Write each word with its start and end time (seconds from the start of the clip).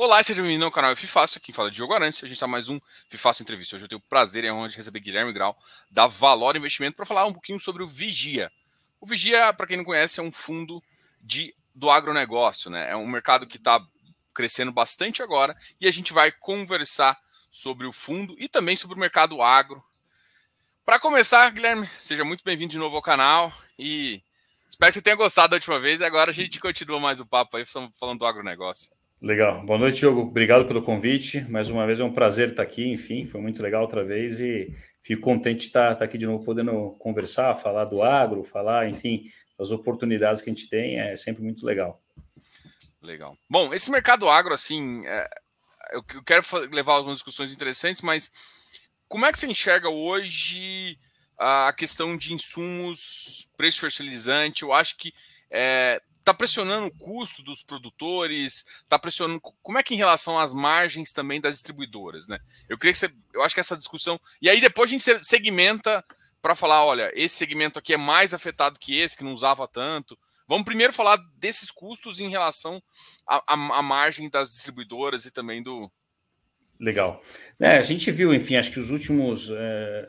Olá, 0.00 0.22
seja 0.22 0.40
bem-vindo 0.40 0.64
ao 0.64 0.70
canal 0.70 0.94
FIFácil, 0.94 1.40
quem 1.40 1.52
fala 1.52 1.70
é 1.70 1.72
Diogo 1.72 1.92
Arantes, 1.92 2.22
a 2.22 2.28
gente 2.28 2.36
está 2.36 2.46
mais 2.46 2.68
um 2.68 2.78
FIFácil 3.08 3.42
Entrevista. 3.42 3.74
Hoje 3.74 3.84
eu 3.84 3.88
tenho 3.88 3.98
o 3.98 4.08
prazer 4.08 4.44
e 4.44 4.48
a 4.48 4.54
honra 4.54 4.68
de 4.68 4.76
receber 4.76 5.00
Guilherme 5.00 5.32
Grau, 5.32 5.58
da 5.90 6.06
Valor 6.06 6.56
Investimento, 6.56 6.94
para 6.94 7.04
falar 7.04 7.26
um 7.26 7.32
pouquinho 7.32 7.58
sobre 7.58 7.82
o 7.82 7.88
Vigia. 7.88 8.48
O 9.00 9.06
Vigia, 9.06 9.52
para 9.52 9.66
quem 9.66 9.76
não 9.76 9.84
conhece, 9.84 10.20
é 10.20 10.22
um 10.22 10.30
fundo 10.30 10.80
de, 11.20 11.52
do 11.74 11.90
agronegócio, 11.90 12.70
né? 12.70 12.88
É 12.92 12.94
um 12.94 13.08
mercado 13.08 13.44
que 13.44 13.56
está 13.56 13.84
crescendo 14.32 14.70
bastante 14.70 15.20
agora 15.20 15.56
e 15.80 15.88
a 15.88 15.90
gente 15.90 16.12
vai 16.12 16.30
conversar 16.30 17.18
sobre 17.50 17.84
o 17.84 17.92
fundo 17.92 18.36
e 18.38 18.48
também 18.48 18.76
sobre 18.76 18.96
o 18.96 19.00
mercado 19.00 19.42
agro. 19.42 19.82
Para 20.86 21.00
começar, 21.00 21.50
Guilherme, 21.50 21.88
seja 21.88 22.24
muito 22.24 22.44
bem-vindo 22.44 22.70
de 22.70 22.78
novo 22.78 22.94
ao 22.94 23.02
canal 23.02 23.52
e 23.76 24.22
espero 24.68 24.92
que 24.92 24.98
você 24.98 25.02
tenha 25.02 25.16
gostado 25.16 25.48
da 25.48 25.56
última 25.56 25.80
vez 25.80 25.98
e 25.98 26.04
agora 26.04 26.30
a 26.30 26.34
gente 26.34 26.60
continua 26.60 27.00
mais 27.00 27.18
o 27.18 27.26
papo 27.26 27.56
aí 27.56 27.64
falando 27.66 28.20
do 28.20 28.26
agronegócio. 28.26 28.96
Legal. 29.20 29.64
Boa 29.66 29.78
noite, 29.78 29.98
Diogo. 29.98 30.20
Obrigado 30.20 30.64
pelo 30.64 30.80
convite. 30.80 31.40
Mais 31.50 31.68
uma 31.70 31.84
vez 31.84 31.98
é 31.98 32.04
um 32.04 32.12
prazer 32.12 32.50
estar 32.50 32.62
aqui. 32.62 32.86
Enfim, 32.86 33.26
foi 33.26 33.40
muito 33.40 33.60
legal 33.60 33.82
outra 33.82 34.04
vez 34.04 34.38
e 34.38 34.72
fico 35.02 35.22
contente 35.22 35.60
de 35.60 35.66
estar, 35.66 35.92
estar 35.92 36.04
aqui 36.04 36.16
de 36.16 36.24
novo, 36.24 36.44
podendo 36.44 36.92
conversar, 37.00 37.56
falar 37.56 37.86
do 37.86 38.00
agro, 38.00 38.44
falar, 38.44 38.88
enfim, 38.88 39.24
das 39.58 39.72
oportunidades 39.72 40.40
que 40.40 40.48
a 40.48 40.52
gente 40.52 40.68
tem. 40.68 41.00
É 41.00 41.16
sempre 41.16 41.42
muito 41.42 41.66
legal. 41.66 42.00
Legal. 43.02 43.36
Bom, 43.50 43.74
esse 43.74 43.90
mercado 43.90 44.28
agro, 44.28 44.54
assim, 44.54 45.04
é, 45.04 45.28
eu, 45.90 46.02
quero 46.22 46.44
levar 46.72 46.94
algumas 46.94 47.16
discussões 47.16 47.52
interessantes, 47.52 48.02
mas 48.02 48.30
como 49.08 49.26
é 49.26 49.32
que 49.32 49.38
você 49.38 49.48
enxerga 49.48 49.88
hoje 49.88 50.96
a 51.36 51.72
questão 51.76 52.16
de 52.16 52.32
insumos, 52.34 53.48
preço 53.56 53.80
fertilizante? 53.80 54.62
Eu 54.62 54.72
acho 54.72 54.96
que 54.96 55.12
é, 55.50 56.00
está 56.18 56.34
pressionando 56.34 56.86
o 56.86 56.94
custo 56.94 57.42
dos 57.42 57.62
produtores, 57.62 58.64
está 58.82 58.98
pressionando. 58.98 59.40
Como 59.40 59.78
é 59.78 59.82
que 59.82 59.94
em 59.94 59.98
relação 59.98 60.38
às 60.38 60.52
margens 60.52 61.12
também 61.12 61.40
das 61.40 61.54
distribuidoras, 61.54 62.28
né? 62.28 62.38
Eu 62.68 62.76
queria 62.76 62.92
que 62.92 62.98
você. 62.98 63.12
Eu 63.32 63.42
acho 63.42 63.54
que 63.54 63.60
essa 63.60 63.76
discussão. 63.76 64.20
E 64.40 64.48
aí 64.48 64.60
depois 64.60 64.90
a 64.90 64.92
gente 64.92 65.24
segmenta 65.24 66.04
para 66.40 66.54
falar: 66.54 66.84
olha, 66.84 67.10
esse 67.14 67.36
segmento 67.36 67.78
aqui 67.78 67.94
é 67.94 67.96
mais 67.96 68.34
afetado 68.34 68.78
que 68.78 68.98
esse, 68.98 69.16
que 69.16 69.24
não 69.24 69.34
usava 69.34 69.66
tanto. 69.66 70.18
Vamos 70.46 70.64
primeiro 70.64 70.94
falar 70.94 71.18
desses 71.36 71.70
custos 71.70 72.20
em 72.20 72.30
relação 72.30 72.82
à, 73.26 73.82
margem 73.82 74.30
das 74.30 74.50
distribuidoras 74.50 75.26
e 75.26 75.30
também 75.30 75.62
do. 75.62 75.90
Legal. 76.80 77.20
É, 77.60 77.76
a 77.76 77.82
gente 77.82 78.10
viu, 78.10 78.32
enfim, 78.32 78.56
acho 78.56 78.70
que 78.70 78.78
os 78.78 78.88
últimos, 78.88 79.50
é, 79.50 80.08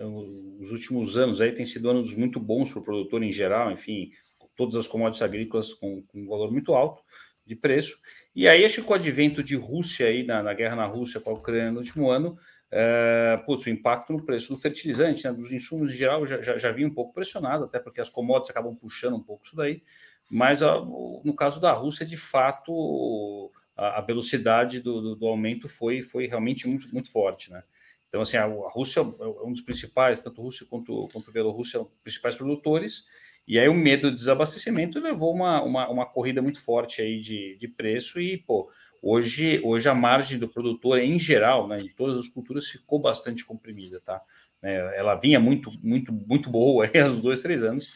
os 0.60 0.72
últimos 0.72 1.18
anos 1.18 1.42
aí 1.42 1.52
têm 1.52 1.66
sido 1.66 1.90
anos 1.90 2.14
muito 2.14 2.40
bons 2.40 2.72
para 2.72 2.80
o 2.80 2.84
produtor 2.84 3.24
em 3.24 3.32
geral, 3.32 3.72
enfim, 3.72 4.12
todas 4.60 4.76
as 4.76 4.88
commodities 4.88 5.22
agrícolas 5.22 5.74
com, 5.74 6.02
com, 6.02 6.20
um 6.20 6.28
valor 6.28 6.52
muito 6.52 6.74
alto 6.74 7.02
de 7.46 7.56
preço. 7.56 7.98
E 8.36 8.46
aí, 8.46 8.66
acho 8.66 8.82
que 8.82 8.82
com 8.82 8.92
o 8.92 8.96
advento 8.96 9.42
de 9.42 9.56
Rússia 9.56 10.08
aí, 10.08 10.22
na, 10.22 10.44
na 10.44 10.54
guerra 10.54 10.76
na 10.76 10.86
Rússia 10.86 11.22
com 11.22 11.30
a 11.30 11.34
Ucrânia 11.34 11.72
no 11.72 11.78
último 11.78 12.12
ano, 12.12 12.38
é, 12.70 13.42
putz, 13.46 13.66
o 13.66 13.70
impacto 13.70 14.12
no 14.12 14.22
preço 14.26 14.54
do 14.54 14.60
fertilizante, 14.60 15.24
né, 15.24 15.32
dos 15.32 15.54
insumos 15.54 15.94
em 15.94 15.96
geral, 15.96 16.26
já, 16.26 16.42
já, 16.42 16.58
já 16.58 16.72
vinha 16.74 16.90
um 16.90 16.94
pouco 16.94 17.14
pressionado, 17.14 17.64
até 17.64 17.80
porque 17.80 18.02
as 18.02 18.10
commodities 18.10 18.50
acabam 18.52 18.76
puxando 18.76 19.16
um 19.16 19.24
pouco 19.24 19.46
isso 19.46 19.56
daí. 19.56 19.82
Mas 20.30 20.62
a, 20.62 20.76
no 20.76 21.34
caso 21.34 21.62
da 21.62 21.72
Rússia, 21.72 22.06
de 22.06 22.18
fato, 22.18 23.50
a, 23.78 24.00
a 24.00 24.02
velocidade 24.02 24.82
do, 24.82 25.02
do, 25.02 25.16
do, 25.16 25.28
aumento 25.28 25.70
foi, 25.70 26.02
foi 26.02 26.28
realmente 26.28 26.68
muito, 26.68 26.94
muito 26.94 27.10
forte, 27.10 27.50
né? 27.50 27.64
Então, 28.10 28.20
assim, 28.20 28.36
a, 28.36 28.44
a 28.44 28.70
Rússia 28.70 29.00
é 29.00 29.04
um 29.46 29.54
dos 29.54 29.62
principais, 29.62 30.22
tanto 30.22 30.42
Rússia 30.42 30.68
quanto, 30.70 31.08
quanto 31.14 31.32
Bielorrússia, 31.32 31.80
são 31.80 31.90
principais 32.04 32.36
produtores, 32.36 33.06
e 33.50 33.58
aí 33.58 33.68
o 33.68 33.74
medo 33.74 34.12
do 34.12 34.16
desabastecimento 34.16 35.00
levou 35.00 35.34
uma, 35.34 35.60
uma, 35.64 35.90
uma 35.90 36.06
corrida 36.06 36.40
muito 36.40 36.62
forte 36.62 37.02
aí 37.02 37.20
de, 37.20 37.58
de 37.58 37.68
preço 37.68 38.22
e, 38.22 38.38
pô, 38.38 38.72
hoje, 39.02 39.60
hoje 39.64 39.90
a 39.90 39.96
margem 39.96 40.38
do 40.38 40.48
produtor 40.48 41.00
em 41.00 41.18
geral, 41.18 41.68
né, 41.68 41.82
em 41.82 41.90
todas 41.90 42.20
as 42.20 42.28
culturas, 42.28 42.68
ficou 42.68 43.00
bastante 43.00 43.44
comprimida, 43.44 44.00
tá? 44.02 44.22
É, 44.62 45.00
ela 45.00 45.16
vinha 45.16 45.40
muito, 45.40 45.72
muito, 45.82 46.14
muito 46.14 46.48
boa 46.48 46.86
aí 46.86 46.92
há 47.02 47.08
uns 47.08 47.22
dois, 47.22 47.42
três 47.42 47.64
anos, 47.64 47.90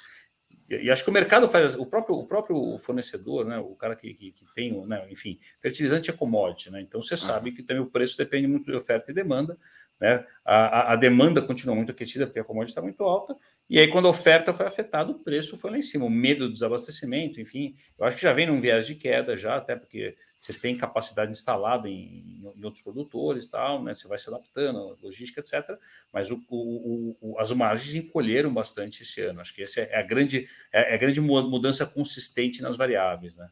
e 0.68 0.90
acho 0.90 1.04
que 1.04 1.10
o 1.12 1.14
mercado 1.14 1.48
faz 1.48 1.76
o 1.76 1.86
próprio, 1.86 2.16
o 2.16 2.26
próprio 2.26 2.80
fornecedor, 2.80 3.46
né, 3.46 3.60
o 3.60 3.76
cara 3.76 3.96
que, 3.96 4.12
que, 4.12 4.32
que 4.32 4.46
tem, 4.56 4.74
né, 4.88 5.06
enfim, 5.12 5.38
fertilizante 5.62 6.10
é 6.10 6.14
commodity, 6.14 6.72
né? 6.72 6.82
Então 6.82 7.00
você 7.00 7.16
sabe 7.16 7.52
que 7.52 7.62
também 7.62 7.84
o 7.84 7.92
preço 7.92 8.18
depende 8.18 8.48
muito 8.48 8.72
de 8.72 8.76
oferta 8.76 9.12
e 9.12 9.14
demanda, 9.14 9.56
né? 10.00 10.26
A, 10.44 10.56
a, 10.56 10.94
a 10.94 10.96
demanda 10.96 11.44
continua 11.44 11.76
muito 11.76 11.92
aquecida 11.92 12.26
porque 12.26 12.40
a 12.40 12.44
commodity 12.44 12.72
está 12.72 12.82
muito 12.82 13.04
alta, 13.04 13.36
e 13.74 13.80
aí, 13.80 13.88
quando 13.88 14.06
a 14.06 14.12
oferta 14.12 14.54
foi 14.54 14.68
afetada, 14.68 15.10
o 15.10 15.18
preço 15.18 15.58
foi 15.58 15.72
lá 15.72 15.80
em 15.80 15.82
cima. 15.82 16.06
O 16.06 16.10
medo 16.10 16.46
do 16.46 16.54
desabastecimento, 16.54 17.42
enfim, 17.42 17.76
eu 17.98 18.06
acho 18.06 18.18
que 18.18 18.22
já 18.22 18.32
vem 18.32 18.46
num 18.46 18.62
viés 18.62 18.86
de 18.86 18.94
queda, 18.94 19.36
já, 19.36 19.56
até 19.56 19.76
porque 19.76 20.16
você 20.40 20.54
tem 20.54 20.78
capacidade 20.78 21.32
instalada 21.32 21.90
em, 21.90 22.44
em 22.56 22.64
outros 22.64 22.84
produtores, 22.84 23.48
tal, 23.48 23.82
né? 23.82 23.96
Você 23.96 24.08
vai 24.08 24.20
se 24.20 24.30
adaptando, 24.30 24.96
logística, 25.02 25.40
etc. 25.42 25.76
Mas 26.14 26.30
o, 26.30 26.40
o, 26.52 27.18
o, 27.20 27.40
as 27.40 27.52
margens 27.52 27.96
encolheram 27.96 28.54
bastante 28.54 29.02
esse 29.02 29.22
ano. 29.22 29.42
Acho 29.42 29.56
que 29.56 29.64
essa 29.64 29.82
é 29.82 29.98
a 29.98 30.04
grande, 30.04 30.48
é, 30.72 30.92
é 30.92 30.94
a 30.94 30.98
grande 30.98 31.20
mudança 31.20 31.84
consistente 31.84 32.62
nas 32.62 32.78
variáveis, 32.78 33.38
né? 33.38 33.50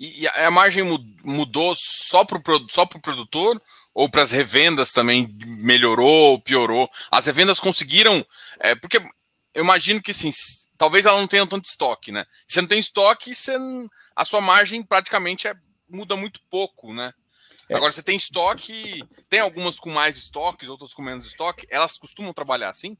E 0.00 0.26
a 0.26 0.50
margem 0.50 0.82
mudou 1.22 1.74
só 1.76 2.24
para 2.24 2.38
o 2.38 2.66
só 2.68 2.84
pro 2.84 3.00
produtor 3.00 3.62
ou 3.94 4.10
para 4.10 4.22
as 4.22 4.32
revendas 4.32 4.90
também 4.90 5.32
melhorou, 5.46 6.40
piorou? 6.40 6.90
As 7.08 7.26
revendas 7.26 7.60
conseguiram, 7.60 8.26
é, 8.58 8.74
porque 8.74 9.00
eu 9.54 9.62
imagino 9.62 10.02
que 10.02 10.12
sim, 10.12 10.30
talvez 10.76 11.06
ela 11.06 11.18
não 11.18 11.28
tenha 11.28 11.46
tanto 11.46 11.66
estoque, 11.66 12.10
né? 12.10 12.26
Se 12.46 12.54
você 12.54 12.60
não 12.60 12.68
tem 12.68 12.78
estoque, 12.78 13.34
você, 13.34 13.56
a 14.14 14.24
sua 14.24 14.40
margem 14.40 14.82
praticamente 14.82 15.46
é, 15.46 15.54
muda 15.88 16.16
muito 16.16 16.40
pouco, 16.50 16.92
né? 16.92 17.12
É. 17.68 17.76
Agora, 17.76 17.92
você 17.92 18.02
tem 18.02 18.16
estoque, 18.16 19.02
tem 19.28 19.40
algumas 19.40 19.78
com 19.78 19.90
mais 19.90 20.16
estoques, 20.16 20.68
outras 20.68 20.92
com 20.92 21.02
menos 21.02 21.26
estoque, 21.26 21.66
elas 21.70 21.96
costumam 21.96 22.32
trabalhar 22.32 22.70
assim? 22.70 22.96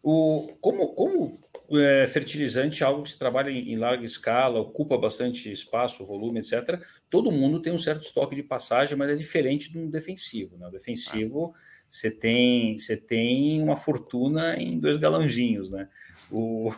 O, 0.00 0.56
como 0.60 0.94
como 0.94 1.40
é, 1.72 2.06
fertilizante, 2.06 2.84
algo 2.84 3.02
que 3.02 3.10
se 3.10 3.18
trabalha 3.18 3.50
em, 3.50 3.72
em, 3.72 3.76
larga 3.76 4.04
escala, 4.04 4.60
ocupa 4.60 4.96
bastante 4.96 5.50
espaço, 5.50 6.06
volume, 6.06 6.38
etc., 6.38 6.80
todo 7.10 7.32
mundo 7.32 7.60
tem 7.60 7.72
um 7.72 7.78
certo 7.78 8.02
estoque 8.02 8.36
de 8.36 8.42
passagem, 8.42 8.96
mas 8.96 9.10
é 9.10 9.16
diferente 9.16 9.72
de 9.72 9.78
um 9.78 9.90
defensivo. 9.90 10.56
Né? 10.56 10.68
O 10.68 10.70
defensivo. 10.70 11.54
Ah 11.56 11.77
você 11.88 12.10
tem, 12.10 12.78
você 12.78 12.96
tem 12.96 13.62
uma 13.62 13.76
fortuna 13.76 14.56
em 14.56 14.78
dois 14.78 14.96
galãozinhos, 14.96 15.70
né? 15.70 15.88
O, 16.30 16.70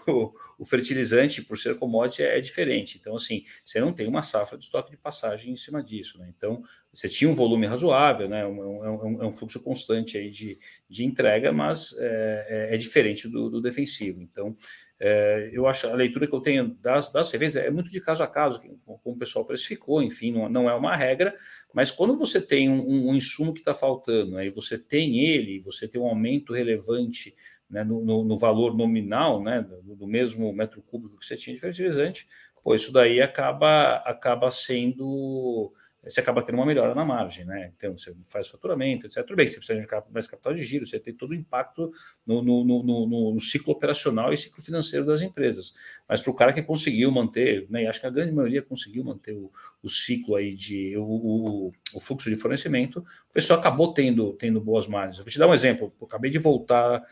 o, 0.60 0.64
fertilizante, 0.64 1.42
por 1.42 1.58
ser 1.58 1.74
commodity, 1.74 2.22
é, 2.22 2.40
diferente. 2.40 2.98
Então, 3.00 3.16
assim, 3.16 3.44
você 3.64 3.80
não 3.80 3.92
tem 3.92 4.06
uma 4.06 4.22
safra 4.22 4.56
de 4.56 4.62
estoque 4.62 4.92
de 4.92 4.96
passagem 4.96 5.52
em 5.52 5.56
cima 5.56 5.82
disso, 5.82 6.20
né? 6.20 6.32
Então, 6.36 6.62
você 6.94 7.08
tinha 7.08 7.28
um 7.28 7.34
volume 7.34 7.66
razoável, 7.66 8.28
né? 8.28 8.46
Um, 8.46 8.60
um, 8.60 9.22
é 9.24 9.26
um 9.26 9.32
fluxo 9.32 9.60
constante 9.60 10.16
aí 10.16 10.30
de, 10.30 10.56
de 10.88 11.04
entrega, 11.04 11.50
mas 11.52 11.92
é, 11.98 12.68
é, 12.70 12.74
é 12.76 12.78
diferente 12.78 13.26
do, 13.28 13.50
do 13.50 13.60
defensivo. 13.60 14.22
Então, 14.22 14.56
é, 15.02 15.48
eu 15.50 15.66
acho 15.66 15.86
a 15.86 15.94
leitura 15.94 16.26
que 16.26 16.34
eu 16.34 16.42
tenho 16.42 16.76
das, 16.78 17.10
das 17.10 17.28
cervejas 17.28 17.56
é 17.56 17.70
muito 17.70 17.90
de 17.90 18.02
caso 18.02 18.22
a 18.22 18.26
caso, 18.26 18.60
como 18.84 19.00
o 19.02 19.18
pessoal 19.18 19.46
precificou, 19.46 20.02
enfim, 20.02 20.30
não, 20.30 20.46
não 20.46 20.68
é 20.68 20.74
uma 20.74 20.94
regra, 20.94 21.34
mas 21.72 21.90
quando 21.90 22.18
você 22.18 22.38
tem 22.38 22.68
um, 22.68 23.08
um 23.08 23.14
insumo 23.14 23.54
que 23.54 23.60
está 23.60 23.74
faltando, 23.74 24.36
aí 24.36 24.50
você 24.50 24.78
tem 24.78 25.18
ele, 25.26 25.60
você 25.60 25.88
tem 25.88 25.98
um 25.98 26.06
aumento 26.06 26.52
relevante 26.52 27.34
né, 27.68 27.82
no, 27.82 28.04
no, 28.04 28.24
no, 28.24 28.36
valor 28.36 28.76
nominal 28.76 29.42
né, 29.42 29.62
do, 29.62 29.96
do, 29.96 30.06
mesmo 30.06 30.52
metro 30.52 30.82
cúbico 30.82 31.16
que 31.16 31.24
você 31.24 31.36
tinha 31.36 31.54
de 31.54 31.60
fertilizante, 31.60 32.28
pô, 32.62 32.74
isso 32.74 32.92
daí 32.92 33.22
acaba, 33.22 33.96
acaba 34.04 34.50
sendo 34.50 35.72
você 36.02 36.20
acaba 36.20 36.42
tendo 36.42 36.54
uma 36.54 36.64
melhora 36.64 36.94
na 36.94 37.04
margem, 37.04 37.44
né? 37.44 37.72
Então, 37.76 37.96
você 37.96 38.14
faz 38.28 38.48
faturamento, 38.48 39.06
etc. 39.06 39.22
Tudo 39.22 39.36
bem, 39.36 39.46
você 39.46 39.58
precisa 39.58 39.78
de 39.78 40.12
mais 40.12 40.26
capital 40.26 40.54
de 40.54 40.64
giro, 40.64 40.86
você 40.86 40.98
tem 40.98 41.12
todo 41.12 41.32
o 41.32 41.34
impacto 41.34 41.92
no, 42.26 42.42
no, 42.42 42.64
no, 42.64 43.32
no 43.34 43.40
ciclo 43.40 43.72
operacional 43.72 44.32
e 44.32 44.38
ciclo 44.38 44.62
financeiro 44.62 45.04
das 45.04 45.20
empresas. 45.20 45.74
Mas 46.08 46.22
para 46.22 46.30
o 46.30 46.34
cara 46.34 46.52
que 46.54 46.62
conseguiu 46.62 47.10
manter, 47.10 47.66
né? 47.68 47.86
Acho 47.86 48.00
que 48.00 48.06
a 48.06 48.10
grande 48.10 48.32
maioria 48.32 48.62
conseguiu 48.62 49.04
manter 49.04 49.34
o, 49.34 49.52
o 49.82 49.88
ciclo 49.88 50.36
aí 50.36 50.54
de 50.54 50.96
o, 50.96 51.02
o, 51.02 51.72
o, 51.94 52.00
fluxo 52.00 52.30
de 52.30 52.36
fornecimento, 52.36 53.00
o 53.00 53.32
pessoal 53.32 53.60
acabou 53.60 53.92
tendo, 53.92 54.32
tendo 54.34 54.60
boas 54.60 54.86
margens. 54.86 55.18
Eu 55.18 55.24
vou 55.24 55.30
te 55.30 55.38
dar 55.38 55.48
um 55.48 55.54
exemplo, 55.54 55.92
eu 56.00 56.06
acabei 56.06 56.30
de 56.30 56.38
voltar, 56.38 57.02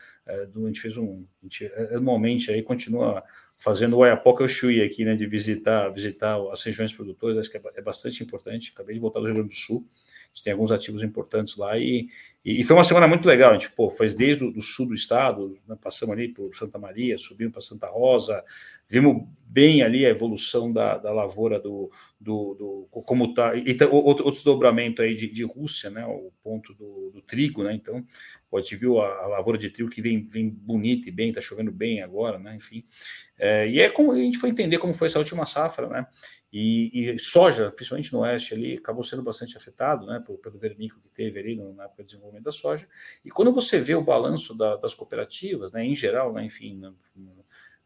do, 0.51 0.65
a 0.65 0.67
gente 0.67 0.81
fez 0.81 0.97
um. 0.97 1.25
A 1.41 1.45
gente, 1.45 1.65
é, 1.65 1.95
anualmente 1.95 2.51
aí 2.51 2.61
continua 2.61 3.23
fazendo 3.59 3.97
o 3.97 3.99
Oiapoca 3.99 4.47
Chuí 4.47 4.81
aqui, 4.81 5.03
né, 5.03 5.15
de 5.15 5.27
visitar, 5.27 5.89
visitar 5.89 6.39
as 6.51 6.63
regiões 6.63 6.93
produtoras, 6.93 7.37
acho 7.37 7.51
que 7.51 7.57
é, 7.57 7.61
é, 7.75 7.81
bastante 7.81 8.23
importante. 8.23 8.71
Acabei 8.73 8.95
de 8.95 9.01
voltar 9.01 9.19
do 9.19 9.25
Rio 9.25 9.35
Grande 9.35 9.49
do 9.49 9.55
Sul, 9.55 9.85
a 9.85 10.27
gente 10.33 10.43
tem 10.45 10.53
alguns 10.53 10.71
ativos 10.71 11.03
importantes 11.03 11.57
lá 11.57 11.77
e, 11.77 12.07
E, 12.43 12.61
e, 12.61 12.63
foi 12.63 12.75
uma 12.75 12.85
semana 12.85 13.07
muito 13.07 13.27
legal, 13.27 13.51
a 13.51 13.53
gente 13.53 13.69
pô, 13.71 13.89
fez 13.89 14.15
desde 14.15 14.45
o 14.45 14.51
do 14.51 14.61
sul 14.61 14.87
do 14.87 14.93
estado, 14.93 15.57
né, 15.67 15.77
passamos 15.81 16.13
ali 16.13 16.29
por 16.29 16.55
Santa 16.55 16.79
Maria, 16.79 17.17
subimos 17.17 17.51
para 17.51 17.61
Santa 17.61 17.87
Rosa, 17.87 18.41
vimos 18.87 19.27
bem 19.45 19.81
ali 19.81 20.05
a 20.05 20.09
evolução 20.09 20.71
da, 20.71 20.97
da 20.97 21.11
lavoura 21.11 21.59
do, 21.59 21.91
do, 22.19 22.87
do 22.91 23.01
como 23.03 23.25
está, 23.25 23.55
e 23.55 23.71
outro, 23.71 24.25
outro 24.25 24.31
desdobramento 24.31 25.01
aí 25.01 25.13
de, 25.15 25.27
de 25.27 25.43
Rússia, 25.43 25.89
né, 25.89 26.05
o 26.05 26.31
ponto 26.41 26.73
do, 26.75 27.11
do 27.13 27.21
trigo, 27.21 27.63
né, 27.63 27.73
então 27.73 28.03
a 28.53 28.61
gente 28.61 28.75
viu 28.77 29.01
a, 29.01 29.07
a, 29.23 29.27
lavoura 29.27 29.57
de 29.57 29.69
trigo 29.69 29.89
que 29.89 30.01
vem, 30.01 30.25
vem 30.25 30.49
bonita 30.49 31.09
e 31.09 31.11
bem, 31.11 31.29
está 31.29 31.41
chovendo 31.41 31.71
bem 31.71 32.01
agora, 32.01 32.39
né, 32.39 32.55
enfim, 32.55 32.85
é, 33.37 33.67
e 33.67 33.79
é 33.81 33.89
como 33.89 34.13
a 34.13 34.17
gente 34.17 34.37
foi 34.37 34.49
entender 34.49 34.77
como 34.77 34.93
foi 34.93 35.07
essa 35.07 35.19
última 35.19 35.45
safra, 35.45 35.87
né, 35.89 36.07
e, 36.51 37.11
e, 37.11 37.19
soja, 37.19 37.71
principalmente 37.71 38.11
no 38.11 38.19
oeste 38.19 38.55
ali, 38.55 38.77
acabou 38.77 39.03
sendo 39.03 39.21
bastante 39.21 39.55
afetado, 39.55 40.07
né, 40.07 40.21
pelo, 40.25 40.37
pelo 40.37 40.57
vernico 40.57 40.99
que 40.99 41.09
teve 41.09 41.39
ali 41.39 41.55
na 41.55 41.83
época 41.83 42.03
de 42.03 42.07
desenvolvimento 42.07 42.28
da 42.41 42.51
soja. 42.51 42.87
E 43.23 43.29
quando 43.29 43.51
você 43.51 43.79
vê 43.79 43.95
o 43.95 44.03
balanço 44.03 44.55
da, 44.55 44.75
das 44.75 44.93
cooperativas, 44.93 45.71
né, 45.71 45.85
em 45.85 45.95
geral, 45.95 46.31
né, 46.33 46.43
enfim, 46.45 46.77
né, 46.77 46.91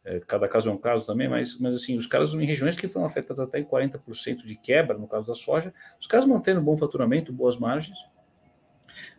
é, 0.06 0.19
cada 0.19 0.48
caso 0.48 0.69
é 0.69 0.74
um 0.74 0.78
caso 0.78 1.06
também, 1.06 1.30
mas, 1.30 1.57
mas 1.60 1.75
assim, 1.75 1.98
os 1.98 2.06
caras 2.06 2.34
em 2.34 2.45
regiões 2.45 2.75
que 2.75 2.88
foram 2.88 3.06
afetadas 3.06 3.40
até 3.40 3.60
em 3.60 3.66
40% 3.66 4.45
de 4.45 4.56
quebra, 4.56 4.98
no 4.98 5.07
caso 5.07 5.28
da 5.28 5.34
soja, 5.34 5.74
os 6.00 6.07
caras 6.07 6.25
mantendo 6.25 6.62
bom 6.62 6.75
faturamento, 6.75 7.31
boas 7.31 7.57
margens, 7.57 7.98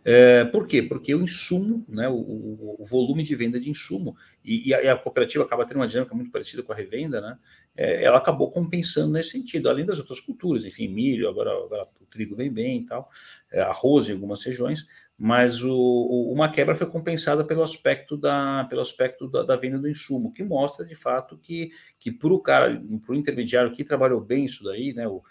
é, 0.05 0.45
por 0.45 0.67
quê? 0.67 0.83
Porque 0.83 1.15
o 1.15 1.23
insumo, 1.23 1.85
né, 1.89 2.09
o, 2.09 2.77
o, 2.79 2.85
volume 2.85 3.23
de 3.23 3.35
venda 3.35 3.59
de 3.59 3.71
insumo, 3.71 4.17
e, 4.45 4.69
e, 4.69 4.75
a, 4.75 4.83
e, 4.83 4.89
a, 4.89 4.97
cooperativa 4.97 5.45
acaba 5.45 5.65
tendo 5.65 5.79
uma 5.79 5.89
dinâmica 5.89 6.15
muito 6.15 6.31
parecida 6.31 6.63
com 6.63 6.73
a 6.73 6.77
revenda, 6.77 7.21
né, 7.21 7.39
é, 7.77 8.05
ela 8.05 8.19
acabou 8.19 8.51
compensando 8.51 9.13
nesse 9.13 9.31
sentido, 9.31 9.69
além 9.69 9.85
das 9.85 9.99
outras 9.99 10.21
culturas, 10.21 10.65
enfim, 10.65 10.89
milho, 10.89 11.29
agora, 11.29 11.51
agora 11.51 11.89
o 12.01 12.07
trigo 12.07 12.37
vem 12.37 12.53
bem 12.53 12.83
e 12.83 12.87
tal, 12.87 13.11
é, 13.51 13.61
arroz 13.63 14.09
em 14.09 14.13
algumas 14.13 14.43
regiões, 14.45 14.87
mas 15.17 15.63
o, 15.63 15.73
o, 15.73 16.33
uma 16.33 16.51
quebra 16.51 16.75
foi 16.75 16.89
compensada 16.89 17.45
pelo 17.45 17.63
aspecto 17.63 18.17
da, 18.17 18.67
pelo 18.69 18.81
aspecto 18.81 19.29
da, 19.29 19.43
da, 19.43 19.57
venda 19.57 19.79
do 19.79 19.89
insumo, 19.89 20.33
que 20.33 20.43
mostra 20.43 20.85
de 20.85 20.95
fato 20.95 21.39
que, 21.39 21.71
que 21.99 22.11
para 22.11 22.33
o 22.33 22.41
cara, 22.41 22.83
para 23.05 23.13
o 23.13 23.17
intermediário 23.17 23.73
que 23.73 23.85
trabalhou 23.85 24.21
bem 24.21 24.45
isso 24.45 24.65
daí, 24.65 24.93
né, 24.93 25.07
o, 25.07 25.23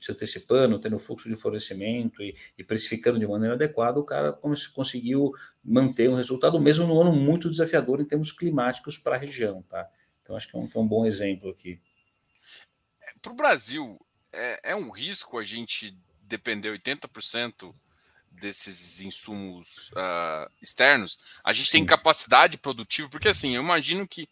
se 0.00 0.10
antecipando, 0.10 0.80
tendo 0.80 0.98
fluxo 0.98 1.28
de 1.28 1.36
fornecimento 1.36 2.22
e, 2.22 2.34
e, 2.56 2.64
precificando 2.64 3.18
de 3.18 3.26
maneira 3.26 3.54
adequada, 3.54 4.00
o 4.00 4.04
cara 4.04 4.32
conseguiu 4.72 5.32
manter 5.62 6.08
um 6.08 6.14
resultado, 6.14 6.58
mesmo 6.58 6.86
no 6.86 7.00
ano 7.00 7.12
muito 7.12 7.50
desafiador 7.50 8.00
em 8.00 8.06
termos 8.06 8.32
climáticos 8.32 8.96
para 8.96 9.16
a 9.16 9.18
região. 9.18 9.62
Tá? 9.62 9.86
Então, 10.22 10.34
acho 10.34 10.48
que 10.48 10.56
é 10.56 10.60
um, 10.60 10.68
é 10.74 10.78
um 10.78 10.88
bom 10.88 11.04
exemplo 11.04 11.50
aqui. 11.50 11.80
Para 13.20 13.32
o 13.32 13.36
Brasil, 13.36 14.00
é, 14.32 14.70
é, 14.70 14.76
um 14.76 14.90
risco 14.90 15.38
a 15.38 15.44
gente 15.44 15.94
depender 16.22 16.70
80% 16.70 17.74
desses 18.30 19.02
insumos 19.02 19.90
uh, 19.90 20.50
externos? 20.62 21.18
A 21.44 21.52
gente 21.52 21.66
Sim. 21.66 21.78
tem 21.78 21.86
capacidade 21.86 22.56
produtiva, 22.56 23.08
porque 23.08 23.28
assim, 23.28 23.56
eu 23.56 23.62
imagino 23.62 24.06
que 24.06 24.28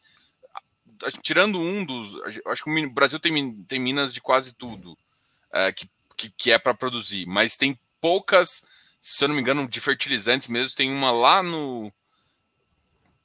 tirando 1.23 1.61
um 1.61 1.85
dos. 1.85 2.15
Acho 2.47 2.65
que 2.65 2.71
o 2.71 2.91
Brasil 2.91 3.19
tem, 3.19 3.63
tem 3.65 3.81
minas 3.81 4.13
de 4.13 4.21
quase 4.21 4.55
tudo 4.55 4.93
uh, 4.93 5.73
que, 5.75 5.89
que, 6.17 6.31
que, 6.31 6.51
é 6.51 6.59
para 6.59 6.75
produzir, 6.75 7.27
mas 7.27 7.57
tem 7.57 7.79
poucas, 8.01 8.65
se 9.01 9.25
eu 9.25 9.29
não 9.29 9.35
me 9.35 9.41
engano, 9.41 9.69
de 9.69 9.81
fertilizantes 9.81 10.49
mesmo. 10.49 10.77
Tem 10.77 10.91
uma 10.91 11.11
lá 11.11 11.43
no. 11.43 11.93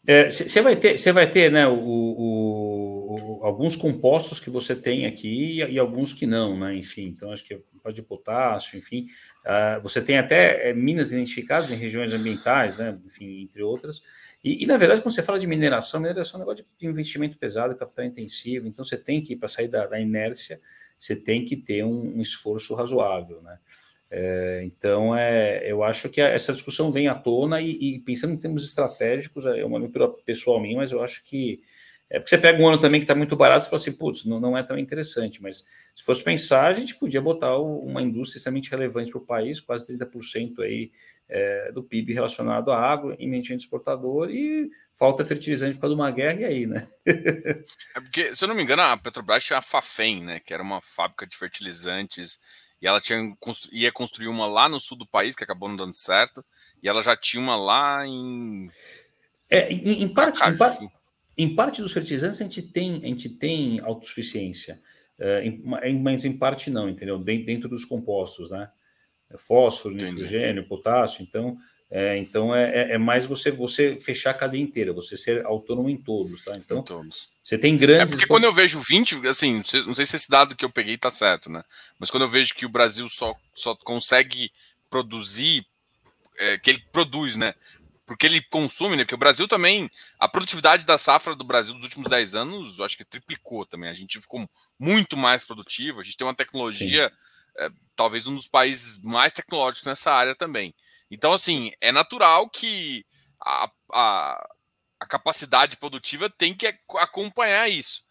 Você 0.06 0.60
é, 0.60 0.62
vai 0.62 0.76
ter, 0.76 0.98
você 0.98 1.14
vai 1.14 1.30
ter, 1.30 1.50
né, 1.50 1.66
o, 1.66 1.80
o, 1.80 3.16
o, 3.40 3.46
alguns 3.46 3.74
compostos 3.74 4.38
que 4.38 4.50
você 4.50 4.76
tem 4.76 5.06
aqui 5.06 5.62
e, 5.62 5.64
e, 5.64 5.80
alguns 5.80 6.14
que 6.14 6.26
não, 6.26 6.60
né? 6.60 6.76
Enfim, 6.76 7.06
então 7.06 7.32
acho 7.32 7.46
que 7.46 7.58
pode 7.84 8.02
potássio, 8.02 8.80
enfim, 8.80 9.08
uh, 9.46 9.82
você 9.82 10.02
tem 10.02 10.18
até 10.18 10.70
é, 10.70 10.74
minas 10.74 11.12
identificadas 11.12 11.70
em 11.70 11.76
regiões 11.76 12.14
ambientais, 12.14 12.78
né? 12.78 12.98
Enfim, 13.06 13.42
entre 13.42 13.62
outras. 13.62 14.02
E, 14.44 14.64
e, 14.64 14.66
na 14.66 14.78
verdade, 14.78 15.02
quando 15.02 15.14
você 15.14 15.22
fala 15.22 15.38
de 15.38 15.46
mineração, 15.46 16.00
mineração 16.00 16.40
é 16.40 16.44
um 16.44 16.46
negócio 16.46 16.66
de 16.80 16.88
investimento 16.88 17.38
pesado, 17.38 17.76
capital 17.76 18.06
intensivo. 18.06 18.68
Então 18.68 18.84
você 18.84 18.98
tem 18.98 19.22
que 19.22 19.36
para 19.36 19.50
sair 19.50 19.68
da, 19.68 19.86
da 19.86 20.00
inércia 20.00 20.60
você 20.98 21.16
tem 21.16 21.44
que 21.44 21.58
ter 21.58 21.84
um, 21.84 22.18
um 22.18 22.22
esforço 22.22 22.74
razoável, 22.74 23.42
né? 23.42 23.60
É, 24.10 24.62
então, 24.64 25.16
é, 25.16 25.64
eu 25.70 25.84
acho 25.84 26.08
que 26.08 26.22
essa 26.22 26.54
discussão 26.54 26.92
vem 26.92 27.08
à 27.08 27.16
tona 27.16 27.60
e, 27.60 27.96
e, 27.96 28.00
pensando 28.00 28.34
em 28.34 28.38
termos 28.38 28.64
estratégicos, 28.64 29.46
é 29.46 29.66
uma 29.66 29.80
leitura 29.80 30.08
pessoal 30.08 30.62
minha, 30.62 30.78
mas 30.78 30.92
eu 30.92 31.04
acho 31.04 31.26
que 31.26 31.62
é 32.14 32.20
porque 32.20 32.30
você 32.30 32.38
pega 32.38 32.62
um 32.62 32.68
ano 32.68 32.80
também 32.80 33.02
que 33.02 33.06
está 33.06 33.16
muito 33.16 33.36
barato 33.36 33.66
e 33.66 33.70
fala 33.70 33.82
assim, 33.82 33.92
putz, 33.92 34.24
não, 34.24 34.40
não 34.40 34.56
é 34.56 34.62
tão 34.62 34.78
interessante, 34.78 35.42
mas 35.42 35.66
se 35.96 36.04
fosse 36.04 36.24
pensar, 36.24 36.68
a 36.68 36.74
gente 36.74 36.94
podia 36.94 37.20
botar 37.20 37.58
uma 37.58 38.04
indústria 38.04 38.38
extremamente 38.38 38.70
relevante 38.70 39.10
para 39.10 39.18
o 39.18 39.26
país, 39.26 39.60
quase 39.60 39.92
30% 39.98 40.60
aí 40.60 40.92
é, 41.28 41.72
do 41.72 41.82
PIB 41.82 42.14
relacionado 42.14 42.72
à 42.72 42.78
água, 42.80 43.16
eminentemente 43.18 43.64
exportador, 43.64 44.30
e 44.30 44.70
falta 44.94 45.26
fertilizante 45.26 45.74
por 45.74 45.82
causa 45.82 45.96
de 45.96 46.02
uma 46.02 46.12
guerra, 46.12 46.42
e 46.42 46.46
aí, 46.46 46.68
né? 46.68 46.88
é 47.04 48.00
porque, 48.00 48.36
se 48.36 48.44
eu 48.44 48.48
não 48.48 48.54
me 48.54 48.62
engano, 48.62 48.84
a 48.84 48.96
Petrobras 48.96 49.44
tinha 49.44 49.58
a 49.58 49.64
Fafem, 49.64 50.24
né? 50.24 50.40
Que 50.40 50.54
era 50.54 50.62
uma 50.62 50.82
fábrica 50.82 51.26
de 51.26 51.36
fertilizantes, 51.36 52.40
e 52.80 52.86
ela 52.86 53.02
tinha, 53.02 53.36
ia 53.72 53.92
construir 53.92 54.28
uma 54.28 54.46
lá 54.46 54.70
no 54.70 54.80
sul 54.80 55.00
do 55.00 55.08
país, 55.08 55.36
que 55.36 55.44
acabou 55.44 55.68
não 55.68 55.78
dando 55.78 55.96
certo, 55.96 56.46
e 56.84 56.88
ela 56.88 57.02
já 57.02 57.18
tinha 57.18 57.42
uma 57.42 57.56
lá 57.56 58.06
em. 58.06 58.70
É, 59.50 59.74
em, 59.74 60.04
em 60.04 60.14
parte, 60.14 60.44
em, 60.44 60.56
par, 60.56 60.78
em, 61.38 61.56
parte 61.56 61.82
dos 61.82 61.92
fertilizantes 61.92 62.40
a 62.40 62.44
gente 62.44 62.62
tem, 62.62 62.98
a 62.98 63.08
gente 63.08 63.30
tem 63.30 63.80
autossuficiência, 63.80 64.82
é, 65.20 65.46
em, 65.46 66.00
mas 66.00 66.26
em 66.26 66.38
parte 66.38 66.70
não, 66.70 66.90
entendeu? 66.90 67.18
Dentro 67.18 67.70
dos 67.70 67.86
compostos, 67.86 68.50
né? 68.50 68.70
Fósforo, 69.38 69.96
nitrogênio, 69.96 70.68
potássio, 70.68 71.24
então 71.24 71.58
é, 71.96 72.18
então 72.18 72.56
é, 72.56 72.64
é, 72.64 72.94
é, 72.94 72.98
mais 72.98 73.24
você 73.24 73.52
você 73.52 74.00
fechar 74.00 74.32
a 74.32 74.34
cadeia 74.34 74.60
inteira, 74.60 74.92
você 74.92 75.16
ser 75.16 75.46
autônomo 75.46 75.92
em 75.92 75.96
todos, 75.96 76.44
tá? 76.44 76.58
Então 76.58 76.82
todos. 76.82 77.30
você 77.44 77.56
tem 77.56 77.78
grandes. 77.78 78.02
É 78.02 78.06
porque 78.08 78.26
quando 78.26 78.46
eu 78.46 78.52
vejo 78.52 78.80
20, 78.80 79.28
assim, 79.28 79.62
não 79.86 79.94
sei 79.94 80.04
se 80.04 80.16
esse 80.16 80.28
dado 80.28 80.56
que 80.56 80.66
eu 80.66 80.72
peguei 80.72 80.98
tá 80.98 81.12
certo, 81.12 81.52
né? 81.52 81.64
Mas 82.00 82.10
quando 82.10 82.24
eu 82.24 82.30
vejo 82.30 82.56
que 82.56 82.66
o 82.66 82.70
Brasil 82.70 83.08
só, 83.10 83.36
só 83.54 83.76
consegue 83.76 84.52
produzir, 84.90 85.68
é, 86.40 86.58
que 86.58 86.72
ele 86.72 86.84
produz, 86.92 87.36
né? 87.36 87.54
Porque 88.06 88.26
ele 88.26 88.42
consome, 88.42 88.98
né? 88.98 89.04
Porque 89.04 89.16
o 89.16 89.20
Brasil 89.20 89.48
também, 89.48 89.90
a 90.20 90.28
produtividade 90.28 90.86
da 90.86 90.98
safra 90.98 91.36
do 91.36 91.44
Brasil 91.44 91.74
nos 91.74 91.84
últimos 91.84 92.10
10 92.10 92.36
anos, 92.36 92.78
eu 92.78 92.86
acho 92.86 92.98
que 92.98 93.06
triplicou 93.06 93.66
também. 93.66 93.90
A 93.90 93.94
gente 93.94 94.20
ficou 94.20 94.48
muito 94.78 95.16
mais 95.16 95.46
produtivo, 95.46 96.02
a 96.02 96.04
gente 96.04 96.18
tem 96.18 96.28
uma 96.28 96.36
tecnologia, 96.36 97.12
é, 97.58 97.70
talvez 97.96 98.28
um 98.28 98.36
dos 98.36 98.48
países 98.48 99.02
mais 99.02 99.32
tecnológicos 99.32 99.88
nessa 99.88 100.12
área 100.12 100.36
também. 100.36 100.76
Então, 101.10 101.32
assim, 101.32 101.72
é 101.80 101.92
natural 101.92 102.50
que 102.50 103.06
a, 103.40 103.72
a, 103.92 104.50
a 105.00 105.06
capacidade 105.06 105.78
produtiva 105.78 106.30
tem 106.30 106.54
que 106.54 106.68
acompanhar 106.98 107.70
isso. 107.70 108.04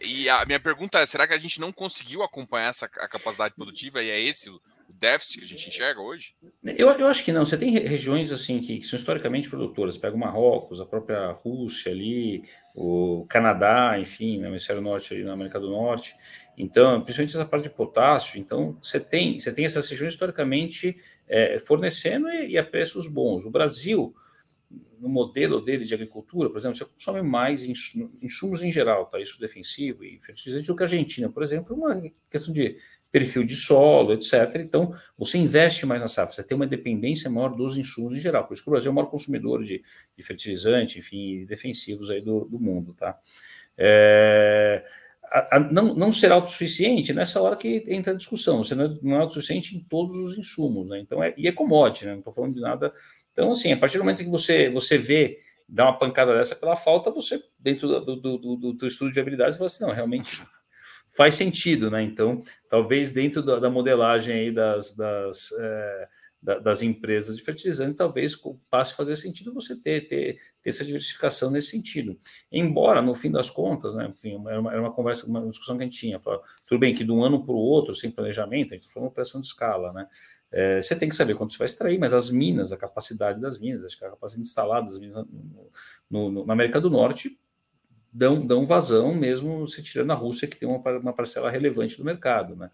E 0.00 0.28
a 0.28 0.44
minha 0.44 0.60
pergunta 0.60 0.98
é: 0.98 1.06
será 1.06 1.26
que 1.26 1.34
a 1.34 1.38
gente 1.38 1.60
não 1.60 1.72
conseguiu 1.72 2.22
acompanhar 2.22 2.68
essa 2.68 2.88
capacidade 2.88 3.54
produtiva 3.54 4.02
e 4.02 4.10
é 4.10 4.20
esse 4.20 4.50
o 4.50 4.60
déficit 5.02 5.38
que 5.38 5.44
a 5.44 5.48
gente 5.48 5.68
enxerga 5.68 6.00
hoje? 6.00 6.36
Eu, 6.62 6.88
eu 6.92 7.08
acho 7.08 7.24
que 7.24 7.32
não. 7.32 7.44
Você 7.44 7.58
tem 7.58 7.70
regiões 7.70 8.30
assim 8.30 8.60
que, 8.60 8.78
que, 8.78 8.86
são 8.86 8.96
historicamente 8.96 9.50
produtoras. 9.50 9.98
Pega 9.98 10.14
o 10.14 10.18
Marrocos, 10.18 10.80
a 10.80 10.86
própria 10.86 11.32
Rússia 11.32 11.90
ali, 11.90 12.44
o 12.74 13.26
Canadá, 13.28 13.98
enfim, 13.98 14.38
no 14.38 14.46
hemisfério 14.46 14.80
norte 14.80 15.12
ali 15.12 15.24
na 15.24 15.32
América 15.32 15.58
do 15.58 15.70
Norte. 15.70 16.14
Então, 16.56 17.02
principalmente 17.02 17.34
essa 17.36 17.44
parte 17.44 17.64
de 17.64 17.70
potássio. 17.70 18.38
Então, 18.38 18.78
você 18.80 19.00
tem, 19.00 19.38
você 19.38 19.52
tem 19.52 19.64
essas 19.64 19.88
regiões 19.90 20.12
historicamente 20.12 20.96
é, 21.28 21.58
fornecendo 21.58 22.30
e, 22.30 22.52
e, 22.52 22.58
a 22.58 22.64
preços 22.64 23.08
bons. 23.08 23.44
O 23.44 23.50
Brasil, 23.50 24.14
no 25.00 25.08
modelo 25.08 25.60
dele 25.60 25.84
de 25.84 25.94
agricultura, 25.94 26.48
por 26.48 26.58
exemplo, 26.58 26.76
você 26.76 26.84
consome 26.84 27.22
mais 27.22 27.66
insumos 28.22 28.62
em 28.62 28.70
geral, 28.70 29.06
tá? 29.06 29.18
Isso 29.20 29.40
defensivo 29.40 30.04
e 30.04 30.20
fertilizante 30.20 30.68
do 30.68 30.76
que 30.76 30.82
a 30.84 30.86
Argentina, 30.86 31.28
por 31.28 31.42
exemplo, 31.42 31.74
uma 31.74 32.00
questão 32.30 32.54
de 32.54 32.78
perfil 33.12 33.44
de 33.44 33.54
solo, 33.54 34.14
etc. 34.14 34.32
Então, 34.56 34.94
você 35.18 35.36
investe 35.36 35.84
mais 35.84 36.00
na 36.00 36.08
safra, 36.08 36.34
você 36.34 36.42
tem 36.42 36.56
uma 36.56 36.66
dependência 36.66 37.30
maior 37.30 37.54
dos 37.54 37.76
insumos 37.76 38.14
em 38.14 38.18
geral. 38.18 38.46
Por 38.46 38.54
isso 38.54 38.62
que 38.62 38.70
o 38.70 38.72
Brasil 38.72 38.88
é 38.88 38.92
o 38.92 38.94
maior 38.94 39.08
consumidor 39.10 39.62
de, 39.62 39.84
de 40.16 40.22
fertilizante, 40.24 40.98
enfim, 40.98 41.44
defensivos 41.44 42.10
aí 42.10 42.22
do, 42.22 42.46
do 42.46 42.58
mundo, 42.58 42.94
tá? 42.94 43.18
É, 43.76 44.82
a, 45.30 45.56
a, 45.56 45.60
não, 45.60 45.94
não 45.94 46.10
ser 46.10 46.32
autossuficiente 46.32 47.12
nessa 47.12 47.40
hora 47.40 47.54
que 47.54 47.84
entra 47.86 48.14
a 48.14 48.16
discussão. 48.16 48.64
Você 48.64 48.74
não 48.74 48.86
é, 48.86 48.98
não 49.02 49.16
é 49.16 49.20
autossuficiente 49.20 49.76
em 49.76 49.80
todos 49.80 50.16
os 50.16 50.38
insumos, 50.38 50.88
né? 50.88 50.98
Então, 50.98 51.22
é, 51.22 51.34
e 51.36 51.46
é 51.46 51.52
commodity, 51.52 52.06
né? 52.06 52.12
Não 52.12 52.20
estou 52.20 52.32
falando 52.32 52.54
de 52.54 52.60
nada. 52.62 52.92
Então, 53.30 53.52
assim, 53.52 53.72
a 53.72 53.76
partir 53.76 53.98
do 53.98 54.04
momento 54.04 54.24
que 54.24 54.30
você, 54.30 54.70
você 54.70 54.96
vê, 54.96 55.38
dá 55.68 55.84
uma 55.84 55.98
pancada 55.98 56.34
dessa 56.34 56.56
pela 56.56 56.76
falta, 56.76 57.10
você, 57.10 57.42
dentro 57.58 57.88
do, 57.88 58.16
do, 58.16 58.38
do, 58.38 58.72
do 58.72 58.86
estudo 58.86 59.12
de 59.12 59.20
habilidades, 59.20 59.58
fala 59.58 59.66
assim, 59.66 59.84
não, 59.84 59.90
realmente 59.90 60.42
faz 61.12 61.34
sentido, 61.34 61.90
né? 61.90 62.02
Então, 62.02 62.38
talvez 62.68 63.12
dentro 63.12 63.42
da, 63.42 63.58
da 63.58 63.70
modelagem 63.70 64.34
aí 64.34 64.50
das, 64.50 64.94
das, 64.94 65.52
é, 65.52 66.08
da, 66.42 66.58
das 66.58 66.82
empresas 66.82 67.36
de 67.36 67.42
fertilizante, 67.42 67.98
talvez 67.98 68.36
passe 68.68 68.92
a 68.92 68.96
fazer 68.96 69.14
sentido 69.16 69.54
você 69.54 69.76
ter, 69.76 70.08
ter, 70.08 70.38
ter 70.62 70.68
essa 70.68 70.84
diversificação 70.84 71.50
nesse 71.50 71.68
sentido. 71.68 72.18
Embora, 72.50 73.02
no 73.02 73.14
fim 73.14 73.30
das 73.30 73.50
contas, 73.50 73.94
né, 73.94 74.12
era, 74.46 74.60
uma, 74.60 74.72
era 74.72 74.80
uma 74.80 74.92
conversa, 74.92 75.26
uma 75.26 75.46
discussão 75.48 75.76
que 75.76 75.82
a 75.82 75.86
gente 75.86 75.98
tinha, 75.98 76.18
falava, 76.18 76.42
tudo 76.66 76.80
bem 76.80 76.94
que 76.94 77.04
de 77.04 77.12
um 77.12 77.22
ano 77.22 77.44
para 77.44 77.54
o 77.54 77.58
outro, 77.58 77.94
sem 77.94 78.10
planejamento, 78.10 78.72
a 78.72 78.74
gente 78.74 78.82
está 78.82 78.94
falando 78.94 79.10
de 79.10 79.14
pressão 79.14 79.40
de 79.40 79.46
escala, 79.46 79.92
né? 79.92 80.08
É, 80.50 80.80
você 80.80 80.94
tem 80.94 81.08
que 81.08 81.16
saber 81.16 81.34
quanto 81.34 81.52
você 81.52 81.58
vai 81.58 81.66
extrair, 81.66 81.98
mas 81.98 82.12
as 82.12 82.30
minas, 82.30 82.72
a 82.72 82.76
capacidade 82.76 83.40
das 83.40 83.58
minas, 83.58 83.84
acho 83.84 83.98
que 83.98 84.04
a 84.04 84.10
capacidade 84.10 84.46
instalada 84.46 84.86
das 84.86 84.98
minas 84.98 85.16
no, 86.10 86.30
no, 86.30 86.44
na 86.44 86.52
América 86.52 86.80
do 86.80 86.90
Norte 86.90 87.38
dão, 88.12 88.44
dão 88.46 88.66
vazão 88.66 89.14
mesmo 89.14 89.66
se 89.66 89.82
tirando 89.82 90.10
a 90.10 90.14
Rússia, 90.14 90.46
que 90.46 90.56
tem 90.56 90.68
uma, 90.68 90.78
uma 90.98 91.12
parcela 91.12 91.50
relevante 91.50 91.96
do 91.96 92.04
mercado, 92.04 92.54
né? 92.54 92.70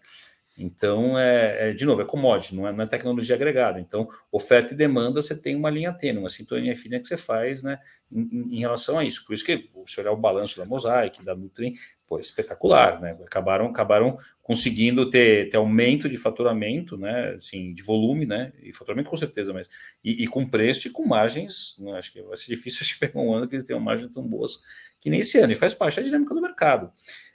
Então, 0.59 1.17
é, 1.17 1.69
é, 1.69 1.73
de 1.73 1.85
novo, 1.85 2.01
é 2.01 2.05
commodity, 2.05 2.53
não 2.53 2.67
é, 2.67 2.73
não 2.73 2.83
é, 2.83 2.87
tecnologia 2.87 3.35
agregada. 3.35 3.79
Então, 3.79 4.09
oferta 4.29 4.73
e 4.73 4.77
demanda, 4.77 5.21
você 5.21 5.33
tem 5.33 5.55
uma 5.55 5.69
linha 5.69 5.93
tênue, 5.93 6.19
uma 6.19 6.29
sintonia 6.29 6.75
fina 6.75 6.99
que 6.99 7.07
você 7.07 7.15
faz 7.15 7.63
né, 7.63 7.79
em, 8.11 8.57
em, 8.57 8.59
relação 8.59 8.99
a 8.99 9.05
isso. 9.05 9.25
Por 9.25 9.33
isso 9.33 9.45
que, 9.45 9.69
se 9.87 10.01
olhar 10.01 10.11
o 10.11 10.17
balanço 10.17 10.59
da 10.59 10.65
Mosaic, 10.65 11.23
da 11.23 11.33
Nutrim, 11.33 11.75
pô, 12.05 12.17
é 12.17 12.21
espetacular, 12.21 12.99
né? 12.99 13.17
Acabaram, 13.23 13.67
acabaram 13.67 14.17
conseguindo 14.41 15.09
ter, 15.09 15.49
ter 15.49 15.57
aumento 15.57 16.09
de 16.09 16.17
faturamento, 16.17 16.97
né? 16.97 17.35
Assim, 17.35 17.73
de 17.73 17.81
volume, 17.81 18.25
né? 18.25 18.51
E 18.61 18.73
faturamento 18.73 19.09
com 19.09 19.15
certeza, 19.15 19.53
mas 19.53 19.69
e, 20.03 20.23
e 20.23 20.27
com 20.27 20.45
preço 20.45 20.87
e 20.87 20.91
com 20.91 21.05
margens, 21.05 21.77
não, 21.79 21.93
acho 21.93 22.11
que 22.11 22.21
vai 22.21 22.35
ser 22.35 22.47
difícil 22.47 22.79
acho 22.83 22.95
que 22.95 22.99
pegar 22.99 23.21
um 23.21 23.33
ano 23.33 23.47
que 23.47 23.55
eles 23.55 23.63
tenham 23.63 23.79
margens 23.79 24.11
tão 24.11 24.27
boas 24.27 24.59
que 24.99 25.09
nem 25.09 25.21
esse 25.21 25.37
ano, 25.39 25.51
e 25.51 25.55
faz 25.55 25.73
parte 25.73 25.97
da 25.97 26.01
dinâmica 26.01 26.33
do 26.33 26.41
mercado. 26.41 26.91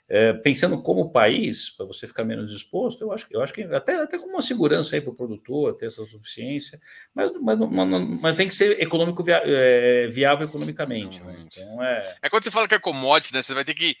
É, 0.07 0.33
pensando 0.33 0.79
como 0.83 1.09
país, 1.09 1.71
para 1.71 1.87
você 1.87 2.05
ficar 2.05 2.23
menos 2.23 2.53
exposto, 2.53 3.01
eu 3.01 3.11
acho, 3.11 3.25
eu 3.31 3.41
acho 3.41 3.51
que 3.51 3.63
até, 3.63 3.95
até 3.95 4.19
com 4.19 4.27
uma 4.27 4.41
segurança 4.41 4.95
aí 4.95 5.01
para 5.01 5.09
o 5.09 5.15
produtor, 5.15 5.75
ter 5.75 5.87
essa 5.87 6.05
suficiência, 6.05 6.79
mas, 7.11 7.31
mas, 7.41 7.57
mas, 7.57 8.21
mas 8.21 8.35
tem 8.35 8.47
que 8.47 8.53
ser 8.53 8.79
econômico 8.79 9.23
via, 9.23 9.41
é, 9.43 10.05
viável 10.07 10.45
economicamente. 10.45 11.19
Né? 11.21 11.35
Então, 11.43 11.83
é... 11.83 12.17
é 12.21 12.29
quando 12.29 12.43
você 12.43 12.51
fala 12.51 12.67
que 12.67 12.75
é 12.75 12.79
commodity, 12.79 13.33
né? 13.33 13.41
Você 13.41 13.55
vai 13.55 13.65
ter 13.65 13.73
que 13.73 13.97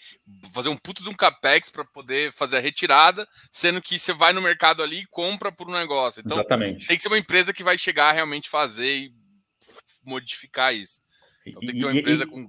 fazer 0.53 0.69
um 0.69 0.77
puto 0.77 1.01
de 1.01 1.09
um 1.09 1.13
capex 1.13 1.71
para 1.71 1.83
poder 1.83 2.31
fazer 2.33 2.57
a 2.57 2.61
retirada, 2.61 3.27
sendo 3.51 3.81
que 3.81 3.97
você 3.97 4.13
vai 4.13 4.31
no 4.31 4.43
mercado 4.43 4.83
ali 4.83 4.99
e 4.99 5.07
compra 5.07 5.51
por 5.51 5.67
um 5.67 5.73
negócio. 5.73 6.21
Então, 6.23 6.37
Exatamente. 6.37 6.85
tem 6.85 6.97
que 6.97 7.01
ser 7.01 7.09
uma 7.09 7.17
empresa 7.17 7.51
que 7.51 7.63
vai 7.63 7.79
chegar 7.79 8.09
a 8.09 8.13
realmente 8.13 8.47
fazer 8.47 8.95
e 8.95 9.11
modificar 10.05 10.71
isso. 10.75 11.01
Então, 11.47 11.61
tem 11.61 11.69
que 11.69 11.79
ter 11.79 11.85
uma 11.85 11.97
empresa 11.97 12.25
e, 12.25 12.27
com 12.27 12.47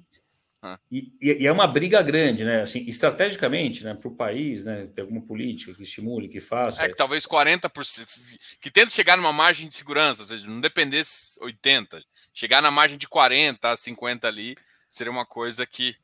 e, 0.91 1.13
e, 1.21 1.47
é 1.47 1.53
uma 1.53 1.67
briga 1.67 2.03
grande, 2.03 2.45
né? 2.45 2.63
Assim, 2.63 2.85
estrategicamente, 2.89 3.85
né, 3.85 3.95
para 3.95 4.09
o 4.09 4.15
país, 4.15 4.65
né? 4.65 4.89
Tem 4.95 5.03
alguma 5.03 5.21
política 5.21 5.75
que 5.75 5.83
estimule, 5.83 6.29
que 6.29 6.41
faça. 6.41 6.83
É 6.83 6.89
que 6.89 6.97
talvez 6.97 7.27
40%, 7.27 8.39
que 8.61 8.71
tenta 8.71 8.91
chegar 8.91 9.17
numa 9.17 9.33
margem 9.33 9.69
de 9.69 9.75
segurança, 9.75 10.23
ou 10.23 10.29
seja, 10.29 10.47
não 10.47 10.61
dependesse 10.61 11.39
80%, 11.41 12.03
chegar 12.33 12.63
na 12.63 12.71
margem 12.71 12.99
de 12.99 13.09
40% 13.09 13.59
a 13.63 13.75
50% 13.75 14.25
ali 14.25 14.57
seria 14.97 15.13
uma 15.13 15.27
coisa 15.27 15.67
que. 15.67 15.95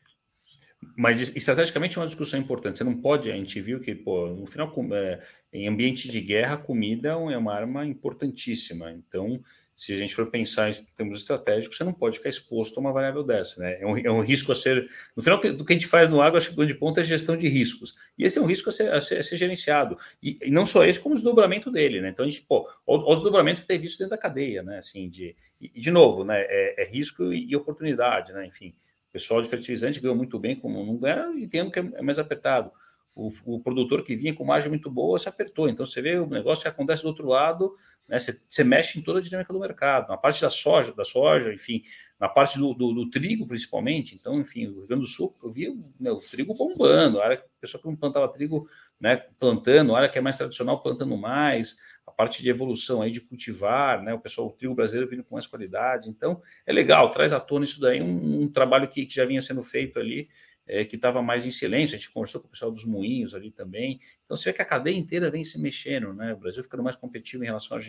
Mas 0.97 1.35
estrategicamente 1.37 1.97
é 1.97 2.01
uma 2.01 2.07
discussão 2.07 2.39
importante. 2.39 2.79
Você 2.79 2.85
não 2.85 3.01
pode, 3.01 3.31
a 3.31 3.37
gente 3.37 3.61
viu 3.61 3.81
que, 3.81 3.95
pô, 3.95 4.27
no 4.29 4.47
final, 4.47 4.75
é, 4.93 5.23
em 5.53 5.69
ambiente 5.69 6.09
de 6.09 6.21
guerra, 6.21 6.55
a 6.55 6.59
comida 6.59 7.11
é 7.11 7.37
uma 7.37 7.55
arma 7.55 7.87
importantíssima. 7.87 8.91
Então, 8.91 9.41
se 9.83 9.93
a 9.93 9.97
gente 9.97 10.15
for 10.15 10.31
pensar 10.31 10.71
em 10.71 10.75
termos 10.97 11.19
estratégicos, 11.19 11.77
você 11.77 11.83
não 11.83 11.93
pode 11.93 12.19
ficar 12.19 12.31
exposto 12.31 12.79
a 12.79 12.81
uma 12.81 12.93
variável 12.93 13.25
dessa. 13.25 13.61
Né? 13.61 13.81
É, 13.81 13.85
um, 13.85 13.99
é 13.99 14.09
um 14.13 14.21
risco 14.21 14.53
a 14.53 14.55
ser. 14.55 14.89
No 15.17 15.21
final, 15.21 15.41
do 15.41 15.65
que 15.65 15.73
a 15.73 15.75
gente 15.75 15.89
faz 15.89 16.09
no 16.09 16.23
agro, 16.23 16.39
acho 16.39 16.47
que 16.47 16.53
o 16.53 16.57
grande 16.57 16.75
ponto 16.75 17.01
é 17.01 17.05
gestão 17.05 17.37
de 17.37 17.49
riscos. 17.49 17.93
E 18.17 18.23
esse 18.23 18.39
é 18.39 18.41
um 18.41 18.47
risco 18.47 18.69
a 18.69 18.73
ser, 18.73 18.93
a 18.93 19.01
ser, 19.01 19.19
a 19.19 19.23
ser 19.25 19.37
gerenciado. 19.37 19.99
E, 20.23 20.39
e, 20.41 20.53
não 20.53 20.65
só 20.65 20.85
esse, 20.85 21.01
como 21.01 21.17
o 21.17 21.19
desdobramento 21.19 21.69
dele. 21.69 22.01
Né? 22.01 22.11
Então, 22.11 22.25
a 22.25 22.29
gente, 22.29 22.43
pô, 22.43 22.71
o, 22.87 22.95
o 22.95 23.13
desdobramento 23.13 23.63
que 23.63 23.67
tem 23.67 23.81
visto 23.81 23.99
dentro 23.99 24.13
da 24.13 24.19
cadeia. 24.19 24.63
Né? 24.63 24.79
Assim, 24.79 25.11
de, 25.11 25.35
e, 25.61 25.81
de 25.81 25.91
novo, 25.91 26.23
né? 26.23 26.41
é, 26.43 26.85
é 26.85 26.89
risco 26.89 27.33
e, 27.33 27.51
e, 27.51 27.57
oportunidade. 27.57 28.33
Né? 28.33 28.47
Enfim, 28.47 28.69
o 29.09 29.13
pessoal 29.13 29.43
de 29.43 29.49
fertilizante 29.49 29.99
ganhou 29.99 30.15
muito 30.15 30.39
bem, 30.39 30.55
como 30.55 30.87
não 30.87 30.97
ganha, 30.97 31.27
entendo 31.37 31.73
que 31.73 31.81
é 31.81 32.03
mais 32.03 32.21
apertado. 32.21 32.71
O, 33.17 33.29
o, 33.45 33.61
produtor 33.61 34.05
que 34.05 34.15
vinha 34.15 34.33
com 34.33 34.45
margem 34.45 34.71
muito 34.71 34.89
boa 34.89 35.19
se 35.19 35.29
apertou. 35.29 35.69
Então, 35.69 35.85
você 35.85 36.01
vê 36.01 36.19
o 36.19 36.27
negócio 36.29 36.63
que 36.63 36.69
acontece 36.69 37.03
do 37.03 37.09
outro 37.09 37.27
lado 37.27 37.75
né? 38.09 38.19
Você, 38.19 38.39
você, 38.49 38.65
mexe 38.65 38.99
em 38.99 39.03
toda 39.03 39.19
a 39.19 39.23
dinâmica 39.23 39.53
do 39.53 39.61
mercado, 39.61 40.09
na 40.09 40.17
parte 40.17 40.41
da 40.41 40.51
soja, 40.51 40.93
da 40.93 41.05
soja, 41.05 41.53
enfim, 41.53 41.83
na 42.19 42.29
parte 42.29 42.59
do, 42.59 42.75
do, 42.75 42.93
do 42.93 43.11
trigo, 43.11 43.47
principalmente. 43.47 44.15
Então, 44.15 44.33
enfim, 44.35 44.67
o 44.67 44.81
Rio 44.81 44.87
Grande 44.87 45.03
do 45.03 45.09
Sul, 45.09 45.35
eu 45.43 45.51
vi 45.51 45.75
né, 45.99 46.11
o 46.11 46.19
trigo 46.19 46.55
bombando, 46.55 47.21
a 47.21 47.25
área 47.25 47.37
que 47.37 47.45
a 47.45 47.61
pessoa 47.61 47.81
que 47.81 47.89
não 47.89 47.97
plantava 47.97 48.29
trigo, 48.29 48.69
né, 49.01 49.17
plantando, 49.39 49.95
a 49.95 49.99
área 49.99 50.09
que 50.09 50.19
é 50.19 50.21
mais 50.21 50.37
tradicional, 50.37 50.83
plantando 50.83 51.17
mais, 51.17 51.77
a 52.07 52.11
parte 52.11 52.43
de 52.43 52.51
evolução 52.51 53.03
aí 53.03 53.11
de 53.11 53.21
cultivar, 53.21 54.03
né, 54.03 54.13
o 54.13 54.21
pessoal, 54.21 54.49
o 54.49 54.53
trigo 54.53 54.75
brasileiro 54.75 55.11
vindo 55.11 55.25
com 55.25 55.35
mais 55.35 55.47
qualidade. 55.47 56.11
Então, 56.11 56.41
é 56.67 56.73
legal, 56.73 57.11
traz 57.11 57.33
à 57.33 57.41
tona 57.41 57.65
isso 57.65 57.81
daí, 57.81 58.03
um, 58.03 58.43
um 58.43 58.49
trabalho 58.49 58.89
que, 58.89 59.07
que 59.07 59.15
já 59.15 59.25
vinha 59.25 59.41
sendo 59.41 59.63
feito 59.63 59.99
ali 59.99 60.29
é, 60.67 60.85
que 60.85 60.97
estava 60.97 61.21
mais 61.23 61.45
em 61.45 61.51
silêncio, 61.51 61.97
a 61.97 61.99
gente 61.99 62.11
conversou 62.11 62.41
com 62.41 62.47
o 62.47 62.51
pessoal 62.51 62.71
dos 62.71 62.85
moinhos 62.85 63.35
ali 63.35 63.51
também. 63.51 64.01
Então 64.25 64.37
você 64.37 64.51
vê 64.51 64.53
que 64.53 64.63
a 64.63 64.65
cadeia 64.65 64.97
inteira 64.97 65.31
vem 65.31 65.45
se 65.45 65.59
mexendo, 65.61 66.13
né? 66.15 66.33
O 66.33 66.37
Brasil 66.37 66.63
ficando 66.63 66.83
mais 66.83 66.97
competitivo 66.97 67.43
em 67.43 67.47
relação 67.47 67.77
à 67.77 67.81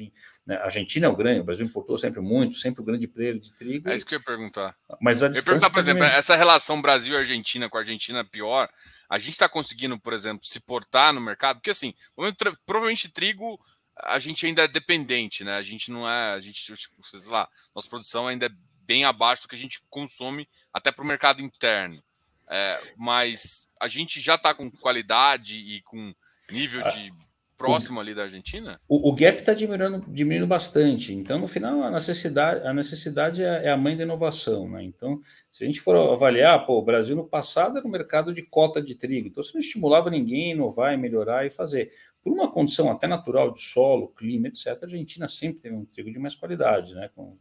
né? 0.46 0.56
a 0.58 0.66
Argentina 0.66 1.06
é 1.06 1.10
o 1.10 1.16
grande, 1.16 1.42
o 1.42 1.44
Brasil 1.44 1.66
importou 1.66 1.98
sempre 1.98 2.20
muito, 2.20 2.56
sempre 2.56 2.82
o 2.82 2.86
grande 2.86 3.08
player 3.08 3.38
de 3.38 3.54
trigo. 3.54 3.90
É 3.90 3.96
isso 3.96 4.06
que 4.06 4.16
eu 4.16 4.20
ia 4.20 4.26
perguntar. 4.26 4.76
Mas 5.00 5.22
a 5.22 5.28
eu 5.28 5.34
ia 5.34 5.44
perguntar, 5.44 5.70
por 5.70 5.80
exemplo, 5.80 6.04
essa 6.04 6.36
relação 6.36 6.82
Brasil-Argentina 6.82 7.70
com 7.70 7.78
a 7.78 7.82
Argentina 7.82 8.26
pior, 8.26 8.70
a 9.10 9.20
gente 9.20 9.34
está 9.34 9.48
conseguindo, 9.48 10.00
por 10.00 10.14
exemplo, 10.14 10.46
se 10.46 10.60
portar 10.60 11.14
no 11.14 11.22
mercado, 11.22 11.58
porque 11.58 11.70
assim, 11.70 11.94
provavelmente 12.66 13.10
trigo 13.10 13.60
a 13.96 14.18
gente 14.18 14.46
ainda 14.46 14.64
é 14.64 14.68
dependente, 14.68 15.44
né? 15.44 15.54
A 15.54 15.62
gente 15.62 15.92
não 15.92 16.10
é, 16.10 16.34
a 16.34 16.40
gente, 16.40 16.60
sei 16.66 17.20
lá, 17.28 17.48
nossa 17.76 17.88
produção 17.88 18.28
ainda 18.28 18.48
é 18.48 18.52
bem 18.86 19.06
abaixo 19.06 19.44
do 19.44 19.48
que 19.48 19.56
a 19.56 19.60
gente 19.60 19.82
consome 19.90 20.48
até 20.74 20.92
para 20.92 21.04
o 21.04 21.08
mercado 21.08 21.42
interno. 21.42 22.04
É, 22.50 22.80
mas 22.98 23.68
a 23.80 23.88
gente 23.88 24.20
já 24.20 24.36
está 24.36 24.54
com 24.54 24.70
qualidade 24.70 25.56
e 25.56 25.82
com 25.82 26.14
nível 26.52 26.84
de 26.90 27.12
próximo 27.58 28.00
ali 28.00 28.14
da 28.14 28.24
Argentina? 28.24 28.80
O, 28.88 29.10
o 29.10 29.14
gap 29.14 29.40
está 29.40 29.54
diminuindo, 29.54 30.04
diminuindo 30.08 30.48
bastante. 30.48 31.14
Então, 31.14 31.40
no 31.40 31.48
final, 31.48 31.82
a 31.84 31.92
necessidade, 31.92 32.68
a 32.68 32.74
necessidade 32.74 33.44
é, 33.44 33.66
é, 33.66 33.70
a 33.70 33.78
mãe 33.78 33.96
da 33.96 34.04
inovação. 34.04 34.70
Né? 34.70 34.84
Então, 34.84 35.20
se 35.50 35.64
a 35.64 35.68
gente 35.68 35.80
for 35.80 35.96
avaliar, 35.96 36.66
pô, 36.66 36.80
o 36.80 36.84
Brasil 36.84 37.16
no 37.16 37.26
passado 37.26 37.78
era 37.78 37.88
um 37.88 37.92
mercado 37.92 38.34
de 38.34 38.42
cota 38.44 38.82
de 38.82 38.96
trigo. 38.96 39.28
Então, 39.28 39.44
você 39.44 39.52
não 39.54 39.62
estimulava 39.62 40.10
ninguém 40.10 40.52
a 40.52 40.56
inovar, 40.56 40.98
melhorar 40.98 41.46
e 41.46 41.50
fazer. 41.50 41.92
Por 42.22 42.34
uma 42.34 42.52
condição 42.52 42.92
até 42.92 43.08
natural 43.08 43.52
de 43.54 43.62
solo, 43.62 44.10
clima, 44.10 44.48
etc., 44.48 44.68
a 44.68 44.86
Argentina 44.86 45.28
sempre 45.28 45.62
teve 45.62 45.76
um 45.76 45.86
trigo 45.86 46.12
de 46.12 46.20
mais 46.20 46.36
qualidade, 46.36 46.94
né? 46.96 47.10
com 47.16 47.38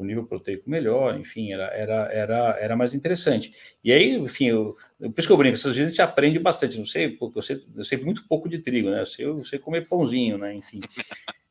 com 0.00 0.04
nível 0.06 0.24
proteico 0.24 0.68
melhor, 0.68 1.20
enfim, 1.20 1.52
era, 1.52 1.66
era, 1.66 2.10
era, 2.10 2.58
era 2.58 2.76
mais 2.76 2.94
interessante. 2.94 3.52
E 3.84 3.92
aí, 3.92 4.16
enfim, 4.16 4.46
eu, 4.46 4.74
por 4.98 5.14
isso 5.18 5.28
que 5.28 5.32
eu 5.32 5.36
brinco, 5.36 5.54
essas 5.56 5.74
vezes 5.76 5.88
a 5.88 5.90
gente 5.90 6.00
aprende 6.00 6.38
bastante, 6.38 6.78
não 6.78 6.86
sei, 6.86 7.10
porque 7.10 7.38
eu 7.38 7.42
sei, 7.42 7.62
eu 7.76 7.84
sei 7.84 7.98
muito 7.98 8.26
pouco 8.26 8.48
de 8.48 8.60
trigo, 8.60 8.88
né? 8.88 9.02
Eu 9.02 9.06
sei, 9.06 9.26
eu 9.26 9.44
sei 9.44 9.58
comer 9.58 9.86
pãozinho, 9.86 10.38
né? 10.38 10.54
Enfim. 10.54 10.80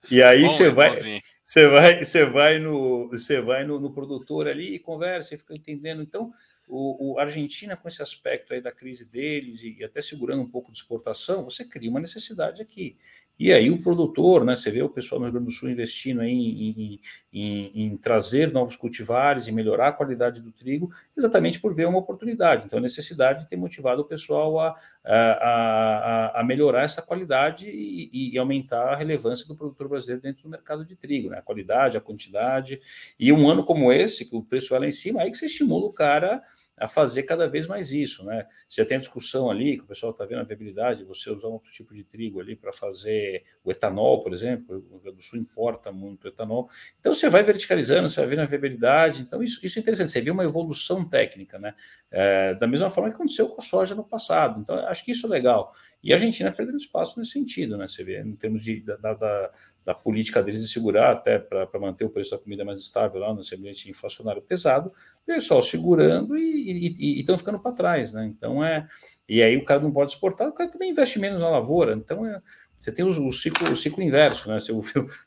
E 0.09 0.23
aí 0.23 0.41
Bom, 0.41 0.49
você 0.49 0.69
vai, 0.69 0.95
você 1.43 1.67
vai, 1.67 2.03
você 2.03 2.25
vai 2.25 2.57
no, 2.57 3.07
você 3.09 3.39
vai 3.39 3.63
no, 3.63 3.79
no, 3.79 3.93
produtor 3.93 4.47
ali 4.47 4.73
e 4.73 4.79
conversa, 4.79 5.35
e 5.35 5.37
fica 5.37 5.53
entendendo. 5.53 6.01
Então, 6.01 6.33
o, 6.67 7.13
o 7.13 7.19
Argentina 7.19 7.77
com 7.77 7.87
esse 7.87 8.01
aspecto 8.01 8.51
aí 8.51 8.61
da 8.61 8.71
crise 8.71 9.05
deles 9.05 9.61
e, 9.61 9.77
e 9.77 9.83
até 9.83 10.01
segurando 10.01 10.41
um 10.41 10.49
pouco 10.49 10.71
de 10.71 10.79
exportação, 10.79 11.43
você 11.43 11.63
cria 11.63 11.91
uma 11.91 11.99
necessidade 11.99 12.63
aqui. 12.63 12.97
E 13.39 13.53
aí 13.53 13.71
o 13.71 13.81
produtor, 13.81 14.43
né, 14.43 14.53
você 14.53 14.69
vê 14.69 14.81
o 14.81 14.89
pessoal 14.89 15.19
no 15.19 15.25
Rio 15.25 15.33
Grande 15.35 15.47
do 15.47 15.51
Sul 15.53 15.69
investindo 15.69 16.21
em, 16.21 16.29
em, 16.33 16.99
em, 17.31 17.71
em, 17.73 17.97
trazer 17.97 18.51
novos 18.51 18.75
cultivares 18.75 19.47
e 19.47 19.51
melhorar 19.51 19.87
a 19.87 19.91
qualidade 19.93 20.41
do 20.41 20.51
trigo, 20.51 20.91
exatamente 21.17 21.57
por 21.57 21.73
ver 21.73 21.87
uma 21.87 21.99
oportunidade. 21.99 22.65
Então, 22.65 22.77
a 22.77 22.81
necessidade 22.81 23.47
tem 23.47 23.57
motivado 23.57 24.01
o 24.01 24.05
pessoal 24.05 24.59
a, 24.59 24.75
a, 25.05 26.33
a, 26.35 26.41
a 26.41 26.43
melhorar 26.43 26.83
essa 26.83 27.01
qualidade 27.01 27.69
e, 27.69 28.33
e, 28.33 28.37
aumentar 28.37 28.91
a 28.91 28.95
relevância 28.95 29.47
do 29.47 29.55
produtor 29.55 29.87
brasileiro 29.87 30.21
dentro 30.21 30.43
do 30.43 30.49
mercado 30.49 30.83
de 30.83 30.97
trigo, 30.97 31.29
né? 31.29 31.37
a 31.37 31.41
qualidade, 31.41 31.95
a 31.95 32.01
quantidade. 32.01 32.81
E 33.17 33.31
um 33.31 33.49
ano 33.49 33.63
como 33.63 33.89
esse, 33.89 34.25
que 34.25 34.35
o 34.35 34.43
preço 34.43 34.71
vai 34.71 34.81
lá 34.81 34.87
em 34.87 34.91
cima, 34.91 35.21
aí 35.21 35.31
que 35.31 35.37
você 35.37 35.45
estimula 35.45 35.85
o 35.85 35.93
cara 35.93 36.41
a 36.79 36.87
fazer 36.87 37.23
cada 37.23 37.47
vez 37.47 37.67
mais 37.67 37.91
isso, 37.91 38.23
né? 38.25 38.47
Você 38.67 38.83
tem 38.85 38.97
a 38.97 38.99
discussão 38.99 39.49
ali, 39.49 39.77
que 39.77 39.83
o 39.83 39.87
pessoal 39.87 40.11
está 40.11 40.25
vendo 40.25 40.39
a 40.39 40.43
viabilidade, 40.43 41.03
você 41.03 41.29
usar 41.29 41.47
outro 41.47 41.71
tipo 41.71 41.93
de 41.93 42.03
trigo 42.03 42.39
ali 42.39 42.55
para 42.55 42.71
fazer 42.71 43.43
o 43.63 43.71
etanol, 43.71 44.23
por 44.23 44.33
exemplo, 44.33 44.77
o 44.77 44.93
Rio 44.93 44.99
Grande 44.99 45.17
do 45.17 45.23
Sul 45.23 45.39
importa 45.39 45.91
muito 45.91 46.27
etanol. 46.27 46.69
Então 46.99 47.13
você 47.13 47.29
vai 47.29 47.43
verticalizando, 47.43 48.07
você 48.07 48.19
vai 48.19 48.29
vendo 48.29 48.41
a 48.41 48.45
viabilidade, 48.45 49.21
então 49.21 49.43
isso, 49.43 49.65
isso 49.65 49.77
é 49.77 49.81
interessante, 49.81 50.11
você 50.11 50.21
vê 50.21 50.31
uma 50.31 50.43
evolução 50.43 51.07
técnica, 51.07 51.59
né? 51.59 51.73
É, 52.11 52.55
da 52.55 52.67
mesma 52.67 52.89
forma 52.89 53.09
que 53.09 53.15
aconteceu 53.15 53.49
com 53.49 53.61
a 53.61 53.63
soja 53.63 53.93
no 53.93 54.03
passado. 54.03 54.61
Então, 54.61 54.75
acho 54.87 55.03
que 55.03 55.11
isso 55.11 55.27
é 55.27 55.29
legal. 55.29 55.73
E 56.01 56.13
a 56.13 56.15
Argentina 56.15 56.51
perdendo 56.51 56.77
espaço 56.77 57.19
nesse 57.19 57.31
sentido, 57.31 57.77
né? 57.77 57.87
Você 57.87 58.03
vê, 58.03 58.21
em 58.21 58.35
termos 58.35 58.61
de, 58.61 58.79
da, 58.81 59.13
da, 59.13 59.51
da 59.89 59.95
política 59.95 60.43
deles 60.43 60.61
de 60.61 60.67
segurar 60.67 61.11
até 61.11 61.39
para 61.39 61.79
manter 61.79 62.05
o 62.05 62.11
preço 62.11 62.29
da 62.29 62.37
comida 62.37 62.63
mais 62.63 62.77
estável 62.77 63.19
lá 63.19 63.33
nesse 63.33 63.55
ambiente 63.55 63.89
inflacionário 63.89 64.39
pesado, 64.39 64.87
o 64.87 65.25
pessoal 65.25 65.63
segurando 65.63 66.37
e 66.37 67.19
estão 67.19 67.35
ficando 67.35 67.59
para 67.59 67.71
trás, 67.71 68.13
né? 68.13 68.23
Então 68.27 68.63
é. 68.63 68.87
E 69.27 69.41
aí 69.41 69.57
o 69.57 69.65
cara 69.65 69.81
não 69.81 69.91
pode 69.91 70.11
exportar, 70.11 70.47
o 70.47 70.53
cara 70.53 70.69
também 70.69 70.91
investe 70.91 71.17
menos 71.17 71.41
na 71.41 71.49
lavoura. 71.49 71.93
Então 71.93 72.23
é, 72.23 72.39
você 72.77 72.91
tem 72.91 73.03
o, 73.03 73.09
o, 73.09 73.33
ciclo, 73.33 73.71
o 73.71 73.75
ciclo 73.75 74.03
inverso, 74.03 74.47
né? 74.47 74.59
Você 74.59 74.71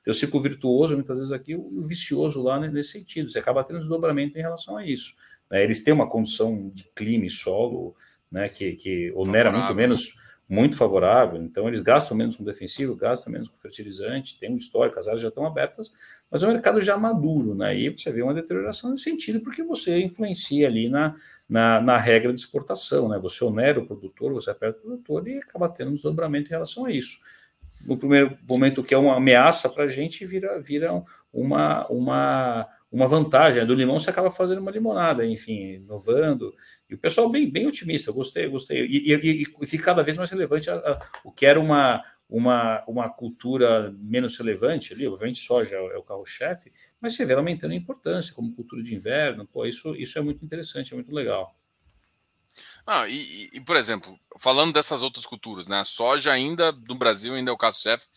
tem 0.04 0.12
o 0.12 0.14
ciclo 0.14 0.40
virtuoso, 0.40 0.94
muitas 0.94 1.18
vezes 1.18 1.32
aqui, 1.32 1.56
o 1.56 1.82
vicioso 1.82 2.40
lá 2.40 2.60
nesse 2.60 2.92
sentido. 2.92 3.28
Você 3.28 3.40
acaba 3.40 3.64
tendo 3.64 3.80
desdobramento 3.80 4.38
em 4.38 4.42
relação 4.42 4.76
a 4.76 4.86
isso. 4.86 5.16
Né? 5.50 5.64
Eles 5.64 5.82
têm 5.82 5.92
uma 5.92 6.08
condição 6.08 6.70
de 6.72 6.84
clima 6.94 7.26
e 7.26 7.30
solo 7.30 7.96
né, 8.30 8.48
que, 8.48 8.74
que 8.74 9.12
onera 9.16 9.50
muito 9.50 9.74
menos, 9.74 10.14
muito 10.52 10.76
favorável. 10.76 11.42
Então, 11.42 11.66
eles 11.66 11.80
gastam 11.80 12.14
menos 12.14 12.36
com 12.36 12.44
defensivo, 12.44 12.94
gastam 12.94 13.32
menos 13.32 13.48
com 13.48 13.56
fertilizante, 13.56 14.38
tem 14.38 14.52
um 14.52 14.56
histórico, 14.56 14.98
as 14.98 15.06
áreas 15.06 15.22
já 15.22 15.28
estão 15.28 15.46
abertas, 15.46 15.94
mas 16.30 16.42
é 16.42 16.46
um 16.46 16.52
mercado 16.52 16.78
já 16.82 16.94
maduro, 16.94 17.54
né? 17.54 17.74
E 17.74 17.88
você 17.88 18.12
vê 18.12 18.20
uma 18.20 18.34
deterioração 18.34 18.90
nesse 18.90 19.04
sentido, 19.04 19.40
porque 19.40 19.62
você 19.62 19.98
influencia 20.02 20.66
ali 20.68 20.90
na, 20.90 21.16
na, 21.48 21.80
na, 21.80 21.96
regra 21.96 22.34
de 22.34 22.38
exportação, 22.38 23.08
né? 23.08 23.18
Você 23.20 23.42
onera 23.42 23.80
o 23.80 23.86
produtor, 23.86 24.34
você 24.34 24.50
aperta 24.50 24.78
o 24.80 24.82
produtor 24.82 25.26
e 25.26 25.38
acaba 25.38 25.70
tendo 25.70 25.90
um 25.90 25.94
desdobramento 25.94 26.48
em 26.48 26.52
relação 26.52 26.84
a 26.84 26.92
isso. 26.92 27.20
No 27.86 27.96
primeiro 27.96 28.36
momento, 28.46 28.84
que 28.84 28.92
é 28.92 28.98
uma 28.98 29.16
ameaça 29.16 29.70
para 29.70 29.84
a 29.84 29.88
gente, 29.88 30.26
vira, 30.26 30.60
vira 30.60 31.02
uma, 31.32 31.86
uma, 31.88 32.68
uma 32.92 33.08
vantagem. 33.08 33.62
Né? 33.62 33.66
Do 33.66 33.74
limão 33.74 33.98
você 33.98 34.10
acaba 34.10 34.30
fazendo 34.30 34.58
uma 34.58 34.70
limonada, 34.70 35.24
enfim, 35.24 35.76
inovando. 35.76 36.54
E 36.92 36.94
o 36.94 36.98
pessoal 36.98 37.28
bem, 37.30 37.50
bem 37.50 37.66
otimista, 37.66 38.12
gostei, 38.12 38.46
gostei. 38.48 38.84
E, 38.86 39.14
e, 39.14 39.42
e 39.60 39.66
fica 39.66 39.86
cada 39.86 40.02
vez 40.02 40.16
mais 40.16 40.30
relevante 40.30 40.68
a, 40.68 40.74
a, 40.74 40.98
o 41.24 41.32
que 41.32 41.46
era 41.46 41.58
uma, 41.58 42.04
uma, 42.28 42.84
uma 42.86 43.10
cultura 43.10 43.94
menos 43.98 44.36
relevante 44.36 44.92
ali, 44.92 45.06
obviamente 45.06 45.40
soja 45.40 45.76
é 45.76 45.96
o 45.96 46.02
carro-chefe, 46.02 46.72
mas 47.00 47.14
você 47.14 47.24
vê 47.24 47.34
aumentando 47.34 47.72
a 47.72 47.76
importância 47.76 48.34
como 48.34 48.54
cultura 48.54 48.82
de 48.82 48.94
inverno. 48.94 49.46
Pô, 49.46 49.64
isso, 49.64 49.96
isso 49.96 50.18
é 50.18 50.22
muito 50.22 50.44
interessante, 50.44 50.92
é 50.92 50.94
muito 50.94 51.14
legal. 51.14 51.56
Ah, 52.86 53.08
e, 53.08 53.48
e, 53.52 53.60
por 53.60 53.76
exemplo, 53.76 54.18
falando 54.38 54.72
dessas 54.72 55.02
outras 55.02 55.24
culturas, 55.24 55.68
né? 55.68 55.80
A 55.80 55.84
soja 55.84 56.32
ainda 56.32 56.72
no 56.72 56.96
Brasil 56.96 57.34
ainda 57.34 57.50
é 57.50 57.54
o 57.54 57.58
caso-chefe. 57.58 58.08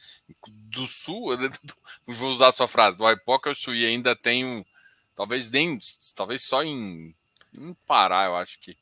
Do 0.47 0.87
sul, 0.87 1.37
vou 2.07 2.29
usar 2.29 2.47
a 2.47 2.51
sua 2.51 2.67
frase, 2.67 2.97
do 2.97 3.05
Aipoca 3.05 3.49
ao 3.49 3.55
Chuí 3.55 3.85
ainda 3.85 4.15
tem 4.15 4.43
um. 4.45 4.65
Talvez 5.15 5.51
nem. 5.51 5.77
Talvez 6.15 6.41
só 6.43 6.63
em, 6.63 7.15
em 7.59 7.75
Pará, 7.85 8.25
eu 8.25 8.35
acho 8.35 8.59
que 8.59 8.75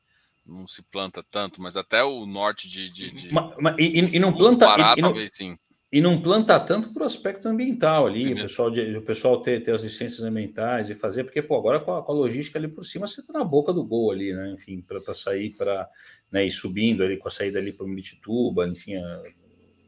não 0.46 0.68
se 0.68 0.82
planta 0.84 1.24
tanto, 1.30 1.62
mas 1.62 1.78
até 1.78 2.04
o 2.04 2.26
norte 2.26 2.70
de. 2.70 2.90
de, 2.90 3.12
de 3.12 3.34
mas, 3.34 3.56
mas, 3.58 3.76
e, 3.80 4.18
e, 4.18 4.20
não 4.20 4.34
planta. 4.34 4.66
Pará, 4.66 4.94
e, 4.98 5.02
talvez 5.02 5.32
sim. 5.32 5.58
E 5.92 6.02
não 6.02 6.20
planta 6.20 6.60
tanto 6.60 6.92
para 6.92 7.04
o 7.04 7.06
aspecto 7.06 7.48
ambiental 7.48 8.08
ali, 8.08 8.34
o 8.34 8.36
pessoal, 8.36 8.72
de, 8.72 8.98
o 8.98 9.02
pessoal 9.04 9.42
ter, 9.42 9.62
ter 9.62 9.72
as 9.72 9.84
licenças 9.84 10.22
ambientais 10.26 10.90
e 10.90 10.96
fazer, 10.96 11.24
porque 11.24 11.40
pô, 11.42 11.56
agora 11.56 11.80
com 11.80 11.94
a, 11.94 12.04
com 12.04 12.12
a 12.12 12.16
logística 12.16 12.58
ali 12.58 12.68
por 12.68 12.84
cima, 12.84 13.08
você 13.08 13.22
está 13.22 13.32
na 13.32 13.46
boca 13.46 13.72
do 13.72 13.86
gol 13.86 14.12
ali, 14.12 14.34
né? 14.34 14.52
Enfim, 14.52 14.82
para 14.82 15.14
sair 15.14 15.52
para 15.52 15.88
né, 16.32 16.46
ir 16.46 16.52
subindo 16.52 17.04
ali 17.04 17.16
com 17.18 17.28
a 17.28 17.32
saída 17.32 17.60
ali 17.60 17.72
para 17.72 17.86
o 17.86 17.88
Mitituba, 17.88 18.68
enfim, 18.68 18.96
a, 18.96 19.24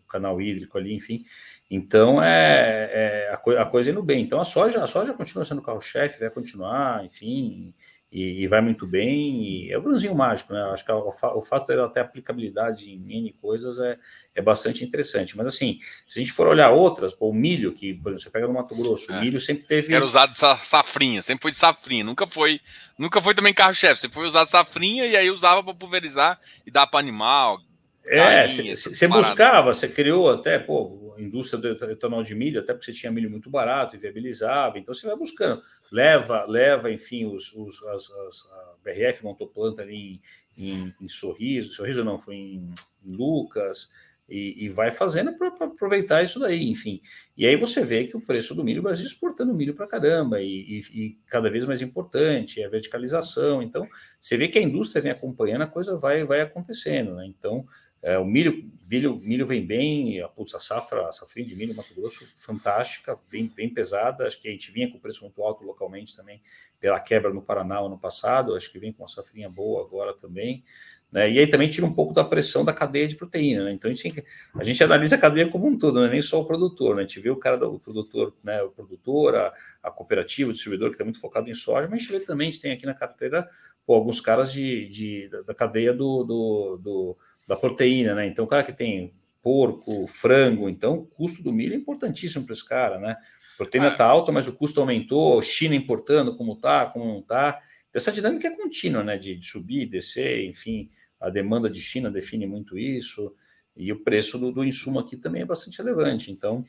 o 0.03 0.07
canal 0.07 0.39
hídrico 0.39 0.77
ali, 0.77 0.93
enfim. 0.93 1.25
Então 1.71 2.21
é, 2.21 2.91
é 2.93 3.33
a, 3.33 3.37
co 3.37 3.51
a, 3.57 3.65
coisa 3.65 3.89
indo 3.89 4.03
bem. 4.03 4.21
Então 4.21 4.39
a 4.39 4.45
soja, 4.45 4.83
a 4.83 4.87
soja 4.87 5.11
continua 5.11 5.43
sendo 5.43 5.63
carro-chefe, 5.63 6.19
vai 6.19 6.29
continuar, 6.29 7.03
enfim 7.03 7.73
e, 8.15 8.43
e, 8.43 8.47
vai 8.47 8.61
muito 8.61 8.87
bem. 8.87 9.43
E 9.43 9.73
é 9.73 9.77
o 9.77 9.81
grãozinho 9.81 10.15
mágico, 10.15 10.53
né? 10.53 10.63
Acho 10.71 10.85
que 10.85 10.91
o, 10.91 11.09
o 11.09 11.41
fato 11.41 11.67
de 11.67 11.73
ela 11.73 11.89
ter 11.89 11.99
aplicabilidade 11.99 12.89
em 12.89 13.17
N 13.17 13.33
coisas 13.41 13.77
é, 13.77 13.97
é 14.33 14.41
bastante 14.41 14.85
interessante. 14.85 15.35
Mas 15.35 15.47
assim, 15.47 15.79
se 16.07 16.17
a 16.17 16.21
gente 16.21 16.31
for 16.31 16.47
olhar 16.47 16.71
outras, 16.71 17.13
pô, 17.13 17.27
o 17.27 17.33
milho, 17.33 17.73
que 17.73 17.93
por 17.93 18.13
exemplo, 18.13 18.23
você 18.23 18.29
pega 18.29 18.47
no 18.47 18.53
Mato 18.53 18.73
Grosso, 18.73 19.11
é. 19.11 19.17
o 19.17 19.19
milho 19.19 19.37
sempre 19.37 19.65
teve. 19.65 19.93
Era 19.93 20.05
usado 20.05 20.31
de 20.31 20.37
safrinha, 20.37 21.21
sempre 21.21 21.41
foi 21.41 21.51
de 21.51 21.57
safrinha, 21.57 22.05
nunca 22.05 22.25
foi, 22.25 22.61
nunca 22.97 23.21
foi 23.21 23.35
também 23.35 23.53
carro-chefe, 23.53 23.99
sempre 23.99 24.15
foi 24.15 24.25
usado 24.25 24.47
safrinha 24.47 25.05
e 25.05 25.17
aí 25.17 25.29
usava 25.29 25.61
para 25.61 25.73
pulverizar 25.73 26.39
e 26.65 26.71
dar 26.71 26.87
para 26.87 27.01
animal. 27.01 27.59
É, 28.07 28.47
você 28.47 29.07
buscava, 29.09 29.73
você 29.73 29.89
criou 29.89 30.29
até, 30.29 30.57
pô, 30.57 31.04
indústria 31.17 31.59
do 31.59 31.91
etanol 31.91 32.23
de 32.23 32.35
milho, 32.35 32.59
até 32.59 32.73
porque 32.73 32.85
você 32.91 32.97
tinha 32.97 33.11
milho 33.11 33.29
muito 33.29 33.49
barato 33.49 33.95
e 33.95 33.99
viabilizava, 33.99 34.77
então 34.77 34.93
você 34.93 35.07
vai 35.07 35.15
buscando 35.15 35.61
leva, 35.91 36.45
leva 36.45 36.91
enfim, 36.91 37.25
os, 37.25 37.53
os, 37.53 37.83
as, 37.87 38.11
as, 38.11 38.51
a 38.51 38.75
BRF 38.83 39.23
montou 39.23 39.47
planta 39.47 39.81
ali 39.81 40.21
em, 40.57 40.71
em, 40.71 40.93
em 41.01 41.07
Sorriso, 41.07 41.73
Sorriso 41.73 42.03
não, 42.03 42.19
foi 42.19 42.35
em, 42.35 42.73
em 43.03 43.11
Lucas, 43.15 43.89
e, 44.27 44.65
e, 44.65 44.69
vai 44.69 44.89
fazendo 44.89 45.37
para 45.37 45.49
aproveitar 45.49 46.23
isso 46.23 46.39
daí, 46.39 46.67
enfim. 46.67 46.99
E 47.37 47.45
aí 47.45 47.55
você 47.55 47.85
vê 47.85 48.05
que 48.05 48.17
o 48.17 48.21
preço 48.21 48.55
do 48.55 48.63
milho, 48.63 48.79
o 48.79 48.83
Brasil 48.83 49.05
exportando 49.05 49.53
milho 49.53 49.75
para 49.75 49.85
caramba, 49.85 50.41
e, 50.41 50.47
e, 50.47 50.79
e, 50.93 51.17
cada 51.27 51.47
vez 51.47 51.63
mais 51.63 51.79
importante, 51.79 52.59
é 52.59 52.65
a 52.65 52.69
verticalização. 52.69 53.61
Então, 53.61 53.87
você 54.19 54.35
vê 54.35 54.47
que 54.47 54.57
a 54.57 54.63
indústria 54.63 54.99
vem 54.99 55.11
acompanhando, 55.11 55.61
a 55.61 55.67
coisa 55.67 55.95
vai, 55.95 56.23
vai 56.25 56.41
acontecendo, 56.41 57.13
né? 57.13 57.27
Então, 57.27 57.67
é, 58.05 58.19
o 58.19 58.23
milho, 58.23 58.71
milho, 58.87 59.17
milho 59.17 59.47
vem 59.47 59.65
bem, 59.65 60.21
a, 60.21 60.27
putz, 60.27 60.53
a 60.53 60.59
safra, 60.59 61.07
a 61.07 61.11
safrinha 61.11 61.47
de 61.47 61.55
milho 61.55 61.75
Mato 61.75 61.91
Grosso, 61.95 62.23
fantástica, 62.37 63.17
bem, 63.31 63.51
bem 63.53 63.67
pesada. 63.67 64.27
Acho 64.27 64.39
que 64.39 64.47
a 64.47 64.51
gente 64.51 64.71
vinha 64.71 64.91
com 64.91 64.99
preço 64.99 65.23
muito 65.23 65.41
alto 65.41 65.63
localmente 65.63 66.15
também, 66.15 66.39
pela 66.79 66.99
quebra 66.99 67.33
no 67.33 67.41
Paraná 67.41 67.79
ano 67.79 67.97
passado. 67.97 68.53
Acho 68.53 68.71
que 68.71 68.77
vem 68.77 68.93
com 68.93 69.01
uma 69.01 69.09
safrinha 69.09 69.49
boa 69.49 69.83
agora 69.83 70.13
também. 70.13 70.63
Né? 71.11 71.31
E 71.31 71.39
aí 71.39 71.47
também 71.47 71.67
tira 71.67 71.87
um 71.87 71.95
pouco 71.95 72.13
da 72.13 72.23
pressão 72.23 72.63
da 72.63 72.71
cadeia 72.71 73.07
de 73.07 73.15
proteína. 73.15 73.63
Né? 73.63 73.71
Então 73.71 73.89
a 73.89 73.93
gente, 73.95 74.23
a 74.53 74.63
gente 74.63 74.83
analisa 74.83 75.15
a 75.15 75.19
cadeia 75.19 75.49
como 75.49 75.65
um 75.65 75.75
todo, 75.75 75.95
não 75.95 76.05
é 76.05 76.11
nem 76.11 76.21
só 76.21 76.39
o 76.39 76.45
produtor. 76.45 76.95
Né? 76.95 77.01
A 77.01 77.07
gente 77.07 77.19
vê 77.19 77.31
o 77.31 77.37
cara 77.37 77.57
do 77.57 77.73
o 77.73 77.79
produtor, 77.79 78.35
né? 78.43 78.61
o 78.61 78.69
produtor, 78.69 79.35
a, 79.35 79.51
a 79.81 79.89
cooperativa, 79.89 80.51
o 80.51 80.53
distribuidor 80.53 80.89
que 80.89 80.93
está 80.93 81.03
muito 81.03 81.19
focado 81.19 81.49
em 81.49 81.55
soja, 81.55 81.87
mas 81.87 82.01
a 82.01 82.03
gente 82.03 82.11
vê 82.11 82.19
também, 82.19 82.49
a 82.49 82.51
gente 82.51 82.61
tem 82.61 82.71
aqui 82.71 82.85
na 82.85 82.93
carteira 82.93 83.49
pô, 83.83 83.95
alguns 83.95 84.21
caras 84.21 84.51
de, 84.51 84.87
de, 84.89 85.29
da 85.45 85.55
cadeia 85.55 85.91
do, 85.91 86.23
do, 86.23 86.77
do 86.77 87.17
da 87.47 87.55
proteína, 87.55 88.15
né? 88.15 88.27
Então, 88.27 88.45
o 88.45 88.47
cara 88.47 88.63
que 88.63 88.73
tem 88.73 89.13
porco, 89.41 90.07
frango, 90.07 90.67
então 90.67 90.95
o 90.95 91.05
custo 91.05 91.43
do 91.43 91.53
milho 91.53 91.73
é 91.73 91.77
importantíssimo 91.77 92.45
para 92.45 92.53
esse 92.53 92.65
cara, 92.65 92.97
né? 92.97 93.15
A 93.53 93.57
proteína 93.57 93.89
está 93.89 94.05
ah. 94.05 94.09
alta, 94.09 94.31
mas 94.31 94.47
o 94.47 94.53
custo 94.53 94.79
aumentou, 94.79 95.41
China 95.41 95.75
importando, 95.75 96.35
como 96.35 96.53
está, 96.53 96.87
como 96.87 97.05
não 97.05 97.19
está. 97.19 97.61
Então, 97.89 97.99
essa 97.99 98.11
dinâmica 98.11 98.47
é 98.47 98.55
contínua, 98.55 99.03
né? 99.03 99.17
De, 99.17 99.35
de, 99.35 99.45
subir, 99.45 99.85
descer, 99.85 100.45
enfim, 100.45 100.89
a 101.19 101.29
demanda 101.29 101.69
de 101.69 101.79
China 101.79 102.09
define 102.09 102.45
muito 102.45 102.77
isso, 102.77 103.33
e 103.75 103.91
o 103.91 104.03
preço 104.03 104.39
do, 104.39 104.51
do 104.51 104.63
insumo 104.63 104.99
aqui 104.99 105.15
também 105.15 105.43
é 105.43 105.45
bastante 105.45 105.77
relevante. 105.77 106.31
Então, 106.31 106.65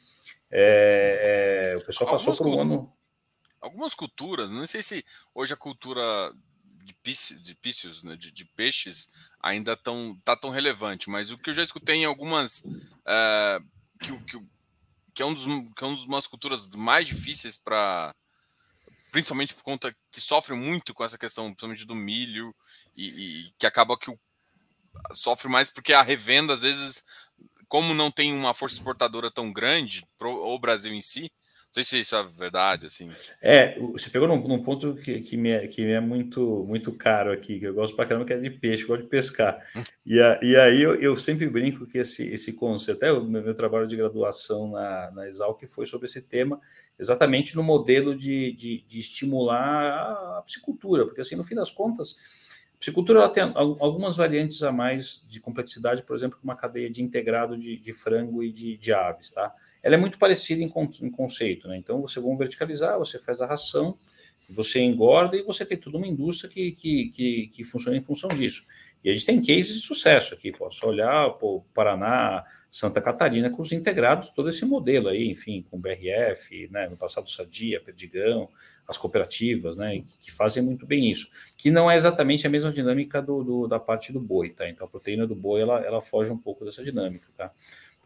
é, 0.50 1.72
é, 1.72 1.76
o 1.76 1.84
pessoal 1.84 2.10
passou 2.10 2.36
por 2.36 2.46
um 2.46 2.60
ano. 2.60 2.92
Algumas 3.60 3.94
culturas, 3.94 4.50
não 4.50 4.66
sei 4.66 4.82
se 4.82 5.04
hoje 5.34 5.52
a 5.52 5.56
cultura 5.56 6.02
de, 6.86 6.94
pícios, 6.94 7.42
de, 7.42 7.54
pícios, 7.54 8.02
né, 8.04 8.16
de, 8.16 8.30
de 8.30 8.44
peixes 8.44 9.08
ainda 9.42 9.76
tão, 9.76 10.16
tá 10.24 10.36
tão 10.36 10.50
relevante, 10.50 11.10
mas 11.10 11.30
o 11.30 11.38
que 11.38 11.50
eu 11.50 11.54
já 11.54 11.62
escutei 11.62 11.96
em 11.96 12.04
algumas 12.04 12.60
uh, 12.60 13.60
que, 13.98 14.16
que, 14.24 14.46
que, 15.12 15.22
é 15.22 15.26
um 15.26 15.34
dos, 15.34 15.44
que 15.74 15.84
é 15.84 15.86
uma 15.86 16.16
das 16.16 16.28
culturas 16.28 16.68
mais 16.68 17.06
difíceis 17.06 17.58
para 17.58 18.14
principalmente 19.10 19.54
por 19.54 19.64
conta 19.64 19.96
que 20.12 20.20
sofre 20.20 20.54
muito 20.54 20.94
com 20.94 21.04
essa 21.04 21.18
questão, 21.18 21.46
principalmente 21.46 21.86
do 21.86 21.94
milho 21.94 22.54
e, 22.96 23.06
e 23.46 23.52
que 23.58 23.66
acaba 23.66 23.98
que 23.98 24.10
o, 24.10 24.18
sofre 25.12 25.48
mais 25.48 25.70
porque 25.70 25.92
a 25.92 26.02
revenda 26.02 26.52
às 26.52 26.62
vezes 26.62 27.04
como 27.68 27.94
não 27.94 28.12
tem 28.12 28.32
uma 28.32 28.54
força 28.54 28.76
exportadora 28.76 29.30
tão 29.30 29.52
grande 29.52 30.06
pro 30.16 30.30
o 30.30 30.58
Brasil 30.58 30.92
em 30.92 31.00
si, 31.00 31.32
sei 31.76 31.84
se 31.84 32.00
isso 32.00 32.16
é 32.16 32.22
verdade, 32.22 32.86
assim. 32.86 33.10
É, 33.42 33.78
você 33.78 34.08
pegou 34.08 34.26
num, 34.26 34.40
num 34.48 34.62
ponto 34.62 34.94
que, 34.94 35.20
que, 35.20 35.36
me 35.36 35.50
é, 35.50 35.66
que 35.66 35.84
me 35.84 35.92
é 35.92 36.00
muito, 36.00 36.64
muito 36.66 36.90
caro 36.92 37.30
aqui, 37.30 37.58
que 37.58 37.66
eu 37.66 37.74
gosto 37.74 37.94
pra 37.94 38.06
caramba, 38.06 38.24
que 38.24 38.32
é 38.32 38.38
de 38.38 38.48
peixe, 38.48 38.84
eu 38.84 38.88
gosto 38.88 39.02
de 39.02 39.08
pescar. 39.08 39.58
e, 40.06 40.18
a, 40.18 40.40
e 40.42 40.56
aí 40.56 40.80
eu, 40.80 40.94
eu, 40.94 41.14
sempre 41.16 41.46
brinco 41.48 41.86
que 41.86 41.98
esse, 41.98 42.26
esse 42.28 42.54
conceito, 42.54 42.96
até 42.96 43.12
o 43.12 43.22
meu, 43.22 43.42
meu 43.42 43.54
trabalho 43.54 43.86
de 43.86 43.94
graduação 43.94 44.70
na, 44.70 45.10
na 45.10 45.28
Exalc 45.28 45.62
foi 45.68 45.84
sobre 45.84 46.06
esse 46.06 46.22
tema, 46.22 46.58
exatamente 46.98 47.54
no 47.54 47.62
modelo 47.62 48.16
de, 48.16 48.52
de, 48.52 48.82
de 48.86 48.98
estimular 48.98 50.38
a 50.38 50.42
piscicultura, 50.42 51.04
porque 51.04 51.20
assim, 51.20 51.36
no 51.36 51.44
fim 51.44 51.54
das 51.54 51.70
contas, 51.70 52.16
a 52.74 52.78
piscicultura 52.78 53.18
ela 53.18 53.28
tem 53.28 53.42
algumas 53.54 54.16
variantes 54.16 54.62
a 54.62 54.72
mais 54.72 55.22
de 55.28 55.40
complexidade, 55.40 56.02
por 56.02 56.16
exemplo, 56.16 56.38
uma 56.42 56.56
cadeia 56.56 56.88
de 56.88 57.02
integrado 57.02 57.56
de, 57.56 57.76
de 57.76 57.92
frango 57.92 58.42
e 58.42 58.50
de, 58.50 58.78
de 58.78 58.94
aves, 58.94 59.30
tá? 59.30 59.54
Ela 59.86 59.94
é 59.94 59.98
muito 59.98 60.18
parecida 60.18 60.60
em, 60.60 60.66
em 61.02 61.10
conceito, 61.12 61.68
né? 61.68 61.76
Então 61.76 62.02
você 62.02 62.18
vai 62.18 62.36
verticalizar, 62.36 62.98
você 62.98 63.20
faz 63.20 63.40
a 63.40 63.46
ração, 63.46 63.96
você 64.50 64.80
engorda 64.80 65.36
e 65.36 65.44
você 65.44 65.64
tem 65.64 65.78
toda 65.78 65.96
uma 65.96 66.08
indústria 66.08 66.50
que, 66.50 66.72
que, 66.72 67.10
que, 67.10 67.46
que 67.54 67.64
funciona 67.64 67.96
em 67.96 68.00
função 68.00 68.28
disso. 68.30 68.66
E 69.04 69.10
a 69.10 69.12
gente 69.12 69.24
tem 69.24 69.40
cases 69.40 69.74
de 69.74 69.80
sucesso 69.82 70.34
aqui, 70.34 70.50
posso 70.50 70.84
olhar 70.84 71.28
o 71.40 71.60
Paraná, 71.72 72.44
Santa 72.68 73.00
Catarina 73.00 73.48
com 73.48 73.62
os 73.62 73.70
integrados, 73.70 74.30
todo 74.30 74.48
esse 74.48 74.64
modelo 74.64 75.08
aí, 75.08 75.30
enfim, 75.30 75.64
com 75.70 75.80
BRF, 75.80 76.68
né, 76.72 76.88
no 76.88 76.96
passado 76.96 77.30
Sadia, 77.30 77.80
Perdigão, 77.80 78.48
as 78.88 78.98
cooperativas, 78.98 79.76
né, 79.76 80.02
que 80.20 80.32
fazem 80.32 80.64
muito 80.64 80.84
bem 80.84 81.08
isso, 81.08 81.30
que 81.56 81.70
não 81.70 81.88
é 81.88 81.94
exatamente 81.94 82.44
a 82.44 82.50
mesma 82.50 82.72
dinâmica 82.72 83.22
do, 83.22 83.44
do, 83.44 83.68
da 83.68 83.78
parte 83.78 84.12
do 84.12 84.18
boi, 84.20 84.50
tá? 84.50 84.68
Então 84.68 84.84
a 84.84 84.90
proteína 84.90 85.28
do 85.28 85.36
boi, 85.36 85.60
ela, 85.60 85.80
ela 85.80 86.02
foge 86.02 86.30
um 86.32 86.38
pouco 86.38 86.64
dessa 86.64 86.82
dinâmica, 86.82 87.26
tá? 87.36 87.52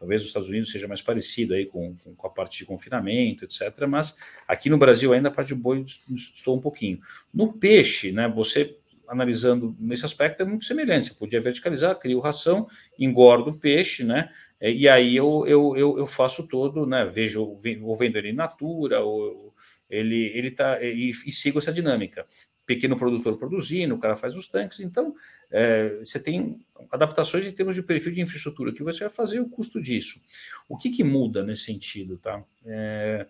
Talvez 0.01 0.23
os 0.23 0.29
Estados 0.29 0.49
Unidos 0.49 0.71
seja 0.71 0.87
mais 0.87 0.99
parecido 0.99 1.53
aí 1.53 1.67
com, 1.67 1.95
com, 1.95 2.15
com, 2.15 2.27
a 2.27 2.29
parte 2.31 2.57
de 2.57 2.65
confinamento, 2.65 3.45
etc. 3.45 3.85
Mas 3.87 4.17
aqui 4.47 4.67
no 4.67 4.75
Brasil 4.75 5.13
ainda 5.13 5.29
a 5.29 5.31
parte 5.31 5.49
de 5.49 5.55
boi 5.55 5.85
estou 6.09 6.57
um 6.57 6.59
pouquinho. 6.59 6.99
No 7.31 7.53
peixe, 7.53 8.11
né? 8.11 8.27
Você 8.27 8.75
analisando 9.07 9.75
nesse 9.79 10.03
aspecto, 10.03 10.41
é 10.41 10.45
muito 10.45 10.65
semelhante. 10.65 11.09
Você 11.09 11.13
podia 11.13 11.39
verticalizar, 11.39 11.99
crio 11.99 12.19
ração, 12.19 12.67
engordo 12.97 13.51
o 13.51 13.59
peixe, 13.59 14.03
né? 14.03 14.31
E 14.59 14.89
aí 14.89 15.15
eu, 15.15 15.45
eu, 15.45 15.77
eu, 15.77 15.99
eu 15.99 16.07
faço 16.07 16.47
todo, 16.47 16.87
né? 16.87 17.05
Vejo, 17.05 17.43
ou 17.83 17.95
vendo 17.95 18.15
ele 18.15 18.31
in 18.31 18.33
natura, 18.33 19.01
ou 19.01 19.53
ele, 19.87 20.31
ele 20.33 20.49
tá, 20.49 20.81
e, 20.81 21.11
e 21.11 21.31
sigo 21.31 21.59
essa 21.59 21.71
dinâmica. 21.71 22.25
Pequeno 22.65 22.97
produtor 22.97 23.37
produzindo, 23.37 23.93
o 23.93 23.99
cara 23.99 24.15
faz 24.15 24.35
os 24.35 24.47
tanques, 24.47 24.79
então 24.79 25.13
é, 25.51 25.99
você 25.99 26.19
tem 26.19 26.65
adaptações 26.91 27.45
em 27.45 27.51
termos 27.51 27.75
de 27.75 27.83
perfil 27.83 28.13
de 28.13 28.21
infraestrutura 28.21 28.73
que 28.73 28.83
você 28.83 29.01
vai 29.01 29.13
fazer 29.13 29.39
o 29.39 29.49
custo 29.49 29.81
disso. 29.81 30.19
O 30.67 30.77
que, 30.77 30.89
que 30.89 31.03
muda 31.03 31.43
nesse 31.43 31.65
sentido, 31.65 32.17
tá? 32.17 32.43
É, 32.65 33.27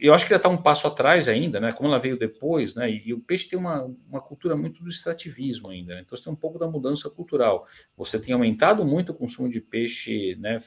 eu 0.00 0.12
acho 0.12 0.26
que 0.26 0.32
ela 0.32 0.38
está 0.38 0.48
um 0.48 0.60
passo 0.60 0.86
atrás 0.88 1.28
ainda, 1.28 1.60
né? 1.60 1.70
Como 1.72 1.88
ela 1.88 1.98
veio 1.98 2.18
depois, 2.18 2.74
né? 2.74 2.90
E, 2.90 3.14
o 3.14 3.20
peixe 3.20 3.48
tem 3.48 3.58
uma, 3.58 3.84
uma 4.08 4.20
cultura 4.20 4.56
muito 4.56 4.82
do 4.82 4.90
extrativismo 4.90 5.70
ainda, 5.70 5.94
né? 5.94 6.02
Então 6.04 6.16
você 6.16 6.24
tem 6.24 6.32
um 6.32 6.36
pouco 6.36 6.58
da 6.58 6.66
mudança 6.66 7.08
cultural. 7.08 7.66
Você 7.96 8.18
tem 8.18 8.34
aumentado 8.34 8.84
muito 8.84 9.12
o 9.12 9.14
consumo 9.14 9.48
de 9.48 9.60
peixe, 9.60 10.36
né? 10.36 10.58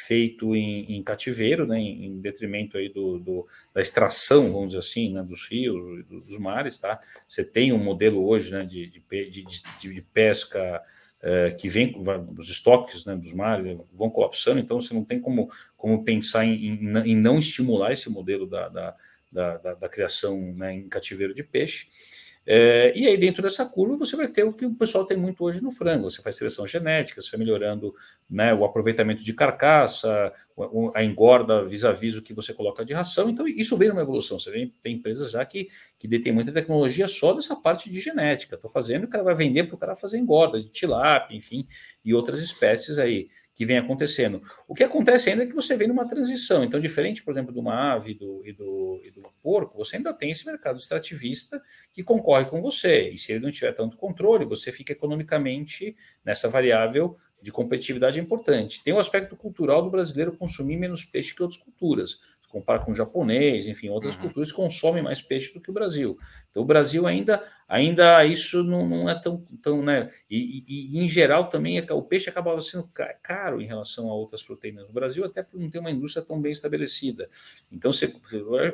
Feito 0.00 0.54
em, 0.54 0.96
em 0.96 1.02
cativeiro, 1.02 1.66
né? 1.66 1.80
Em, 1.80 2.20
detrimento 2.20 2.78
aí 2.78 2.88
do, 2.88 3.18
do, 3.18 3.46
da 3.74 3.80
extração, 3.80 4.52
vamos 4.52 4.68
dizer 4.68 4.78
assim, 4.78 5.12
né? 5.12 5.22
Dos 5.22 5.48
rios, 5.48 6.04
dos 6.06 6.38
mares, 6.38 6.78
tá? 6.78 7.00
Você 7.26 7.44
tem 7.44 7.72
um 7.72 7.78
modelo 7.78 8.26
hoje, 8.26 8.52
né? 8.52 8.64
De, 8.64 8.86
de, 8.86 9.02
de, 9.30 9.92
de 9.92 10.02
pesca 10.02 10.82
é, 11.20 11.50
que 11.50 11.68
vem, 11.68 11.94
os 12.36 12.48
estoques 12.48 13.04
né, 13.04 13.16
dos 13.16 13.32
mares 13.32 13.76
vão 13.92 14.08
colapsando, 14.08 14.60
então 14.60 14.80
você 14.80 14.94
não 14.94 15.04
tem 15.04 15.20
como, 15.20 15.50
como 15.76 16.04
pensar 16.04 16.44
em, 16.44 16.54
em, 16.54 16.98
em 16.98 17.16
não 17.16 17.38
estimular 17.38 17.92
esse 17.92 18.08
modelo 18.08 18.46
da, 18.46 18.68
da, 18.68 18.96
da, 19.32 19.74
da 19.74 19.88
criação 19.88 20.54
né, 20.54 20.74
em 20.74 20.88
cativeiro 20.88 21.34
de 21.34 21.42
peixe. 21.42 21.88
É, 22.50 22.94
e 22.96 23.06
aí, 23.06 23.14
dentro 23.18 23.42
dessa 23.42 23.66
curva, 23.66 23.94
você 23.98 24.16
vai 24.16 24.26
ter 24.26 24.42
o 24.42 24.54
que 24.54 24.64
o 24.64 24.74
pessoal 24.74 25.04
tem 25.04 25.18
muito 25.18 25.44
hoje 25.44 25.62
no 25.62 25.70
frango. 25.70 26.10
Você 26.10 26.22
faz 26.22 26.34
seleção 26.34 26.66
genética, 26.66 27.20
você 27.20 27.30
vai 27.32 27.40
melhorando 27.40 27.94
né, 28.28 28.54
o 28.54 28.64
aproveitamento 28.64 29.22
de 29.22 29.34
carcaça, 29.34 30.32
a 30.94 31.04
engorda 31.04 31.66
vis-a-vis 31.66 32.16
o 32.16 32.22
que 32.22 32.32
você 32.32 32.54
coloca 32.54 32.86
de 32.86 32.94
ração. 32.94 33.28
Então, 33.28 33.46
isso 33.46 33.76
vem 33.76 33.90
numa 33.90 34.00
evolução. 34.00 34.38
Você 34.38 34.50
vê, 34.50 34.72
tem 34.82 34.94
empresas 34.94 35.30
já 35.30 35.44
que, 35.44 35.68
que 35.98 36.08
detêm 36.08 36.32
muita 36.32 36.50
tecnologia 36.50 37.06
só 37.06 37.34
dessa 37.34 37.54
parte 37.54 37.90
de 37.90 38.00
genética. 38.00 38.54
Estou 38.54 38.70
fazendo, 38.70 39.04
o 39.04 39.08
cara 39.08 39.22
vai 39.22 39.34
vender 39.34 39.64
para 39.64 39.74
o 39.74 39.78
cara 39.78 39.94
fazer 39.94 40.16
engorda 40.16 40.58
de 40.58 40.70
tilápia, 40.70 41.36
enfim, 41.36 41.68
e 42.02 42.14
outras 42.14 42.42
espécies 42.42 42.98
aí 42.98 43.28
que 43.58 43.66
vem 43.66 43.76
acontecendo. 43.76 44.40
O 44.68 44.74
que 44.74 44.84
acontece 44.84 45.28
ainda 45.28 45.42
é 45.42 45.46
que 45.46 45.52
você 45.52 45.76
vem 45.76 45.88
numa 45.88 46.06
transição. 46.06 46.62
Então, 46.62 46.78
diferente, 46.78 47.24
por 47.24 47.32
exemplo, 47.32 47.52
de 47.52 47.58
uma 47.58 47.92
ave 47.92 48.14
do, 48.14 48.40
e, 48.46 48.52
do, 48.52 48.87
e 49.04 49.10
do 49.10 49.22
porco, 49.42 49.76
você 49.76 49.96
ainda 49.96 50.12
tem 50.12 50.30
esse 50.30 50.46
mercado 50.46 50.78
extrativista 50.78 51.62
que 51.92 52.02
concorre 52.02 52.46
com 52.46 52.60
você. 52.60 53.10
E 53.10 53.18
se 53.18 53.32
ele 53.32 53.44
não 53.44 53.50
tiver 53.50 53.72
tanto 53.72 53.96
controle, 53.96 54.44
você 54.44 54.72
fica 54.72 54.92
economicamente 54.92 55.96
nessa 56.24 56.48
variável 56.48 57.16
de 57.42 57.52
competitividade 57.52 58.18
importante. 58.18 58.82
Tem 58.82 58.92
o 58.92 58.98
aspecto 58.98 59.36
cultural 59.36 59.82
do 59.82 59.90
brasileiro 59.90 60.36
consumir 60.36 60.76
menos 60.76 61.04
peixe 61.04 61.34
que 61.34 61.42
outras 61.42 61.60
culturas 61.60 62.20
compara 62.48 62.80
com 62.80 62.92
o 62.92 62.94
japonês, 62.94 63.66
enfim, 63.66 63.90
outras 63.90 64.14
uhum. 64.14 64.22
culturas 64.22 64.50
consomem 64.50 65.02
mais 65.02 65.20
peixe 65.20 65.52
do 65.52 65.60
que 65.60 65.70
o 65.70 65.72
Brasil. 65.72 66.18
Então, 66.50 66.62
o 66.62 66.66
Brasil 66.66 67.06
ainda, 67.06 67.44
ainda 67.68 68.24
isso 68.24 68.64
não, 68.64 68.88
não 68.88 69.08
é 69.08 69.14
tão, 69.14 69.46
tão 69.62 69.82
né? 69.82 70.10
E, 70.30 70.64
e, 70.66 70.96
e, 70.96 71.04
em 71.04 71.08
geral 71.08 71.48
também 71.48 71.78
o 71.90 72.02
peixe 72.02 72.30
acabava 72.30 72.60
sendo 72.60 72.88
caro 73.22 73.60
em 73.60 73.66
relação 73.66 74.08
a 74.08 74.14
outras 74.14 74.42
proteínas 74.42 74.88
no 74.88 74.94
Brasil, 74.94 75.24
até 75.24 75.42
por 75.42 75.60
não 75.60 75.70
ter 75.70 75.78
uma 75.78 75.90
indústria 75.90 76.24
tão 76.24 76.40
bem 76.40 76.52
estabelecida. 76.52 77.28
Então, 77.70 77.92
você, 77.92 78.12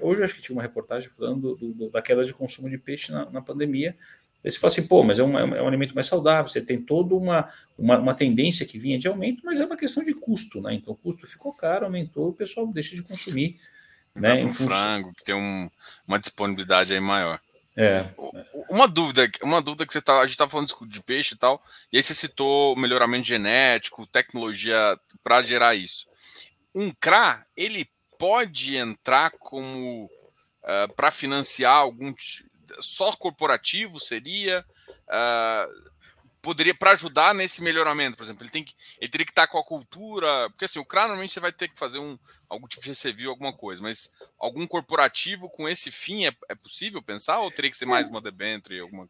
hoje 0.00 0.20
eu 0.20 0.24
acho 0.24 0.34
que 0.34 0.42
tinha 0.42 0.56
uma 0.56 0.62
reportagem 0.62 1.08
falando 1.08 1.56
do, 1.56 1.72
do, 1.72 1.90
da 1.90 2.00
queda 2.00 2.24
de 2.24 2.32
consumo 2.32 2.70
de 2.70 2.78
peixe 2.78 3.10
na, 3.10 3.28
na 3.30 3.42
pandemia. 3.42 3.96
Aí 4.44 4.50
você 4.50 4.58
fala 4.58 4.72
assim, 4.72 4.86
pô, 4.86 5.02
mas 5.02 5.18
é, 5.18 5.22
uma, 5.22 5.40
é 5.40 5.62
um 5.62 5.66
alimento 5.66 5.94
mais 5.94 6.06
saudável, 6.06 6.48
você 6.48 6.60
tem 6.60 6.80
toda 6.80 7.14
uma, 7.14 7.48
uma, 7.78 7.98
uma, 7.98 8.14
tendência 8.14 8.66
que 8.66 8.78
vinha 8.78 8.98
de 8.98 9.08
aumento, 9.08 9.40
mas 9.42 9.58
é 9.58 9.64
uma 9.64 9.76
questão 9.76 10.04
de 10.04 10.12
custo, 10.12 10.60
né? 10.60 10.74
Então 10.74 10.92
o 10.92 10.96
custo 10.96 11.26
ficou 11.26 11.52
caro, 11.52 11.86
aumentou, 11.86 12.28
o 12.28 12.34
pessoal 12.34 12.66
deixa 12.66 12.94
de 12.94 13.02
consumir. 13.02 13.56
Né, 14.14 14.44
um 14.44 14.54
frango, 14.54 15.12
que 15.14 15.24
tem 15.24 15.34
um, 15.34 15.68
uma 16.06 16.20
disponibilidade 16.20 16.92
aí 16.92 17.00
maior. 17.00 17.40
É. 17.76 18.06
Uma 18.70 18.86
dúvida, 18.86 19.28
uma 19.42 19.60
dúvida 19.60 19.84
que 19.84 19.92
você 19.92 20.00
tá, 20.00 20.20
a 20.20 20.26
gente 20.26 20.36
tá 20.36 20.48
falando 20.48 20.68
de 20.86 21.02
peixe 21.02 21.34
e 21.34 21.38
tal, 21.38 21.60
e 21.92 21.96
aí 21.96 22.02
você 22.02 22.14
citou 22.14 22.76
melhoramento 22.76 23.26
genético, 23.26 24.06
tecnologia 24.06 24.96
para 25.22 25.42
gerar 25.42 25.74
isso. 25.74 26.06
Um 26.72 26.92
CRA, 27.00 27.44
ele 27.56 27.88
pode 28.18 28.76
entrar 28.76 29.32
como 29.32 30.04
uh, 30.04 30.10
eh, 30.64 30.86
para 30.88 31.10
financiar 31.10 31.74
algum 31.74 32.14
só 32.80 33.14
corporativo 33.16 33.98
seria 34.00 34.64
uh, 35.08 35.94
poderia 36.40 36.74
para 36.74 36.92
ajudar 36.92 37.34
nesse 37.34 37.62
melhoramento, 37.62 38.18
por 38.18 38.24
exemplo, 38.24 38.42
ele 38.42 38.50
tem 38.50 38.62
que 38.62 38.74
ele 39.00 39.10
teria 39.10 39.24
que 39.24 39.32
estar 39.32 39.46
com 39.46 39.58
a 39.58 39.64
cultura, 39.64 40.50
porque 40.50 40.66
assim, 40.66 40.78
o 40.78 40.84
CRA 40.84 41.02
normalmente 41.02 41.32
você 41.32 41.40
vai 41.40 41.52
ter 41.52 41.68
que 41.68 41.78
fazer 41.78 41.98
um 41.98 42.18
algum 42.48 42.66
tipo 42.66 42.82
de 42.82 42.88
recevio, 42.88 43.30
alguma 43.30 43.52
coisa, 43.52 43.82
mas 43.82 44.12
algum 44.38 44.66
corporativo 44.66 45.48
com 45.48 45.66
esse 45.68 45.90
fim 45.90 46.26
é, 46.26 46.32
é 46.48 46.54
possível 46.54 47.02
pensar 47.02 47.40
ou 47.40 47.50
teria 47.50 47.70
que 47.70 47.76
ser 47.76 47.86
mais 47.86 48.10
uma 48.10 48.20
debenture 48.20 48.78
alguma 48.78 49.08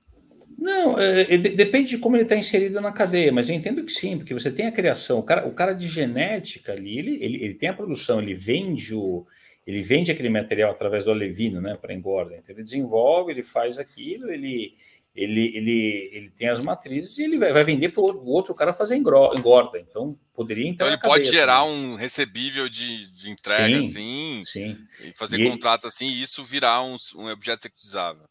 não, 0.57 0.99
é, 0.99 1.35
é 1.35 1.39
depende 1.39 1.91
de 1.91 1.99
como 1.99 2.17
ele 2.17 2.23
está 2.23 2.37
inserido 2.37 2.81
na 2.81 2.93
cadeia, 2.93 3.33
mas 3.33 3.49
eu 3.49 3.55
entendo 3.55 3.85
que 3.85 3.93
sim, 3.93 4.17
porque 4.17 4.33
você 4.33 4.51
tem 4.51 4.67
a 4.67 4.73
criação, 4.73 5.19
o 5.19 5.23
cara, 5.23 5.47
o 5.47 5.53
cara 5.53 5.73
de 5.73 5.89
genética 5.89 6.73
ali, 6.73 6.99
ele, 6.99 7.23
ele, 7.23 7.45
ele 7.45 7.55
tem 7.55 7.69
a 7.69 7.75
produção, 7.75 8.21
ele 8.21 8.35
vende 8.35 8.95
o, 8.95 9.27
ele 9.67 9.81
vende 9.81 10.11
aquele 10.11 10.29
material 10.29 10.71
através 10.71 11.05
do 11.05 11.11
alevino, 11.11 11.61
né, 11.61 11.77
para 11.77 11.95
engorda. 11.95 12.37
Então 12.37 12.55
ele 12.55 12.65
desenvolve, 12.65 13.33
ele 13.33 13.43
faz 13.43 13.79
aquilo, 13.79 14.31
ele 14.31 14.75
ele, 15.15 15.57
ele, 15.57 16.11
ele 16.13 16.31
tem 16.31 16.49
as 16.49 16.59
matrizes 16.59 17.19
e 17.19 17.23
ele 17.23 17.39
vai, 17.39 17.53
vai 17.53 17.63
vender 17.63 17.91
para 17.91 18.03
o 18.03 18.27
outro 18.27 18.53
cara 18.53 18.73
fazer 18.73 18.97
engorda. 18.97 19.79
Então 19.79 20.19
poderia 20.35 20.69
Então 20.69 20.89
ele 20.89 20.99
pode 20.99 21.27
gerar 21.27 21.63
também. 21.63 21.93
um 21.93 21.95
recebível 21.95 22.69
de, 22.69 23.09
de 23.13 23.31
entrega 23.31 23.81
sim, 23.81 24.41
assim, 24.41 24.43
sim. 24.45 24.79
e 25.01 25.13
fazer 25.17 25.39
e 25.39 25.49
contrato 25.49 25.87
assim, 25.87 26.09
e 26.09 26.21
isso 26.21 26.43
virar 26.43 26.83
um, 26.83 26.97
um 27.17 27.29
objeto 27.29 27.63
securitizável. 27.63 28.25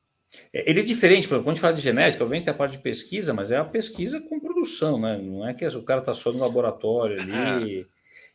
É, 0.51 0.69
ele 0.69 0.81
é 0.81 0.83
diferente, 0.83 1.27
quando 1.27 1.47
a 1.47 1.51
gente 1.51 1.61
fala 1.61 1.73
de 1.73 1.81
genética, 1.81 2.23
obviamente 2.23 2.45
tem 2.45 2.53
a 2.53 2.57
parte 2.57 2.73
de 2.73 2.83
pesquisa, 2.83 3.33
mas 3.33 3.49
é 3.49 3.57
a 3.57 3.63
pesquisa 3.63 4.19
com 4.19 4.39
produção, 4.39 4.99
né? 4.99 5.17
Não 5.17 5.47
é 5.47 5.53
que 5.53 5.65
o 5.65 5.83
cara 5.83 6.01
está 6.01 6.13
só 6.13 6.33
no 6.33 6.39
laboratório 6.39 7.21
ali. 7.21 7.87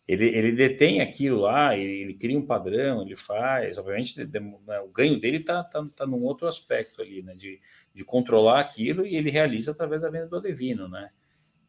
Ele, 0.09 0.27
ele 0.27 0.53
detém 0.53 1.03
aquilo 1.03 1.43
lá, 1.43 1.77
ele, 1.77 2.01
ele, 2.01 2.15
cria 2.15 2.39
um 2.39 2.47
padrão, 2.47 3.03
ele 3.03 3.15
faz, 3.15 3.77
obviamente 3.77 4.17
de, 4.17 4.25
de, 4.25 4.41
né, 4.41 4.81
o 4.81 4.89
ganho 4.89 5.21
dele 5.21 5.37
está 5.37 5.63
tá, 5.63 5.85
tá 5.95 6.07
num 6.07 6.25
outro 6.25 6.49
aspecto 6.49 7.03
ali, 7.03 7.23
né, 7.23 7.35
de, 7.35 7.61
de 7.93 8.05
controlar 8.07 8.61
aquilo 8.61 9.05
e 9.05 9.15
ele 9.15 9.29
realiza 9.29 9.73
através 9.73 10.01
da 10.01 10.09
venda 10.09 10.27
do 10.27 10.37
Alevino, 10.37 10.89
né, 10.89 11.11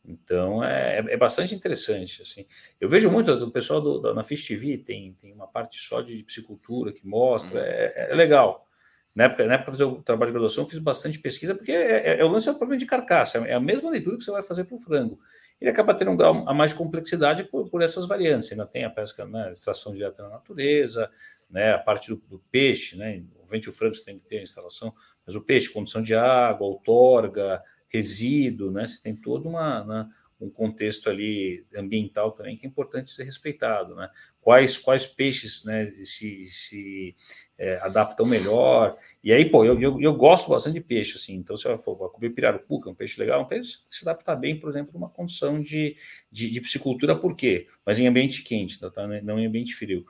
então 0.06 0.64
é, 0.64 1.00
é 1.00 1.18
bastante 1.18 1.54
interessante, 1.54 2.22
assim, 2.22 2.46
eu 2.80 2.88
vejo 2.88 3.12
muito, 3.12 3.30
o 3.34 3.52
pessoal 3.52 3.82
do, 3.82 4.00
da, 4.00 4.14
na 4.14 4.24
Fish 4.24 4.48
TV 4.48 4.78
tem, 4.78 5.12
tem 5.22 5.34
uma 5.34 5.46
parte 5.46 5.78
só 5.78 6.00
de 6.00 6.24
psicultura 6.24 6.94
que 6.94 7.06
mostra, 7.06 7.60
é, 7.60 8.08
é 8.10 8.16
legal, 8.16 8.66
na 9.14 9.26
época, 9.26 9.46
na 9.46 9.56
época 9.56 9.72
de 9.72 9.78
fazer 9.78 9.92
o 9.92 10.02
trabalho 10.02 10.32
de 10.32 10.34
graduação, 10.34 10.64
eu 10.64 10.70
fiz 10.70 10.80
bastante 10.80 11.20
pesquisa, 11.20 11.54
porque 11.54 11.74
é, 11.74 12.12
é, 12.12 12.20
é 12.22 12.24
o 12.24 12.30
lance 12.30 12.48
é 12.48 12.52
o 12.54 12.56
problema 12.56 12.80
de 12.80 12.86
carcaça, 12.86 13.40
é 13.40 13.54
a 13.54 13.60
mesma 13.60 13.90
leitura 13.90 14.18
que 14.18 14.24
você 14.24 14.32
vai 14.32 14.44
fazer 14.44 14.64
para 14.64 14.76
o 14.76 14.80
frango 14.80 15.20
ele 15.60 15.70
acaba 15.70 15.94
tendo 15.94 16.12
um 16.12 16.18
grau 16.18 16.48
a 16.48 16.54
mais 16.54 16.72
de 16.72 16.78
complexidade 16.78 17.44
por, 17.44 17.70
por 17.70 17.82
essas 17.82 18.08
variantes. 18.08 18.52
Ainda 18.52 18.66
tem 18.66 18.86
a 18.86 18.90
pesca, 18.90 19.26
né, 19.26 19.52
extração 19.52 19.94
direta 19.94 20.24
na 20.24 20.30
natureza, 20.30 21.10
né, 21.50 21.74
a 21.74 21.80
parte 21.80 22.10
do, 22.10 22.18
do 22.28 22.40
peixe, 22.52 22.96
né, 22.96 23.24
obviamente 23.36 23.70
o 23.70 23.74
frango 23.74 23.98
tem 24.04 24.20
que 24.20 24.26
ter 24.26 24.40
a 24.40 24.44
instalação, 24.44 24.94
mas 25.26 25.36
o 25.36 25.42
peixe, 25.42 25.70
condição 25.70 26.02
de 26.02 26.16
água, 26.16 26.68
outorga, 26.68 27.62
resíduo, 27.88 28.72
né, 28.72 28.86
você 28.86 29.02
tem 29.02 29.16
todo 29.16 29.50
uma, 29.50 29.84
né, 29.84 30.08
um 30.40 30.50
contexto 30.50 31.10
ali 31.10 31.66
ambiental 31.76 32.32
também 32.32 32.56
que 32.56 32.66
é 32.66 32.70
importante 32.70 33.12
ser 33.12 33.24
respeitado, 33.24 33.96
né? 33.96 34.10
Quais, 34.40 34.78
quais 34.78 35.06
peixes 35.06 35.66
né, 35.66 35.92
se, 36.06 36.48
se 36.48 37.16
é, 37.58 37.78
adaptam 37.82 38.26
melhor. 38.26 38.96
E 39.22 39.34
aí, 39.34 39.46
pô, 39.46 39.66
eu, 39.66 39.80
eu, 39.80 40.00
eu, 40.00 40.14
gosto 40.14 40.50
bastante 40.50 40.76
de 40.76 40.82
peixe, 40.82 41.18
assim. 41.18 41.36
Então, 41.36 41.58
se 41.58 41.68
eu 41.68 41.78
for 41.78 41.96
comer 42.10 42.30
pirarucu, 42.30 42.82
que 42.82 42.88
é 42.88 42.92
um 42.92 42.96
peixe 42.96 43.20
legal, 43.20 43.42
é 43.42 43.44
um 43.44 43.48
peixe 43.48 43.80
que 43.90 43.96
se 43.96 44.08
adapta 44.08 44.34
bem, 44.36 44.58
por 44.58 44.70
exemplo, 44.70 44.94
numa 44.94 45.10
condição 45.10 45.62
de, 45.62 45.96
de, 46.32 46.50
de 46.50 46.62
piscicultura, 46.62 47.16
por 47.16 47.36
quê? 47.36 47.68
Mas 47.86 48.00
em 48.00 48.08
ambiente 48.08 48.42
quente, 48.42 48.80
tá? 48.80 49.08
não 49.22 49.38
em 49.38 49.46
ambiente 49.46 49.76
frio. 49.76 50.06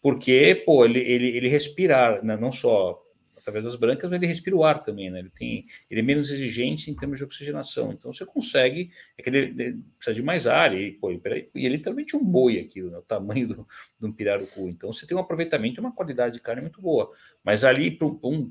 Porque, 0.00 0.62
pô, 0.64 0.84
ele, 0.84 1.00
ele, 1.00 1.36
ele 1.36 1.48
respirar, 1.48 2.24
né, 2.24 2.36
não 2.36 2.52
só 2.52 3.02
através 3.42 3.64
das 3.64 3.76
brancas, 3.76 4.08
mas 4.08 4.16
ele 4.16 4.26
respira 4.26 4.56
o 4.56 4.64
ar 4.64 4.82
também, 4.82 5.10
né? 5.10 5.18
Ele, 5.18 5.30
tem, 5.30 5.66
ele 5.90 6.00
é 6.00 6.02
menos 6.02 6.30
exigente 6.30 6.90
em 6.90 6.94
termos 6.94 7.18
de 7.18 7.24
oxigenação. 7.24 7.92
Então 7.92 8.12
você 8.12 8.24
consegue, 8.24 8.90
é 9.18 9.22
que 9.22 9.28
ele, 9.28 9.38
ele 9.38 9.84
precisa 9.98 10.14
de 10.14 10.22
mais 10.22 10.46
ar, 10.46 10.74
e, 10.74 10.92
pô, 10.92 11.10
e 11.10 11.20
ele 11.24 11.50
é 11.54 11.68
literalmente 11.68 12.16
um 12.16 12.24
boi 12.24 12.58
aquilo, 12.60 12.90
né? 12.90 12.98
o 12.98 13.02
tamanho 13.02 13.48
do, 13.48 13.68
do 13.98 14.12
pirarucu. 14.12 14.68
Então 14.68 14.92
você 14.92 15.06
tem 15.06 15.16
um 15.16 15.20
aproveitamento 15.20 15.78
e 15.78 15.80
uma 15.80 15.94
qualidade 15.94 16.34
de 16.34 16.40
carne 16.40 16.62
muito 16.62 16.80
boa. 16.80 17.12
Mas 17.44 17.64
ali, 17.64 17.90
para 17.90 18.06
um, 18.06 18.50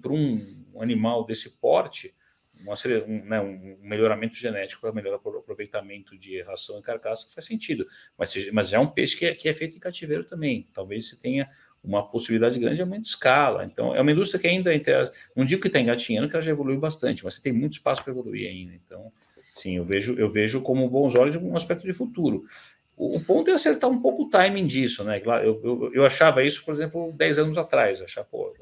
um 0.73 0.81
animal 0.81 1.25
desse 1.25 1.49
porte, 1.57 2.13
um, 3.07 3.25
né, 3.25 3.39
um, 3.39 3.77
melhoramento 3.81 4.35
genético 4.35 4.81
para 4.81 4.91
melhor 4.91 5.15
aproveitamento 5.15 6.17
de 6.17 6.41
ração 6.41 6.77
e 6.79 6.81
carcaça 6.81 7.27
faz 7.33 7.45
sentido. 7.45 7.87
Mas, 8.17 8.51
mas 8.51 8.73
é 8.73 8.79
um 8.79 8.87
peixe 8.87 9.17
que 9.17 9.25
é, 9.25 9.33
que 9.33 9.49
é 9.49 9.53
feito 9.53 9.77
em 9.77 9.79
cativeiro 9.79 10.23
também. 10.23 10.69
Talvez 10.73 11.09
você 11.09 11.19
tenha 11.19 11.49
uma 11.83 12.07
possibilidade 12.07 12.59
grande 12.59 12.75
de 12.75 12.81
aumento 12.81 13.03
de 13.03 13.07
escala. 13.07 13.65
Então, 13.65 13.95
é 13.95 14.01
uma 14.01 14.11
indústria 14.11 14.39
que 14.39 14.47
ainda, 14.47 14.71
não 15.35 15.43
digo 15.43 15.61
que 15.61 15.67
está 15.67 15.79
engatinhando, 15.79 16.29
que 16.29 16.35
ela 16.35 16.41
já 16.41 16.51
evoluiu 16.51 16.79
bastante, 16.79 17.23
mas 17.23 17.35
você 17.35 17.41
tem 17.41 17.53
muito 17.53 17.73
espaço 17.73 18.03
para 18.03 18.13
evoluir 18.13 18.47
ainda. 18.47 18.73
Então, 18.73 19.11
sim, 19.55 19.77
eu 19.77 19.85
vejo, 19.85 20.13
eu 20.17 20.29
vejo 20.29 20.61
como 20.61 20.89
bons 20.89 21.15
olhos 21.15 21.35
um 21.35 21.55
aspecto 21.55 21.85
de 21.85 21.93
futuro. 21.93 22.45
O, 22.95 23.19
ponto 23.19 23.49
é 23.49 23.53
acertar 23.53 23.89
um 23.89 23.99
pouco 23.99 24.23
o 24.23 24.29
timing 24.29 24.67
disso, 24.67 25.03
né? 25.03 25.19
Eu, 25.25 25.59
eu, 25.63 25.91
eu 25.91 26.05
achava 26.05 26.43
isso, 26.43 26.63
por 26.63 26.71
exemplo, 26.71 27.11
10 27.13 27.39
anos 27.39 27.57
atrás, 27.57 27.99
achava, 27.99 28.27
pô, 28.29 28.53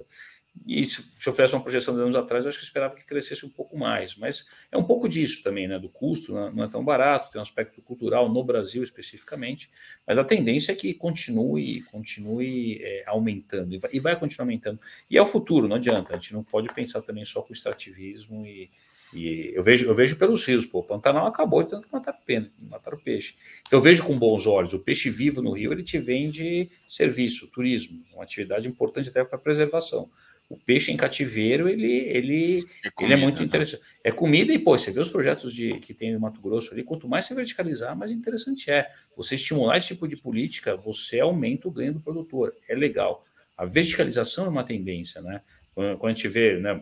e 0.66 0.86
se, 0.86 1.04
eu 1.26 1.34
fizesse 1.34 1.54
uma 1.54 1.62
projeção 1.62 1.96
de 1.96 2.02
anos 2.02 2.16
atrás, 2.16 2.44
eu 2.44 2.50
acho 2.50 2.60
que 2.60 2.64
esperava 2.64 2.96
que 2.96 3.06
crescesse 3.06 3.46
um 3.46 3.50
pouco 3.50 3.78
mais. 3.78 4.16
Mas 4.16 4.46
é 4.72 4.78
um 4.78 4.84
pouco 4.84 5.08
disso 5.08 5.42
também, 5.44 5.68
né? 5.68 5.80
Do 5.80 5.90
custo, 5.90 6.34
não 6.34 6.48
é, 6.48 6.52
não 6.52 6.64
é 6.64 6.68
tão 6.68 6.84
barato, 6.84 7.32
tem 7.32 7.40
um 7.40 7.42
aspecto 7.42 7.82
cultural 7.82 8.30
no 8.30 8.44
Brasil 8.44 8.84
especificamente, 8.84 9.70
mas 10.06 10.18
a 10.18 10.24
tendência 10.24 10.72
é 10.72 10.76
que 10.76 10.94
continue, 10.94 11.82
continue 11.84 12.80
é, 12.84 13.04
aumentando 13.08 13.74
e 13.74 13.78
vai, 13.78 13.90
e 13.94 14.00
vai, 14.00 14.16
continuar 14.16 14.46
aumentando. 14.46 14.80
E 15.10 15.18
é 15.18 15.22
o 15.22 15.26
futuro, 15.26 15.68
não 15.68 15.78
adianta. 15.78 16.14
A 16.14 16.18
gente 16.18 16.34
não 16.34 16.44
pode 16.44 16.72
pensar 16.74 17.02
também 17.02 17.26
só 17.26 17.42
com 17.42 17.54
extrativismo 17.54 18.46
e, 18.46 18.70
e 19.14 19.52
eu 19.56 19.64
vejo, 19.64 19.88
eu 19.88 19.96
vejo 19.96 20.18
pelos 20.18 20.46
rios, 20.46 20.66
pô, 20.66 20.80
o 20.80 20.84
Pantanal 20.84 21.26
acabou 21.26 21.64
de 21.64 21.72
tanto 21.72 21.88
matar, 21.92 22.14
pena, 22.14 22.52
matar 22.60 22.94
o 22.94 22.98
peixe. 22.98 23.36
Então, 23.68 23.80
eu 23.80 23.82
vejo 23.82 24.04
com 24.04 24.18
bons 24.18 24.46
olhos. 24.46 24.74
O 24.74 24.80
peixe 24.80 25.10
vivo 25.10 25.42
no 25.42 25.52
rio 25.52 25.72
ele 25.72 25.84
te 25.84 25.98
vende 25.98 26.70
serviço, 26.88 27.50
turismo, 27.52 28.04
uma 28.14 28.24
atividade 28.24 28.68
importante 28.68 29.10
até 29.10 29.24
para 29.24 29.38
preservação 29.38 30.10
o 30.50 30.58
peixe 30.58 30.92
em 30.92 30.98
cativeiro 30.98 31.70
ele, 31.70 31.94
ele, 31.94 32.66
é, 32.84 32.90
comida, 32.90 33.14
ele 33.14 33.22
é 33.22 33.24
muito 33.24 33.40
né? 33.40 33.46
interessante. 33.46 33.84
É 34.04 34.12
comida 34.12 34.52
e, 34.52 34.58
pô, 34.58 34.76
você 34.76 34.92
vê 34.92 35.00
os 35.00 35.08
projetos 35.08 35.54
de, 35.54 35.80
que 35.80 35.94
tem 35.94 36.12
no 36.12 36.20
Mato 36.20 36.42
Grosso 36.42 36.74
ali, 36.74 36.84
quanto 36.84 37.08
mais 37.08 37.26
você 37.26 37.36
verticalizar, 37.36 37.96
mais 37.96 38.12
interessante 38.12 38.72
é. 38.72 38.90
Você 39.16 39.36
estimular 39.36 39.78
esse 39.78 39.90
tipo 39.90 40.08
de 40.08 40.18
política, 40.18 40.76
você 40.76 41.20
aumenta 41.20 41.68
o 41.68 41.72
ganho 41.72 41.94
do 41.94 42.00
produtor. 42.00 42.56
É 42.68 42.74
legal. 42.74 43.24
A 43.56 43.66
verticalização 43.66 44.48
é 44.48 44.50
uma 44.50 44.64
tendência, 44.64 45.22
né? 45.22 45.42
Quando, 45.76 46.06
a 46.06 46.10
gente 46.10 46.28
vê 46.28 46.60
né, 46.60 46.82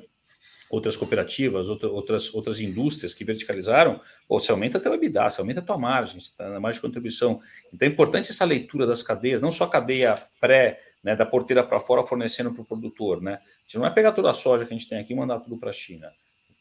outras 0.70 0.96
cooperativas, 0.96 1.68
outra, 1.68 1.90
outras, 1.90 2.34
outras 2.34 2.60
indústrias 2.60 3.14
que 3.14 3.26
verticalizaram, 3.26 4.00
pô, 4.28 4.40
você 4.40 4.52
aumenta 4.52 4.78
até 4.78 4.90
o 4.90 4.94
EBITDA, 4.94 5.30
você 5.30 5.42
aumenta 5.42 5.60
a 5.60 5.64
tua 5.64 5.78
margem, 5.78 6.22
tá 6.38 6.50
na 6.50 6.60
margem 6.60 6.80
de 6.80 6.88
contribuição. 6.88 7.42
Então 7.74 7.88
é 7.88 7.92
importante 7.92 8.32
essa 8.32 8.46
leitura 8.46 8.88
das 8.88 9.04
cadeias, 9.04 9.42
não 9.42 9.52
só 9.52 9.66
a 9.66 9.70
cadeia 9.70 10.16
pré, 10.40 10.80
né, 11.04 11.16
da 11.16 11.26
porteira 11.26 11.64
para 11.64 11.80
fora 11.80 12.04
fornecendo 12.04 12.54
para 12.54 12.62
o 12.62 12.66
produtor, 12.66 13.22
né? 13.22 13.40
gente 13.66 13.78
não 13.78 13.86
é 13.86 13.90
pegar 13.90 14.14
toda 14.14 14.32
a 14.32 14.34
soja 14.34 14.66
que 14.66 14.74
a 14.74 14.78
gente 14.78 14.90
tem 14.90 15.00
aqui 15.00 15.14
e 15.14 15.16
mandar 15.16 15.40
tudo 15.40 15.58
para 15.58 15.70
a 15.70 15.74
China. 15.74 16.12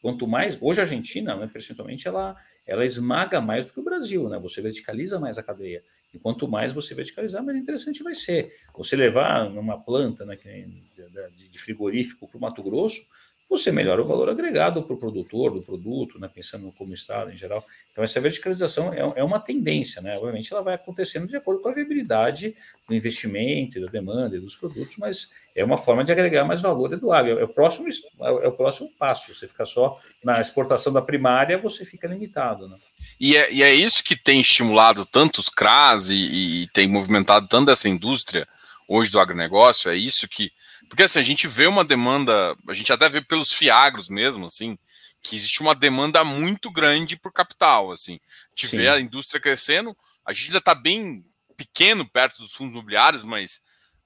Quanto 0.02 0.26
mais, 0.26 0.58
hoje 0.60 0.80
a 0.80 0.84
Argentina, 0.84 1.34
né, 1.36 1.48
percentualmente, 1.50 2.06
ela, 2.06 2.36
ela 2.66 2.84
esmaga 2.84 3.40
mais 3.40 3.66
do 3.66 3.72
que 3.72 3.80
o 3.80 3.84
Brasil, 3.84 4.28
né? 4.28 4.38
Você 4.38 4.60
verticaliza 4.60 5.18
mais 5.18 5.38
a 5.38 5.42
cadeia. 5.42 5.82
E 6.12 6.18
quanto 6.18 6.46
mais 6.46 6.72
você 6.72 6.94
verticalizar, 6.94 7.42
mais 7.42 7.58
interessante 7.58 8.02
vai 8.02 8.14
ser. 8.14 8.54
Você 8.74 8.94
levar 8.94 9.50
numa 9.50 9.78
planta 9.78 10.24
né, 10.24 10.36
de 10.36 11.58
frigorífico 11.58 12.28
para 12.28 12.38
o 12.38 12.40
Mato 12.40 12.62
Grosso, 12.62 13.02
você 13.48 13.70
melhora 13.70 14.02
o 14.02 14.04
valor 14.04 14.28
agregado 14.28 14.82
para 14.82 14.94
o 14.94 14.98
produtor 14.98 15.52
do 15.52 15.62
produto, 15.62 16.18
né, 16.18 16.28
pensando 16.32 16.72
como 16.76 16.92
Estado 16.92 17.30
em 17.30 17.36
geral. 17.36 17.64
Então, 17.92 18.02
essa 18.02 18.20
verticalização 18.20 18.92
é, 18.92 19.00
é, 19.00 19.22
uma 19.22 19.38
tendência, 19.38 20.02
né? 20.02 20.16
Obviamente, 20.16 20.52
ela 20.52 20.62
vai 20.62 20.74
acontecendo 20.74 21.28
de 21.28 21.36
acordo 21.36 21.60
com 21.60 21.68
a 21.68 21.74
viabilidade 21.74 22.56
do 22.88 22.94
investimento 22.94 23.80
da 23.80 23.86
demanda 23.86 24.36
e 24.36 24.40
dos 24.40 24.56
produtos, 24.56 24.96
mas 24.96 25.30
é 25.54 25.64
uma 25.64 25.78
forma 25.78 26.04
de 26.04 26.10
agregar 26.10 26.44
mais 26.44 26.60
valor 26.60 26.88
do. 26.88 27.14
É 27.14 27.44
o 27.44 27.48
próximo, 27.48 27.88
é 28.20 28.48
o 28.48 28.52
próximo 28.52 28.90
passo. 28.98 29.32
Você 29.32 29.46
ficar 29.46 29.64
só 29.64 30.00
na 30.24 30.40
exportação 30.40 30.92
da 30.92 31.00
primária, 31.00 31.56
você 31.56 31.84
fica 31.84 32.08
limitado. 32.08 32.68
Né? 32.68 32.76
E, 33.18 33.36
é, 33.36 33.52
e 33.52 33.62
é 33.62 33.72
isso 33.72 34.02
que 34.02 34.16
tem 34.16 34.40
estimulado 34.40 35.06
tantos 35.06 35.48
CRAS 35.48 36.10
e, 36.10 36.62
e 36.62 36.66
tem 36.68 36.88
movimentado 36.88 37.46
tanto 37.48 37.70
essa 37.70 37.88
indústria 37.88 38.46
hoje 38.88 39.10
do 39.10 39.18
agronegócio, 39.18 39.90
é 39.90 39.96
isso 39.96 40.28
que 40.28 40.52
porque 40.88 41.02
assim, 41.02 41.18
a 41.18 41.22
gente 41.22 41.46
vê 41.46 41.66
uma 41.66 41.84
demanda, 41.84 42.54
a 42.68 42.74
gente 42.74 42.92
até 42.92 43.08
vê 43.08 43.20
pelos 43.20 43.52
fiagros 43.52 44.08
mesmo, 44.08 44.46
assim, 44.46 44.78
que 45.22 45.34
existe 45.34 45.60
uma 45.60 45.74
demanda 45.74 46.22
muito 46.24 46.70
grande 46.70 47.16
por 47.16 47.32
capital, 47.32 47.90
assim. 47.92 48.14
A 48.14 48.48
gente 48.54 48.68
Sim. 48.68 48.76
vê 48.76 48.88
a 48.88 49.00
indústria 49.00 49.40
crescendo, 49.40 49.96
a 50.24 50.32
gente 50.32 50.46
ainda 50.46 50.58
está 50.58 50.74
bem 50.74 51.24
pequeno 51.56 52.08
perto 52.08 52.42
dos 52.42 52.52
fundos 52.52 52.72
imobiliários, 52.72 53.24
mas 53.24 53.60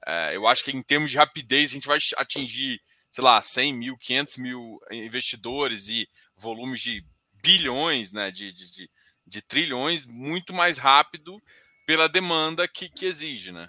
é, 0.07 0.37
eu 0.37 0.47
acho 0.47 0.65
que 0.65 0.71
em 0.71 0.83
termos 0.83 1.11
de 1.11 1.17
rapidez 1.17 1.71
a 1.71 1.75
gente 1.75 1.87
vai 1.87 1.99
atingir, 2.17 2.81
sei 3.11 3.25
lá, 3.25 3.41
100 3.43 3.75
mil, 3.75 3.99
500 3.99 4.37
mil 4.39 4.81
investidores 4.91 5.89
e 5.89 6.09
volumes 6.37 6.81
de 6.81 7.05
bilhões, 7.43 8.13
né, 8.13 8.31
de, 8.31 8.53
de, 8.53 8.71
de, 8.71 8.91
de 9.27 9.43
trilhões, 9.43 10.07
muito 10.07 10.53
mais 10.53 10.79
rápido 10.79 11.41
pela 11.87 12.09
demanda 12.09 12.69
que, 12.69 12.89
que 12.89 13.07
exige, 13.07 13.53
né? 13.53 13.69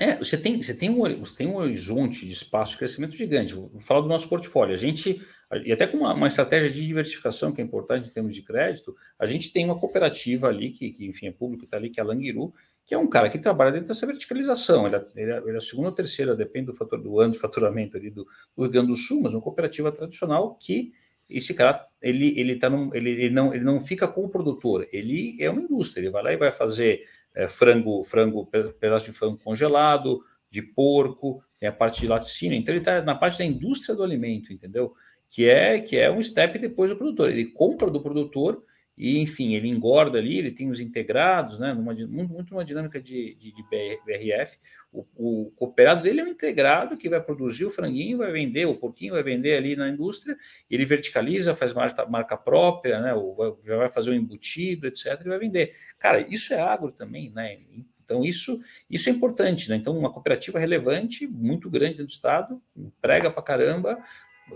É, 0.00 0.16
você 0.16 0.38
tem, 0.38 0.56
você, 0.56 0.72
tem 0.72 0.88
um, 0.88 1.18
você 1.18 1.36
tem 1.36 1.46
um 1.46 1.56
horizonte 1.56 2.24
de 2.24 2.32
espaço 2.32 2.72
de 2.72 2.78
crescimento 2.78 3.14
gigante. 3.14 3.52
Vou 3.52 3.70
falar 3.80 4.00
do 4.00 4.08
nosso 4.08 4.30
portfólio. 4.30 4.74
A 4.74 4.78
gente, 4.78 5.20
e 5.62 5.70
até 5.70 5.86
com 5.86 5.98
uma, 5.98 6.14
uma, 6.14 6.26
estratégia 6.26 6.70
de 6.70 6.86
diversificação 6.86 7.52
que 7.52 7.60
é 7.60 7.64
importante 7.64 8.08
em 8.08 8.10
termos 8.10 8.34
de 8.34 8.40
crédito, 8.40 8.96
a 9.18 9.26
gente 9.26 9.52
tem 9.52 9.62
uma 9.66 9.78
cooperativa 9.78 10.48
ali, 10.48 10.70
que, 10.70 10.90
que 10.90 11.06
enfim 11.06 11.26
é 11.26 11.30
público, 11.30 11.64
está 11.64 11.76
ali, 11.76 11.90
que 11.90 12.00
é 12.00 12.02
a 12.02 12.06
Langiru, 12.06 12.50
que 12.86 12.94
é 12.94 12.98
um 12.98 13.06
cara 13.06 13.28
que 13.28 13.38
trabalha 13.38 13.72
dentro 13.72 13.88
dessa 13.88 14.06
verticalização. 14.06 14.86
Ele, 14.86 14.96
é, 14.96 15.04
é, 15.16 15.36
ele 15.36 15.54
é 15.54 15.58
a 15.58 15.60
segunda 15.60 15.88
ou 15.88 15.94
terceira, 15.94 16.34
depende 16.34 16.66
do 16.66 16.74
fator 16.74 16.98
do 16.98 17.20
ano 17.20 17.34
de 17.34 17.38
faturamento 17.38 17.98
ali 17.98 18.08
do, 18.08 18.26
do 18.56 18.62
Rio 18.62 18.70
Grande 18.70 18.88
do 18.88 18.96
Sul, 18.96 19.20
mas 19.20 19.34
uma 19.34 19.42
cooperativa 19.42 19.92
tradicional 19.92 20.56
que 20.58 20.94
esse 21.28 21.54
cara 21.54 21.86
ele 22.02 22.38
ele 22.38 22.56
tá 22.56 22.68
num, 22.68 22.92
ele, 22.92 23.10
ele 23.10 23.30
não 23.30 23.54
ele 23.54 23.62
não 23.62 23.78
fica 23.78 24.08
com 24.08 24.24
o 24.24 24.28
produtor 24.28 24.86
ele 24.92 25.36
é 25.40 25.48
uma 25.48 25.62
indústria 25.62 26.02
ele 26.02 26.10
vai 26.10 26.22
lá 26.24 26.32
e 26.32 26.36
vai 26.36 26.50
fazer 26.50 27.04
é, 27.34 27.46
frango, 27.48 28.02
frango, 28.02 28.46
pedaço 28.46 29.06
de 29.06 29.12
frango 29.12 29.38
congelado, 29.38 30.22
de 30.50 30.62
porco, 30.62 31.42
tem 31.58 31.68
a 31.68 31.72
parte 31.72 32.00
de 32.00 32.08
laticínio. 32.08 32.58
Então 32.58 32.74
ele 32.74 32.80
está 32.80 33.02
na 33.02 33.14
parte 33.14 33.38
da 33.38 33.44
indústria 33.44 33.94
do 33.94 34.02
alimento, 34.02 34.52
entendeu? 34.52 34.94
Que 35.28 35.48
é 35.48 35.78
que 35.80 35.96
é 35.96 36.10
um 36.10 36.22
step 36.22 36.58
depois 36.58 36.90
do 36.90 36.96
produtor. 36.96 37.30
Ele 37.30 37.46
compra 37.46 37.90
do 37.90 38.00
produtor 38.00 38.64
e, 39.02 39.18
enfim, 39.18 39.54
ele 39.54 39.66
engorda 39.66 40.18
ali, 40.18 40.36
ele 40.36 40.50
tem 40.50 40.70
os 40.70 40.78
integrados, 40.78 41.58
né? 41.58 41.72
Numa, 41.72 41.94
muito 41.94 42.52
numa 42.52 42.62
dinâmica 42.62 43.00
de, 43.00 43.34
de, 43.36 43.50
de 43.50 43.62
BRF. 43.62 44.58
O, 44.92 45.06
o, 45.16 45.50
cooperado 45.52 46.02
dele 46.02 46.20
é 46.20 46.24
um 46.24 46.28
integrado 46.28 46.98
que 46.98 47.08
vai 47.08 47.18
produzir 47.18 47.64
o 47.64 47.70
franguinho, 47.70 48.18
vai 48.18 48.30
vender, 48.30 48.66
o 48.66 48.76
porquinho 48.76 49.14
vai 49.14 49.22
vender 49.22 49.56
ali 49.56 49.74
na 49.74 49.88
indústria, 49.88 50.36
ele 50.70 50.84
verticaliza, 50.84 51.54
faz 51.54 51.72
marca, 51.72 52.04
marca 52.04 52.36
própria, 52.36 53.00
né? 53.00 53.14
Ou 53.14 53.58
já 53.64 53.78
vai 53.78 53.88
fazer 53.88 54.10
um 54.10 54.14
embutido, 54.14 54.86
etc., 54.86 55.18
e 55.24 55.28
vai 55.30 55.38
vender. 55.38 55.74
Cara, 55.98 56.20
isso 56.20 56.52
é 56.52 56.60
agro 56.60 56.92
também, 56.92 57.30
né? 57.30 57.56
Então, 58.04 58.22
isso, 58.22 58.60
isso 58.90 59.08
é 59.08 59.12
importante, 59.12 59.70
né? 59.70 59.76
Então, 59.76 59.96
uma 59.98 60.12
cooperativa 60.12 60.58
relevante, 60.58 61.26
muito 61.26 61.70
grande 61.70 62.00
no 62.00 62.06
estado, 62.06 62.60
emprega 62.76 63.30
para 63.30 63.42
caramba, 63.42 63.98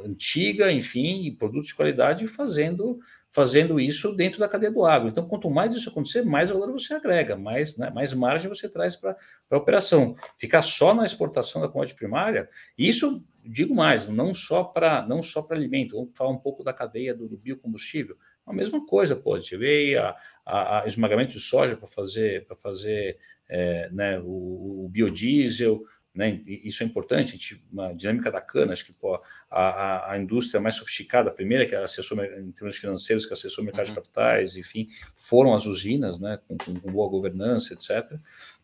antiga, 0.04 0.70
enfim, 0.70 1.34
produtos 1.38 1.68
de 1.68 1.74
qualidade, 1.74 2.26
fazendo 2.26 3.00
fazendo 3.34 3.80
isso 3.80 4.14
dentro 4.14 4.38
da 4.38 4.48
cadeia 4.48 4.70
do 4.70 4.84
agro. 4.84 5.08
Então, 5.08 5.26
quanto 5.26 5.50
mais 5.50 5.74
isso 5.74 5.88
acontecer, 5.88 6.22
mais 6.22 6.50
valor 6.50 6.70
você 6.70 6.94
agrega, 6.94 7.36
mais, 7.36 7.76
né, 7.76 7.90
mais 7.90 8.14
margem 8.14 8.48
você 8.48 8.68
traz 8.68 8.94
para 8.94 9.16
a 9.50 9.56
operação. 9.56 10.14
Ficar 10.38 10.62
só 10.62 10.94
na 10.94 11.04
exportação 11.04 11.60
da 11.60 11.66
commodity 11.66 11.96
primária, 11.96 12.48
isso, 12.78 13.24
digo 13.44 13.74
mais, 13.74 14.06
não 14.06 14.32
só 14.32 14.62
para 14.62 15.04
não 15.08 15.20
só 15.20 15.42
para 15.42 15.56
alimento, 15.56 15.96
vamos 15.96 16.16
falar 16.16 16.30
um 16.30 16.38
pouco 16.38 16.62
da 16.62 16.72
cadeia 16.72 17.12
do, 17.12 17.28
do 17.28 17.36
biocombustível. 17.36 18.16
A 18.46 18.52
mesma 18.52 18.86
coisa, 18.86 19.16
pode 19.16 19.48
você 19.48 19.56
vê 19.56 19.96
a, 19.96 20.14
a, 20.46 20.82
a 20.82 20.86
esmagamento 20.86 21.32
de 21.32 21.40
soja 21.40 21.76
para 21.76 21.88
fazer, 21.88 22.46
para 22.46 22.54
fazer 22.54 23.18
é, 23.48 23.90
né, 23.90 24.20
o, 24.20 24.84
o 24.84 24.88
biodiesel, 24.88 25.82
né? 26.14 26.40
Isso 26.46 26.84
é 26.84 26.86
importante, 26.86 27.30
a 27.30 27.32
gente, 27.32 27.60
uma 27.72 27.92
dinâmica 27.92 28.30
da 28.30 28.40
cana, 28.40 28.72
acho 28.72 28.86
que 28.86 28.92
pô, 28.92 29.20
a, 29.50 30.12
a, 30.12 30.18
indústria 30.18 30.60
mais 30.60 30.76
sofisticada, 30.76 31.28
a 31.28 31.32
primeira 31.32 31.66
que 31.66 31.74
acessou 31.74 32.16
em 32.24 32.52
termos 32.52 32.76
financeiros, 32.76 33.26
que 33.26 33.32
acessou 33.32 33.62
o 33.62 33.64
mercado 33.64 33.88
uhum. 33.88 33.94
de 33.94 34.00
capitais, 34.00 34.56
enfim, 34.56 34.88
foram 35.16 35.52
as 35.52 35.66
usinas, 35.66 36.20
né, 36.20 36.38
com, 36.46 36.56
com, 36.56 36.92
boa 36.92 37.08
governança, 37.08 37.74
etc. 37.74 38.16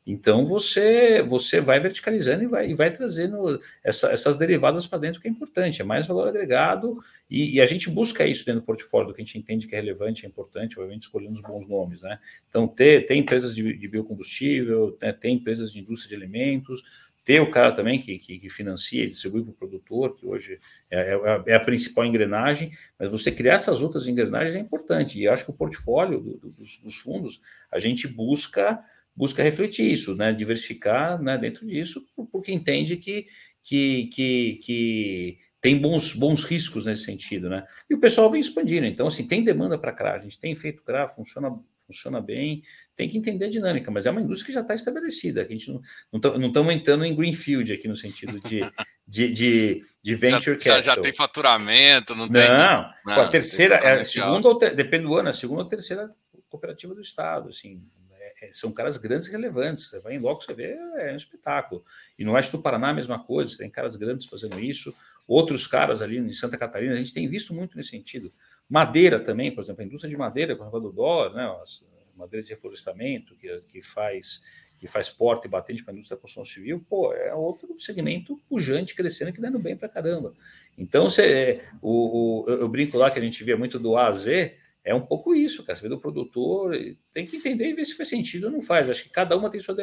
Então 0.07 0.45
você 0.45 1.23
você 1.23 1.61
vai 1.61 1.81
verticalizando 1.81 2.45
e 2.45 2.47
vai, 2.47 2.71
e 2.71 2.75
vai 2.75 2.91
trazendo 2.91 3.61
essa, 3.83 4.11
essas 4.11 4.39
derivadas 4.39 4.87
para 4.87 4.99
dentro, 5.01 5.21
que 5.21 5.27
é 5.27 5.31
importante, 5.31 5.83
é 5.83 5.85
mais 5.85 6.07
valor 6.07 6.29
agregado, 6.29 6.99
e, 7.29 7.57
e, 7.57 7.61
a 7.61 7.67
gente 7.67 7.91
busca 7.91 8.27
isso 8.27 8.45
dentro 8.45 8.61
do 8.61 8.67
portfólio, 8.67 9.09
do 9.09 9.15
que 9.15 9.23
a 9.23 9.25
gente 9.25 9.39
entende 9.39 9.67
que 9.67 9.75
é 9.75 9.79
relevante, 9.79 10.25
é 10.25 10.29
importante, 10.29 10.79
obviamente 10.79 11.03
escolhendo 11.03 11.35
os 11.35 11.43
bons 11.43 11.69
nomes, 11.69 12.03
né? 12.03 12.19
Então, 12.49 12.67
ter, 12.67 13.07
ter 13.07 13.15
empresas 13.15 13.55
de, 13.55 13.77
de 13.77 13.89
biocombustível, 13.89 14.99
né, 15.01 15.13
ter 15.13 15.29
empresas 15.29 15.71
de 15.73 15.79
indústria 15.79 16.09
de 16.17 16.25
alimentos, 16.25 16.83
ter 17.25 17.41
o 17.41 17.51
cara 17.51 17.73
também 17.73 18.01
que, 18.01 18.19
que, 18.19 18.39
que 18.39 18.49
financia 18.49 19.05
e 19.05 19.09
distribui 19.09 19.43
para 19.43 19.51
o 19.51 19.55
produtor, 19.55 20.17
que 20.17 20.27
hoje 20.27 20.59
é, 20.91 21.15
é, 21.15 21.43
é, 21.47 21.55
a 21.55 21.61
principal 21.61 22.05
engrenagem, 22.05 22.73
mas 22.99 23.11
você 23.11 23.31
criar 23.31 23.55
essas 23.55 23.83
outras 23.83 24.09
engrenagens 24.09 24.57
é 24.57 24.59
importante. 24.59 25.19
E 25.19 25.29
acho 25.29 25.45
que 25.45 25.51
o 25.51 25.55
portfólio 25.55 26.21
do, 26.21 26.39
do, 26.39 26.51
dos, 26.51 26.79
dos, 26.79 26.97
fundos, 26.97 27.41
a 27.71 27.79
gente 27.79 28.09
busca 28.09 28.83
busca 29.15 29.43
refletir 29.43 29.91
isso, 29.91 30.17
né? 30.17 30.33
diversificar 30.33 31.21
né? 31.21 31.37
dentro 31.37 31.67
disso, 31.67 32.07
porque 32.33 32.53
entende 32.53 32.97
que, 32.97 33.27
que, 33.63 34.07
que, 34.07 34.61
que 34.63 35.39
tem 35.61 35.79
bons, 35.79 36.15
bons 36.15 36.45
riscos 36.45 36.87
nesse 36.87 37.05
sentido. 37.05 37.51
Né? 37.51 37.67
E 37.89 37.95
o 37.95 38.01
pessoal 38.01 38.31
vem 38.31 38.41
expandindo. 38.41 38.87
Então, 38.87 39.07
assim, 39.07 39.27
tem 39.27 39.45
demanda 39.45 39.79
para 39.79 39.93
CRA, 39.93 40.15
a 40.15 40.19
gente 40.19 40.41
tem 40.41 40.57
feito 40.57 40.83
CRA, 40.83 41.07
funciona, 41.07 41.51
funciona 41.87 42.21
bem, 42.21 42.63
tem 43.01 43.09
que 43.09 43.17
entender 43.17 43.47
a 43.47 43.49
dinâmica, 43.49 43.91
mas 43.91 44.05
é 44.05 44.11
uma 44.11 44.21
indústria 44.21 44.49
que 44.49 44.53
já 44.53 44.61
está 44.61 44.75
estabelecida, 44.75 45.43
que 45.47 45.55
a 45.55 45.57
gente 45.57 45.73
não 46.13 46.49
estamos 46.49 46.75
entrando 46.75 47.03
em 47.03 47.17
greenfield 47.17 47.73
aqui 47.73 47.89
no 47.89 47.97
sentido 47.97 48.39
de, 48.41 48.61
de, 49.09 49.33
de, 49.33 49.83
de 50.03 50.15
venture 50.15 50.59
já, 50.59 50.75
capital. 50.75 50.83
Já, 50.83 50.95
já 50.97 51.01
tem 51.01 51.11
faturamento, 51.11 52.15
não, 52.15 52.27
não 52.27 52.33
tem. 52.33 52.47
Não, 52.47 52.93
a 53.07 53.29
terceira, 53.29 53.77
é 53.77 54.03
a 54.03 54.05
segunda, 54.05 54.47
ou 54.47 54.55
ter, 54.55 54.77
depende 54.77 55.05
do 55.05 55.15
ano, 55.15 55.31
a 55.31 55.33
segunda 55.33 55.63
ou 55.63 55.69
terceira 55.69 56.15
cooperativa 56.51 56.95
do 56.95 57.01
Estado, 57.01 57.49
assim, 57.49 57.83
é, 58.13 58.49
é, 58.49 58.53
são 58.53 58.71
caras 58.71 58.99
grandes 58.99 59.29
e 59.29 59.33
relevantes. 59.33 59.89
Você 59.89 59.99
vai 60.01 60.17
em 60.17 60.19
loco, 60.19 60.45
você 60.45 60.53
vê, 60.53 60.75
é 60.99 61.11
um 61.15 61.17
espetáculo. 61.17 61.83
E 62.19 62.25
no 62.25 62.33
oeste 62.33 62.53
do 62.53 62.61
Paraná, 62.61 62.91
a 62.91 62.95
mesma 62.95 63.19
coisa, 63.19 63.57
tem 63.57 63.71
caras 63.71 63.97
grandes 63.97 64.27
fazendo 64.27 64.61
isso. 64.61 64.95
Outros 65.27 65.67
caras 65.67 66.03
ali 66.03 66.19
em 66.19 66.33
Santa 66.35 66.59
Catarina, 66.59 66.93
a 66.93 66.99
gente 66.99 67.15
tem 67.15 67.27
visto 67.27 67.55
muito 67.55 67.79
nesse 67.79 67.89
sentido. 67.89 68.31
Madeira 68.69 69.19
também, 69.19 69.55
por 69.55 69.65
exemplo, 69.65 69.81
a 69.81 69.87
indústria 69.87 70.11
de 70.11 70.19
madeira, 70.19 70.55
com 70.55 70.65
o 70.65 70.81
do 70.81 70.93
dólar, 70.93 71.33
né, 71.33 71.51
as 71.63 71.83
madeira 72.21 72.45
de 72.45 72.51
reflorestamento, 72.51 73.37
que, 73.37 73.61
que 73.69 73.83
faz 73.83 74.43
que 74.79 74.87
faz 74.87 75.11
porta 75.11 75.47
e 75.47 75.51
batente 75.51 75.85
para 75.85 75.93
a 75.93 75.95
indústria 75.95 76.17
da 76.17 76.23
construção 76.23 76.43
civil, 76.43 76.83
pô, 76.89 77.13
é 77.13 77.35
outro 77.35 77.79
segmento 77.79 78.41
pujante, 78.49 78.95
crescendo, 78.95 79.31
que 79.31 79.39
dando 79.41 79.59
bem 79.59 79.77
para 79.77 79.91
caramba. 79.91 80.33
Então, 80.79 81.11
você, 81.11 81.61
o, 81.83 82.47
o, 82.47 82.51
eu 82.51 82.67
brinco 82.67 82.97
lá 82.97 83.11
que 83.11 83.19
a 83.19 83.23
gente 83.23 83.45
via 83.45 83.59
muito 83.59 83.79
do 83.79 83.95
A 83.95 84.07
a 84.07 84.13
Z, 84.13 84.57
é 84.83 84.95
um 84.95 85.05
pouco 85.05 85.35
isso, 85.35 85.63
cara. 85.65 85.77
Você 85.77 85.83
vê 85.83 85.91
do 85.91 86.01
produtor, 86.01 86.75
tem 87.13 87.27
que 87.27 87.37
entender 87.37 87.69
e 87.69 87.75
ver 87.75 87.85
se 87.85 87.95
faz 87.95 88.09
sentido 88.09 88.45
ou 88.45 88.51
não 88.51 88.63
faz. 88.63 88.89
Acho 88.89 89.03
que 89.03 89.11
cada 89.11 89.37
uma 89.37 89.51
tem 89.51 89.61
sua, 89.61 89.77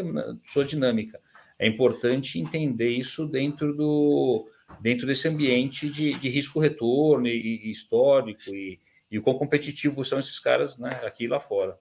sua 0.43 0.65
dinâmica. 0.65 1.21
É 1.60 1.67
importante 1.67 2.39
entender 2.39 2.89
isso 2.89 3.28
dentro 3.28 3.76
do 3.76 4.50
dentro 4.82 5.08
desse 5.08 5.28
ambiente 5.28 5.89
de, 5.89 6.13
de 6.15 6.28
risco-retorno 6.28 7.28
e, 7.28 7.67
e, 7.67 7.71
histórico 7.71 8.54
e, 8.54 8.80
e 9.10 9.17
o 9.17 9.21
quão 9.21 9.38
competitivos 9.38 10.10
são 10.10 10.19
esses 10.19 10.39
caras 10.39 10.78
né, 10.78 10.89
aqui 11.04 11.23
e 11.23 11.28
lá 11.28 11.39
fora. 11.39 11.78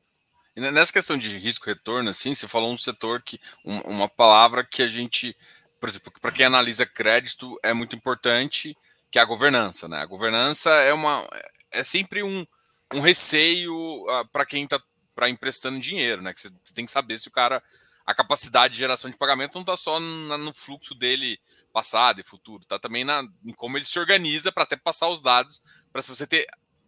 E 0.56 0.60
nessa 0.60 0.90
questão 0.92 1.18
de 1.18 1.36
risco-retorno, 1.36 2.08
assim, 2.08 2.34
você 2.34 2.48
falou 2.48 2.72
um 2.72 2.78
setor 2.78 3.20
que, 3.20 3.38
um, 3.62 3.78
uma 3.80 4.08
palavra 4.08 4.64
que 4.64 4.82
a 4.82 4.88
gente, 4.88 5.36
por 5.78 5.86
exemplo, 5.86 6.10
para 6.18 6.32
quem 6.32 6.46
analisa 6.46 6.86
crédito 6.86 7.60
é 7.62 7.74
muito 7.74 7.94
importante, 7.94 8.74
que 9.10 9.18
é 9.18 9.22
a 9.22 9.26
governança, 9.26 9.86
né? 9.86 9.98
A 9.98 10.06
governança 10.06 10.70
é 10.70 10.94
uma, 10.94 11.28
é 11.70 11.84
sempre 11.84 12.22
um, 12.22 12.46
um 12.94 13.00
receio 13.00 13.74
uh, 13.74 14.10
ah, 14.10 14.24
para 14.32 14.46
quem 14.46 14.64
está 14.64 14.80
para 15.14 15.28
emprestando 15.28 15.78
dinheiro, 15.78 16.22
né? 16.22 16.32
Que 16.32 16.40
você 16.40 16.50
tem 16.74 16.86
que 16.86 16.92
saber 16.92 17.18
se 17.18 17.28
o 17.28 17.32
cara 17.32 17.62
a 18.06 18.14
capacidade 18.14 18.74
de 18.74 18.80
geração 18.80 19.10
de 19.10 19.16
pagamento 19.16 19.54
não 19.54 19.62
está 19.62 19.76
só 19.76 19.98
na, 20.00 20.38
no 20.38 20.54
fluxo 20.54 20.94
dele 20.94 21.38
passado 21.72 22.20
e 22.20 22.24
futuro, 22.24 22.62
está 22.62 22.78
também 22.78 23.04
na, 23.04 23.22
em 23.44 23.52
como 23.52 23.76
ele 23.76 23.84
se 23.84 23.98
organiza 23.98 24.50
para 24.52 24.62
até 24.62 24.76
passar 24.76 25.08
os 25.08 25.20
dados 25.20 25.60
para 25.92 26.00
você 26.00 26.26
ter 26.26 26.46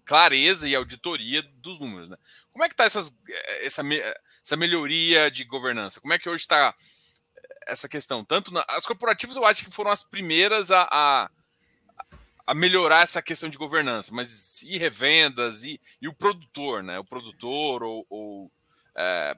clareza 0.09 0.67
e 0.67 0.75
auditoria 0.75 1.43
dos 1.43 1.79
números, 1.79 2.09
né? 2.09 2.17
Como 2.59 2.65
é 2.65 2.69
que 2.69 2.75
está 2.75 2.87
essa, 2.87 3.85
essa 4.43 4.57
melhoria 4.57 5.31
de 5.31 5.45
governança? 5.45 6.01
Como 6.01 6.13
é 6.13 6.19
que 6.19 6.29
hoje 6.29 6.43
está 6.43 6.75
essa 7.69 7.89
questão? 7.89 8.25
Tanto 8.25 8.53
na, 8.53 8.65
as 8.71 8.85
corporativas 8.85 9.37
eu 9.37 9.47
acho 9.47 9.65
que 9.65 9.71
foram 9.71 9.93
as 9.93 10.03
primeiras 10.03 10.73
a, 10.73 10.89
a, 10.91 11.31
a, 12.45 12.55
melhorar 12.57 13.05
essa 13.05 13.23
questão 13.23 13.49
de 13.49 13.57
governança, 13.57 14.13
mas 14.13 14.61
e 14.63 14.77
revendas 14.77 15.63
e, 15.63 15.81
e 16.03 16.09
o 16.09 16.13
produtor, 16.13 16.83
né? 16.83 16.99
O 16.99 17.05
produtor 17.05 17.85
ou, 17.85 18.05
ou 18.11 18.51
é, 18.97 19.37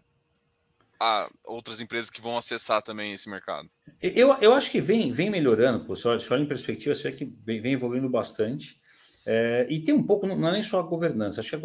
outras 1.44 1.78
empresas 1.78 2.08
que 2.08 2.22
vão 2.22 2.38
acessar 2.38 2.80
também 2.80 3.12
esse 3.12 3.28
mercado? 3.28 3.70
Eu, 4.00 4.32
eu 4.40 4.54
acho 4.54 4.70
que 4.70 4.80
vem, 4.80 5.12
vem 5.12 5.28
melhorando, 5.28 5.84
pô. 5.84 5.94
Se 5.94 6.08
olha 6.08 6.42
em 6.42 6.48
perspectiva, 6.48 6.94
você 6.94 7.10
vê 7.10 7.16
que 7.18 7.26
vem, 7.26 7.60
vem 7.60 7.74
evoluindo 7.74 8.08
bastante. 8.08 8.80
É, 9.26 9.66
e 9.68 9.78
tem 9.78 9.92
um 9.92 10.02
pouco, 10.02 10.26
não 10.26 10.48
é 10.48 10.52
nem 10.52 10.62
só 10.62 10.80
a 10.80 10.84
governança, 10.84 11.40
acho 11.40 11.50
que 11.50 11.56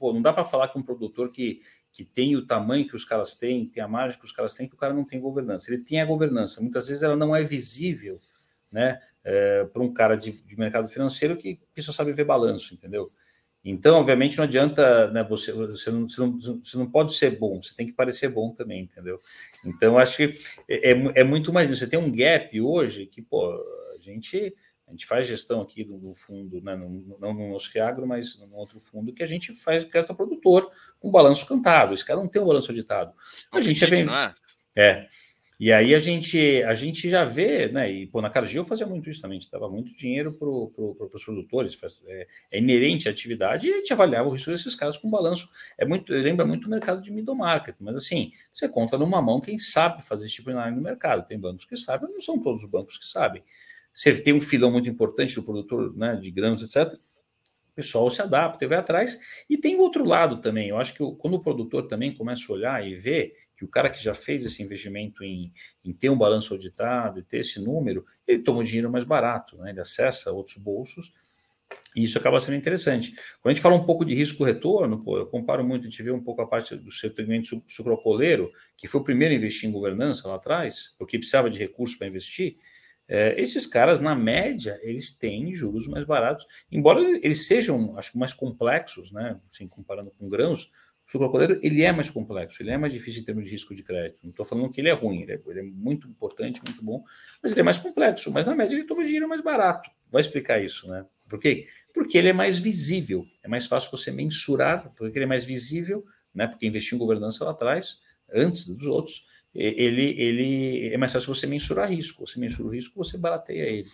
pô, 0.00 0.14
não 0.14 0.22
dá 0.22 0.32
para 0.32 0.46
falar 0.46 0.68
que 0.68 0.78
um 0.78 0.82
produtor 0.82 1.30
que, 1.30 1.60
que 1.92 2.04
tem 2.04 2.34
o 2.34 2.46
tamanho 2.46 2.88
que 2.88 2.96
os 2.96 3.04
caras 3.04 3.34
têm, 3.34 3.66
tem 3.66 3.82
a 3.82 3.86
margem 3.86 4.18
que 4.18 4.24
os 4.24 4.32
caras 4.32 4.54
têm, 4.54 4.66
que 4.66 4.74
o 4.74 4.78
cara 4.78 4.94
não 4.94 5.04
tem 5.04 5.20
governança. 5.20 5.70
Ele 5.70 5.84
tem 5.84 6.00
a 6.00 6.06
governança, 6.06 6.62
muitas 6.62 6.88
vezes 6.88 7.02
ela 7.02 7.14
não 7.14 7.36
é 7.36 7.44
visível 7.44 8.18
né, 8.72 8.98
é, 9.22 9.64
para 9.66 9.82
um 9.82 9.92
cara 9.92 10.16
de, 10.16 10.32
de, 10.32 10.58
mercado 10.58 10.88
financeiro 10.88 11.36
que, 11.36 11.60
que 11.74 11.82
só 11.82 11.92
sabe 11.92 12.14
ver 12.14 12.24
balanço, 12.24 12.72
entendeu? 12.72 13.12
Então, 13.62 13.98
obviamente, 13.98 14.38
não 14.38 14.44
adianta, 14.44 15.10
né, 15.10 15.22
você, 15.22 15.52
você, 15.52 15.90
não, 15.90 16.08
você, 16.08 16.20
não, 16.20 16.38
você 16.38 16.78
não 16.78 16.90
pode 16.90 17.12
ser 17.12 17.38
bom, 17.38 17.60
você 17.60 17.74
tem 17.74 17.86
que 17.86 17.92
parecer 17.92 18.30
bom 18.30 18.54
também, 18.54 18.84
entendeu? 18.84 19.20
Então, 19.62 19.98
acho 19.98 20.16
que 20.16 20.32
é, 20.66 20.92
é, 20.92 21.20
é 21.20 21.24
muito 21.24 21.52
mais. 21.52 21.68
Você 21.68 21.86
tem 21.86 21.98
um 21.98 22.10
gap 22.10 22.58
hoje 22.58 23.04
que, 23.04 23.20
pô, 23.20 23.52
a 23.94 23.98
gente 24.00 24.54
a 24.90 24.92
gente 24.92 25.06
faz 25.06 25.26
gestão 25.26 25.62
aqui 25.62 25.84
do, 25.84 25.96
do 25.96 26.14
fundo, 26.14 26.60
né, 26.60 26.74
no, 26.74 27.16
não 27.20 27.32
no 27.32 27.52
nosso 27.52 27.70
Fiagro, 27.70 28.06
mas 28.06 28.38
no 28.40 28.56
outro 28.56 28.80
fundo, 28.80 29.12
que 29.12 29.22
a 29.22 29.26
gente 29.26 29.52
faz 29.62 29.84
crédito 29.84 30.14
produtor 30.16 30.68
com 30.98 31.10
balanço 31.12 31.46
cantado. 31.46 31.94
Esse 31.94 32.04
cara 32.04 32.18
não 32.18 32.26
tem 32.26 32.42
um 32.42 32.46
balanço 32.46 32.72
auditado. 32.72 33.12
A 33.52 33.60
gente 33.60 33.78
já 33.78 33.86
vem. 33.86 34.04
É? 34.74 34.82
é. 34.82 35.08
E 35.60 35.70
aí 35.72 35.94
a 35.94 35.98
gente, 35.98 36.62
a 36.62 36.72
gente 36.72 37.08
já 37.08 37.22
vê, 37.22 37.68
né? 37.68 37.92
E 37.92 38.06
pô, 38.06 38.22
na 38.22 38.30
Cargill 38.30 38.64
fazia 38.64 38.86
muito 38.86 39.10
isso 39.10 39.20
também, 39.20 39.36
a 39.36 39.40
gente 39.40 39.50
dava 39.50 39.68
muito 39.68 39.94
dinheiro 39.94 40.32
para 40.32 40.48
pro, 40.48 40.70
pro, 40.96 41.10
os 41.12 41.22
produtores, 41.22 41.74
faz, 41.74 42.00
é, 42.06 42.26
é, 42.50 42.58
inerente 42.58 43.08
à 43.08 43.12
atividade, 43.12 43.66
e 43.66 43.72
a 43.74 43.76
gente 43.76 43.92
avaliava 43.92 44.26
o 44.26 44.32
risco 44.32 44.50
desses 44.50 44.74
caras 44.74 44.96
com 44.96 45.10
balanço. 45.10 45.50
É 45.76 45.84
muito, 45.84 46.10
lembra 46.14 46.46
muito 46.46 46.66
o 46.66 46.70
mercado 46.70 47.02
de 47.02 47.12
middle 47.12 47.36
market, 47.36 47.76
mas 47.78 47.94
assim, 47.94 48.32
você 48.50 48.70
conta 48.70 48.96
numa 48.96 49.20
mão 49.20 49.38
quem 49.38 49.58
sabe 49.58 50.02
fazer 50.02 50.24
esse 50.24 50.36
tipo 50.36 50.48
de 50.48 50.56
análise 50.56 50.76
no 50.76 50.82
mercado. 50.82 51.28
Tem 51.28 51.38
bancos 51.38 51.66
que 51.66 51.76
sabem, 51.76 52.10
não 52.10 52.20
são 52.22 52.40
todos 52.40 52.64
os 52.64 52.70
bancos 52.70 52.96
que 52.96 53.06
sabem. 53.06 53.44
Você 53.92 54.20
tem 54.20 54.32
um 54.32 54.40
filão 54.40 54.70
muito 54.70 54.88
importante 54.88 55.34
do 55.34 55.42
produtor 55.42 55.96
né, 55.96 56.16
de 56.16 56.30
grãos, 56.30 56.62
etc. 56.62 56.94
O 56.94 57.74
pessoal 57.74 58.10
se 58.10 58.22
adapta 58.22 58.64
e 58.64 58.68
vai 58.68 58.78
atrás. 58.78 59.18
E 59.48 59.56
tem 59.56 59.76
o 59.76 59.80
outro 59.80 60.04
lado 60.04 60.40
também. 60.40 60.68
Eu 60.68 60.78
acho 60.78 60.94
que 60.94 61.04
quando 61.18 61.34
o 61.34 61.42
produtor 61.42 61.86
também 61.86 62.14
começa 62.14 62.44
a 62.48 62.54
olhar 62.54 62.86
e 62.86 62.94
ver 62.94 63.34
que 63.56 63.64
o 63.64 63.68
cara 63.68 63.90
que 63.90 64.02
já 64.02 64.14
fez 64.14 64.44
esse 64.44 64.62
investimento 64.62 65.22
em, 65.22 65.52
em 65.84 65.92
ter 65.92 66.08
um 66.08 66.16
balanço 66.16 66.54
auditado 66.54 67.20
e 67.20 67.22
ter 67.22 67.40
esse 67.40 67.60
número, 67.60 68.06
ele 68.26 68.42
toma 68.42 68.60
o 68.60 68.64
dinheiro 68.64 68.90
mais 68.90 69.04
barato, 69.04 69.58
né? 69.58 69.70
ele 69.70 69.80
acessa 69.80 70.32
outros 70.32 70.56
bolsos 70.56 71.12
e 71.94 72.04
isso 72.04 72.16
acaba 72.18 72.40
sendo 72.40 72.56
interessante. 72.56 73.14
Quando 73.42 73.50
a 73.50 73.54
gente 73.54 73.62
fala 73.62 73.74
um 73.74 73.84
pouco 73.84 74.04
de 74.04 74.14
risco-retorno, 74.14 75.02
eu 75.08 75.26
comparo 75.26 75.64
muito, 75.64 75.82
a 75.82 75.90
gente 75.90 76.02
vê 76.02 76.10
um 76.10 76.22
pouco 76.22 76.40
a 76.40 76.46
parte 76.46 76.76
do 76.76 76.90
segmento 76.90 77.62
sucrocoleiro, 77.66 78.50
que 78.76 78.86
foi 78.86 79.00
o 79.00 79.04
primeiro 79.04 79.34
a 79.34 79.36
investir 79.36 79.68
em 79.68 79.72
governança 79.72 80.28
lá 80.28 80.36
atrás, 80.36 80.94
porque 80.98 81.18
precisava 81.18 81.50
de 81.50 81.58
recursos 81.58 81.96
para 81.96 82.06
investir, 82.06 82.56
é, 83.12 83.34
esses 83.40 83.66
caras, 83.66 84.00
na 84.00 84.14
média, 84.14 84.78
eles 84.84 85.10
têm 85.10 85.52
juros 85.52 85.88
mais 85.88 86.04
baratos, 86.04 86.46
embora 86.70 87.00
eles 87.00 87.44
sejam, 87.44 87.98
acho 87.98 88.12
que, 88.12 88.18
mais 88.18 88.32
complexos, 88.32 89.10
né? 89.10 89.36
Assim, 89.52 89.66
comparando 89.66 90.12
com 90.12 90.28
grãos, 90.28 90.70
o 91.08 91.10
sucrocoleiro 91.10 91.58
ele 91.60 91.82
é 91.82 91.90
mais 91.90 92.08
complexo, 92.08 92.62
ele 92.62 92.70
é 92.70 92.78
mais 92.78 92.92
difícil 92.92 93.22
em 93.22 93.24
termos 93.24 93.46
de 93.46 93.50
risco 93.50 93.74
de 93.74 93.82
crédito. 93.82 94.20
Não 94.22 94.30
estou 94.30 94.46
falando 94.46 94.70
que 94.70 94.80
ele 94.80 94.90
é 94.90 94.92
ruim, 94.92 95.22
ele 95.22 95.32
é, 95.32 95.40
ele 95.44 95.58
é, 95.58 95.62
muito 95.64 96.06
importante, 96.06 96.62
muito 96.64 96.84
bom, 96.84 97.02
mas 97.42 97.50
ele 97.50 97.62
é 97.62 97.64
mais 97.64 97.78
complexo. 97.78 98.30
Mas 98.30 98.46
na 98.46 98.54
média 98.54 98.76
ele 98.76 98.86
toma 98.86 99.04
dinheiro 99.04 99.28
mais 99.28 99.40
barato. 99.40 99.90
Vai 100.08 100.20
explicar 100.20 100.62
isso, 100.62 100.86
né? 100.86 101.04
Por 101.28 101.40
quê? 101.40 101.66
Porque 101.92 102.16
ele 102.16 102.28
é 102.28 102.32
mais 102.32 102.58
visível, 102.58 103.26
é 103.42 103.48
mais 103.48 103.66
fácil 103.66 103.90
você 103.90 104.12
mensurar, 104.12 104.88
porque 104.96 105.18
ele 105.18 105.24
é 105.24 105.28
mais 105.28 105.44
visível, 105.44 106.04
né? 106.32 106.46
Porque 106.46 106.64
investiu 106.64 106.94
em 106.94 107.00
governança 107.00 107.44
lá 107.44 107.50
atrás, 107.50 107.98
antes 108.32 108.68
dos 108.68 108.86
outros, 108.86 109.28
ele, 109.54 110.14
ele 110.20 110.94
é 110.94 110.96
mais 110.96 111.12
fácil 111.12 111.34
você 111.34 111.46
mensurar 111.46 111.90
risco. 111.90 112.26
Você 112.26 112.38
mensura 112.38 112.68
o 112.68 112.72
risco, 112.72 113.02
você 113.02 113.18
barateia 113.18 113.62
ele. 113.62 113.88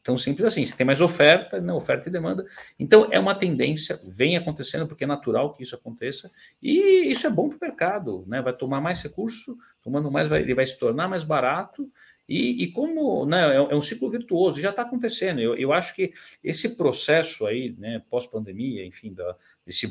Então, 0.00 0.16
simples 0.16 0.46
assim, 0.46 0.64
você 0.64 0.76
tem 0.76 0.86
mais 0.86 1.00
oferta, 1.00 1.60
né, 1.60 1.72
oferta 1.72 2.08
e 2.08 2.12
demanda. 2.12 2.46
Então, 2.78 3.08
é 3.12 3.18
uma 3.18 3.34
tendência, 3.34 4.00
vem 4.04 4.36
acontecendo, 4.36 4.86
porque 4.86 5.04
é 5.04 5.06
natural 5.06 5.52
que 5.52 5.62
isso 5.62 5.74
aconteça, 5.74 6.30
e 6.62 7.10
isso 7.10 7.26
é 7.26 7.30
bom 7.30 7.48
para 7.48 7.56
o 7.56 7.60
mercado, 7.60 8.24
né? 8.26 8.40
Vai 8.40 8.52
tomar 8.52 8.80
mais 8.80 9.02
recurso, 9.02 9.58
tomando 9.82 10.10
mais, 10.10 10.28
vai, 10.28 10.42
ele 10.42 10.54
vai 10.54 10.64
se 10.64 10.78
tornar 10.78 11.08
mais 11.08 11.24
barato, 11.24 11.90
e, 12.28 12.64
e 12.64 12.72
como 12.72 13.24
né, 13.24 13.54
é, 13.54 13.56
é, 13.56 13.74
um 13.74 13.80
ciclo 13.80 14.10
virtuoso, 14.10 14.60
já 14.60 14.68
está 14.68 14.82
acontecendo. 14.82 15.40
Eu, 15.40 15.56
eu 15.56 15.72
acho 15.72 15.94
que 15.94 16.12
esse 16.44 16.68
processo 16.68 17.46
aí, 17.46 17.74
né, 17.78 18.02
pós-pandemia, 18.10 18.84
enfim, 18.84 19.14
da, 19.14 19.34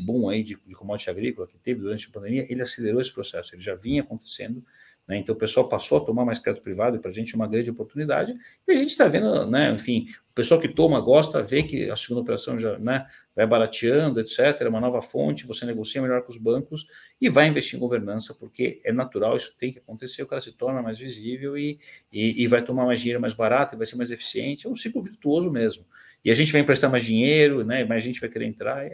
boom 0.01 0.29
aí 0.29 0.43
de, 0.43 0.57
de 0.65 0.75
commodity 0.75 1.09
agrícola 1.09 1.47
que 1.47 1.57
teve 1.57 1.81
durante 1.81 2.07
a 2.07 2.11
pandemia, 2.11 2.45
ele 2.47 2.61
acelerou 2.61 3.01
esse 3.01 3.11
processo, 3.11 3.55
ele 3.55 3.61
já 3.61 3.73
vinha 3.73 4.03
acontecendo. 4.03 4.63
Né, 5.07 5.17
então 5.17 5.33
o 5.33 5.37
pessoal 5.37 5.69
passou 5.69 5.99
a 5.99 6.01
tomar 6.01 6.25
mais 6.25 6.37
crédito 6.37 6.61
privado 6.61 6.97
e 6.97 6.99
para 6.99 7.09
a 7.09 7.13
gente 7.13 7.33
é 7.33 7.35
uma 7.37 7.47
grande 7.47 7.69
oportunidade. 7.71 8.35
E 8.67 8.71
a 8.71 8.75
gente 8.75 8.89
está 8.89 9.07
vendo, 9.07 9.45
né, 9.45 9.71
enfim, 9.71 10.07
o 10.29 10.33
pessoal 10.33 10.59
que 10.59 10.67
toma, 10.67 10.99
gosta, 10.99 11.41
vê 11.41 11.63
que 11.63 11.89
a 11.89 11.95
segunda 11.95 12.21
operação 12.21 12.59
já 12.59 12.77
né, 12.77 13.07
vai 13.33 13.47
barateando, 13.47 14.19
etc. 14.19 14.39
É 14.61 14.67
uma 14.67 14.81
nova 14.81 15.01
fonte, 15.01 15.47
você 15.47 15.65
negocia 15.65 16.01
melhor 16.01 16.23
com 16.23 16.31
os 16.31 16.37
bancos 16.37 16.85
e 17.21 17.29
vai 17.29 17.47
investir 17.47 17.77
em 17.77 17.79
governança, 17.79 18.33
porque 18.33 18.81
é 18.83 18.91
natural, 18.91 19.37
isso 19.37 19.55
tem 19.57 19.71
que 19.71 19.79
acontecer, 19.79 20.23
o 20.23 20.27
cara 20.27 20.41
se 20.41 20.51
torna 20.51 20.81
mais 20.81 20.99
visível 20.99 21.57
e, 21.57 21.79
e, 22.11 22.43
e 22.43 22.47
vai 22.47 22.61
tomar 22.61 22.85
mais 22.85 22.99
dinheiro 22.99 23.21
mais 23.21 23.33
barato, 23.33 23.75
e 23.75 23.77
vai 23.77 23.85
ser 23.85 23.95
mais 23.95 24.11
eficiente, 24.11 24.67
é 24.67 24.69
um 24.69 24.75
ciclo 24.75 25.01
virtuoso 25.01 25.49
mesmo. 25.49 25.85
E 26.25 26.31
a 26.31 26.33
gente 26.33 26.51
vai 26.51 26.59
emprestar 26.59 26.91
mais 26.91 27.05
dinheiro, 27.05 27.63
né, 27.63 27.85
mais 27.85 28.03
gente 28.03 28.19
vai 28.19 28.29
querer 28.29 28.45
entrar, 28.45 28.85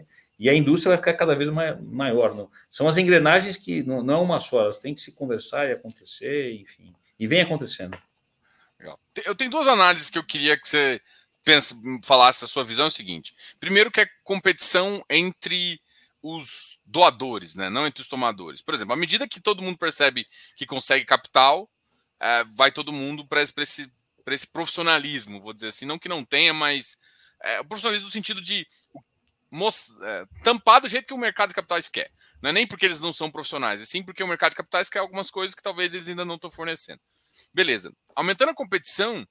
e 0.43 0.49
a 0.49 0.53
indústria 0.53 0.89
vai 0.89 0.97
ficar 0.97 1.13
cada 1.13 1.34
vez 1.38 1.49
maior. 1.49 2.36
Não? 2.36 2.51
São 2.69 2.86
as 2.86 2.97
engrenagens 2.97 3.56
que 3.56 3.82
não, 3.82 4.03
não 4.03 4.15
é 4.15 4.17
uma 4.17 4.41
só, 4.41 4.60
elas 4.60 4.77
têm 4.77 4.93
que 4.93 4.99
se 4.99 5.13
conversar 5.13 5.69
e 5.69 5.71
acontecer, 5.71 6.51
enfim, 6.60 6.93
e 7.17 7.25
vem 7.25 7.39
acontecendo. 7.39 7.97
Legal. 8.77 8.99
Eu 9.23 9.34
tenho 9.36 9.49
duas 9.49 9.69
análises 9.69 10.10
que 10.10 10.17
eu 10.17 10.23
queria 10.23 10.60
que 10.60 10.67
você 10.67 10.99
pensa, 11.45 11.73
falasse 12.03 12.43
a 12.43 12.47
sua 12.49 12.65
visão 12.65 12.88
é 12.88 12.89
o 12.89 12.91
seguinte. 12.91 13.34
Primeiro 13.58 13.89
que 13.89 14.01
é 14.01 14.10
competição 14.21 15.01
entre 15.10 15.79
os 16.21 16.77
doadores, 16.86 17.56
né? 17.56 17.69
não 17.69 17.88
entre 17.88 18.01
os 18.01 18.10
tomadores. 18.10 18.62
Por 18.62 18.73
exemplo, 18.73 18.93
à 18.93 18.97
medida 18.97 19.25
que 19.25 19.39
todo 19.39 19.62
mundo 19.62 19.77
percebe 19.77 20.27
que 20.58 20.65
consegue 20.65 21.06
capital, 21.06 21.69
é, 22.19 22.43
vai 22.43 22.69
todo 22.69 22.91
mundo 22.91 23.25
para 23.25 23.41
esse, 23.41 23.89
esse 24.27 24.47
profissionalismo, 24.47 25.39
vou 25.39 25.53
dizer 25.53 25.67
assim, 25.67 25.86
não 25.86 25.97
que 25.97 26.10
não 26.10 26.25
tenha, 26.25 26.53
mas 26.53 26.97
é, 27.41 27.62
o 27.62 27.65
profissionalismo 27.65 28.08
no 28.08 28.12
sentido 28.12 28.41
de 28.41 28.67
tampar 30.44 30.82
do 30.82 30.88
jeito 30.88 31.08
que 31.08 31.13
o 31.13 31.18
mercado 31.18 31.50
de 31.50 31.56
capitais 31.56 31.88
quer. 31.88 32.12
Não 32.41 32.49
é 32.49 32.54
nem 32.54 32.68
porque 32.68 32.86
eles 32.86 32.99
não 32.99 33.14
são 33.14 33.32
profissionais, 33.32 33.82
é 33.82 33.86
sim 33.86 34.04
porque 34.04 34.24
o 34.24 34.28
mercado 34.28 34.51
de 34.51 34.58
capitais 34.58 34.89
quer 34.89 34.99
algumas 34.99 35.32
coisas 35.32 35.56
que 35.56 35.64
talvez 35.64 35.93
eles 35.93 36.10
ainda 36.10 36.26
não 36.26 36.36
estão 36.36 36.51
fornecendo. 36.51 36.99
Beleza. 37.54 37.93
Aumentando 38.16 38.49
a 38.49 38.56
competição, 38.56 39.28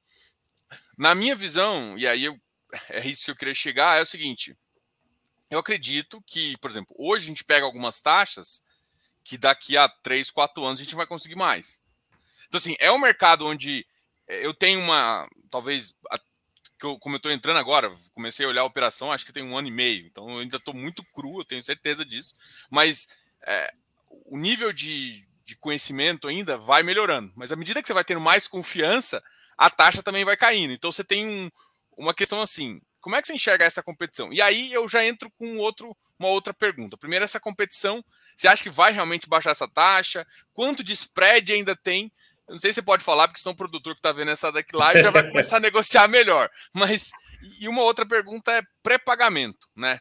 na 0.96 1.14
minha 1.14 1.34
visão, 1.34 1.98
e 1.98 2.06
aí 2.06 2.24
eu, 2.24 2.40
é 2.88 3.06
isso 3.06 3.24
que 3.24 3.30
eu 3.30 3.36
queria 3.36 3.54
chegar, 3.54 3.98
é 3.98 4.02
o 4.02 4.06
seguinte: 4.06 4.56
eu 5.50 5.58
acredito 5.58 6.22
que, 6.26 6.56
por 6.58 6.70
exemplo, 6.70 6.94
hoje 6.98 7.26
a 7.26 7.28
gente 7.28 7.44
pega 7.44 7.66
algumas 7.66 8.00
taxas 8.00 8.62
que 9.22 9.36
daqui 9.36 9.76
a 9.76 9.88
3, 9.88 10.30
4 10.30 10.64
anos 10.64 10.80
a 10.80 10.84
gente 10.84 10.94
vai 10.94 11.06
conseguir 11.06 11.36
mais. 11.36 11.82
Então, 12.46 12.58
assim, 12.58 12.74
é 12.78 12.90
um 12.90 12.98
mercado 12.98 13.46
onde 13.46 13.86
eh, 14.26 14.46
eu 14.46 14.54
tenho 14.54 14.80
uma. 14.80 15.28
Talvez. 15.50 15.94
Como 17.00 17.14
eu 17.14 17.18
estou 17.18 17.30
entrando 17.30 17.58
agora, 17.58 17.94
comecei 18.14 18.44
a 18.44 18.48
olhar 18.48 18.62
a 18.62 18.66
operação, 18.66 19.12
acho 19.12 19.24
que 19.24 19.32
tem 19.32 19.42
um 19.42 19.56
ano 19.56 19.68
e 19.68 19.70
meio. 19.70 20.06
Então, 20.06 20.28
eu 20.28 20.38
ainda 20.38 20.56
estou 20.56 20.74
muito 20.74 21.04
cru, 21.04 21.40
eu 21.40 21.44
tenho 21.44 21.62
certeza 21.62 22.04
disso. 22.04 22.34
Mas 22.68 23.08
é, 23.46 23.72
o 24.26 24.36
nível 24.36 24.72
de, 24.72 25.26
de 25.44 25.56
conhecimento 25.56 26.28
ainda 26.28 26.56
vai 26.56 26.82
melhorando. 26.82 27.32
Mas 27.36 27.52
à 27.52 27.56
medida 27.56 27.80
que 27.80 27.86
você 27.86 27.94
vai 27.94 28.04
tendo 28.04 28.20
mais 28.20 28.46
confiança, 28.46 29.22
a 29.56 29.70
taxa 29.70 30.02
também 30.02 30.24
vai 30.24 30.36
caindo. 30.36 30.72
Então, 30.72 30.90
você 30.90 31.04
tem 31.04 31.26
um, 31.26 31.50
uma 31.96 32.12
questão 32.12 32.40
assim: 32.40 32.80
como 33.00 33.16
é 33.16 33.22
que 33.22 33.28
você 33.28 33.34
enxerga 33.34 33.64
essa 33.64 33.82
competição? 33.82 34.32
E 34.32 34.40
aí 34.40 34.72
eu 34.72 34.88
já 34.88 35.04
entro 35.04 35.30
com 35.30 35.58
outro, 35.58 35.96
uma 36.18 36.28
outra 36.28 36.52
pergunta. 36.52 36.96
Primeiro, 36.96 37.24
essa 37.24 37.40
competição, 37.40 38.04
você 38.36 38.48
acha 38.48 38.62
que 38.62 38.70
vai 38.70 38.92
realmente 38.92 39.28
baixar 39.28 39.50
essa 39.50 39.68
taxa? 39.68 40.26
Quanto 40.52 40.82
de 40.82 40.92
spread 40.92 41.52
ainda 41.52 41.76
tem? 41.76 42.10
Eu 42.52 42.56
não 42.56 42.60
sei 42.60 42.70
se 42.70 42.74
você 42.74 42.82
pode 42.82 43.02
falar, 43.02 43.28
porque 43.28 43.40
senão 43.40 43.54
o 43.54 43.56
produtor 43.56 43.94
que 43.94 44.00
está 44.00 44.12
vendo 44.12 44.30
essa 44.30 44.52
daqui 44.52 44.76
lá 44.76 44.94
já 44.94 45.10
vai 45.10 45.26
começar 45.26 45.56
a 45.56 45.60
negociar 45.60 46.06
melhor. 46.06 46.50
Mas, 46.74 47.10
e 47.58 47.66
uma 47.66 47.80
outra 47.80 48.04
pergunta 48.04 48.52
é 48.52 48.62
pré-pagamento, 48.82 49.70
né? 49.74 49.98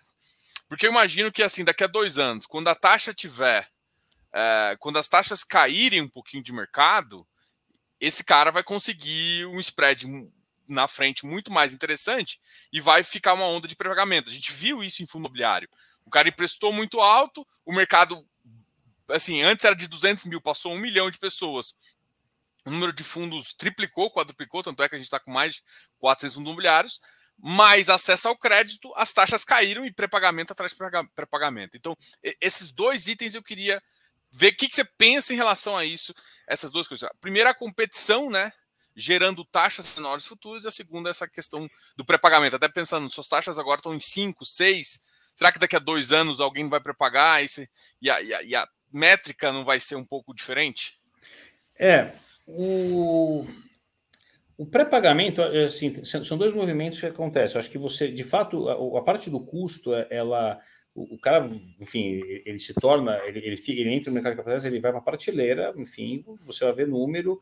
Porque 0.68 0.86
eu 0.86 0.92
imagino 0.92 1.32
que, 1.32 1.42
assim, 1.42 1.64
daqui 1.64 1.82
a 1.86 1.88
dois 1.88 2.18
anos, 2.18 2.46
quando 2.46 2.68
a 2.68 2.76
taxa 2.76 3.14
tiver, 3.14 3.70
é, 4.34 4.76
quando 4.82 5.00
as 5.00 5.08
taxas 5.08 5.46
caírem 5.46 6.02
um 6.02 6.10
pouquinho 6.10 6.44
de 6.44 6.52
mercado, 6.52 7.26
esse 8.02 8.22
cara 8.22 8.52
vai 8.52 8.64
conseguir 8.64 9.46
um 9.46 9.60
spread 9.62 10.06
na 10.68 10.90
frente 10.90 11.26
muito 11.26 11.54
mais 11.54 11.74
interessante 11.74 12.38
e 12.72 12.82
vai 12.82 13.02
ficar 13.02 13.34
uma 13.34 13.46
onda 13.46 13.66
de 13.66 13.78
pré-pagamento. 13.78 14.30
A 14.30 14.34
gente 14.34 14.52
viu 14.52 14.84
isso 14.84 15.02
em 15.02 15.08
fundo 15.08 15.22
imobiliário. 15.22 15.70
O 16.06 16.10
cara 16.10 16.28
emprestou 16.28 16.74
muito 16.74 17.00
alto, 17.00 17.48
o 17.66 17.72
mercado, 17.72 18.28
assim, 19.10 19.42
antes 19.42 19.64
era 19.64 19.74
de 19.74 19.88
200 19.88 20.26
mil, 20.26 20.42
passou 20.42 20.74
um 20.74 20.78
milhão 20.78 21.10
de 21.10 21.18
pessoas. 21.18 21.74
O 22.66 22.72
número 22.72 22.94
de 22.94 23.04
fundos 23.04 23.54
triplicou, 23.54 24.12
quadruplicou, 24.12 24.62
tanto 24.62 24.84
é 24.84 24.90
que 24.90 24.96
a 24.96 24.98
gente 24.98 25.08
está 25.08 25.20
com 25.20 25.32
mais 25.32 25.56
de 25.56 25.64
400 26.00 26.36
fundos 26.36 26.50
imobiliários, 26.50 27.02
mais 27.38 27.90
acesso 27.90 28.28
ao 28.28 28.38
crédito, 28.38 28.94
as 28.96 29.12
taxas 29.12 29.44
caíram 29.44 29.84
e 29.84 29.92
pré-pagamento 29.92 30.52
atrás 30.52 30.72
de 30.72 30.78
pré-pagamento. 31.16 31.76
Então, 31.76 31.98
esses 32.40 32.72
dois 32.72 33.08
itens 33.08 33.34
eu 33.34 33.42
queria 33.42 33.82
ver 34.32 34.54
o 34.54 34.56
que, 34.56 34.70
que 34.70 34.76
você 34.76 34.86
pensa 34.86 35.34
em 35.34 35.38
relação 35.38 35.76
a 35.76 35.84
isso, 35.84 36.14
essas 36.48 36.72
duas 36.72 36.88
coisas. 36.88 37.10
Primeiro, 37.20 37.50
a 37.50 37.54
competição, 37.54 38.30
né? 38.30 38.52
gerando 38.96 39.46
taxas 39.46 39.96
menores 39.96 40.26
futuras, 40.26 40.64
e 40.64 40.68
a 40.68 40.72
segunda 40.72 41.10
essa 41.10 41.28
questão 41.28 41.68
do 41.96 42.06
pré-pagamento. 42.06 42.56
Até 42.56 42.68
pensando, 42.68 43.10
suas 43.10 43.28
taxas 43.28 43.58
agora 43.58 43.80
estão 43.80 43.96
em 43.96 44.00
5, 44.00 44.46
6, 44.46 45.00
será 45.36 45.52
que 45.52 45.60
daqui 45.60 45.76
a 45.76 45.80
dois 45.80 46.12
anos 46.12 46.40
alguém 46.40 46.68
vai 46.68 46.80
pré-pagar 46.80 47.44
e, 47.44 47.48
e, 48.02 48.10
e 48.10 48.56
a 48.56 48.68
métrica 48.92 49.52
não 49.52 49.64
vai 49.64 49.80
ser 49.80 49.96
um 49.96 50.06
pouco 50.06 50.34
diferente? 50.34 51.00
É, 51.80 52.14
o, 52.58 53.46
o 54.58 54.66
pré-pagamento, 54.66 55.42
é, 55.42 55.66
assim, 55.66 56.04
são 56.04 56.38
dois 56.38 56.54
movimentos 56.54 57.00
que 57.00 57.06
acontecem. 57.06 57.56
Eu 57.56 57.60
acho 57.60 57.72
que 57.72 57.78
você, 57.78 58.12
de 58.12 58.24
fato, 58.24 58.70
a, 58.70 59.00
a 59.00 59.02
parte 59.02 59.30
do 59.30 59.40
custo, 59.40 59.94
é, 59.94 60.08
ela 60.10 60.60
o, 60.94 61.18
cara, 61.18 61.50
enfim, 61.80 62.20
ele 62.46 62.60
se 62.60 62.74
torna, 62.74 63.18
ele, 63.26 63.40
ele, 63.40 63.62
ele 63.68 63.94
entra 63.94 64.10
no 64.10 64.16
mercado 64.16 64.34
de 64.34 64.38
capitais, 64.38 64.66
ele 64.66 64.80
vai 64.80 64.92
para 64.92 65.00
a 65.00 65.04
prateleira, 65.04 65.74
enfim, 65.78 66.24
você 66.46 66.66
vai 66.66 66.74
ver 66.74 66.88
número, 66.88 67.42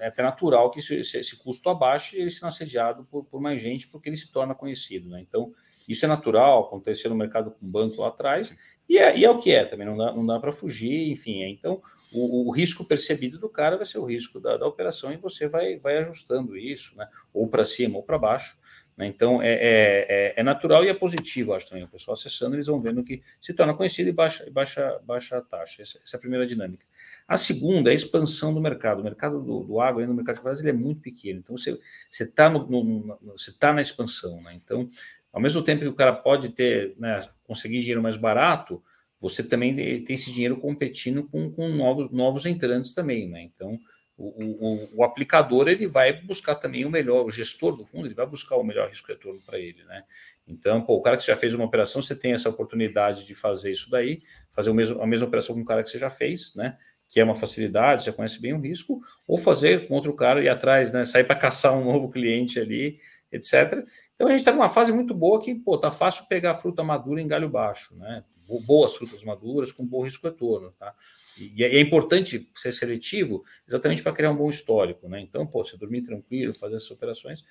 é 0.00 0.08
até 0.08 0.22
natural 0.22 0.70
que 0.70 0.80
esse, 0.80 0.96
esse 0.96 1.36
custo 1.36 1.68
abaixe 1.68 2.20
ele 2.20 2.30
seja 2.30 2.48
assediado 2.48 3.04
por, 3.04 3.24
por 3.24 3.40
mais 3.40 3.62
gente, 3.62 3.86
porque 3.86 4.08
ele 4.08 4.16
se 4.16 4.32
torna 4.32 4.54
conhecido, 4.54 5.08
né? 5.08 5.20
Então, 5.20 5.54
isso 5.88 6.04
é 6.04 6.08
natural, 6.08 6.64
acontecer 6.64 7.08
no 7.08 7.14
mercado 7.14 7.52
com 7.52 7.66
banco 7.66 8.00
lá 8.00 8.08
atrás, 8.08 8.56
e 8.88 8.98
é, 8.98 9.16
e 9.16 9.24
é 9.24 9.30
o 9.30 9.38
que 9.38 9.50
é 9.50 9.64
também, 9.64 9.86
não 9.86 9.96
dá, 9.96 10.12
não 10.12 10.26
dá 10.26 10.38
para 10.38 10.52
fugir, 10.52 11.10
enfim. 11.10 11.42
É, 11.42 11.48
então, 11.48 11.82
o, 12.12 12.48
o, 12.48 12.50
risco 12.50 12.84
percebido 12.84 13.38
do 13.38 13.48
cara 13.48 13.76
vai 13.76 13.86
ser 13.86 13.98
o 13.98 14.04
risco 14.04 14.38
da, 14.38 14.56
da 14.56 14.66
operação 14.66 15.12
e 15.12 15.16
você 15.16 15.48
vai, 15.48 15.78
vai 15.78 15.98
ajustando 15.98 16.56
isso, 16.56 16.96
né? 16.96 17.08
Ou 17.32 17.48
para 17.48 17.64
cima 17.64 17.96
ou 17.96 18.02
para 18.02 18.18
baixo. 18.18 18.58
Né? 18.96 19.06
Então, 19.06 19.40
é, 19.42 19.52
é, 19.52 20.06
é, 20.08 20.34
é, 20.36 20.42
natural 20.42 20.84
e 20.84 20.88
é 20.88 20.94
positivo, 20.94 21.54
acho 21.54 21.68
também. 21.68 21.84
O 21.84 21.88
pessoal 21.88 22.14
acessando, 22.14 22.54
eles 22.54 22.66
vão 22.66 22.80
vendo 22.80 23.02
que 23.02 23.22
se 23.40 23.54
torna 23.54 23.74
conhecido 23.74 24.08
e 24.08 24.12
baixa, 24.12 24.48
baixa, 24.50 25.00
baixa 25.04 25.38
a 25.38 25.40
taxa. 25.40 25.82
Essa, 25.82 25.98
essa, 26.04 26.16
é 26.16 26.18
a 26.18 26.20
primeira 26.20 26.46
dinâmica. 26.46 26.84
A 27.26 27.36
segunda 27.36 27.90
é 27.90 27.92
a 27.92 27.94
expansão 27.94 28.52
do 28.52 28.60
mercado. 28.60 29.00
O 29.00 29.04
mercado 29.04 29.40
do, 29.40 29.64
do 29.64 30.06
no 30.06 30.14
mercado 30.14 30.54
de 30.54 30.60
ele 30.60 30.70
é 30.70 30.72
muito 30.72 31.00
pequeno. 31.00 31.40
Então, 31.40 31.56
você 31.56 31.78
está 32.10 32.50
no, 32.50 32.66
no, 32.66 32.84
no, 32.84 33.18
você 33.36 33.52
tá 33.52 33.72
na 33.72 33.80
expansão. 33.80 34.40
Né? 34.42 34.60
Então, 34.62 34.88
ao 35.32 35.40
mesmo 35.40 35.62
tempo 35.62 35.80
que 35.80 35.88
o 35.88 35.94
cara 35.94 36.12
pode 36.12 36.50
ter, 36.50 36.94
né, 36.98 37.20
conseguir 37.44 37.78
dinheiro 37.78 38.02
mais 38.02 38.16
barato, 38.16 38.82
você 39.20 39.42
também 39.42 39.74
tem 40.02 40.14
esse 40.14 40.32
dinheiro 40.32 40.56
competindo 40.56 41.24
com, 41.24 41.50
com 41.50 41.68
novos, 41.68 42.10
novos 42.10 42.44
entrantes 42.44 42.92
também. 42.92 43.28
Né? 43.28 43.42
Então, 43.42 43.78
o, 44.16 44.26
o, 44.26 44.98
o, 44.98 45.04
aplicador 45.04 45.68
ele 45.68 45.86
vai 45.86 46.12
buscar 46.12 46.54
também 46.56 46.84
o 46.84 46.90
melhor, 46.90 47.24
o 47.24 47.30
gestor 47.30 47.76
do 47.76 47.84
fundo 47.84 48.06
ele 48.06 48.14
vai 48.14 48.26
buscar 48.26 48.56
o 48.56 48.64
melhor 48.64 48.88
risco 48.88 49.08
retorno 49.08 49.40
para 49.44 49.58
ele, 49.58 49.82
né? 49.84 50.04
Então, 50.46 50.82
pô, 50.82 50.96
o 50.96 51.02
cara 51.02 51.16
que 51.16 51.26
já 51.26 51.36
fez 51.36 51.54
uma 51.54 51.64
operação, 51.64 52.02
você 52.02 52.14
tem 52.14 52.32
essa 52.32 52.48
oportunidade 52.48 53.26
de 53.26 53.34
fazer 53.34 53.72
isso 53.72 53.90
daí, 53.90 54.18
fazer 54.50 54.70
o 54.70 54.74
mesmo, 54.74 55.00
a 55.00 55.06
mesma 55.06 55.26
operação 55.26 55.54
com 55.54 55.62
o 55.62 55.64
cara 55.64 55.82
que 55.82 55.88
você 55.88 55.98
já 55.98 56.10
fez, 56.10 56.54
né? 56.54 56.76
Que 57.08 57.20
é 57.20 57.24
uma 57.24 57.34
facilidade, 57.34 58.04
já 58.04 58.12
conhece 58.12 58.40
bem 58.40 58.52
o 58.52 58.60
risco, 58.60 59.00
ou 59.26 59.38
fazer 59.38 59.88
com 59.88 59.94
outro 59.94 60.12
cara 60.14 60.42
e 60.42 60.48
atrás, 60.48 60.92
né? 60.92 61.04
Sair 61.04 61.24
para 61.24 61.36
caçar 61.36 61.76
um 61.76 61.84
novo 61.84 62.10
cliente 62.10 62.60
ali, 62.60 62.98
etc. 63.30 63.84
Então 64.22 64.28
a 64.28 64.32
gente 64.36 64.42
está 64.42 64.52
numa 64.52 64.68
fase 64.68 64.92
muito 64.92 65.12
boa 65.12 65.42
que, 65.42 65.52
pô, 65.52 65.76
tá 65.76 65.90
fácil 65.90 66.26
pegar 66.28 66.54
fruta 66.54 66.84
madura 66.84 67.20
em 67.20 67.26
galho 67.26 67.48
baixo, 67.48 67.96
né? 67.96 68.22
Boas 68.64 68.94
frutas 68.94 69.24
maduras 69.24 69.72
com 69.72 69.84
bom 69.84 70.04
risco 70.04 70.28
retorno, 70.28 70.70
tá? 70.78 70.94
E 71.36 71.64
é 71.64 71.80
importante 71.80 72.48
ser 72.54 72.70
seletivo 72.70 73.44
exatamente 73.66 74.00
para 74.00 74.12
criar 74.12 74.30
um 74.30 74.36
bom 74.36 74.48
histórico, 74.48 75.08
né? 75.08 75.20
Então, 75.20 75.44
pô, 75.44 75.64
você 75.64 75.76
dormir 75.76 76.02
tranquilo, 76.02 76.54
fazer 76.54 76.76
essas 76.76 76.92
operações. 76.92 77.44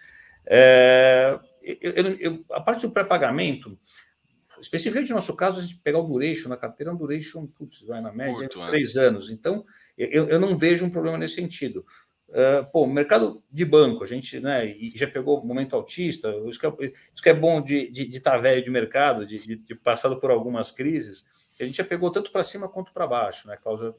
É, 0.45 1.37
eu, 1.61 1.91
eu, 1.91 2.05
eu, 2.15 2.45
a 2.51 2.61
parte 2.61 2.87
do 2.87 2.93
pré-pagamento, 2.93 3.77
especificamente 4.61 5.09
no 5.09 5.15
nosso 5.15 5.35
caso, 5.35 5.59
a 5.59 5.63
gente 5.63 5.75
pegar 5.79 5.99
o 5.99 6.07
duration 6.07 6.47
na 6.47 6.55
carteira, 6.55 6.89
é 6.89 6.93
um 6.93 6.97
duration, 6.97 7.47
putz, 7.47 7.81
vai 7.81 7.99
na 7.99 8.13
média, 8.13 8.47
Curto, 8.47 8.61
é. 8.61 8.67
três 8.67 8.95
anos. 8.95 9.29
Então, 9.29 9.65
eu, 9.97 10.29
eu 10.29 10.39
não 10.39 10.57
vejo 10.57 10.85
um 10.85 10.89
problema 10.89 11.17
nesse 11.17 11.35
sentido. 11.35 11.85
Uh, 12.31 12.65
pô, 12.71 12.87
mercado 12.87 13.43
de 13.51 13.65
banco, 13.65 14.05
a 14.05 14.07
gente 14.07 14.39
né, 14.39 14.73
já 14.95 15.05
pegou 15.05 15.45
momento 15.45 15.75
autista, 15.75 16.33
isso 16.47 16.57
que 16.57 16.65
é, 16.65 16.71
isso 17.13 17.21
que 17.21 17.29
é 17.29 17.33
bom 17.33 17.61
de 17.61 17.75
estar 17.75 17.91
de, 17.91 18.05
de 18.07 18.19
tá 18.21 18.37
velho 18.37 18.63
de 18.63 18.69
mercado, 18.69 19.25
de, 19.25 19.37
de, 19.37 19.55
de 19.57 19.75
passado 19.75 20.17
por 20.17 20.31
algumas 20.31 20.71
crises 20.71 21.25
a 21.63 21.65
gente 21.65 21.77
já 21.77 21.83
pegou 21.83 22.11
tanto 22.11 22.31
para 22.31 22.43
cima 22.43 22.67
quanto 22.67 22.91
para 22.91 23.07
baixo, 23.07 23.47
né, 23.47 23.57
Cláudia? 23.61 23.93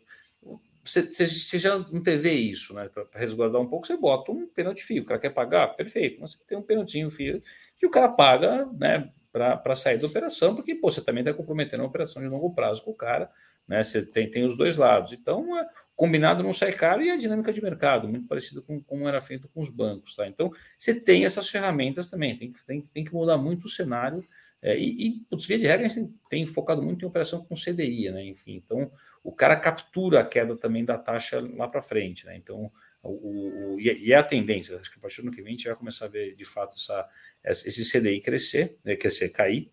Você, 0.85 1.59
já 1.59 1.79
não 1.79 2.03
teve 2.03 2.33
isso, 2.33 2.75
né? 2.75 2.89
Para 2.89 3.07
resguardar 3.15 3.61
um 3.61 3.69
pouco, 3.69 3.87
você 3.87 3.97
bota 3.97 4.33
um 4.33 4.49
pênalti 4.49 4.83
fio. 4.83 5.03
O 5.03 5.07
cara 5.07 5.21
quer 5.21 5.31
pagar? 5.31 5.69
Perfeito. 5.77 6.21
Mas 6.21 6.33
você 6.33 6.39
tem 6.45 6.59
um 6.59 6.63
pênalti 6.63 7.09
fio 7.09 7.41
e 7.81 7.87
o 7.87 7.91
cara 7.91 8.09
paga, 8.09 8.67
né? 8.73 9.09
Para 9.31 9.75
sair 9.77 9.99
da 9.99 10.09
operação, 10.09 10.57
porque 10.57 10.75
pô, 10.75 10.91
você 10.91 11.01
também 11.01 11.23
está 11.23 11.33
comprometendo 11.33 11.81
uma 11.81 11.89
operação 11.89 12.21
de 12.21 12.29
longo 12.29 12.53
prazo 12.53 12.83
com 12.83 12.91
o 12.91 12.97
cara, 12.97 13.31
né? 13.67 13.83
Você 13.83 14.05
tem, 14.05 14.29
tem 14.29 14.45
os 14.45 14.57
dois 14.57 14.77
lados. 14.77 15.13
Então, 15.13 15.57
é, 15.57 15.69
combinado 16.03 16.43
não 16.43 16.53
sai 16.53 16.73
caro 16.73 17.01
e 17.01 17.13
a 17.13 17.17
dinâmica 17.17 17.53
de 17.53 17.63
mercado, 17.63 18.09
muito 18.09 18.27
parecido 18.27 18.61
com 18.61 18.83
como 18.83 19.07
era 19.07 19.21
feito 19.21 19.49
com 19.49 19.61
os 19.61 19.71
bancos, 19.71 20.17
tá? 20.17 20.27
Então, 20.27 20.51
você 20.77 20.99
tem 20.99 21.25
essas 21.25 21.49
ferramentas 21.49 22.11
também, 22.11 22.37
tem, 22.37 22.53
tem, 22.67 22.81
tem 22.83 23.05
que 23.05 23.15
mudar 23.15 23.39
muito 23.39 23.67
o 23.67 23.69
cenário 23.69 24.27
é, 24.61 24.77
e, 24.77 25.07
e 25.07 25.11
putz, 25.31 25.47
via 25.47 25.61
de 25.61 25.65
regra, 25.65 25.87
a 25.87 25.89
gente 25.89 26.09
tem, 26.09 26.19
tem, 26.29 26.47
focado 26.47 26.83
muito 26.83 27.05
em 27.05 27.07
operação 27.07 27.45
com 27.45 27.55
CDI, 27.55 28.11
né? 28.11 28.25
Enfim, 28.25 28.55
então 28.57 28.91
o 29.23 29.31
cara 29.31 29.55
captura 29.55 30.19
a 30.19 30.25
queda 30.25 30.57
também 30.57 30.85
da 30.85 30.99
taxa 30.99 31.41
lá 31.57 31.69
para 31.69 31.81
frente, 31.81 32.27
né? 32.27 32.37
Então, 32.37 32.69
o, 33.01 33.75
o, 33.75 33.81
e 33.81 34.13
é 34.13 34.17
a 34.17 34.25
tendência, 34.25 34.77
acho 34.79 34.91
que 34.91 34.99
a 34.99 35.01
partir 35.01 35.23
do 35.23 35.29
ano 35.29 35.37
que 35.37 35.41
vem 35.41 35.55
a 35.55 35.57
gente 35.57 35.69
vai 35.69 35.77
começar 35.77 36.07
a 36.07 36.09
ver 36.09 36.35
de 36.35 36.45
fato 36.45 36.75
essa, 36.75 37.09
esse 37.45 37.89
CDI 37.89 38.21
crescer, 38.21 38.77
né? 38.85 38.97
crescer, 38.97 39.29
cair, 39.29 39.71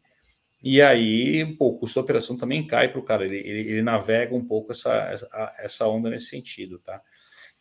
e 0.61 0.81
aí 0.81 1.55
pô, 1.55 1.69
o 1.69 1.77
custo 1.77 1.99
da 1.99 2.03
operação 2.03 2.37
também 2.37 2.65
cai 2.65 2.89
para 2.89 2.99
o 2.99 3.03
cara, 3.03 3.25
ele, 3.25 3.37
ele, 3.37 3.59
ele, 3.69 3.81
navega 3.81 4.35
um 4.35 4.45
pouco 4.45 4.71
essa, 4.71 4.93
essa, 5.11 5.55
essa 5.59 5.87
onda 5.87 6.09
nesse 6.09 6.27
sentido, 6.27 6.79
tá? 6.79 7.01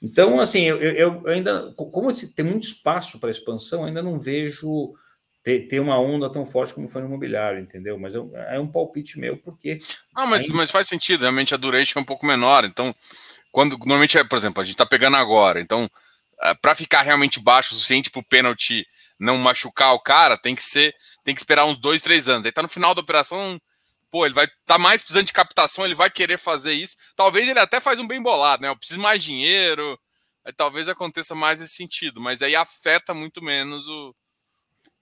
Então, 0.00 0.38
assim, 0.38 0.62
eu, 0.62 0.76
eu, 0.78 1.26
ainda, 1.26 1.72
como 1.76 2.12
tem 2.12 2.44
muito 2.44 2.64
espaço 2.64 3.18
para 3.18 3.30
expansão, 3.30 3.84
ainda 3.84 4.00
não 4.00 4.18
vejo 4.18 4.94
ter, 5.42 5.66
ter 5.66 5.80
uma 5.80 5.98
onda 5.98 6.30
tão 6.30 6.46
forte 6.46 6.72
como 6.72 6.88
foi 6.88 7.02
no 7.02 7.08
imobiliário, 7.08 7.60
entendeu? 7.60 7.98
Mas 7.98 8.14
eu, 8.14 8.30
é 8.34 8.60
um 8.60 8.70
palpite 8.70 9.18
meu, 9.18 9.36
porque. 9.36 9.78
Ah, 10.14 10.26
mas, 10.26 10.42
ainda... 10.42 10.54
mas 10.54 10.70
faz 10.70 10.86
sentido, 10.86 11.22
realmente 11.22 11.54
a 11.54 11.56
duration 11.56 11.98
é 11.98 12.02
um 12.02 12.06
pouco 12.06 12.26
menor. 12.26 12.64
Então, 12.64 12.94
quando 13.50 13.76
normalmente, 13.78 14.16
é, 14.18 14.24
por 14.24 14.36
exemplo, 14.36 14.60
a 14.60 14.64
gente 14.64 14.74
está 14.74 14.86
pegando 14.86 15.16
agora, 15.16 15.60
então, 15.60 15.90
é, 16.42 16.54
para 16.54 16.74
ficar 16.74 17.02
realmente 17.02 17.40
baixo 17.40 17.72
o 17.72 17.74
suficiente 17.74 18.10
para 18.10 18.20
o 18.20 18.24
pênalti 18.24 18.86
não 19.18 19.36
machucar 19.36 19.94
o 19.94 20.00
cara, 20.00 20.36
tem 20.36 20.54
que 20.54 20.62
ser, 20.62 20.94
tem 21.28 21.34
que 21.34 21.42
esperar 21.42 21.66
uns 21.66 21.76
dois, 21.76 22.00
três 22.00 22.26
anos. 22.26 22.46
Aí 22.46 22.52
tá 22.52 22.62
no 22.62 22.68
final 22.70 22.94
da 22.94 23.02
operação, 23.02 23.60
pô, 24.10 24.24
ele 24.24 24.34
vai 24.34 24.46
estar 24.46 24.56
tá 24.64 24.78
mais 24.78 25.02
precisando 25.02 25.26
de 25.26 25.32
captação, 25.34 25.84
ele 25.84 25.94
vai 25.94 26.10
querer 26.10 26.38
fazer 26.38 26.72
isso. 26.72 26.96
Talvez 27.14 27.46
ele 27.46 27.58
até 27.58 27.80
faz 27.80 27.98
um 27.98 28.06
bem 28.06 28.22
bolado, 28.22 28.62
né? 28.62 28.70
Eu 28.70 28.76
preciso 28.76 28.98
mais 28.98 29.22
dinheiro. 29.22 29.98
Aí, 30.42 30.54
talvez 30.54 30.88
aconteça 30.88 31.34
mais 31.34 31.60
esse 31.60 31.74
sentido, 31.74 32.18
mas 32.18 32.42
aí 32.42 32.56
afeta 32.56 33.12
muito 33.12 33.44
menos 33.44 33.86
o, 33.88 34.14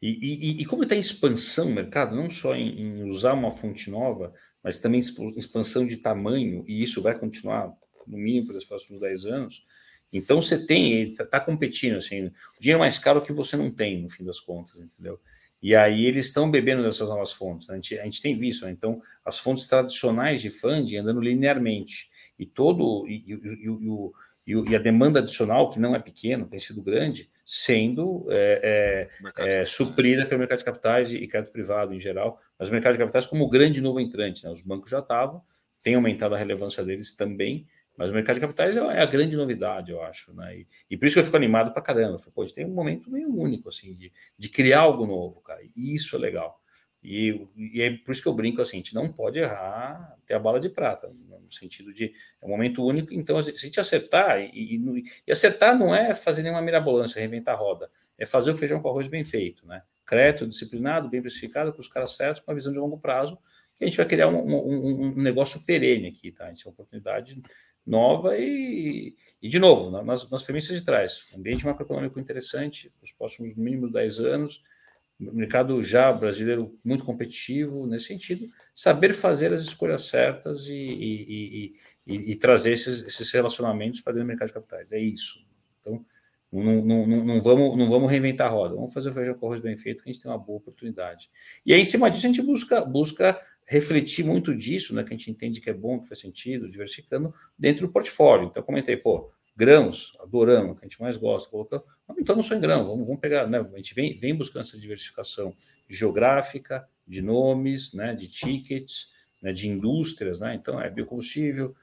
e, 0.03 0.09
e, 0.11 0.63
e 0.63 0.65
como 0.67 0.83
está 0.83 0.97
em 0.97 0.99
expansão 0.99 1.69
o 1.69 1.73
mercado, 1.73 2.15
não 2.15 2.29
só 2.29 2.55
em, 2.55 2.81
em, 2.81 3.03
usar 3.05 3.33
uma 3.33 3.51
fonte 3.51 3.89
nova, 3.89 4.35
mas 4.63 4.79
também 4.79 5.01
expansão 5.37 5.87
de 5.87 5.97
tamanho, 5.97 6.65
e 6.67 6.83
isso 6.83 7.01
vai 7.01 7.17
continuar 7.17 7.73
no 8.07 8.19
mínimo 8.19 8.49
pelos 8.49 8.65
próximos 8.65 9.01
10 9.01 9.27
anos. 9.27 9.65
Então 10.13 10.43
você 10.43 10.59
tem, 10.59 11.03
está 11.03 11.25
tá 11.25 11.41
competindo, 11.41 11.97
assim, 11.97 12.27
o 12.27 12.33
dinheiro 12.61 12.81
mais 12.81 12.99
caro 12.99 13.23
que 13.23 13.33
você 13.33 13.57
não 13.57 13.71
tem, 13.71 14.03
no 14.03 14.11
fim 14.11 14.25
das 14.25 14.41
contas, 14.41 14.75
entendeu? 14.77 15.21
E 15.63 15.75
aí 15.75 16.07
eles 16.07 16.27
estão 16.27 16.51
bebendo 16.51 16.83
dessas 16.83 17.09
novas 17.09 17.33
fontes. 17.33 17.69
Né? 17.69 17.75
A, 17.75 17.77
gente, 17.77 17.99
a 17.99 18.05
gente 18.05 18.23
tem 18.23 18.37
visto, 18.37 18.65
né? 18.65 18.71
então 18.71 19.01
as 19.25 19.39
fontes 19.39 19.67
tradicionais 19.67 20.41
de 20.41 20.51
funding 20.51 20.97
andando 20.97 21.21
linearmente 21.21 22.11
e 22.39 22.45
todo 22.45 23.07
e, 23.09 23.25
e, 23.27 24.53
e, 24.53 24.71
e, 24.71 24.77
a 24.77 24.79
demanda 24.79 25.21
adicional 25.21 25.71
que 25.71 25.81
não 25.81 25.95
é 25.95 25.99
pequena, 25.99 26.47
tem 26.47 26.59
sido 26.59 26.83
grande, 26.83 27.31
sendo 27.45 28.27
é, 28.29 29.09
é, 29.37 29.61
é, 29.61 29.65
suprida 29.65 30.27
pelo 30.27 30.39
mercado 30.39 30.59
de 30.59 30.65
capitais 30.65 31.13
e, 31.13 31.27
crédito 31.27 31.53
privado 31.53 31.95
em 31.95 31.99
geral, 31.99 32.41
mas 32.59 32.69
o 32.69 32.73
mercado 32.73 32.93
de 32.93 32.99
capitais 32.99 33.27
como 33.27 33.49
grande 33.49 33.81
novo 33.81 33.99
entrante. 33.99 34.45
Né? 34.45 34.51
Os 34.51 34.63
bancos 34.63 34.91
já 34.91 34.99
estavam, 34.99 35.43
tem 35.83 35.95
aumentado 35.95 36.35
a 36.35 36.39
relevância 36.39 36.85
deles 36.85 37.15
também, 37.15 37.67
mas 37.97 38.11
o 38.11 38.15
mercado 38.15 38.37
de 38.37 38.41
capitais 38.41 38.77
é, 38.77 38.81
é 38.81 39.01
a 39.01 39.07
grande 39.07 39.37
novidade, 39.37 39.91
eu 39.91 40.03
acho. 40.03 40.35
Né? 40.35 40.59
E, 40.59 40.67
e 40.91 40.97
por 40.97 41.07
isso 41.07 41.15
que 41.15 41.21
eu 41.21 41.25
fico 41.25 41.37
animado 41.37 41.73
para 41.73 41.83
caramba. 41.83 42.19
Falei, 42.19 42.33
Pô, 42.35 42.45
tem 42.45 42.67
um 42.67 42.75
momento 42.75 43.11
meio 43.11 43.35
único 43.35 43.69
assim, 43.69 43.95
de, 43.95 44.13
de 44.39 44.49
criar 44.49 44.81
algo 44.81 45.07
novo, 45.07 45.41
cara. 45.41 45.61
E 45.63 45.95
isso 45.95 46.17
é 46.17 46.19
legal. 46.19 46.61
E, 47.03 47.47
e, 47.57 47.83
é 47.83 47.97
por 47.99 48.11
isso 48.11 48.21
que 48.21 48.27
eu 48.27 48.35
brinco 48.35 48.61
assim, 48.61 48.79
a 48.79 48.81
gente 48.81 48.95
não 48.95 49.13
pode 49.13 49.39
errar, 49.39 50.17
ter 50.27 50.35
a 50.35 50.41
bala 50.41 50.59
de 50.59 50.69
prata, 50.69 51.09
no 51.09 51.53
sentido 51.53 51.93
de 51.93 52.13
é 52.43 52.45
um 52.45 52.49
momento 52.49 52.85
único, 52.85 53.15
então 53.15 53.41
se 53.41 53.51
a 53.51 53.55
gente 53.55 53.79
acertar, 53.79 54.41
e, 54.41 54.75
e, 54.75 55.05
e 55.25 55.31
acertar 55.31 55.79
não 55.79 55.95
é 55.95 56.15
fazer 56.15 56.43
nenhuma 56.43 56.61
mirabolância, 56.61 57.21
reinventar 57.21 57.55
a 57.55 57.59
roda, 57.59 57.89
é 58.19 58.27
fazer 58.27 58.51
o 58.51 58.57
feijão 58.57 58.83
com 58.83 58.89
arroz 58.89 59.07
bem 59.07 59.25
feito, 59.25 59.65
né? 59.65 59.83
Crédito 60.05 60.49
disciplinado, 60.49 61.09
bem 61.09 61.23
precificado, 61.23 61.73
com 61.73 61.81
os 61.81 61.87
caras 61.87 62.17
certos, 62.17 62.43
com 62.43 62.51
a 62.51 62.55
visão 62.55 62.73
de 62.73 62.79
longo 62.79 62.99
prazo, 62.99 63.39
que 63.77 63.85
a 63.85 63.87
gente 63.87 63.97
vai 63.97 64.07
criar 64.07 64.27
um, 64.27 64.39
um, 64.39 65.07
um 65.09 65.23
negócio 65.23 65.65
perene 65.65 66.09
aqui, 66.09 66.33
tá? 66.33 66.47
A 66.47 66.49
gente 66.49 66.65
tem 66.65 66.71
uma 66.71 66.75
oportunidade 66.75 67.41
nova 67.87 68.37
e, 68.37 69.15
e 69.41 69.49
de 69.49 69.59
novo, 69.59 69.91
nas, 70.03 70.29
nas 70.29 70.43
premissas 70.43 70.79
de 70.79 70.85
trás, 70.85 71.27
ambiente 71.37 71.65
macroeconômico 71.65 72.19
interessante, 72.19 72.93
os 73.01 73.13
próximos 73.13 73.55
mínimos 73.55 73.93
10 73.93 74.21
anos, 74.21 74.63
mercado 75.19 75.83
já 75.83 76.13
brasileiro 76.13 76.77
muito 76.85 77.05
competitivo 77.05 77.87
nesse 77.87 78.07
sentido, 78.07 78.49
saber 78.75 79.15
fazer 79.15 79.53
as 79.53 79.63
escolhas 79.63 80.03
certas 80.03 80.67
e, 80.67 80.75
e, 80.75 81.75
e, 82.07 82.33
e 82.33 82.37
trazer 82.37 82.73
esses, 82.73 83.03
esses, 83.03 83.31
relacionamentos 83.33 84.01
para 84.01 84.13
dentro 84.13 84.27
do 84.27 84.29
mercado 84.29 84.49
de 84.49 84.55
capitais. 84.55 84.93
É 84.93 84.99
isso. 84.99 85.45
Então, 85.81 86.05
não, 86.53 86.85
não, 86.85 87.07
não, 87.07 87.25
não, 87.25 87.41
vamos, 87.41 87.77
não 87.77 87.89
vamos 87.89 88.11
reinventar 88.11 88.49
a 88.49 88.51
roda, 88.51 88.75
vamos 88.75 88.93
fazer 88.93 89.11
o 89.11 89.13
feijão 89.13 89.35
com 89.35 89.47
arroz 89.47 89.61
bem 89.61 89.77
feito, 89.77 90.03
que 90.03 90.11
a 90.11 90.13
gente 90.13 90.23
tem 90.23 90.31
uma 90.31 90.39
boa 90.39 90.59
oportunidade. 90.59 91.31
E 91.65 91.73
aí, 91.73 91.81
em 91.81 91.85
cima 91.85 92.11
disso, 92.11 92.27
a 92.27 92.29
gente 92.29 92.43
busca, 92.43 92.85
busca 92.85 93.41
refletir 93.67 94.25
muito 94.25 94.55
disso, 94.55 94.95
né, 94.95 95.03
que 95.03 95.13
a 95.13 95.17
gente 95.17 95.31
entende 95.31 95.61
que 95.61 95.69
é 95.69 95.75
bom, 95.75 96.01
que 96.01 96.09
faz 96.09 96.21
sentido, 96.21 96.71
diversificando 96.71 97.35
dentro 97.59 97.87
do 97.87 97.93
portfólio. 97.93 98.47
Então, 98.47 98.63
comentei, 98.63 98.97
pô, 98.97 99.33
grãos, 99.57 100.17
adoramos, 100.21 100.79
que 100.79 100.85
a 100.85 100.89
gente 100.89 101.01
mais 101.01 101.17
gosta, 101.17 101.51
colocando, 101.51 101.83
não 102.07 102.17
estamos 102.19 102.47
só 102.47 102.55
em 102.55 102.61
grão, 102.61 102.87
vamos, 102.87 103.07
vamos 103.07 103.21
pegar, 103.21 103.49
né? 103.49 103.59
A 103.59 103.77
gente 103.77 103.95
vem, 103.95 104.19
vem 104.19 104.35
buscando 104.35 104.63
essa 104.63 104.79
diversificação 104.79 105.55
geográfica, 105.89 106.87
de 107.07 107.23
nomes, 107.23 107.93
né, 107.93 108.15
de 108.15 108.29
tickets, 108.29 109.13
né, 109.41 109.53
de 109.53 109.69
indústrias, 109.69 110.41
né? 110.41 110.55
Então 110.55 110.81
é 110.81 110.91
biocombustível, 110.91 111.75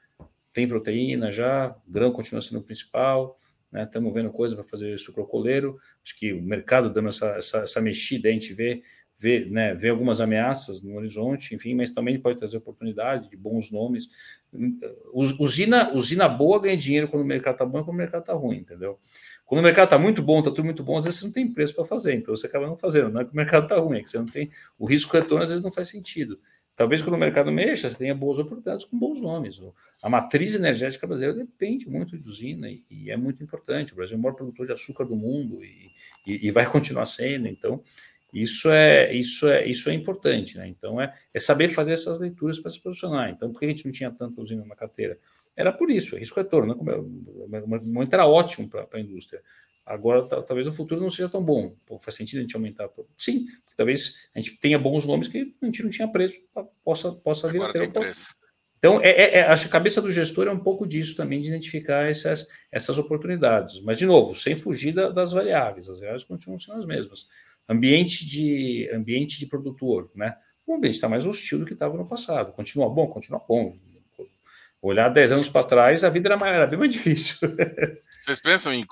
tem 0.54 0.68
proteína 0.68 1.32
já, 1.32 1.76
grão 1.88 2.12
continua 2.12 2.42
sendo 2.42 2.60
o 2.60 2.64
principal, 2.64 3.38
né? 3.72 3.84
Estamos 3.84 4.14
vendo 4.14 4.30
coisa 4.30 4.56
para 4.56 4.64
fazer 4.64 4.98
sucrocoleiro, 5.00 5.80
acho 6.04 6.18
que 6.18 6.32
o 6.32 6.42
mercado 6.42 6.94
dando 6.94 7.10
essa, 7.10 7.28
essa, 7.38 7.58
essa 7.60 7.82
mexida, 7.82 8.30
a 8.30 8.32
gente 8.32 8.54
vê 8.54 8.84
vê, 9.18 9.46
né, 9.46 9.74
vê 9.74 9.90
algumas 9.90 10.20
ameaças 10.20 10.82
no 10.82 10.96
horizonte, 10.96 11.56
enfim, 11.56 11.76
mas 11.76 11.92
também 11.92 12.20
pode 12.20 12.38
trazer 12.38 12.58
oportunidade 12.58 13.30
de 13.30 13.38
bons 13.38 13.72
nomes. 13.72 14.08
Usina, 15.14 15.94
usina 15.94 16.28
boa 16.28 16.62
ganha 16.62 16.78
dinheiro 16.78 17.08
quando 17.08 17.24
o 17.24 17.26
mercado 17.26 17.54
está 17.54 17.66
bom 17.66 17.80
e 17.80 17.84
quando 17.84 17.96
o 17.96 18.00
mercado 18.00 18.22
está 18.22 18.34
ruim, 18.34 18.58
entendeu? 18.58 19.00
Quando 19.46 19.60
o 19.60 19.64
mercado 19.64 19.86
está 19.86 20.00
muito 20.00 20.22
bom, 20.22 20.40
está 20.40 20.52
tudo 20.52 20.64
muito 20.64 20.84
bom, 20.84 20.98
às 20.98 21.06
vezes 21.06 21.20
você 21.20 21.26
não 21.26 21.34
tem 21.34 21.52
preço 21.52 21.76
para 21.76 21.86
fazer, 21.86 22.14
então 22.14 22.36
você 22.36 22.48
acaba 22.48 22.68
não 22.68 22.76
fazendo. 22.76 23.10
Não 23.10 23.22
é 23.22 23.26
que 23.26 23.32
o 23.32 23.36
mercado 23.36 23.64
está 23.64 23.78
ruim, 23.78 24.00
é 24.00 24.04
que 24.04 24.10
você 24.10 24.18
não 24.18 24.26
tem. 24.26 24.52
O 24.78 24.86
risco 24.86 25.16
retorno 25.16 25.44
às 25.44 25.50
vezes 25.50 25.64
não 25.64 25.72
faz 25.72 25.90
sentido. 25.90 26.40
Talvez 26.76 27.04
quando 27.04 27.14
o 27.14 27.20
mercado 27.20 27.52
mexa, 27.52 27.88
você 27.88 27.96
tenha 27.96 28.16
boas 28.16 28.40
oportunidades 28.40 28.86
com 28.86 28.98
bons 28.98 29.22
nomes. 29.22 29.62
A 30.02 30.10
matriz 30.10 30.56
energética 30.56 31.06
brasileira 31.06 31.38
depende 31.38 31.88
muito 31.88 32.18
de 32.18 32.28
usina 32.28 32.68
e, 32.68 32.84
e 32.90 33.12
é 33.12 33.18
muito 33.18 33.44
importante. 33.44 33.94
O 33.94 33.96
Brasil 33.96 34.16
é 34.16 34.20
o 34.20 34.22
maior 34.22 34.34
produtor 34.34 34.66
de 34.66 34.72
açúcar 34.72 35.06
do 35.06 35.16
mundo 35.16 35.64
e, 35.64 35.92
e, 36.26 36.48
e 36.48 36.52
vai 36.52 36.66
continuar 36.66 37.06
sendo. 37.06 37.48
Então, 37.48 37.84
isso 38.34 38.70
é, 38.72 39.14
isso 39.14 39.48
é, 39.48 39.66
isso 39.68 39.90
é 39.90 39.94
importante, 39.94 40.58
né? 40.58 40.68
Então 40.68 41.00
é, 41.00 41.14
é 41.34 41.40
saber 41.40 41.68
fazer 41.68 41.94
essas 41.94 42.20
leituras 42.20 42.60
para 42.60 42.72
se 42.72 42.82
posicionar. 42.82 43.30
Então, 43.30 43.52
por 43.52 43.60
que 43.60 43.66
a 43.66 43.70
gente 43.70 43.86
não 43.86 43.92
tinha 43.92 44.10
tanta 44.10 44.42
usina 44.42 44.66
na 44.66 44.76
carteira? 44.76 45.20
Era 45.56 45.72
por 45.72 45.92
isso, 45.92 46.18
risco 46.18 46.40
retorno. 46.40 46.76
Né? 46.84 46.96
O 46.96 47.68
momento 47.68 48.14
era 48.14 48.26
ótimo 48.26 48.68
para 48.68 48.88
a 48.92 49.00
indústria. 49.00 49.42
Agora, 49.86 50.26
talvez 50.28 50.66
no 50.66 50.74
futuro 50.74 51.02
não 51.02 51.10
seja 51.10 51.30
tão 51.30 51.44
bom. 51.44 51.76
Pô, 51.86 52.00
faz 52.00 52.16
sentido 52.16 52.40
a 52.40 52.42
gente 52.42 52.56
aumentar? 52.56 52.90
Sim, 53.18 53.46
talvez 53.76 54.16
a 54.34 54.40
gente 54.40 54.58
tenha 54.58 54.80
bons 54.80 55.06
nomes 55.06 55.28
que 55.28 55.54
a 55.62 55.66
gente 55.66 55.84
não 55.84 55.90
tinha 55.90 56.08
preço, 56.08 56.40
possa, 56.84 57.12
possa 57.12 57.52
vir 57.52 57.62
a 57.62 57.72
ter. 57.72 57.92
Preço. 57.92 58.36
Então, 58.84 59.00
é, 59.00 59.12
é, 59.12 59.38
é, 59.40 59.42
a 59.44 59.70
cabeça 59.70 60.02
do 60.02 60.12
gestor 60.12 60.48
é 60.48 60.52
um 60.52 60.60
pouco 60.60 60.86
disso 60.86 61.16
também, 61.16 61.42
de 61.42 61.48
identificar 61.48 62.10
essas, 62.10 62.48
essas 62.70 62.98
oportunidades. 62.98 63.80
Mas, 63.82 63.98
de 63.98 64.06
novo, 64.06 64.36
sem 64.36 64.56
fugir 64.56 64.94
da, 64.94 65.10
das 65.10 65.32
variáveis. 65.32 65.88
As 65.88 66.00
variáveis 66.00 66.26
continuam 66.26 66.60
sendo 66.60 66.80
as 66.80 66.86
mesmas. 66.86 67.28
Ambiente 67.68 68.26
de 68.26 68.90
ambiente 68.94 69.40
de 69.40 69.46
produtor, 69.46 70.12
né? 70.16 70.36
O 70.66 70.76
ambiente 70.76 70.96
está 70.96 71.10
mais 71.10 71.26
hostil 71.26 71.60
do 71.60 71.66
que 71.66 71.74
estava 71.74 71.98
no 71.98 72.08
passado. 72.08 72.54
Continua 72.54 72.90
bom? 72.90 73.08
Continua 73.08 73.42
bom. 73.48 73.78
Olhar 74.82 75.08
10 75.08 75.32
anos 75.32 75.50
para 75.50 75.66
trás, 75.66 76.04
a 76.04 76.10
vida 76.10 76.28
era, 76.28 76.50
era 76.50 76.68
bem 76.68 76.78
mais 76.78 76.92
difícil. 76.92 77.38
Vocês 78.22 78.42
pensam 78.42 78.74
em 78.74 78.86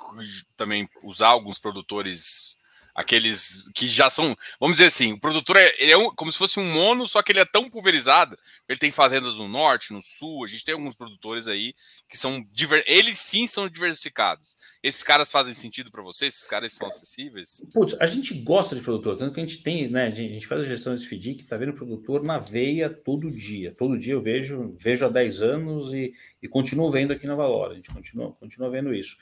também 0.56 0.88
usar 1.04 1.28
alguns 1.28 1.60
produtores 1.60 2.56
aqueles 2.94 3.64
que 3.74 3.88
já 3.88 4.10
são, 4.10 4.36
vamos 4.60 4.78
dizer 4.78 4.88
assim, 4.88 5.14
o 5.14 5.20
produtor 5.20 5.58
é, 5.58 5.74
ele 5.80 5.92
é 5.92 5.98
um, 5.98 6.14
como 6.14 6.32
se 6.32 6.38
fosse 6.38 6.60
um 6.60 6.72
mono, 6.72 7.08
só 7.08 7.22
que 7.22 7.32
ele 7.32 7.40
é 7.40 7.46
tão 7.46 7.70
pulverizado. 7.70 8.38
Ele 8.68 8.80
tem 8.80 8.92
fazendas 8.92 9.38
no 9.38 9.48
norte, 9.48 9.94
no 9.94 10.02
sul. 10.02 10.44
A 10.44 10.48
gente 10.48 10.64
tem 10.64 10.74
alguns 10.74 10.96
produtores 10.96 11.48
aí 11.48 11.74
que 12.10 12.18
são 12.18 12.44
eles 12.86 13.18
sim 13.20 13.48
são 13.48 13.70
diversificados. 13.70 14.56
Esses 14.84 15.04
caras 15.04 15.32
fazem 15.32 15.54
sentido 15.54 15.92
para 15.92 16.02
vocês? 16.02 16.36
Esses 16.36 16.48
caras 16.48 16.74
são 16.74 16.88
acessíveis? 16.88 17.62
Putz, 17.74 17.96
a 18.00 18.06
gente 18.06 18.34
gosta 18.34 18.76
de 18.76 18.82
produtor, 18.82 19.18
tanto 19.18 19.34
que 19.34 19.40
a 19.40 19.46
gente 19.46 19.62
tem, 19.62 19.90
né? 19.90 20.08
A 20.08 20.12
gente 20.12 20.48
faz 20.48 20.62
a 20.62 20.68
gestão 20.68 20.94
desse 20.94 21.08
FDIC, 21.08 21.44
tá 21.44 21.56
vendo 21.56 21.74
produtor 21.74 22.24
na 22.24 22.38
veia 22.38 22.90
todo 22.90 23.32
dia. 23.32 23.74
Todo 23.78 23.98
dia 23.98 24.14
eu 24.14 24.22
vejo, 24.22 24.76
vejo 24.78 25.06
há 25.06 25.10
10 25.10 25.42
anos 25.42 25.94
e, 25.94 26.14
e 26.42 26.48
continuo 26.48 26.92
vendo 26.92 27.14
aqui 27.14 27.28
na 27.28 27.36
Valora. 27.36 27.74
A 27.74 27.76
gente 27.76 27.90
continua, 27.90 28.32
continua 28.34 28.70
vendo 28.70 28.94
isso. 28.94 29.18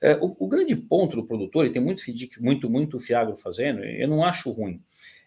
É, 0.00 0.16
o, 0.16 0.34
o, 0.38 0.48
grande 0.48 0.74
ponto 0.74 1.14
do 1.14 1.26
produtor, 1.26 1.66
e 1.66 1.72
tem 1.72 1.82
muito 1.82 2.02
muito, 2.40 2.70
muito 2.70 2.98
Fiagro 2.98 3.36
fazendo, 3.36 3.84
eu 3.84 4.08
não 4.08 4.24
acho 4.24 4.50
ruim. 4.50 4.82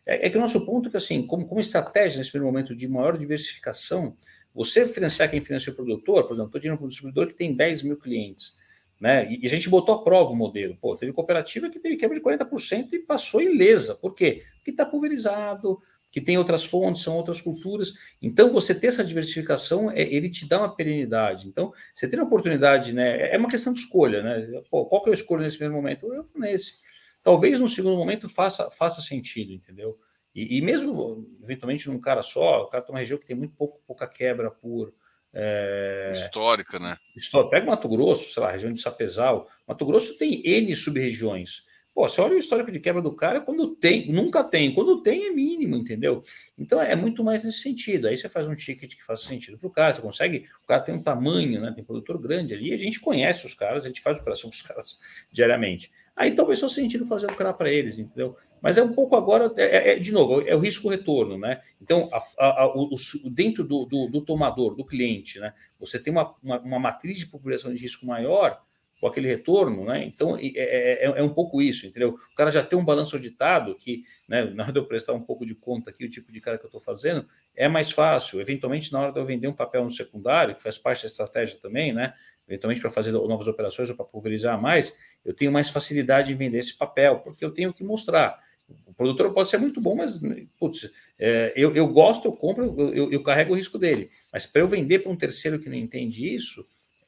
É, 0.06 0.28
é 0.28 0.30
que 0.30 0.38
o 0.38 0.42
nosso 0.42 0.66
ponto 0.66 0.88
é 0.88 0.92
que, 0.92 0.98
assim, 0.98 1.26
como, 1.26 1.46
como 1.46 1.60
estratégia 1.60 2.18
nesse 2.18 2.32
primeiro 2.32 2.52
momento 2.52 2.76
de 2.76 2.88
maior 2.88 3.18
diversificação, 3.18 4.16
você 4.54 4.88
financiar 4.88 5.30
quem 5.30 5.42
financia 5.42 5.72
o 5.72 5.76
produtor, 5.76 6.24
por 6.24 6.34
exemplo, 6.34 6.48
estou 6.48 6.60
dizendo 6.60 6.78
para 6.78 6.86
um 6.86 6.90
distribuidor 6.90 7.28
que 7.28 7.34
tem 7.34 7.56
10 7.56 7.84
mil 7.84 7.98
clientes, 7.98 8.56
né? 9.00 9.32
E, 9.32 9.44
e, 9.44 9.46
a 9.46 9.50
gente 9.50 9.70
botou 9.70 9.96
à 9.96 10.04
prova 10.04 10.32
o 10.32 10.36
modelo. 10.36 10.78
Pô, 10.80 10.96
teve 10.96 11.12
cooperativa 11.12 11.70
que 11.70 11.80
teve 11.80 11.96
quebra 11.96 12.18
de 12.18 12.24
40% 12.24 12.94
e 12.94 13.00
passou 13.00 13.42
ilesa. 13.42 13.96
Por 13.96 14.14
quê? 14.14 14.44
Porque 14.58 14.72
está 14.72 14.86
pulverizado, 14.86 15.82
que 16.14 16.22
tem 16.22 16.38
outras 16.38 16.64
fontes, 16.64 17.02
são 17.02 17.18
outras 17.18 17.42
culturas. 17.42 17.92
Então, 18.22 18.54
você 18.54 18.76
ter 18.76 18.88
essa 18.88 19.04
diversificação, 19.04 19.90
é, 19.90 20.04
ele 20.04 20.30
te 20.30 20.48
dá 20.48 20.60
uma 20.60 20.74
perenidade. 20.74 21.48
Então, 21.48 21.74
você 21.92 22.08
tem 22.08 22.20
a 22.20 22.24
oportunidade, 22.24 22.94
né? 22.94 23.34
É 23.34 23.38
uma 23.38 23.50
questão 23.50 23.74
de 23.74 23.80
escolha, 23.80 24.22
né? 24.22 24.62
Pô, 24.70 24.86
qual 24.86 25.04
que 25.04 25.10
eu 25.10 25.14
escolho 25.14 25.42
nesse 25.42 25.58
primeiro 25.58 25.76
momento? 25.76 26.14
Eu 26.14 26.30
nesse. 26.36 26.76
Talvez 27.24 27.60
no 27.60 27.68
segundo 27.68 27.98
momento 27.98 28.30
faça, 28.30 28.70
faça 28.70 29.02
sentido, 29.02 29.54
entendeu? 29.54 29.98
E, 30.36 30.60
e 30.60 30.62
mesmo, 30.62 31.28
eventualmente, 31.42 31.90
num 31.90 32.00
cara 32.00 32.22
só, 32.22 32.62
o 32.62 32.68
cara 32.68 32.84
tem 32.84 32.94
uma 32.94 33.00
região 33.00 33.18
que 33.18 33.26
tem 33.26 33.36
muito 33.36 33.56
pouco, 33.56 33.82
pouca 33.88 34.08
quebra 34.08 34.52
por. 34.52 34.94
É... 35.34 36.12
Histórica, 36.14 36.78
né? 36.78 36.96
Histórica. 37.18 37.50
Pega 37.50 37.66
Mato 37.66 37.90
Grosso, 37.90 38.32
sei 38.32 38.44
lá, 38.44 38.52
região 38.52 38.72
de 38.72 38.84
Sapezal. 38.84 39.50
Mato 39.68 39.84
Grosso 39.84 40.16
tem 40.20 40.48
N 40.48 40.76
sub-regiões 40.76 41.64
Pô, 41.94 42.10
você 42.10 42.20
olha 42.22 42.34
o 42.36 42.40
histórico 42.40 42.72
de 42.72 42.80
quebra 42.80 43.02
do 43.02 43.12
cara, 43.14 43.40
quando 43.40 43.76
tem, 43.76 44.12
nunca 44.12 44.44
tem, 44.44 44.74
quando 44.74 45.04
tem 45.04 45.28
é 45.28 45.30
mínimo, 45.30 45.76
entendeu? 45.76 46.22
Então 46.58 46.82
é 46.82 46.96
muito 46.96 47.24
mais 47.24 47.44
nesse 47.44 47.60
sentido. 47.60 48.08
Aí 48.08 48.18
você 48.18 48.28
faz 48.28 48.48
um 48.48 48.56
ticket 48.56 48.96
que 48.96 49.06
faça 49.06 49.28
sentido 49.28 49.60
para 49.60 49.68
o 49.68 49.72
cara, 49.72 49.94
você 49.94 50.02
consegue, 50.02 50.46
o 50.64 50.68
cara 50.68 50.82
tem 50.82 50.96
um 50.96 51.04
tamanho, 51.04 51.62
né? 51.62 51.72
Tem 51.76 51.84
produtor 51.84 52.18
grande 52.18 52.54
ali, 52.54 52.74
a 52.74 52.78
gente 52.78 53.00
conhece 53.00 53.46
os 53.46 53.54
caras, 53.54 53.86
a 53.86 53.88
gente 53.88 54.02
faz 54.02 54.18
operação 54.18 54.50
com 54.50 54.56
os 54.56 54.62
caras 54.64 54.98
diariamente. 55.32 55.92
Aí 56.16 56.32
talvez 56.32 56.60
só 56.60 56.68
sentido 56.68 57.06
fazer 57.06 57.28
o 57.28 57.36
CRA 57.36 57.54
para 57.54 57.72
eles, 57.72 58.00
entendeu? 58.00 58.36
Mas 58.60 58.78
é 58.78 58.84
um 58.84 58.94
pouco 58.94 59.16
agora, 59.16 59.52
é, 59.58 59.64
é, 59.64 59.96
é 59.96 60.00
de 60.00 60.12
novo, 60.12 60.42
é 60.48 60.56
o 60.56 60.60
risco-retorno, 60.60 61.38
né? 61.38 61.62
Então, 61.82 62.10
a, 62.12 62.24
a, 62.40 62.64
a, 62.64 62.74
o, 62.74 62.90
dentro 63.30 63.64
do, 63.64 63.86
do, 63.86 64.08
do, 64.08 64.22
tomador, 64.22 64.74
do 64.74 64.86
cliente, 64.86 65.40
né? 65.40 65.54
Você 65.80 66.00
tem 66.00 66.14
uma, 66.14 66.34
uma, 66.42 66.60
uma 66.60 66.80
matriz 66.80 67.18
de 67.18 67.26
população 67.26 67.74
de 67.74 67.80
risco 67.80 68.06
maior, 68.06 68.64
aquele 69.08 69.28
retorno, 69.28 69.86
né? 69.86 70.06
Então 70.06 70.38
é, 70.38 70.48
é, 70.56 71.06
é, 71.06 71.24
um 71.24 71.34
pouco 71.34 71.62
isso, 71.62 71.86
entendeu? 71.86 72.10
O 72.32 72.36
cara 72.36 72.52
já 72.52 72.64
tem 72.64 72.78
um 72.78 72.86
balanço 72.86 73.16
auditado 73.16 73.76
que, 73.76 74.04
né, 74.28 74.46
na 74.56 74.64
hora 74.64 74.72
de 74.72 74.80
eu 74.80 74.86
prestar 74.86 75.14
um 75.14 75.22
pouco 75.22 75.46
de 75.46 75.56
conta 75.56 75.90
aqui, 75.90 76.06
o 76.06 76.10
tipo 76.10 76.32
de 76.32 76.40
cara 76.40 76.58
que 76.58 76.66
eu 76.66 76.68
estou 76.68 76.82
fazendo, 76.82 77.28
é 77.56 77.68
mais 77.68 77.92
fácil. 77.92 78.40
Eventualmente, 78.40 78.92
na 78.92 79.02
hora 79.02 79.12
de 79.12 79.20
eu 79.20 79.26
vender 79.26 79.48
um 79.48 79.54
papel 79.54 79.84
no 79.84 79.92
secundário, 79.92 80.56
que 80.56 80.64
faz 80.64 80.78
parte 80.78 81.04
da 81.04 81.08
estratégia 81.08 81.60
também, 81.60 81.92
né? 81.94 82.14
Eventualmente, 82.48 82.82
para 82.82 82.92
fazer 82.92 83.12
novas 83.12 83.48
operações 83.48 83.90
ou 83.90 83.96
para 83.96 84.06
pulverizar 84.06 84.62
mais, 84.62 84.94
eu 85.24 85.34
tenho 85.34 85.52
mais 85.52 85.70
facilidade 85.70 86.32
em 86.32 86.36
vender 86.36 86.60
esse 86.60 86.78
papel, 86.78 87.20
porque 87.20 87.44
eu 87.44 87.52
tenho 87.52 87.74
que 87.74 87.84
mostrar. 87.84 88.42
O 88.86 88.94
produtor 88.94 89.34
pode 89.34 89.50
ser 89.50 89.58
muito 89.58 89.80
bom, 89.80 89.96
mas 89.96 90.20
putz, 90.60 90.90
é, 91.20 91.54
eu, 91.56 91.76
eu 91.76 91.88
gosto, 91.88 92.26
eu 92.26 92.34
compro, 92.34 92.92
eu, 92.94 93.12
eu 93.12 93.24
carrego 93.24 93.54
o 93.54 93.56
risco 93.56 93.78
dele. 93.78 94.10
Mas 94.32 94.46
para 94.46 94.62
eu 94.62 94.68
vender 94.68 95.00
para 95.00 95.12
um 95.12 95.16
terceiro 95.16 95.60
que 95.60 95.70
não 95.70 95.76
entende 95.76 96.34
isso, 96.34 96.66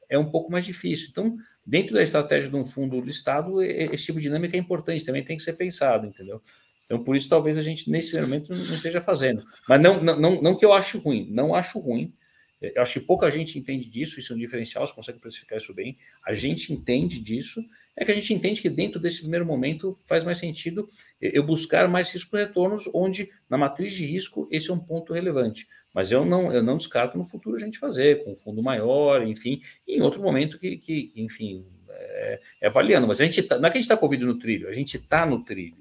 é 0.09 0.17
um 0.17 0.29
pouco 0.29 0.51
mais 0.51 0.65
difícil. 0.65 1.09
Então, 1.11 1.37
dentro 1.65 1.93
da 1.93 2.03
estratégia 2.03 2.49
de 2.49 2.55
um 2.55 2.63
fundo 2.63 2.99
listado, 3.01 3.61
esse 3.61 4.05
tipo 4.05 4.19
de 4.19 4.25
dinâmica 4.25 4.55
é 4.55 4.59
importante, 4.59 5.03
também 5.03 5.23
tem 5.23 5.37
que 5.37 5.43
ser 5.43 5.53
pensado, 5.53 6.05
entendeu? 6.05 6.41
Então, 6.85 7.03
por 7.03 7.15
isso, 7.15 7.27
talvez 7.27 7.57
a 7.57 7.61
gente, 7.61 7.89
nesse 7.89 8.19
momento, 8.19 8.53
não 8.53 8.75
esteja 8.75 9.01
fazendo. 9.01 9.43
Mas 9.67 9.81
não, 9.81 10.01
não, 10.03 10.41
não 10.41 10.55
que 10.55 10.63
eu 10.63 10.71
acho 10.71 10.99
ruim, 10.99 11.27
não 11.31 11.55
acho 11.55 11.79
ruim. 11.79 12.13
Eu 12.61 12.81
acho 12.81 12.99
que 12.99 13.05
pouca 13.05 13.29
gente 13.29 13.59
entende 13.59 13.89
disso, 13.89 14.19
isso 14.19 14.31
é 14.31 14.35
um 14.35 14.39
diferencial, 14.39 14.85
você 14.85 14.93
consegue 14.93 15.19
precificar 15.19 15.57
isso 15.57 15.73
bem. 15.73 15.97
A 16.23 16.33
gente 16.33 16.71
entende 16.71 17.19
disso, 17.19 17.61
é 17.95 18.05
que 18.05 18.11
a 18.11 18.15
gente 18.15 18.33
entende 18.33 18.61
que 18.61 18.69
dentro 18.69 18.99
desse 18.99 19.21
primeiro 19.21 19.45
momento 19.45 19.95
faz 20.05 20.23
mais 20.23 20.37
sentido 20.37 20.87
eu 21.19 21.43
buscar 21.43 21.87
mais 21.87 22.11
risco-retornos, 22.11 22.89
onde 22.93 23.29
na 23.49 23.57
matriz 23.57 23.93
de 23.93 24.05
risco 24.05 24.47
esse 24.51 24.69
é 24.69 24.73
um 24.73 24.79
ponto 24.79 25.13
relevante. 25.13 25.67
Mas 25.95 26.11
eu 26.11 26.25
não, 26.25 26.51
eu 26.51 26.61
não 26.61 26.75
descarto 26.75 27.17
no 27.17 27.23
futuro 27.23 27.55
a 27.55 27.59
gente 27.59 27.79
fazer, 27.79 28.21
com 28.25 28.33
um 28.33 28.35
fundo 28.35 28.61
maior, 28.61 29.25
enfim, 29.25 29.61
em 29.87 30.01
outro 30.01 30.21
momento 30.21 30.59
que, 30.59 30.75
que 30.75 31.13
enfim, 31.15 31.65
é, 31.89 32.41
é, 32.59 32.67
avaliando. 32.67 33.07
Mas 33.07 33.21
a 33.21 33.23
gente 33.23 33.41
tá, 33.41 33.57
não 33.57 33.69
é 33.69 33.71
que 33.71 33.77
a 33.77 33.81
gente 33.81 33.85
está 33.89 33.95
com 33.95 34.05
o 34.05 34.09
vídeo 34.09 34.27
no 34.27 34.37
trilho, 34.37 34.67
a 34.67 34.73
gente 34.73 34.97
está 34.97 35.25
no 35.25 35.41
trilho, 35.41 35.77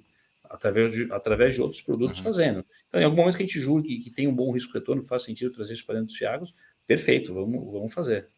através 0.48 0.92
de, 0.92 1.12
através 1.12 1.54
de 1.54 1.60
outros 1.60 1.82
produtos 1.82 2.18
uhum. 2.18 2.24
fazendo. 2.24 2.64
Então, 2.88 3.00
em 3.00 3.04
algum 3.04 3.16
momento 3.16 3.36
que 3.36 3.42
a 3.42 3.46
gente 3.46 3.60
julgue 3.60 3.88
que, 3.88 4.04
que 4.04 4.10
tem 4.12 4.28
um 4.28 4.34
bom 4.34 4.52
risco-retorno, 4.52 5.02
que 5.02 5.08
faz 5.08 5.24
sentido 5.24 5.52
trazer 5.52 5.72
isso 5.72 5.84
para 5.84 5.96
dentro 5.96 6.06
dos 6.06 6.16
Fiagos, 6.16 6.54
perfeito, 6.86 7.34
vamos, 7.34 7.72
vamos 7.72 7.92
fazer. 7.92 8.28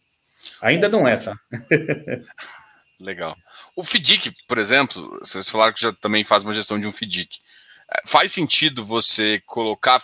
Ainda 0.62 0.88
não 0.88 1.06
é, 1.06 1.18
tá? 1.18 1.38
Legal. 2.98 3.36
O 3.76 3.84
FDIC, 3.84 4.32
por 4.48 4.56
exemplo, 4.56 5.18
vocês 5.20 5.46
falaram 5.46 5.74
que 5.74 5.82
já 5.82 5.92
também 5.92 6.24
faz 6.24 6.42
uma 6.42 6.54
gestão 6.54 6.80
de 6.80 6.86
um 6.86 6.92
FDIC. 6.92 7.36
É, 7.92 8.00
faz 8.06 8.32
sentido 8.32 8.82
você 8.82 9.42
colocar 9.44 10.00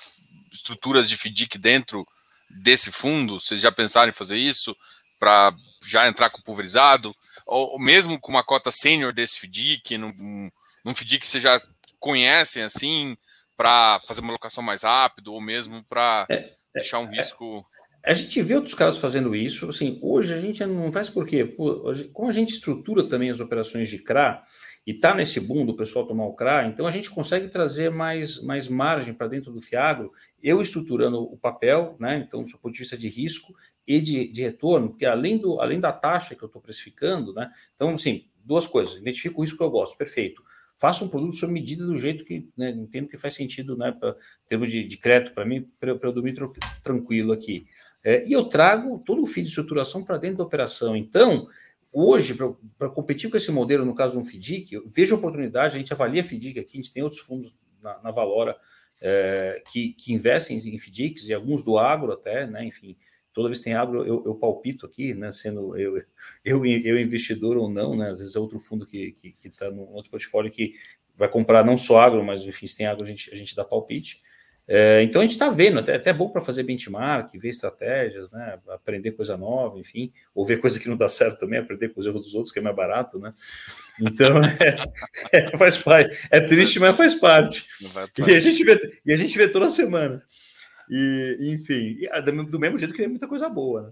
estruturas 0.63 1.09
de 1.09 1.17
FDIC 1.17 1.59
dentro 1.59 2.07
desse 2.49 2.93
fundo? 2.93 3.39
Vocês 3.41 3.61
já 3.61 3.73
pensaram 3.73 4.09
em 4.09 4.15
fazer 4.15 4.37
isso 4.37 4.77
para 5.19 5.55
já 5.85 6.09
entrar 6.09 6.31
com 6.31 6.41
pulverizado? 6.41 7.15
Ou, 7.47 7.79
mesmo 7.79 8.19
com 8.21 8.31
uma 8.31 8.45
cota 8.45 8.71
sênior 8.71 9.13
desse 9.13 9.41
FDIC, 9.41 9.99
num, 9.99 10.51
num 10.85 10.95
FDIC 10.95 11.21
que 11.21 11.27
vocês 11.27 11.43
já 11.43 11.61
conhecem 11.99 12.63
assim, 12.63 13.17
para 13.57 14.01
fazer 14.07 14.21
uma 14.21 14.33
locação 14.33 14.63
mais 14.63 14.83
rápido, 14.83 15.33
ou 15.33 15.41
mesmo 15.41 15.85
para 15.85 16.27
é, 16.31 16.35
é, 16.35 16.55
deixar 16.75 17.01
um 17.01 17.13
é, 17.13 17.17
risco. 17.17 17.65
A 18.05 18.15
gente 18.15 18.43
vê 18.43 18.55
outros 18.55 18.75
caras 18.75 18.99
fazendo 18.99 19.35
isso. 19.35 19.69
Assim, 19.69 19.99
hoje 20.03 20.33
a 20.33 20.39
gente 20.39 20.65
não 20.65 20.91
faz 20.91 21.09
por 21.09 21.27
quê? 21.27 21.45
Como 22.13 22.29
a 22.29 22.33
gente 22.33 22.55
estrutura 22.55 23.09
também 23.09 23.31
as 23.31 23.41
operações 23.41 23.89
de 23.89 23.99
CRA, 23.99 24.43
e 24.87 24.91
está 24.93 25.15
nesse 25.15 25.39
boom 25.41 25.65
do 25.65 25.77
pessoal 25.77 26.07
tomar 26.07 26.27
o 26.27 26.35
CRA, 26.35 26.67
então 26.67 26.87
a 26.87 26.91
gente 26.91 27.11
consegue 27.11 27.49
trazer 27.49 27.91
mais, 27.91 28.43
mais 28.43 28.67
margem 28.67 29.15
para 29.15 29.29
dentro 29.29 29.53
do 29.53 29.61
Fiagro, 29.61 30.13
eu 30.43 30.61
estruturando 30.61 31.23
o 31.23 31.37
papel, 31.37 31.97
né? 32.01 32.25
Então, 32.27 32.43
do 32.43 32.59
ponto 32.59 32.73
de 32.73 32.81
vista 32.81 32.97
de 32.97 33.09
risco 33.09 33.55
e 33.87 34.01
de, 34.01 34.29
de 34.29 34.43
retorno, 34.43 34.91
porque 34.91 35.07
além, 35.07 35.39
do, 35.39 35.61
além 35.61 35.79
da 35.79 35.93
taxa 35.93 36.35
que 36.35 36.43
eu 36.43 36.47
estou 36.47 36.61
precificando, 36.61 37.33
né? 37.33 37.51
Então, 37.77 37.91
assim, 37.91 38.27
duas 38.45 38.67
coisas, 38.67 38.97
identifico 38.97 39.41
o 39.41 39.45
risco 39.45 39.59
que 39.59 39.65
eu 39.65 39.71
gosto, 39.71 39.97
perfeito. 39.97 40.43
Faça 40.77 41.05
um 41.05 41.09
produto 41.09 41.37
sob 41.37 41.53
medida 41.53 41.87
do 41.87 41.97
jeito 41.97 42.25
que 42.25 42.49
né, 42.57 42.71
entendo 42.71 43.07
que 43.07 43.17
faz 43.17 43.35
sentido, 43.35 43.77
né? 43.77 43.93
Pra, 43.93 44.11
em 44.11 44.49
termos 44.49 44.69
de, 44.69 44.85
de 44.85 44.97
crédito, 44.97 45.33
para 45.33 45.45
mim, 45.45 45.69
para 45.79 45.91
eu 45.91 46.13
dormir 46.13 46.35
tranquilo 46.83 47.33
aqui. 47.33 47.67
É, 48.05 48.27
e 48.27 48.33
eu 48.33 48.45
trago 48.45 49.01
todo 49.07 49.23
o 49.23 49.27
fio 49.27 49.45
de 49.45 49.49
estruturação 49.49 50.03
para 50.03 50.19
dentro 50.19 50.39
da 50.39 50.45
operação. 50.45 50.97
Então, 50.97 51.47
Hoje, 51.93 52.35
para 52.79 52.89
competir 52.89 53.31
com 53.31 53.37
esse 53.37 53.53
modelo, 53.53 53.85
no 53.85 53.95
caso 53.95 54.13
de 54.13 54.19
um 54.19 54.25
FDIC, 54.25 54.73
eu 54.73 54.89
vejo 54.89 55.15
oportunidade, 55.15 55.75
a 55.77 55.79
gente 55.79 55.93
avalia 55.93 56.23
FDIC 56.23 56.59
aqui, 56.59 56.71
a 56.73 56.77
gente 56.77 56.93
tem 56.93 57.03
outros 57.03 57.21
fundos 57.21 57.55
na, 57.83 58.01
na 58.03 58.11
Valora 58.11 58.57
é, 59.01 59.63
que, 59.71 59.93
que 59.93 60.15
investem 60.15 60.57
em 60.57 60.79
FDICs 60.79 61.29
e 61.29 61.35
alguns 61.35 61.63
do 61.63 61.77
agro 61.77 62.13
até, 62.13 62.47
né? 62.47 62.65
Enfim, 62.65 62.97
toda 63.35 63.49
vez 63.49 63.59
que 63.59 63.65
tem 63.65 63.75
agro, 63.75 64.07
eu, 64.07 64.23
eu 64.25 64.35
palpito 64.35 64.87
aqui, 64.87 65.13
né? 65.13 65.31
Sendo 65.33 65.77
eu, 65.77 65.97
eu, 66.45 66.65
eu 66.65 66.99
investidor 66.99 67.57
ou 67.57 67.69
não, 67.69 67.97
né? 67.97 68.11
Às 68.11 68.21
vezes 68.21 68.37
é 68.37 68.39
outro 68.39 68.59
fundo 68.59 68.87
que 68.87 69.09
está 69.09 69.21
que, 69.21 69.33
que 69.33 69.51
tá 69.51 69.69
outro 69.69 70.11
portfólio 70.11 70.51
que 70.51 70.75
vai 71.15 71.29
comprar 71.29 71.65
não 71.65 71.77
só 71.77 72.01
agro, 72.01 72.25
mas 72.25 72.43
enfim, 72.43 72.67
se 72.67 72.77
tem 72.77 72.87
agro, 72.87 73.05
a 73.05 73.09
gente, 73.09 73.31
a 73.33 73.37
gente 73.37 73.55
dá 73.55 73.65
palpite. 73.65 74.23
É, 74.67 75.03
então 75.03 75.21
a 75.21 75.25
gente 75.25 75.33
está 75.33 75.51
vendo, 75.51 75.81
até, 75.81 75.97
até 75.97 76.13
bom 76.13 76.29
para 76.29 76.41
fazer 76.41 76.63
benchmark, 76.63 77.35
ver 77.35 77.49
estratégias, 77.49 78.31
né? 78.31 78.59
Aprender 78.69 79.13
coisa 79.13 79.37
nova, 79.37 79.79
enfim, 79.79 80.13
ou 80.35 80.45
ver 80.45 80.61
coisa 80.61 80.79
que 80.79 80.89
não 80.89 80.97
dá 80.97 81.09
certo 81.09 81.41
também, 81.41 81.59
aprender 81.59 81.89
com 81.89 82.01
os 82.01 82.07
erros 82.07 82.23
dos 82.23 82.35
outros, 82.35 82.53
que 82.53 82.59
é 82.59 82.63
mais 82.63 82.77
barato, 82.77 83.19
né? 83.19 83.33
Então 84.01 84.39
é, 85.33 85.47
é, 85.47 85.57
faz 85.57 85.77
parte. 85.77 86.17
É 86.31 86.41
triste, 86.41 86.79
mas 86.79 86.97
faz 86.97 87.15
parte. 87.15 87.67
E 88.27 88.35
a 88.35 88.41
gente 88.41 88.63
vê, 88.65 89.01
e 89.05 89.13
a 89.13 89.17
gente 89.17 89.37
vê 89.37 89.49
toda 89.49 89.69
semana. 89.71 90.23
E, 90.89 91.55
enfim, 91.55 91.97
do 92.49 92.59
mesmo 92.59 92.79
jeito 92.79 92.93
que 92.93 93.01
tem 93.01 93.09
muita 93.09 93.29
coisa 93.29 93.49
boa, 93.49 93.83
né? 93.83 93.91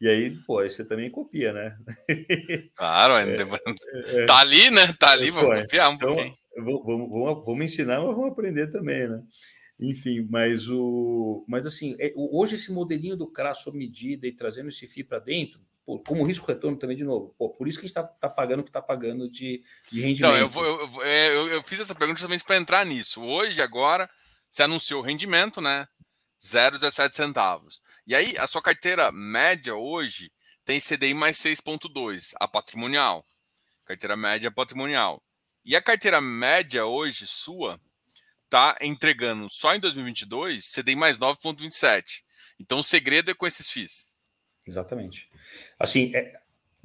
E 0.00 0.08
aí, 0.08 0.36
pô, 0.46 0.58
aí 0.58 0.68
você 0.68 0.84
também 0.84 1.10
copia, 1.10 1.52
né? 1.52 1.76
Claro, 2.76 3.14
é, 3.16 3.34
é, 3.34 4.26
tá 4.26 4.38
ali, 4.38 4.70
né? 4.70 4.92
Tá 4.98 5.12
ali, 5.12 5.30
vamos 5.30 5.60
copiar 5.60 5.90
um 5.90 5.94
então, 5.94 6.12
pouquinho. 6.12 6.34
Vamos, 6.56 6.84
vamos, 6.84 7.44
vamos 7.46 7.64
ensinar, 7.64 8.00
mas 8.00 8.14
vamos 8.14 8.32
aprender 8.32 8.70
também, 8.70 9.08
né? 9.08 9.22
Enfim, 9.78 10.26
mas 10.30 10.68
o. 10.68 11.44
Mas 11.48 11.66
assim, 11.66 11.96
é, 11.98 12.12
hoje 12.16 12.54
esse 12.54 12.72
modelinho 12.72 13.16
do 13.16 13.26
CRA 13.26 13.54
sob 13.54 13.76
medida 13.76 14.26
e 14.26 14.32
trazendo 14.32 14.68
esse 14.68 14.86
FII 14.86 15.04
para 15.04 15.18
dentro, 15.18 15.60
pô, 15.84 15.98
como 15.98 16.24
risco 16.24 16.46
retorno 16.46 16.78
também, 16.78 16.96
de 16.96 17.04
novo, 17.04 17.34
pô, 17.36 17.50
por 17.50 17.66
isso 17.66 17.78
que 17.78 17.86
a 17.86 17.88
gente 17.88 17.96
está 17.96 18.04
tá 18.04 18.28
pagando 18.28 18.60
o 18.60 18.62
que 18.62 18.70
está 18.70 18.80
pagando 18.80 19.28
de, 19.28 19.64
de 19.90 20.00
rendimento. 20.00 20.32
Não, 20.32 20.38
eu, 20.38 20.48
vou, 20.48 20.64
eu, 20.64 21.02
é, 21.02 21.28
eu, 21.34 21.48
eu 21.48 21.62
fiz 21.62 21.80
essa 21.80 21.94
pergunta 21.94 22.20
justamente 22.20 22.44
para 22.44 22.56
entrar 22.56 22.86
nisso. 22.86 23.20
Hoje, 23.20 23.60
agora, 23.60 24.08
você 24.50 24.62
anunciou 24.62 25.02
o 25.02 25.04
rendimento, 25.04 25.60
né? 25.60 25.88
0,17 26.40 27.16
centavos. 27.16 27.82
E 28.06 28.14
aí, 28.14 28.36
a 28.38 28.46
sua 28.46 28.62
carteira 28.62 29.10
média 29.10 29.74
hoje 29.74 30.30
tem 30.64 30.78
CDI 30.78 31.14
mais 31.14 31.38
6,2, 31.38 32.32
a 32.38 32.46
patrimonial. 32.46 33.24
Carteira 33.86 34.16
média 34.16 34.50
patrimonial. 34.50 35.22
E 35.64 35.74
a 35.74 35.82
carteira 35.82 36.20
média 36.20 36.86
hoje 36.86 37.26
sua 37.26 37.80
está 38.54 38.76
entregando 38.80 39.48
só 39.50 39.74
em 39.74 39.80
2022 39.80 40.72
CDI 40.72 40.94
mais 40.94 41.18
9,27. 41.18 42.22
Então 42.60 42.78
o 42.78 42.84
segredo 42.84 43.32
é 43.32 43.34
com 43.34 43.48
esses 43.48 43.68
FIIs. 43.68 44.14
Exatamente. 44.64 45.28
Assim, 45.76 46.14
é, 46.14 46.38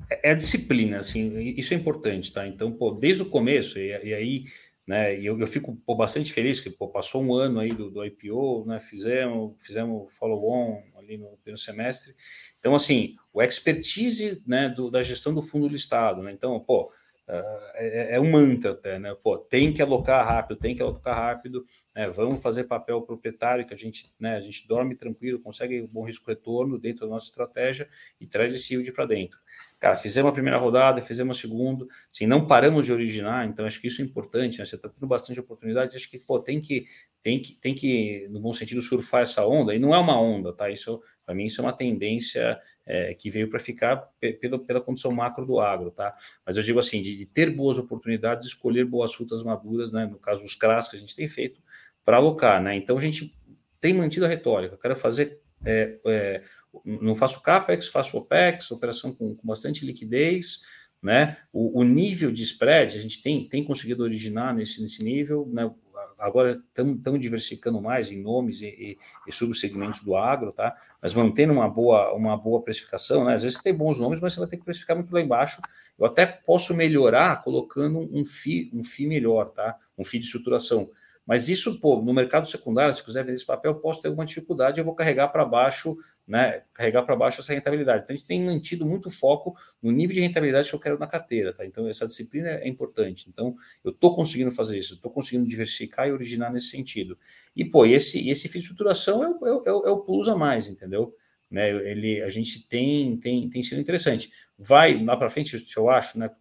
é, 0.10 0.34
disciplina, 0.34 1.00
assim, 1.00 1.38
isso 1.40 1.74
é 1.76 1.78
importante, 1.78 2.34
tá? 2.34 2.48
Então, 2.48 2.72
pô, 2.72 2.92
desde 2.92 3.22
o 3.22 3.30
começo, 3.30 3.78
e, 3.78 3.90
e 3.90 4.14
aí, 4.14 4.46
né, 4.86 5.16
eu, 5.22 5.40
eu 5.40 5.46
fico 5.46 5.76
pô, 5.86 5.96
bastante 5.96 6.34
feliz 6.34 6.60
que 6.60 6.72
pô, 6.72 6.88
passou 6.88 7.24
um 7.24 7.36
ano 7.36 7.60
aí 7.60 7.70
do, 7.70 7.92
do 7.92 8.04
IPO, 8.04 8.66
né, 8.66 8.80
fizemos, 8.80 9.56
fizemos 9.64 10.12
follow-on 10.16 10.82
ali 10.98 11.18
no 11.18 11.38
primeiro 11.38 11.62
semestre. 11.62 12.16
Então, 12.60 12.74
assim, 12.74 13.16
o 13.32 13.44
expertise 13.44 14.42
né, 14.48 14.70
do, 14.70 14.90
da 14.90 15.04
gestão 15.04 15.36
do 15.36 15.42
fundo 15.44 15.68
listado, 15.68 16.24
né? 16.24 16.32
Então, 16.32 16.60
pô, 16.60 16.92
é, 17.32 18.16
é, 18.16 18.20
um 18.20 18.32
mantra 18.32 18.72
até, 18.72 18.98
né? 18.98 19.16
Pô, 19.22 19.38
tem 19.38 19.72
que 19.72 19.82
alocar 19.82 20.26
rápido, 20.26 20.58
tem 20.58 20.76
que 20.76 20.82
alocar 20.82 21.16
rápido, 21.16 21.64
né? 21.96 22.10
vamos 22.10 22.42
fazer 22.42 22.64
papel 22.64 23.02
proprietário 23.04 23.68
que 23.68 23.74
a 23.74 23.78
gente, 23.78 24.12
né, 24.20 24.38
a 24.38 24.42
gente 24.42 24.68
dorme 24.68 24.96
tranquilo, 24.96 25.40
consegue 25.40 25.82
um 25.82 25.88
bom 25.88 26.04
risco 26.04 26.28
retorno 26.28 26.80
dentro 26.80 27.02
da 27.02 27.08
nossa 27.08 27.28
estratégia 27.28 27.88
e 28.20 28.26
traz 28.26 28.56
esse 28.56 28.74
yield 28.74 28.92
para 28.94 29.06
dentro. 29.06 29.38
Cara, 29.80 29.96
fizemos 29.96 30.30
a 30.30 30.34
primeira 30.34 30.58
rodada, 30.58 31.02
fizemos 31.02 31.38
a 31.38 31.42
segunda, 31.42 31.86
assim, 32.12 32.26
não 32.26 32.48
paramos 32.48 32.86
de 32.86 32.92
originar, 32.92 33.48
então 33.48 33.66
acho 33.66 33.80
que 33.80 33.88
isso 33.88 34.02
é 34.02 34.06
importante, 34.06 34.58
né? 34.58 34.66
Você 34.66 34.76
está 34.76 34.90
tendo 34.90 35.08
bastante 35.08 35.40
oportunidade, 35.40 35.96
acho 35.96 36.10
que 36.10 36.18
pô, 36.18 36.40
tem 36.40 36.60
que 36.60 36.86
tem 37.22 37.42
que, 37.42 37.54
tem 37.54 37.76
que, 37.76 38.28
no 38.30 38.40
bom 38.40 38.54
sentido, 38.54 38.82
surfar 38.82 39.22
essa 39.22 39.46
onda, 39.46 39.76
e 39.76 39.80
não 39.80 39.94
é 39.94 39.98
uma 39.98 40.20
onda, 40.20 40.54
tá? 40.54 40.70
Isso, 40.70 41.02
para 41.26 41.36
mim, 41.36 41.46
isso 41.46 41.62
é 41.62 41.64
uma 41.64 41.74
tendência 41.74 42.58
é, 42.90 43.14
que 43.14 43.30
veio 43.30 43.48
para 43.48 43.60
ficar 43.60 43.98
pela, 44.42 44.58
pela 44.58 44.82
condição 44.82 45.12
macro 45.12 45.46
do 45.46 45.60
agro, 45.60 45.92
tá? 45.92 46.16
Mas 46.44 46.58
eu 46.58 46.64
digo 46.64 46.80
assim, 46.80 47.04
de, 47.04 47.16
de, 47.16 47.26
ter 47.28 47.52
boas 47.52 47.78
oportunidades, 47.78 48.48
de 48.48 48.56
escolher 48.56 48.84
boas 48.84 49.14
frutas 49.14 49.44
maduras, 49.44 49.92
né? 49.92 50.08
No 50.08 50.18
caso, 50.18 50.44
os 50.44 50.56
CRAS 50.56 50.90
que 50.90 50.96
a 50.96 51.00
gente 51.00 51.16
tem 51.16 51.28
feito, 51.28 51.62
para 52.04 52.18
alocar, 52.18 52.60
né? 52.60 52.76
Então 52.76 52.98
a 52.98 53.00
gente 53.00 53.38
tem 53.80 53.94
mantido 53.94 54.26
a 54.26 54.28
retórica, 54.28 54.76
quero 54.76 54.96
fazer. 54.96 55.40
É, 55.64 56.00
é, 56.04 56.44
não 56.84 57.14
faço 57.14 57.44
CAPEX, 57.44 57.90
faço 57.90 58.18
OPEX, 58.18 58.72
operação 58.72 59.14
com, 59.14 59.36
com 59.36 59.48
bastante 59.48 59.86
liquidez, 59.86 60.62
né? 61.00 61.38
O, 61.54 61.82
o, 61.82 61.84
nível 61.84 62.32
de 62.32 62.42
spread, 62.42 62.98
a 62.98 63.02
gente 63.02 63.22
tem, 63.22 63.48
tem 63.48 63.64
conseguido 63.64 64.02
originar 64.02 64.56
nesse, 64.56 64.82
nesse 64.82 65.04
nível, 65.04 65.48
né? 65.54 65.72
Agora 66.20 66.62
estamos 66.68 67.20
diversificando 67.20 67.82
mais 67.82 68.12
em 68.12 68.22
nomes 68.22 68.62
e, 68.62 68.68
e, 68.68 68.98
e, 69.28 69.32
subsegmentos 69.32 70.02
do 70.04 70.16
agro, 70.16 70.52
tá? 70.52 70.76
Mas 71.02 71.14
mantendo 71.14 71.54
uma 71.54 71.70
boa, 71.70 72.14
uma 72.14 72.38
boa 72.38 72.62
precificação, 72.62 73.24
né? 73.24 73.36
Às 73.36 73.44
vezes 73.44 73.58
você 73.58 73.64
tem 73.64 73.74
bons 73.74 74.00
nomes, 74.00 74.20
mas 74.20 74.34
você 74.34 74.40
vai 74.40 74.50
ter 74.50 74.58
que 74.58 74.66
precificar 74.66 74.96
muito 74.96 75.14
lá 75.14 75.22
embaixo. 75.22 75.62
Eu 75.98 76.06
até 76.06 76.26
posso 76.26 76.74
melhorar 76.76 77.42
colocando 77.42 78.00
um 78.00 78.26
FII, 78.26 78.70
um 78.74 78.84
FII 78.84 79.08
melhor, 79.08 79.52
tá? 79.52 79.78
Um 79.98 80.04
FII 80.04 80.20
de 80.20 80.26
estruturação. 80.26 80.90
Mas 81.30 81.48
isso, 81.48 81.80
pô, 81.80 82.02
no 82.02 82.12
mercado 82.12 82.50
secundário, 82.50 82.92
se 82.92 83.04
quiser 83.04 83.22
vender 83.22 83.36
esse 83.36 83.46
papel, 83.46 83.76
posso 83.76 84.02
ter 84.02 84.08
alguma 84.08 84.26
dificuldade, 84.26 84.80
eu 84.80 84.84
vou 84.84 84.96
carregar 84.96 85.28
para 85.28 85.46
baixo, 85.46 85.96
né? 86.28 86.64
Carregar 86.74 87.04
para 87.04 87.16
baixo 87.16 87.40
essa 87.40 87.54
rentabilidade. 87.54 88.02
Então, 88.02 88.16
a 88.16 88.18
gente 88.18 88.26
tem 88.26 88.44
mantido 88.44 88.84
muito 88.84 89.12
foco 89.12 89.56
no 89.80 89.92
nível 89.92 90.16
de 90.16 90.22
rentabilidade 90.22 90.68
que 90.68 90.74
eu 90.74 90.80
quero 90.80 90.98
na 90.98 91.06
carteira, 91.06 91.54
tá? 91.54 91.64
Então, 91.64 91.88
essa 91.88 92.08
disciplina 92.08 92.50
é 92.50 92.68
importante. 92.68 93.30
Então, 93.30 93.56
eu 93.84 93.92
estou 93.92 94.16
conseguindo 94.16 94.50
fazer 94.50 94.80
isso, 94.80 94.96
estou 94.96 95.12
conseguindo 95.12 95.48
diversificar 95.48 96.08
e 96.08 96.12
originar 96.12 96.52
nesse 96.52 96.70
sentido. 96.70 97.16
E, 97.56 97.64
pô, 97.64 97.86
esse, 97.86 98.28
esse 98.28 98.48
fim 98.48 98.58
de 98.58 98.64
estruturação 98.64 99.24
é 99.24 99.28
é, 99.28 99.72
o, 99.72 99.86
é 99.86 99.92
o 99.92 100.00
plus 100.00 100.28
a 100.28 100.36
mais, 100.36 100.68
entendeu? 100.68 101.16
Né, 101.52 101.70
ele, 101.70 102.24
a 102.24 102.30
gente 102.30 102.68
tem, 102.68 103.18
tem, 103.18 103.48
tem 103.48 103.62
sido 103.62 103.80
interessante. 103.80 104.32
Vai 104.58 105.04
lá 105.04 105.16
para 105.16 105.30
frente, 105.30 105.64
eu 105.78 105.90
acho, 105.92 106.18
né? 106.18 106.32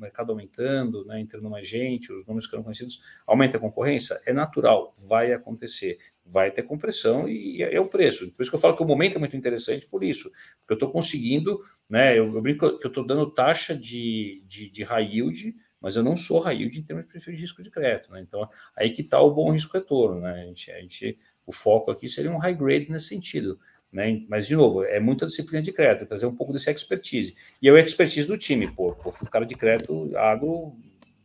Mercado 0.00 0.30
aumentando, 0.30 1.04
né, 1.04 1.20
entrando 1.20 1.48
mais 1.50 1.66
gente, 1.66 2.12
os 2.12 2.24
que 2.24 2.54
eram 2.54 2.62
conhecidos, 2.62 3.00
aumenta 3.26 3.56
a 3.56 3.60
concorrência? 3.60 4.20
É 4.24 4.32
natural, 4.32 4.94
vai 4.98 5.32
acontecer, 5.32 5.98
vai 6.24 6.50
ter 6.50 6.62
compressão 6.62 7.28
e 7.28 7.62
é, 7.62 7.74
é 7.74 7.80
o 7.80 7.88
preço. 7.88 8.30
Por 8.32 8.42
isso 8.42 8.50
que 8.50 8.56
eu 8.56 8.60
falo 8.60 8.76
que 8.76 8.82
o 8.82 8.86
momento 8.86 9.16
é 9.16 9.18
muito 9.18 9.36
interessante 9.36 9.86
por 9.86 10.04
isso, 10.04 10.30
porque 10.60 10.72
eu 10.72 10.74
estou 10.74 10.90
conseguindo, 10.90 11.60
né, 11.88 12.18
eu, 12.18 12.32
eu, 12.34 12.42
brinco 12.42 12.78
que 12.78 12.86
eu 12.86 12.88
estou 12.88 13.06
dando 13.06 13.30
taxa 13.30 13.74
de, 13.74 14.42
de, 14.46 14.70
de 14.70 14.82
high 14.82 15.16
yield, 15.16 15.54
mas 15.80 15.96
eu 15.96 16.02
não 16.02 16.16
sou 16.16 16.40
high 16.40 16.56
yield 16.56 16.78
em 16.78 16.82
termos 16.82 17.06
de 17.06 17.12
perfil 17.12 17.34
de 17.34 17.40
risco 17.40 17.62
de 17.62 17.70
crédito, 17.70 18.10
né? 18.10 18.20
Então, 18.20 18.48
aí 18.76 18.90
que 18.90 19.02
está 19.02 19.20
o 19.20 19.32
bom 19.32 19.52
risco 19.52 19.76
retorno, 19.76 20.20
né? 20.20 20.42
A 20.42 20.46
gente, 20.46 20.72
a 20.72 20.80
gente, 20.80 21.16
o 21.46 21.52
foco 21.52 21.90
aqui 21.90 22.08
seria 22.08 22.32
um 22.32 22.38
high 22.38 22.54
grade 22.54 22.90
nesse 22.90 23.06
sentido. 23.06 23.60
Né? 23.92 24.22
Mas, 24.28 24.46
de 24.46 24.54
novo, 24.54 24.84
é 24.84 25.00
muita 25.00 25.26
disciplina 25.26 25.62
de 25.62 25.72
crédito, 25.72 26.02
é 26.02 26.06
trazer 26.06 26.26
um 26.26 26.34
pouco 26.34 26.52
desse 26.52 26.70
expertise. 26.70 27.34
E 27.60 27.68
é 27.68 27.72
o 27.72 27.78
expertise 27.78 28.26
do 28.26 28.36
time, 28.36 28.70
pô. 28.70 28.92
pô 28.92 29.10
fui 29.10 29.28
cara 29.28 29.46
de 29.46 29.54
crédito 29.54 30.10
agro 30.16 30.76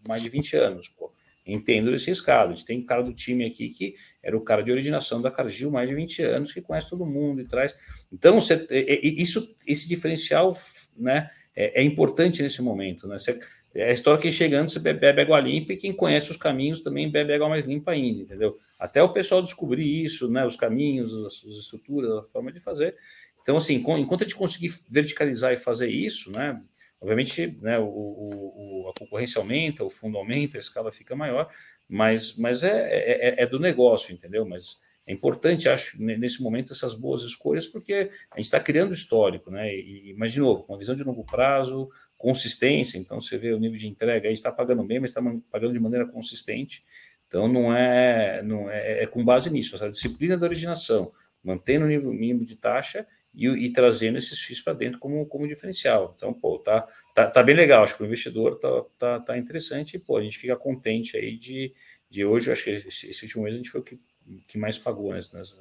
mais 0.07 0.21
de 0.21 0.29
20 0.29 0.55
anos, 0.57 0.87
pô. 0.87 1.11
Entendo 1.45 1.93
esse 1.93 2.07
riscado. 2.07 2.53
A 2.53 2.55
gente 2.55 2.65
tem 2.65 2.79
um 2.79 2.85
cara 2.85 3.03
do 3.03 3.13
time 3.13 3.45
aqui 3.45 3.67
que 3.69 3.95
era 4.21 4.35
o 4.37 4.41
cara 4.41 4.63
de 4.63 4.71
originação 4.71 5.21
da 5.21 5.29
Cargill 5.29 5.69
mais 5.69 5.89
de 5.89 5.95
20 5.95 6.23
anos, 6.23 6.53
que 6.53 6.61
conhece 6.61 6.89
todo 6.89 7.05
mundo 7.05 7.41
e 7.41 7.45
traz. 7.45 7.75
Então, 8.11 8.39
você, 8.39 8.65
isso, 9.01 9.53
esse 9.67 9.89
diferencial 9.89 10.57
né, 10.95 11.29
é, 11.53 11.81
é 11.81 11.83
importante 11.83 12.41
nesse 12.41 12.61
momento. 12.61 13.07
Né? 13.07 13.17
Você, 13.17 13.37
é 13.75 13.89
a 13.89 13.93
história 13.93 14.21
que 14.21 14.31
chegando, 14.31 14.69
você 14.69 14.79
bebe 14.79 15.21
água 15.21 15.39
limpa 15.39 15.73
e 15.73 15.77
quem 15.77 15.91
conhece 15.91 16.29
os 16.29 16.37
caminhos 16.37 16.81
também 16.81 17.09
bebe 17.09 17.33
água 17.33 17.49
mais 17.49 17.65
limpa 17.65 17.91
ainda, 17.91 18.21
entendeu? 18.21 18.57
Até 18.79 19.01
o 19.01 19.11
pessoal 19.11 19.41
descobrir 19.41 20.03
isso, 20.03 20.29
né? 20.29 20.45
Os 20.45 20.55
caminhos, 20.55 21.13
as, 21.25 21.43
as 21.45 21.55
estruturas, 21.55 22.11
a 22.11 22.23
forma 22.23 22.51
de 22.51 22.59
fazer. 22.59 22.95
Então, 23.41 23.57
assim, 23.57 23.75
enquanto 23.75 24.21
a 24.21 24.23
gente 24.25 24.35
conseguir 24.35 24.73
verticalizar 24.89 25.51
e 25.53 25.57
fazer 25.57 25.89
isso, 25.89 26.31
né? 26.31 26.61
Obviamente, 27.01 27.57
né, 27.61 27.77
o, 27.77 27.83
o, 27.85 28.89
a 28.89 28.97
concorrência 28.97 29.37
aumenta, 29.37 29.83
o 29.83 29.89
fundo 29.89 30.17
aumenta, 30.17 30.57
a 30.57 30.59
escala 30.59 30.89
fica 30.89 31.13
maior, 31.17 31.49
mas, 31.89 32.37
mas 32.37 32.63
é, 32.63 32.69
é, 32.69 33.27
é, 33.27 33.43
é 33.43 33.45
do 33.45 33.59
negócio, 33.59 34.13
entendeu? 34.13 34.45
Mas 34.45 34.77
é 35.05 35.11
importante, 35.11 35.67
acho, 35.67 36.01
nesse 36.01 36.41
momento, 36.41 36.71
essas 36.71 36.93
boas 36.93 37.23
escolhas, 37.23 37.67
porque 37.67 38.09
a 38.31 38.37
gente 38.37 38.45
está 38.45 38.59
criando 38.59 38.93
histórico, 38.93 39.51
né? 39.51 39.69
E, 39.75 40.15
mas, 40.17 40.31
de 40.31 40.39
novo, 40.39 40.63
com 40.63 40.71
uma 40.71 40.79
visão 40.79 40.95
de 40.95 41.03
longo 41.03 41.25
prazo, 41.25 41.89
consistência, 42.23 42.97
então 42.97 43.19
você 43.19 43.37
vê 43.37 43.51
o 43.51 43.59
nível 43.59 43.77
de 43.77 43.85
entrega, 43.85 44.29
aí 44.29 44.33
está 44.33 44.49
pagando 44.49 44.81
bem, 44.81 44.97
mas 44.97 45.11
está 45.11 45.21
pagando 45.51 45.73
de 45.73 45.79
maneira 45.79 46.07
consistente. 46.07 46.81
Então 47.27 47.49
não 47.49 47.75
é, 47.75 48.41
não 48.41 48.71
é, 48.71 49.03
é 49.03 49.07
com 49.07 49.25
base 49.25 49.51
nisso, 49.51 49.75
essa 49.75 49.91
disciplina 49.91 50.37
da 50.37 50.45
originação, 50.45 51.11
mantendo 51.43 51.83
o 51.83 51.87
nível 51.89 52.13
mínimo 52.13 52.45
de 52.45 52.55
taxa 52.55 53.05
e, 53.35 53.45
e 53.45 53.73
trazendo 53.73 54.17
esses 54.17 54.39
FIIs 54.39 54.61
para 54.61 54.71
dentro 54.71 54.99
como, 54.99 55.25
como 55.25 55.45
diferencial. 55.45 56.13
Então, 56.15 56.33
pô, 56.33 56.57
tá, 56.59 56.87
tá, 57.13 57.29
tá 57.29 57.43
bem 57.43 57.57
legal, 57.57 57.83
acho 57.83 57.97
que 57.97 58.03
o 58.03 58.05
investidor 58.05 58.57
tá, 58.57 58.85
tá, 58.97 59.19
tá 59.19 59.37
interessante 59.37 59.97
e, 59.97 59.99
pô, 59.99 60.15
a 60.15 60.23
gente 60.23 60.37
fica 60.37 60.55
contente 60.55 61.17
aí 61.17 61.37
de, 61.37 61.73
de 62.09 62.23
hoje, 62.23 62.49
acho 62.53 62.63
que 62.63 62.69
esse, 62.69 63.09
esse 63.09 63.23
último 63.25 63.43
mês 63.43 63.55
a 63.55 63.57
gente 63.57 63.69
foi 63.69 63.81
o 63.81 63.83
que, 63.83 63.99
que 64.47 64.57
mais 64.57 64.77
pagou 64.77 65.11
nessa, 65.11 65.37
nessa 65.37 65.57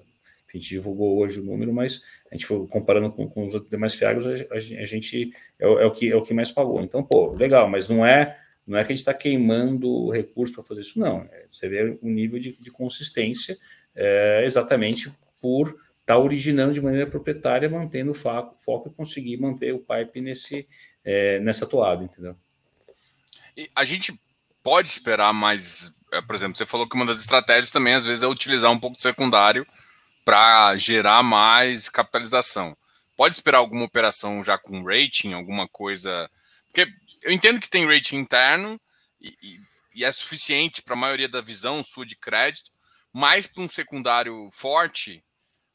a 0.54 0.60
gente 0.60 0.68
divulgou 0.68 1.18
hoje 1.18 1.40
o 1.40 1.44
número, 1.44 1.72
mas 1.72 2.02
a 2.30 2.34
gente 2.34 2.46
foi 2.46 2.66
comparando 2.66 3.10
com, 3.10 3.28
com 3.28 3.44
os 3.44 3.68
demais 3.68 3.94
fiagos, 3.94 4.26
a, 4.26 4.54
a, 4.54 4.58
gente 4.84 5.32
é 5.58 5.66
o, 5.66 5.78
é, 5.78 5.86
o 5.86 5.90
que, 5.90 6.10
é 6.10 6.16
o 6.16 6.22
que 6.22 6.34
mais 6.34 6.50
pagou. 6.50 6.82
Então, 6.82 7.02
pô, 7.02 7.32
legal, 7.32 7.68
mas 7.68 7.88
não 7.88 8.04
é 8.04 8.38
não 8.66 8.78
é 8.78 8.84
que 8.84 8.92
a 8.92 8.94
gente 8.94 9.00
está 9.00 9.12
queimando 9.12 10.10
recurso 10.10 10.54
para 10.54 10.62
fazer 10.62 10.82
isso, 10.82 10.98
não. 10.98 11.22
É, 11.32 11.46
você 11.50 11.68
vê 11.68 11.98
um 12.02 12.10
nível 12.10 12.38
de, 12.38 12.52
de 12.52 12.70
consistência 12.70 13.58
é, 13.94 14.42
exatamente 14.44 15.12
por 15.40 15.68
estar 15.68 16.14
tá 16.14 16.18
originando 16.18 16.72
de 16.72 16.80
maneira 16.80 17.06
proprietária, 17.06 17.68
mantendo 17.68 18.12
o 18.12 18.14
foco, 18.14 18.54
foco 18.62 18.88
e 18.88 18.92
conseguir 18.92 19.36
manter 19.36 19.74
o 19.74 19.78
pipe 19.78 20.20
nesse, 20.20 20.66
é, 21.04 21.40
nessa 21.40 21.66
toada, 21.66 22.04
entendeu? 22.04 22.36
E 23.56 23.68
a 23.74 23.84
gente 23.84 24.18
pode 24.62 24.88
esperar 24.88 25.32
mais, 25.32 25.92
é, 26.12 26.22
por 26.22 26.34
exemplo, 26.34 26.56
você 26.56 26.64
falou 26.64 26.88
que 26.88 26.94
uma 26.94 27.06
das 27.06 27.20
estratégias 27.20 27.70
também 27.70 27.94
às 27.94 28.06
vezes 28.06 28.22
é 28.22 28.28
utilizar 28.28 28.70
um 28.70 28.78
pouco 28.78 28.96
de 28.96 29.02
secundário 29.02 29.66
para 30.24 30.76
gerar 30.76 31.22
mais 31.22 31.88
capitalização. 31.88 32.76
Pode 33.16 33.34
esperar 33.34 33.58
alguma 33.58 33.84
operação 33.84 34.44
já 34.44 34.58
com 34.58 34.84
rating, 34.84 35.32
alguma 35.32 35.68
coisa. 35.68 36.30
Porque 36.66 36.92
eu 37.22 37.32
entendo 37.32 37.60
que 37.60 37.68
tem 37.68 37.86
rating 37.86 38.16
interno 38.16 38.80
e, 39.20 39.36
e, 39.42 39.60
e 39.94 40.04
é 40.04 40.12
suficiente 40.12 40.82
para 40.82 40.94
a 40.94 40.98
maioria 40.98 41.28
da 41.28 41.40
visão 41.40 41.84
sua 41.84 42.06
de 42.06 42.16
crédito, 42.16 42.70
mas 43.12 43.46
para 43.46 43.62
um 43.62 43.68
secundário 43.68 44.48
forte, 44.52 45.22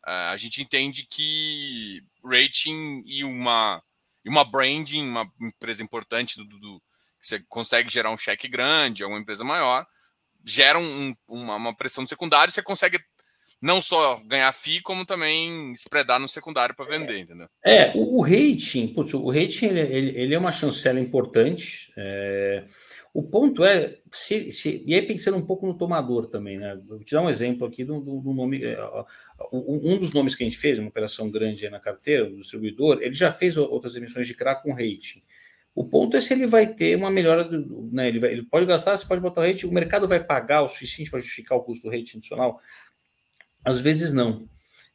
uh, 0.05 0.31
a 0.31 0.37
gente 0.37 0.61
entende 0.61 1.05
que 1.09 2.03
rating 2.23 3.03
e 3.05 3.23
uma, 3.23 3.81
e 4.25 4.29
uma 4.29 4.43
branding, 4.43 5.07
uma 5.07 5.31
empresa 5.39 5.83
importante 5.83 6.35
do, 6.37 6.45
do, 6.45 6.81
que 7.21 7.27
você 7.27 7.39
consegue 7.47 7.89
gerar 7.89 8.11
um 8.11 8.17
cheque 8.17 8.47
grande, 8.47 9.03
é 9.03 9.07
uma 9.07 9.19
empresa 9.19 9.43
maior, 9.43 9.85
geram 10.43 10.81
um, 10.81 11.15
uma, 11.27 11.55
uma 11.55 11.75
pressão 11.75 12.05
secundário, 12.07 12.51
você 12.51 12.63
consegue 12.63 12.99
não 13.61 13.81
só 13.81 14.21
ganhar 14.25 14.51
FII, 14.53 14.81
como 14.81 15.05
também 15.05 15.73
spreadar 15.73 16.19
no 16.19 16.27
secundário 16.27 16.75
para 16.75 16.85
vender, 16.85 17.19
entendeu? 17.19 17.47
É, 17.65 17.91
o, 17.95 18.17
o 18.17 18.21
rating, 18.21 18.87
putz, 18.93 19.13
o 19.13 19.29
rating 19.29 19.65
ele, 19.65 19.79
ele, 19.79 20.19
ele, 20.19 20.35
é 20.35 20.39
uma 20.39 20.51
chancela 20.51 20.99
importante. 20.99 21.91
É, 21.97 22.65
o 23.13 23.23
ponto 23.23 23.65
é, 23.65 23.97
se, 24.11 24.51
se, 24.51 24.83
e 24.85 24.93
aí 24.93 25.01
pensando 25.01 25.37
um 25.37 25.45
pouco 25.45 25.65
no 25.65 25.73
tomador 25.73 26.27
também, 26.27 26.59
né? 26.59 26.79
Vou 26.87 26.99
te 26.99 27.13
dar 27.13 27.23
um 27.23 27.29
exemplo 27.29 27.67
aqui 27.67 27.83
do, 27.83 27.99
do, 27.99 28.21
do 28.21 28.33
nome. 28.33 28.63
É, 28.63 28.77
um 29.51 29.97
dos 29.97 30.13
nomes 30.13 30.35
que 30.35 30.43
a 30.43 30.45
gente 30.45 30.57
fez, 30.57 30.77
uma 30.77 30.89
operação 30.89 31.29
grande 31.29 31.67
na 31.69 31.79
carteira, 31.79 32.29
do 32.29 32.37
distribuidor, 32.37 32.99
ele 33.01 33.15
já 33.15 33.31
fez 33.31 33.57
outras 33.57 33.95
emissões 33.95 34.27
de 34.27 34.35
CRA 34.35 34.55
com 34.55 34.71
rating. 34.71 35.23
O 35.77 35.83
ponto 35.83 36.17
é 36.17 36.21
se 36.21 36.33
ele 36.33 36.47
vai 36.47 36.73
ter 36.73 36.97
uma 36.97 37.11
melhora, 37.11 37.43
do, 37.43 37.87
né? 37.91 38.07
ele, 38.07 38.17
vai, 38.17 38.31
ele 38.31 38.41
pode 38.41 38.65
gastar, 38.65 38.97
você 38.97 39.05
pode 39.05 39.21
botar 39.21 39.41
o 39.41 39.43
rating, 39.43 39.67
o 39.67 39.71
mercado 39.71 40.07
vai 40.07 40.19
pagar 40.19 40.63
o 40.63 40.67
suficiente 40.67 41.11
para 41.11 41.19
justificar 41.19 41.55
o 41.55 41.61
custo 41.61 41.87
do 41.87 41.95
rating 41.95 42.17
adicional. 42.17 42.59
Às 43.67 43.79
vezes 43.79 44.13
não. 44.13 44.47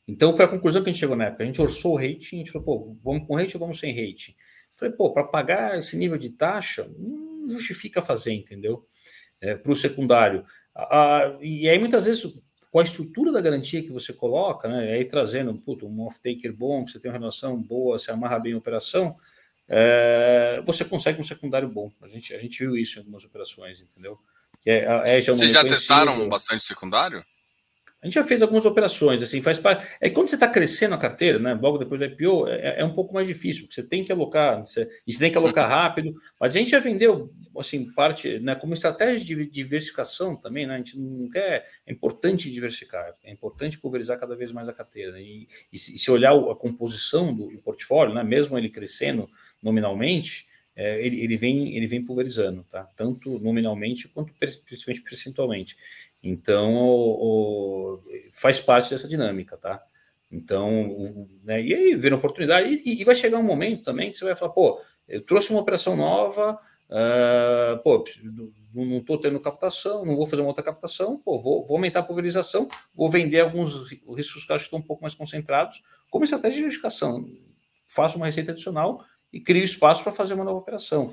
Então 0.06 0.32
foi 0.32 0.44
a 0.44 0.48
conclusão 0.48 0.82
que 0.82 0.90
a 0.90 0.92
gente 0.92 1.00
chegou 1.00 1.16
na 1.16 1.26
época. 1.26 1.42
A 1.42 1.46
gente 1.46 1.60
orçou 1.60 1.92
o 1.92 1.96
rating, 1.96 2.36
a 2.36 2.38
gente 2.38 2.50
falou, 2.50 2.64
pô, 2.64 2.96
vamos 3.02 3.26
com 3.26 3.36
rating 3.36 3.54
ou 3.54 3.60
vamos 3.60 3.78
sem 3.78 3.92
rating? 3.94 4.34
Falei, 4.74 4.94
pô, 4.94 5.12
para 5.12 5.24
pagar 5.24 5.78
esse 5.78 5.96
nível 5.96 6.18
de 6.18 6.30
taxa, 6.30 6.90
não 6.98 7.50
justifica 7.50 8.02
fazer, 8.02 8.32
entendeu? 8.32 8.86
É, 9.40 9.54
para 9.54 9.70
o 9.70 9.76
secundário. 9.76 10.44
Ah, 10.74 11.36
e 11.40 11.68
aí, 11.68 11.78
muitas 11.78 12.04
vezes, 12.04 12.26
com 12.70 12.80
a 12.80 12.82
estrutura 12.82 13.30
da 13.30 13.40
garantia 13.40 13.82
que 13.82 13.92
você 13.92 14.12
coloca, 14.12 14.68
né, 14.68 14.92
aí 14.92 15.04
trazendo 15.04 15.54
puto, 15.54 15.86
um 15.86 16.00
off-taker 16.00 16.52
bom, 16.52 16.84
que 16.84 16.92
você 16.92 16.98
tem 16.98 17.10
uma 17.10 17.18
relação 17.18 17.60
boa, 17.60 17.98
se 17.98 18.10
amarra 18.10 18.38
bem 18.38 18.54
a 18.54 18.58
operação, 18.58 19.16
é, 19.68 20.62
você 20.64 20.84
consegue 20.84 21.20
um 21.20 21.24
secundário 21.24 21.68
bom. 21.68 21.92
A 22.00 22.08
gente, 22.08 22.34
a 22.34 22.38
gente 22.38 22.58
viu 22.58 22.76
isso 22.76 22.96
em 22.96 23.00
algumas 23.00 23.24
operações, 23.24 23.80
entendeu? 23.80 24.18
É, 24.64 25.18
é, 25.18 25.22
Vocês 25.22 25.52
já 25.52 25.62
testaram 25.64 26.28
bastante 26.28 26.62
secundário? 26.62 27.24
A 28.02 28.06
gente 28.06 28.14
já 28.14 28.24
fez 28.24 28.42
algumas 28.42 28.66
operações, 28.66 29.22
assim, 29.22 29.40
faz 29.40 29.60
parte. 29.60 29.86
É 30.00 30.10
quando 30.10 30.26
você 30.26 30.34
está 30.34 30.48
crescendo 30.48 30.92
a 30.96 30.98
carteira, 30.98 31.38
né? 31.38 31.54
Logo 31.54 31.78
depois 31.78 32.00
do 32.00 32.04
IPO, 32.04 32.48
é, 32.48 32.80
é, 32.80 32.84
um 32.84 32.92
pouco 32.92 33.14
mais 33.14 33.28
difícil, 33.28 33.62
porque 33.62 33.76
você 33.76 33.82
tem 33.84 34.02
que 34.02 34.10
alocar, 34.10 34.58
você, 34.58 34.90
e 35.06 35.12
você 35.12 35.20
tem 35.20 35.30
que 35.30 35.38
alocar 35.38 35.68
rápido, 35.68 36.12
mas 36.38 36.56
a 36.56 36.58
gente 36.58 36.72
já 36.72 36.80
vendeu 36.80 37.32
assim, 37.56 37.92
parte, 37.92 38.40
né, 38.40 38.56
como 38.56 38.74
estratégia 38.74 39.24
de 39.24 39.46
diversificação 39.46 40.34
também, 40.34 40.66
né? 40.66 40.74
A 40.74 40.78
gente 40.78 40.98
não 40.98 41.30
quer. 41.30 41.64
É 41.86 41.92
importante 41.92 42.50
diversificar, 42.50 43.14
é 43.22 43.30
importante 43.30 43.78
pulverizar 43.78 44.18
cada 44.18 44.34
vez 44.34 44.50
mais 44.50 44.68
a 44.68 44.72
carteira. 44.72 45.12
Né? 45.12 45.22
E, 45.22 45.46
e, 45.72 45.78
se, 45.78 45.96
se, 45.96 46.10
olhar 46.10 46.32
a 46.32 46.54
composição 46.56 47.32
do, 47.32 47.46
do 47.46 47.58
portfólio, 47.58 48.12
né, 48.12 48.24
mesmo 48.24 48.58
ele 48.58 48.68
crescendo 48.68 49.28
nominalmente, 49.62 50.48
é, 50.74 51.04
ele, 51.04 51.20
ele, 51.20 51.36
vem, 51.36 51.76
ele 51.76 51.86
vem 51.86 52.02
pulverizando, 52.02 52.64
tá? 52.70 52.84
Tanto 52.96 53.38
nominalmente 53.38 54.08
quanto 54.08 54.32
principalmente 54.32 55.02
percentualmente. 55.02 55.76
Então, 56.22 56.74
o, 56.74 57.94
o, 57.94 58.02
faz 58.32 58.60
parte 58.60 58.90
dessa 58.90 59.08
dinâmica, 59.08 59.56
tá? 59.56 59.82
Então, 60.30 60.88
o, 60.88 61.28
né, 61.42 61.60
e 61.60 61.74
aí 61.74 61.94
vira 61.94 62.16
oportunidade, 62.16 62.68
e, 62.68 63.00
e, 63.00 63.04
vai 63.04 63.14
chegar 63.14 63.38
um 63.38 63.42
momento 63.42 63.82
também 63.82 64.10
que 64.10 64.16
você 64.16 64.24
vai 64.24 64.36
falar, 64.36 64.52
pô, 64.52 64.80
eu 65.08 65.20
trouxe 65.22 65.50
uma 65.50 65.60
operação 65.60 65.96
nova, 65.96 66.58
uh, 66.88 67.82
pô, 67.82 68.04
não 68.72 68.98
estou 68.98 69.18
tendo 69.18 69.38
captação, 69.40 70.04
não 70.04 70.16
vou 70.16 70.26
fazer 70.26 70.40
uma 70.40 70.48
outra 70.48 70.64
captação, 70.64 71.18
pô, 71.18 71.38
vou, 71.38 71.66
vou, 71.66 71.76
aumentar 71.76 72.00
a 72.00 72.04
pulverização, 72.04 72.68
vou 72.94 73.10
vender 73.10 73.40
alguns 73.40 73.90
riscos 73.90 74.44
que 74.46 74.52
acho 74.52 74.64
que 74.64 74.68
estão 74.68 74.78
um 74.78 74.82
pouco 74.82 75.02
mais 75.02 75.14
concentrados, 75.14 75.82
como 76.10 76.24
estratégia 76.24 76.52
de 76.52 76.58
diversificação. 76.58 77.26
Faço 77.86 78.16
uma 78.16 78.26
receita 78.26 78.52
adicional 78.52 79.04
e 79.32 79.40
crio 79.40 79.64
espaço 79.64 80.02
para 80.02 80.12
fazer 80.12 80.34
uma 80.34 80.44
nova 80.44 80.58
operação. 80.58 81.12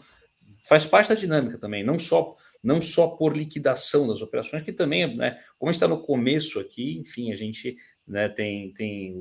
Faz 0.66 0.86
parte 0.86 1.10
da 1.10 1.16
dinâmica 1.16 1.58
também, 1.58 1.84
não 1.84 1.98
só 1.98 2.38
não 2.62 2.82
só 2.82 3.08
por 3.08 3.36
liquidação 3.36 4.08
das 4.08 4.22
operações, 4.22 4.64
que 4.64 4.74
também, 4.74 5.16
né, 5.16 5.40
como 5.58 5.72
está 5.72 5.88
no 5.88 6.02
começo 6.02 6.60
aqui, 6.60 6.98
enfim, 6.98 7.32
a 7.32 7.36
gente 7.36 7.78
né, 8.06 8.28
tem, 8.28 8.74
tem 8.74 9.16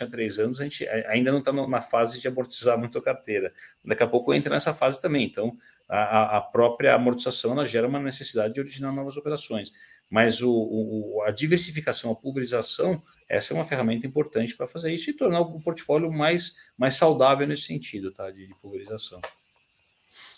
há 0.00 0.06
três 0.06 0.38
anos, 0.38 0.60
a 0.60 0.62
gente 0.62 0.88
ainda 0.88 1.32
não 1.32 1.40
está 1.40 1.52
na 1.52 1.82
fase 1.82 2.20
de 2.20 2.28
amortizar 2.28 2.78
muito 2.78 2.96
a 2.96 3.02
carteira. 3.02 3.52
Daqui 3.84 4.02
a 4.02 4.06
pouco 4.06 4.32
entra 4.32 4.54
nessa 4.54 4.72
fase 4.72 5.02
também. 5.02 5.26
Então, 5.26 5.56
a, 5.88 6.38
a 6.38 6.40
própria 6.40 6.94
amortização 6.94 7.52
ela 7.52 7.64
gera 7.64 7.88
uma 7.88 7.98
necessidade 7.98 8.54
de 8.54 8.60
originar 8.60 8.92
novas 8.92 9.16
operações. 9.16 9.72
Mas 10.08 10.40
o, 10.42 10.52
o, 10.52 11.22
a 11.22 11.30
diversificação, 11.30 12.10
a 12.10 12.16
pulverização, 12.16 13.02
essa 13.28 13.52
é 13.52 13.54
uma 13.54 13.64
ferramenta 13.64 14.06
importante 14.06 14.56
para 14.56 14.66
fazer 14.66 14.92
isso 14.92 15.10
e 15.10 15.12
tornar 15.12 15.40
o 15.40 15.60
portfólio 15.60 16.10
mais, 16.10 16.54
mais 16.76 16.94
saudável 16.94 17.46
nesse 17.46 17.64
sentido, 17.64 18.12
tá? 18.12 18.30
De, 18.30 18.46
de 18.46 18.54
pulverização. 18.56 19.20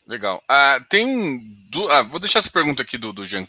Legal. 0.06 0.42
Ah, 0.48 0.84
tem. 0.88 1.40
Do, 1.70 1.88
ah, 1.88 2.02
vou 2.02 2.20
deixar 2.20 2.40
essa 2.40 2.50
pergunta 2.50 2.82
aqui 2.82 2.98
do, 2.98 3.12
do 3.12 3.24
Jean, 3.24 3.46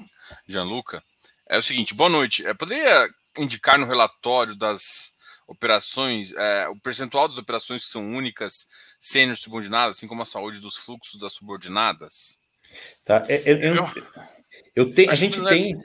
Gianluca. 0.48 1.04
É 1.48 1.58
o 1.58 1.64
seguinte: 1.64 1.94
boa 1.94 2.10
noite. 2.10 2.46
É, 2.46 2.54
poderia 2.54 3.10
indicar 3.38 3.78
no 3.78 3.86
relatório 3.86 4.56
das 4.56 5.14
operações, 5.48 6.34
é, 6.34 6.68
o 6.70 6.76
percentual 6.76 7.28
das 7.28 7.38
operações 7.38 7.84
que 7.84 7.92
são 7.92 8.04
únicas, 8.14 8.68
sênior 9.00 9.38
subordinadas, 9.38 9.98
assim 9.98 10.08
como 10.08 10.22
a 10.22 10.26
saúde 10.26 10.60
dos 10.60 10.78
fluxos 10.78 11.20
das 11.20 11.34
subordinadas? 11.34 12.40
Tá. 13.04 13.22
É, 13.28 13.42
eu, 13.46 13.58
eu, 13.58 13.90
eu 14.76 14.94
tenho, 14.94 15.12
a 15.12 15.16
gente 15.16 15.40
é 15.40 15.50
tem. 15.50 15.84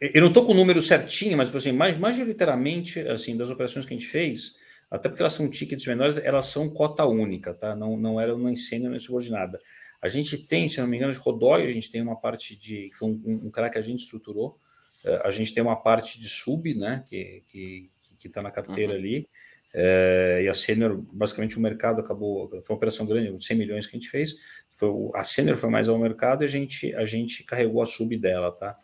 Eu 0.00 0.20
não 0.20 0.28
estou 0.28 0.44
com 0.44 0.52
o 0.52 0.56
número 0.56 0.82
certinho, 0.82 1.36
mas 1.36 1.54
assim, 1.54 1.70
majoritariamente 1.72 2.98
assim, 3.00 3.36
das 3.36 3.50
operações 3.50 3.86
que 3.86 3.94
a 3.94 3.96
gente 3.96 4.08
fez, 4.08 4.56
até 4.92 5.08
porque 5.08 5.22
elas 5.22 5.32
são 5.32 5.48
tickets 5.48 5.86
menores, 5.86 6.18
elas 6.18 6.46
são 6.46 6.68
cota 6.68 7.06
única, 7.06 7.54
tá? 7.54 7.74
Não, 7.74 7.96
não 7.96 8.20
era 8.20 8.34
uma 8.34 8.52
incêndio 8.52 8.90
nem 8.90 8.98
subordinada. 8.98 9.58
A 10.02 10.06
gente 10.06 10.36
tem, 10.36 10.68
se 10.68 10.80
não 10.80 10.86
me 10.86 10.98
engano, 10.98 11.12
de 11.12 11.18
Rodóio, 11.18 11.66
a 11.66 11.72
gente 11.72 11.90
tem 11.90 12.02
uma 12.02 12.20
parte 12.20 12.54
de. 12.54 12.90
foi 12.92 13.08
um, 13.08 13.46
um, 13.46 13.50
cara 13.50 13.70
que 13.70 13.78
a 13.78 13.80
gente 13.80 14.00
estruturou. 14.00 14.58
Eh, 15.06 15.22
a 15.24 15.30
gente 15.30 15.54
tem 15.54 15.62
uma 15.62 15.76
parte 15.76 16.20
de 16.20 16.28
sub, 16.28 16.74
né? 16.74 17.04
Que 17.08 17.16
está 17.16 17.48
que, 17.48 17.90
que 18.18 18.28
tá 18.28 18.42
na 18.42 18.50
carteira 18.50 18.92
uhum. 18.92 18.98
ali. 18.98 19.28
É, 19.74 20.42
e 20.44 20.48
a 20.48 20.52
Sênior, 20.52 21.00
basicamente, 21.10 21.56
o 21.56 21.60
mercado 21.60 22.00
acabou. 22.00 22.50
Foi 22.50 22.74
uma 22.74 22.76
operação 22.76 23.06
grande, 23.06 23.34
100 23.42 23.56
milhões 23.56 23.86
que 23.86 23.96
a 23.96 23.98
gente 23.98 24.10
fez. 24.10 24.34
Foi, 24.72 24.90
a 25.14 25.24
Sênior 25.24 25.56
foi 25.56 25.70
mais 25.70 25.88
ao 25.88 25.98
mercado 25.98 26.42
e 26.42 26.44
a 26.44 26.48
gente, 26.48 26.94
a 26.94 27.06
gente 27.06 27.44
carregou 27.44 27.80
a 27.80 27.86
sub 27.86 28.14
dela, 28.18 28.52
tá? 28.52 28.76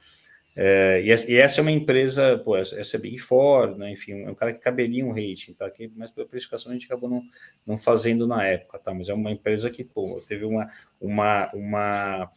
É, 0.60 1.00
e, 1.04 1.36
essa 1.36 1.60
é 1.60 1.62
uma 1.62 1.70
empresa, 1.70 2.36
pô, 2.38 2.56
essa 2.56 2.96
é 2.96 2.98
Big 2.98 3.16
Four, 3.18 3.76
né, 3.78 3.92
enfim, 3.92 4.24
é 4.24 4.28
um 4.28 4.34
cara 4.34 4.52
que 4.52 4.58
caberia 4.58 5.06
um 5.06 5.12
rating, 5.12 5.52
tá? 5.52 5.70
Que, 5.70 5.88
mas 5.94 6.10
pela 6.10 6.26
precificação 6.26 6.72
a 6.72 6.74
gente 6.74 6.86
acabou 6.86 7.08
não, 7.08 7.22
não 7.64 7.78
fazendo 7.78 8.26
na 8.26 8.44
época, 8.44 8.76
tá? 8.80 8.92
Mas 8.92 9.08
é 9.08 9.14
uma 9.14 9.30
empresa 9.30 9.70
que, 9.70 9.84
pô, 9.84 10.20
teve 10.26 10.44
uma, 10.44 10.68
uma, 11.00 11.48
uma 11.54 12.32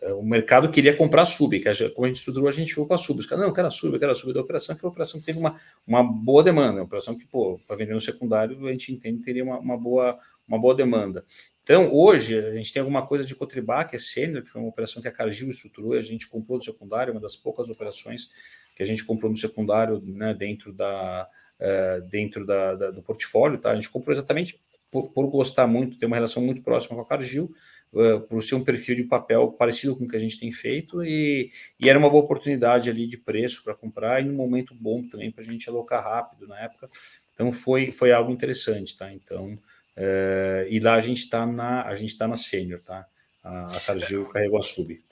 é, 0.00 0.14
o 0.14 0.22
mercado 0.22 0.70
queria 0.70 0.96
comprar 0.96 1.26
sub, 1.26 1.60
que 1.60 1.68
a, 1.68 1.90
como 1.90 2.06
a 2.06 2.08
gente 2.08 2.20
estruturou, 2.20 2.48
a 2.48 2.52
gente 2.52 2.70
ficou 2.70 2.86
com 2.86 2.94
a 2.94 2.98
sub. 2.98 3.20
Os 3.20 3.26
caras, 3.26 3.42
não, 3.42 3.50
eu 3.50 3.54
quero 3.54 3.68
a 3.68 3.70
sub, 3.70 3.92
eu 3.92 4.00
quero 4.00 4.12
a 4.12 4.14
sub 4.14 4.32
da 4.32 4.40
operação, 4.40 4.74
que 4.74 4.86
a 4.86 4.88
operação 4.88 5.20
teve 5.20 5.38
uma, 5.38 5.54
uma 5.86 6.02
boa 6.02 6.42
demanda, 6.42 6.74
uma 6.74 6.84
operação 6.84 7.18
que, 7.18 7.26
pô, 7.26 7.60
para 7.66 7.76
vender 7.76 7.92
no 7.92 8.00
secundário, 8.00 8.66
a 8.66 8.72
gente 8.72 8.92
entende 8.92 9.22
teria 9.22 9.44
uma, 9.44 9.58
uma, 9.58 9.76
boa, 9.76 10.18
uma 10.46 10.58
boa 10.58 10.74
demanda. 10.74 11.22
Então, 11.68 11.92
hoje, 11.92 12.38
a 12.38 12.54
gente 12.54 12.72
tem 12.72 12.80
alguma 12.80 13.06
coisa 13.06 13.26
de 13.26 13.34
Cotribac, 13.34 13.94
é 13.94 13.98
sênior, 13.98 14.42
que 14.42 14.48
foi 14.48 14.58
uma 14.58 14.70
operação 14.70 15.02
que 15.02 15.08
a 15.08 15.12
Cargill 15.12 15.50
estruturou 15.50 15.94
e 15.94 15.98
a 15.98 16.02
gente 16.02 16.26
comprou 16.26 16.56
no 16.56 16.64
secundário, 16.64 17.12
uma 17.12 17.20
das 17.20 17.36
poucas 17.36 17.68
operações 17.68 18.30
que 18.74 18.82
a 18.82 18.86
gente 18.86 19.04
comprou 19.04 19.30
no 19.30 19.36
secundário, 19.36 20.02
né, 20.02 20.32
dentro, 20.32 20.72
da, 20.72 21.28
uh, 21.60 22.08
dentro 22.08 22.46
da, 22.46 22.74
da, 22.74 22.90
do 22.90 23.02
portfólio, 23.02 23.58
tá? 23.58 23.70
A 23.70 23.74
gente 23.74 23.90
comprou 23.90 24.14
exatamente 24.14 24.58
por, 24.90 25.12
por, 25.12 25.26
gostar 25.28 25.66
muito, 25.66 25.98
ter 25.98 26.06
uma 26.06 26.16
relação 26.16 26.42
muito 26.42 26.62
próxima 26.62 26.96
com 26.96 27.02
a 27.02 27.06
Cargill, 27.06 27.52
uh, 27.92 28.20
por 28.22 28.42
ser 28.42 28.54
um 28.54 28.64
perfil 28.64 28.96
de 28.96 29.04
papel 29.04 29.52
parecido 29.52 29.94
com 29.94 30.04
o 30.06 30.08
que 30.08 30.16
a 30.16 30.20
gente 30.20 30.40
tem 30.40 30.50
feito, 30.50 31.04
e, 31.04 31.52
e 31.78 31.90
era 31.90 31.98
uma 31.98 32.08
boa 32.08 32.24
oportunidade 32.24 32.88
ali 32.88 33.06
de 33.06 33.18
preço 33.18 33.62
para 33.62 33.74
comprar, 33.74 34.22
e 34.22 34.24
num 34.24 34.32
momento 34.32 34.74
bom 34.74 35.06
também 35.06 35.30
para 35.30 35.42
a 35.42 35.46
gente 35.46 35.68
alocar 35.68 36.02
rápido 36.02 36.48
na 36.48 36.58
época. 36.58 36.88
Então, 37.34 37.52
foi, 37.52 37.92
foi 37.92 38.10
algo 38.10 38.32
interessante, 38.32 38.96
tá? 38.96 39.12
Então, 39.12 39.58
Uh, 39.98 40.68
e 40.70 40.78
lá 40.78 40.94
a 40.94 41.00
gente 41.00 41.24
está 41.24 41.44
na 41.44 41.82
a 41.82 41.94
gente 41.96 42.10
está 42.10 42.28
na 42.28 42.36
sênior, 42.36 42.80
tá? 42.84 43.04
A, 43.42 43.64
a 43.76 43.80
Cargill 43.80 44.28
carregou 44.28 44.58
a 44.58 44.62
sub. 44.62 45.02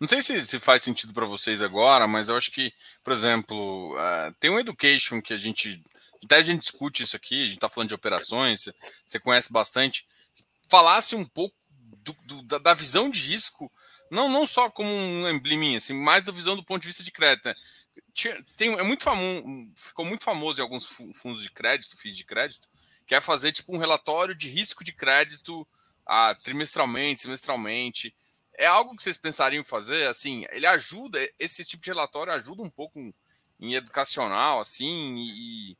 Não 0.00 0.08
sei 0.08 0.20
se, 0.20 0.44
se 0.44 0.58
faz 0.58 0.82
sentido 0.82 1.14
para 1.14 1.24
vocês 1.24 1.62
agora, 1.62 2.06
mas 2.08 2.28
eu 2.28 2.36
acho 2.36 2.50
que, 2.50 2.72
por 3.04 3.12
exemplo, 3.12 3.94
uh, 3.94 4.34
tem 4.40 4.50
um 4.50 4.58
education 4.58 5.22
que 5.22 5.32
a 5.32 5.36
gente 5.36 5.80
até 6.24 6.36
a 6.36 6.42
gente 6.42 6.62
discute 6.62 7.04
isso 7.04 7.16
aqui, 7.16 7.42
a 7.42 7.44
gente 7.44 7.54
está 7.54 7.68
falando 7.68 7.88
de 7.88 7.94
operações, 7.94 8.62
você, 8.62 8.74
você 9.06 9.20
conhece 9.20 9.52
bastante. 9.52 10.04
Falasse 10.68 11.14
um 11.14 11.24
pouco 11.24 11.54
do, 12.02 12.12
do, 12.24 12.42
da, 12.42 12.58
da, 12.58 12.74
visão 12.74 13.10
de 13.10 13.20
risco, 13.20 13.70
não, 14.10 14.28
não 14.28 14.46
só 14.46 14.68
como 14.68 14.90
um 14.90 15.28
embleminha, 15.28 15.78
assim, 15.78 15.94
mais 15.94 16.24
da 16.24 16.32
visão 16.32 16.56
do 16.56 16.64
ponto 16.64 16.82
de 16.82 16.88
vista 16.88 17.04
de 17.04 17.12
crédito. 17.12 17.46
Né? 17.46 17.54
Tem, 18.56 18.72
é 18.72 18.82
muito 18.82 19.04
famoso, 19.04 19.44
ficou 19.76 20.04
muito 20.04 20.24
famoso 20.24 20.58
em 20.58 20.62
alguns 20.62 20.86
fundos 20.86 21.40
de 21.40 21.50
crédito, 21.50 21.96
FIIs 21.96 22.16
de 22.16 22.24
crédito, 22.24 22.68
quer 23.08 23.22
fazer 23.22 23.50
tipo 23.52 23.74
um 23.74 23.78
relatório 23.78 24.34
de 24.34 24.48
risco 24.50 24.84
de 24.84 24.92
crédito 24.92 25.66
ah, 26.06 26.36
trimestralmente, 26.44 27.22
semestralmente. 27.22 28.14
É 28.52 28.66
algo 28.66 28.94
que 28.94 29.02
vocês 29.02 29.16
pensariam 29.16 29.64
fazer? 29.64 30.06
Assim, 30.06 30.44
ele 30.50 30.66
ajuda, 30.66 31.18
esse 31.38 31.64
tipo 31.64 31.82
de 31.82 31.90
relatório 31.90 32.32
ajuda 32.32 32.62
um 32.62 32.70
pouco 32.70 32.98
em 33.58 33.74
educacional, 33.74 34.60
assim, 34.60 35.16
e, 35.16 35.76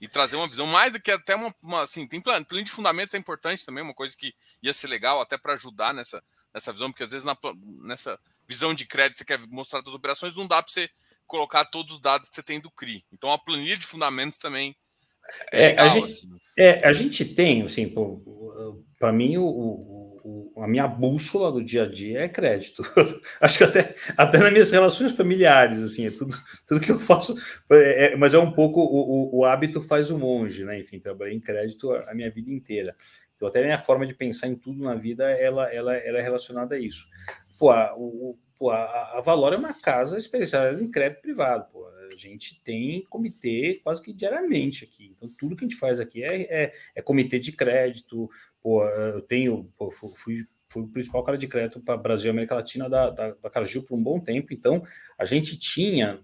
e 0.00 0.08
trazer 0.08 0.36
uma 0.36 0.48
visão 0.48 0.66
mais 0.66 0.92
do 0.92 1.00
que 1.00 1.10
até 1.10 1.34
uma, 1.34 1.54
uma 1.60 1.82
assim, 1.82 2.06
tem 2.06 2.20
plano, 2.20 2.46
plano 2.46 2.64
de 2.64 2.70
fundamentos 2.70 3.14
é 3.14 3.18
importante 3.18 3.66
também, 3.66 3.82
uma 3.82 3.92
coisa 3.92 4.16
que 4.16 4.32
ia 4.62 4.72
ser 4.72 4.86
legal 4.86 5.20
até 5.20 5.36
para 5.36 5.54
ajudar 5.54 5.92
nessa, 5.92 6.22
nessa 6.54 6.72
visão, 6.72 6.90
porque 6.90 7.02
às 7.02 7.10
vezes 7.10 7.24
na, 7.24 7.36
nessa 7.82 8.18
visão 8.46 8.72
de 8.74 8.86
crédito 8.86 9.18
você 9.18 9.24
quer 9.24 9.40
mostrar 9.48 9.80
as 9.80 9.94
operações, 9.94 10.36
não 10.36 10.46
dá 10.46 10.62
para 10.62 10.72
você 10.72 10.88
colocar 11.26 11.64
todos 11.64 11.94
os 11.94 12.00
dados 12.00 12.28
que 12.28 12.36
você 12.36 12.42
tem 12.42 12.60
do 12.60 12.70
CRI. 12.70 13.04
Então 13.12 13.32
a 13.32 13.38
planilha 13.38 13.76
de 13.76 13.86
fundamentos 13.86 14.38
também 14.38 14.76
é, 15.52 15.68
legal, 15.68 15.86
a, 15.86 15.88
gente, 15.88 16.04
assim. 16.04 16.28
é, 16.58 16.88
a 16.88 16.92
gente 16.92 17.24
tem, 17.24 17.62
assim, 17.62 17.92
para 18.98 19.12
mim, 19.12 19.36
o, 19.36 19.44
o, 19.44 20.00
a 20.62 20.68
minha 20.68 20.86
bússola 20.86 21.50
do 21.50 21.64
dia 21.64 21.84
a 21.84 21.86
dia 21.86 22.20
é 22.20 22.28
crédito. 22.28 22.82
Acho 23.40 23.58
que 23.58 23.64
até, 23.64 23.94
até 24.16 24.38
nas 24.38 24.52
minhas 24.52 24.70
relações 24.70 25.16
familiares, 25.16 25.82
assim, 25.82 26.06
é 26.06 26.10
tudo, 26.10 26.36
tudo 26.66 26.80
que 26.80 26.92
eu 26.92 26.98
faço, 26.98 27.34
é, 27.70 28.12
é, 28.12 28.16
mas 28.16 28.34
é 28.34 28.38
um 28.38 28.52
pouco 28.52 28.80
o, 28.80 29.38
o, 29.38 29.44
hábito 29.44 29.80
faz 29.80 30.10
o 30.10 30.18
monge, 30.18 30.64
né? 30.64 30.78
Enfim, 30.78 31.00
trabalhei 31.00 31.34
em 31.34 31.40
crédito 31.40 31.90
a, 31.92 32.10
a 32.10 32.14
minha 32.14 32.30
vida 32.30 32.50
inteira. 32.50 32.94
Então, 33.36 33.48
até 33.48 33.60
a 33.60 33.64
minha 33.64 33.78
forma 33.78 34.06
de 34.06 34.14
pensar 34.14 34.48
em 34.48 34.54
tudo 34.54 34.82
na 34.82 34.94
vida, 34.94 35.30
ela, 35.30 35.72
ela, 35.72 35.96
ela 35.96 36.18
é 36.18 36.22
relacionada 36.22 36.74
a 36.74 36.78
isso. 36.78 37.06
Pô, 37.58 37.70
a, 37.70 37.94
o, 37.96 38.38
pô, 38.58 38.70
a, 38.70 39.18
a 39.18 39.20
Valor 39.22 39.54
é 39.54 39.56
uma 39.56 39.72
casa 39.80 40.18
especializada 40.18 40.82
em 40.82 40.90
crédito 40.90 41.22
privado, 41.22 41.66
pô 41.72 41.88
a 42.12 42.16
gente 42.16 42.60
tem 42.62 43.06
comitê 43.08 43.80
quase 43.82 44.02
que 44.02 44.12
diariamente 44.12 44.84
aqui. 44.84 45.12
Então, 45.16 45.30
tudo 45.38 45.56
que 45.56 45.64
a 45.64 45.68
gente 45.68 45.78
faz 45.78 46.00
aqui 46.00 46.22
é, 46.22 46.64
é, 46.64 46.72
é 46.94 47.02
comitê 47.02 47.38
de 47.38 47.52
crédito. 47.52 48.30
Pô, 48.62 48.84
eu 48.84 49.22
tenho, 49.22 49.72
pô, 49.76 49.90
fui, 49.90 50.44
fui 50.68 50.82
o 50.82 50.88
principal 50.88 51.24
cara 51.24 51.36
de 51.36 51.48
crédito 51.48 51.80
para 51.80 51.96
Brasil 51.96 52.28
e 52.28 52.30
América 52.30 52.54
Latina 52.54 52.88
da, 52.88 53.10
da, 53.10 53.30
da 53.32 53.50
Cargill 53.50 53.84
por 53.84 53.96
um 53.96 54.02
bom 54.02 54.20
tempo. 54.20 54.52
Então, 54.52 54.82
a 55.18 55.24
gente 55.24 55.58
tinha, 55.58 56.20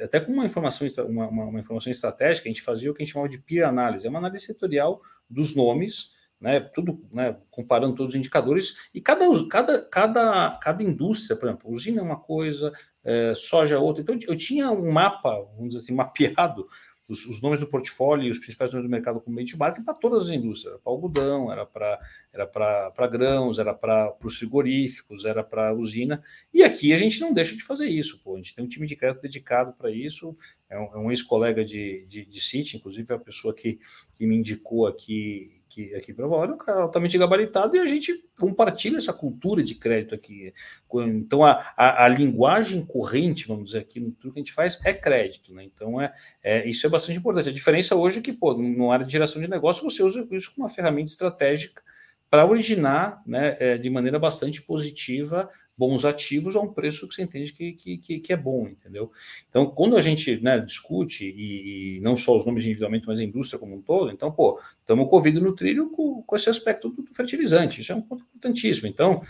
até 0.00 0.20
com 0.20 0.32
uma 0.32 0.44
informação, 0.44 0.86
uma, 1.06 1.28
uma, 1.28 1.44
uma 1.44 1.60
informação 1.60 1.90
estratégica, 1.90 2.48
a 2.48 2.52
gente 2.52 2.62
fazia 2.62 2.90
o 2.90 2.94
que 2.94 3.02
a 3.02 3.04
gente 3.04 3.12
chamava 3.12 3.30
de 3.30 3.38
peer 3.38 3.66
análise, 3.66 4.06
é 4.06 4.10
uma 4.10 4.18
análise 4.18 4.44
setorial 4.44 5.00
dos 5.28 5.54
nomes 5.54 6.15
né, 6.40 6.60
tudo 6.60 7.00
né, 7.12 7.36
comparando 7.50 7.94
todos 7.94 8.12
os 8.12 8.18
indicadores, 8.18 8.88
e 8.94 9.00
cada, 9.00 9.26
cada, 9.48 9.82
cada, 9.82 10.58
cada 10.62 10.82
indústria, 10.82 11.36
por 11.36 11.48
exemplo, 11.48 11.70
usina 11.70 12.00
é 12.00 12.04
uma 12.04 12.18
coisa, 12.18 12.72
é, 13.04 13.32
soja 13.34 13.76
é 13.76 13.78
outra. 13.78 14.02
Então, 14.02 14.18
eu 14.26 14.36
tinha 14.36 14.70
um 14.70 14.90
mapa, 14.90 15.30
vamos 15.56 15.70
dizer 15.70 15.80
assim, 15.80 15.94
mapeado 15.96 16.66
os, 17.08 17.24
os, 17.26 17.40
nomes 17.40 17.60
do 17.60 17.66
portfólio 17.66 18.26
e 18.26 18.30
os 18.30 18.38
principais 18.38 18.72
nomes 18.72 18.88
do 18.88 18.90
mercado 18.90 19.20
como 19.20 19.36
benchmark 19.36 19.82
para 19.84 19.94
todas 19.94 20.24
as 20.24 20.30
indústrias. 20.30 20.72
Era 20.72 20.82
para 20.82 20.92
algodão, 20.92 21.52
era 21.52 21.64
para 21.64 22.00
era 22.32 22.46
para 22.46 23.06
grãos, 23.06 23.58
era 23.58 23.72
para 23.72 24.14
os 24.22 24.36
frigoríficos, 24.36 25.24
era 25.24 25.44
para 25.44 25.72
usina. 25.72 26.22
E 26.52 26.62
aqui 26.62 26.92
a 26.92 26.96
gente 26.96 27.20
não 27.20 27.32
deixa 27.32 27.54
de 27.54 27.62
fazer 27.62 27.86
isso. 27.86 28.20
Pô. 28.22 28.34
A 28.34 28.36
gente 28.36 28.54
tem 28.54 28.64
um 28.64 28.68
time 28.68 28.86
de 28.86 28.96
crédito 28.96 29.22
dedicado 29.22 29.72
para 29.72 29.90
isso. 29.90 30.36
É 30.68 30.78
um, 30.78 30.94
é 30.94 30.98
um 30.98 31.10
ex-colega 31.10 31.64
de, 31.64 32.04
de, 32.08 32.24
de 32.24 32.40
City, 32.40 32.76
inclusive 32.76 33.14
a 33.14 33.18
pessoa 33.18 33.54
que, 33.54 33.78
que 34.14 34.26
me 34.26 34.36
indicou 34.36 34.86
aqui 34.86 35.62
aqui, 35.76 35.94
aqui 35.94 36.14
para 36.14 36.26
Valor, 36.26 36.48
é 36.48 36.52
um 36.52 36.58
cara 36.58 36.80
altamente 36.80 37.18
gabaritado 37.18 37.76
e 37.76 37.78
a 37.78 37.86
gente 37.86 38.24
compartilha 38.40 38.96
essa 38.96 39.12
cultura 39.12 39.62
de 39.62 39.74
crédito 39.74 40.14
aqui. 40.14 40.52
Então, 40.94 41.44
a, 41.44 41.72
a, 41.76 42.04
a 42.04 42.08
linguagem 42.08 42.84
corrente, 42.84 43.46
vamos 43.46 43.66
dizer 43.66 43.78
aqui, 43.78 44.00
no 44.00 44.10
tudo 44.12 44.32
que 44.32 44.40
a 44.40 44.42
gente 44.42 44.52
faz 44.52 44.80
é 44.84 44.94
crédito, 44.94 45.52
né? 45.52 45.64
Então, 45.64 46.00
é, 46.00 46.12
é, 46.42 46.68
isso 46.68 46.86
é 46.86 46.90
bastante 46.90 47.18
importante. 47.18 47.50
A 47.50 47.52
diferença 47.52 47.94
hoje 47.94 48.20
é 48.20 48.22
que, 48.22 48.32
pô, 48.32 48.54
no 48.54 48.90
área 48.90 49.04
de 49.04 49.12
geração 49.12 49.40
de 49.40 49.48
negócio, 49.48 49.84
você 49.84 50.02
usa 50.02 50.26
isso 50.30 50.54
como 50.54 50.66
uma 50.66 50.72
ferramenta 50.72 51.10
estratégica 51.10 51.82
para 52.30 52.46
originar 52.46 53.22
né, 53.26 53.56
é, 53.60 53.78
de 53.78 53.88
maneira 53.88 54.18
bastante 54.18 54.60
positiva 54.62 55.48
bons 55.76 56.04
ativos 56.04 56.56
a 56.56 56.60
um 56.60 56.72
preço 56.72 57.06
que 57.06 57.14
você 57.14 57.22
entende 57.22 57.52
que, 57.52 57.72
que, 57.72 58.18
que 58.18 58.32
é 58.32 58.36
bom, 58.36 58.66
entendeu? 58.66 59.10
Então, 59.48 59.66
quando 59.66 59.96
a 59.96 60.00
gente 60.00 60.40
né, 60.40 60.58
discute, 60.58 61.24
e, 61.24 61.96
e, 61.96 62.00
não 62.00 62.16
só 62.16 62.36
os 62.36 62.46
nomes 62.46 62.64
individualmente, 62.64 63.06
mas 63.06 63.20
a 63.20 63.24
indústria 63.24 63.58
como 63.58 63.76
um 63.76 63.82
todo, 63.82 64.10
então, 64.10 64.32
pô, 64.32 64.60
estamos 64.80 65.08
corrido 65.10 65.40
no 65.40 65.54
trilho 65.54 65.90
com, 65.90 66.22
com 66.22 66.36
esse 66.36 66.48
aspecto 66.48 66.88
do 66.88 67.04
fertilizante, 67.12 67.80
isso 67.80 67.92
é 67.92 67.94
um 67.94 68.02
ponto 68.02 68.24
importantíssimo. 68.24 68.88
Então, 68.88 69.22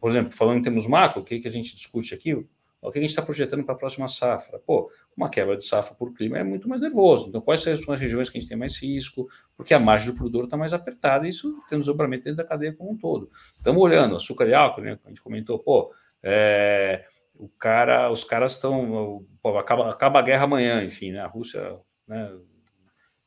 por 0.00 0.10
exemplo, 0.10 0.32
falando 0.32 0.58
em 0.58 0.62
termos 0.62 0.86
macro, 0.86 1.22
o 1.22 1.24
que, 1.24 1.40
que 1.40 1.48
a 1.48 1.52
gente 1.52 1.74
discute 1.74 2.14
aqui? 2.14 2.44
O 2.80 2.92
que 2.92 2.98
a 2.98 3.00
gente 3.00 3.10
está 3.10 3.22
projetando 3.22 3.64
para 3.64 3.74
a 3.74 3.78
próxima 3.78 4.06
safra? 4.06 4.58
Pô, 4.60 4.90
uma 5.16 5.28
quebra 5.28 5.56
de 5.56 5.64
safra 5.64 5.94
por 5.94 6.14
clima 6.14 6.38
é 6.38 6.44
muito 6.44 6.68
mais 6.68 6.80
nervoso. 6.80 7.28
Então, 7.28 7.40
quais 7.40 7.60
são 7.60 7.72
as 7.72 8.00
regiões 8.00 8.30
que 8.30 8.38
a 8.38 8.40
gente 8.40 8.48
tem 8.48 8.56
mais 8.56 8.76
risco? 8.76 9.28
Porque 9.56 9.74
a 9.74 9.80
margem 9.80 10.12
do 10.12 10.16
produtor 10.16 10.44
está 10.44 10.56
mais 10.56 10.72
apertada 10.72 11.26
e 11.26 11.30
isso 11.30 11.60
tem 11.68 11.76
um 11.76 11.80
desdobramento 11.80 12.24
dentro 12.24 12.36
da 12.36 12.44
cadeia 12.44 12.72
como 12.72 12.92
um 12.92 12.96
todo. 12.96 13.30
Estamos 13.56 13.82
olhando, 13.82 14.14
açúcar 14.14 14.46
e 14.46 14.54
álcool, 14.54 14.82
né? 14.82 14.98
A 15.04 15.08
gente 15.08 15.20
comentou, 15.20 15.58
pô, 15.58 15.92
é, 16.22 17.04
o 17.34 17.48
cara, 17.48 18.10
os 18.12 18.22
caras 18.22 18.52
estão. 18.52 19.26
Acaba, 19.58 19.90
acaba 19.90 20.18
a 20.20 20.22
guerra 20.22 20.44
amanhã, 20.44 20.84
enfim, 20.84 21.10
né? 21.10 21.20
A 21.20 21.26
Rússia 21.26 21.80
né, 22.06 22.32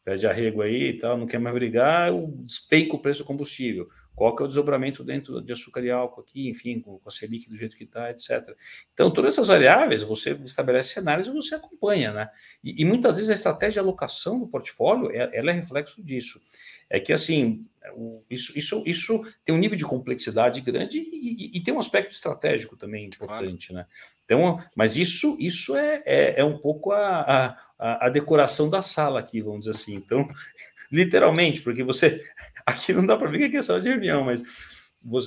pede 0.05 0.25
arrego 0.25 0.61
aí 0.61 0.91
e 0.91 0.97
tal, 0.97 1.17
não 1.17 1.27
quer 1.27 1.39
mais 1.39 1.53
brigar, 1.53 2.09
despenca 2.45 2.95
o 2.95 2.99
preço 2.99 3.23
do 3.23 3.27
combustível 3.27 3.89
qual 4.21 4.35
que 4.35 4.43
é 4.43 4.45
o 4.45 4.47
desdobramento 4.47 5.03
dentro 5.03 5.41
de 5.41 5.51
açúcar 5.51 5.81
e 5.81 5.89
álcool 5.89 6.21
aqui, 6.21 6.47
enfim, 6.47 6.79
com, 6.79 6.99
com 6.99 7.09
a 7.09 7.11
Selic 7.11 7.49
do 7.49 7.57
jeito 7.57 7.75
que 7.75 7.85
está, 7.85 8.11
etc. 8.11 8.55
Então, 8.93 9.09
todas 9.09 9.33
essas 9.33 9.47
variáveis, 9.47 10.03
você 10.03 10.39
estabelece 10.45 10.93
cenários 10.93 11.27
e 11.27 11.31
você 11.31 11.55
acompanha, 11.55 12.13
né? 12.13 12.29
E, 12.63 12.83
e 12.83 12.85
muitas 12.85 13.15
vezes 13.15 13.31
a 13.31 13.33
estratégia 13.33 13.73
de 13.73 13.79
alocação 13.79 14.37
do 14.37 14.45
portfólio, 14.45 15.09
é, 15.09 15.27
ela 15.33 15.49
é 15.49 15.53
reflexo 15.53 16.03
disso. 16.03 16.39
É 16.87 16.99
que, 16.99 17.11
assim, 17.11 17.67
isso, 18.29 18.55
isso, 18.55 18.83
isso 18.85 19.25
tem 19.43 19.55
um 19.55 19.57
nível 19.57 19.75
de 19.75 19.85
complexidade 19.85 20.61
grande 20.61 20.99
e, 20.99 21.55
e, 21.55 21.57
e 21.57 21.63
tem 21.63 21.73
um 21.73 21.79
aspecto 21.79 22.11
estratégico 22.11 22.77
também 22.77 23.07
importante, 23.07 23.69
claro. 23.69 23.87
né? 23.87 23.95
Então, 24.23 24.63
mas 24.75 24.97
isso, 24.97 25.35
isso 25.39 25.75
é, 25.75 26.03
é, 26.05 26.41
é 26.41 26.45
um 26.45 26.59
pouco 26.59 26.91
a, 26.91 27.57
a, 27.79 28.05
a 28.05 28.09
decoração 28.09 28.69
da 28.69 28.83
sala 28.83 29.19
aqui, 29.19 29.41
vamos 29.41 29.61
dizer 29.61 29.71
assim. 29.71 29.95
Então, 29.95 30.27
literalmente, 30.91 31.61
porque 31.61 31.83
você. 31.83 32.23
Aqui 32.65 32.93
não 32.93 33.05
dá 33.05 33.17
para 33.17 33.29
ver 33.29 33.39
que 33.39 33.43
é 33.45 33.49
questão 33.49 33.79
de 33.79 33.89
reunião, 33.89 34.23
mas 34.23 34.43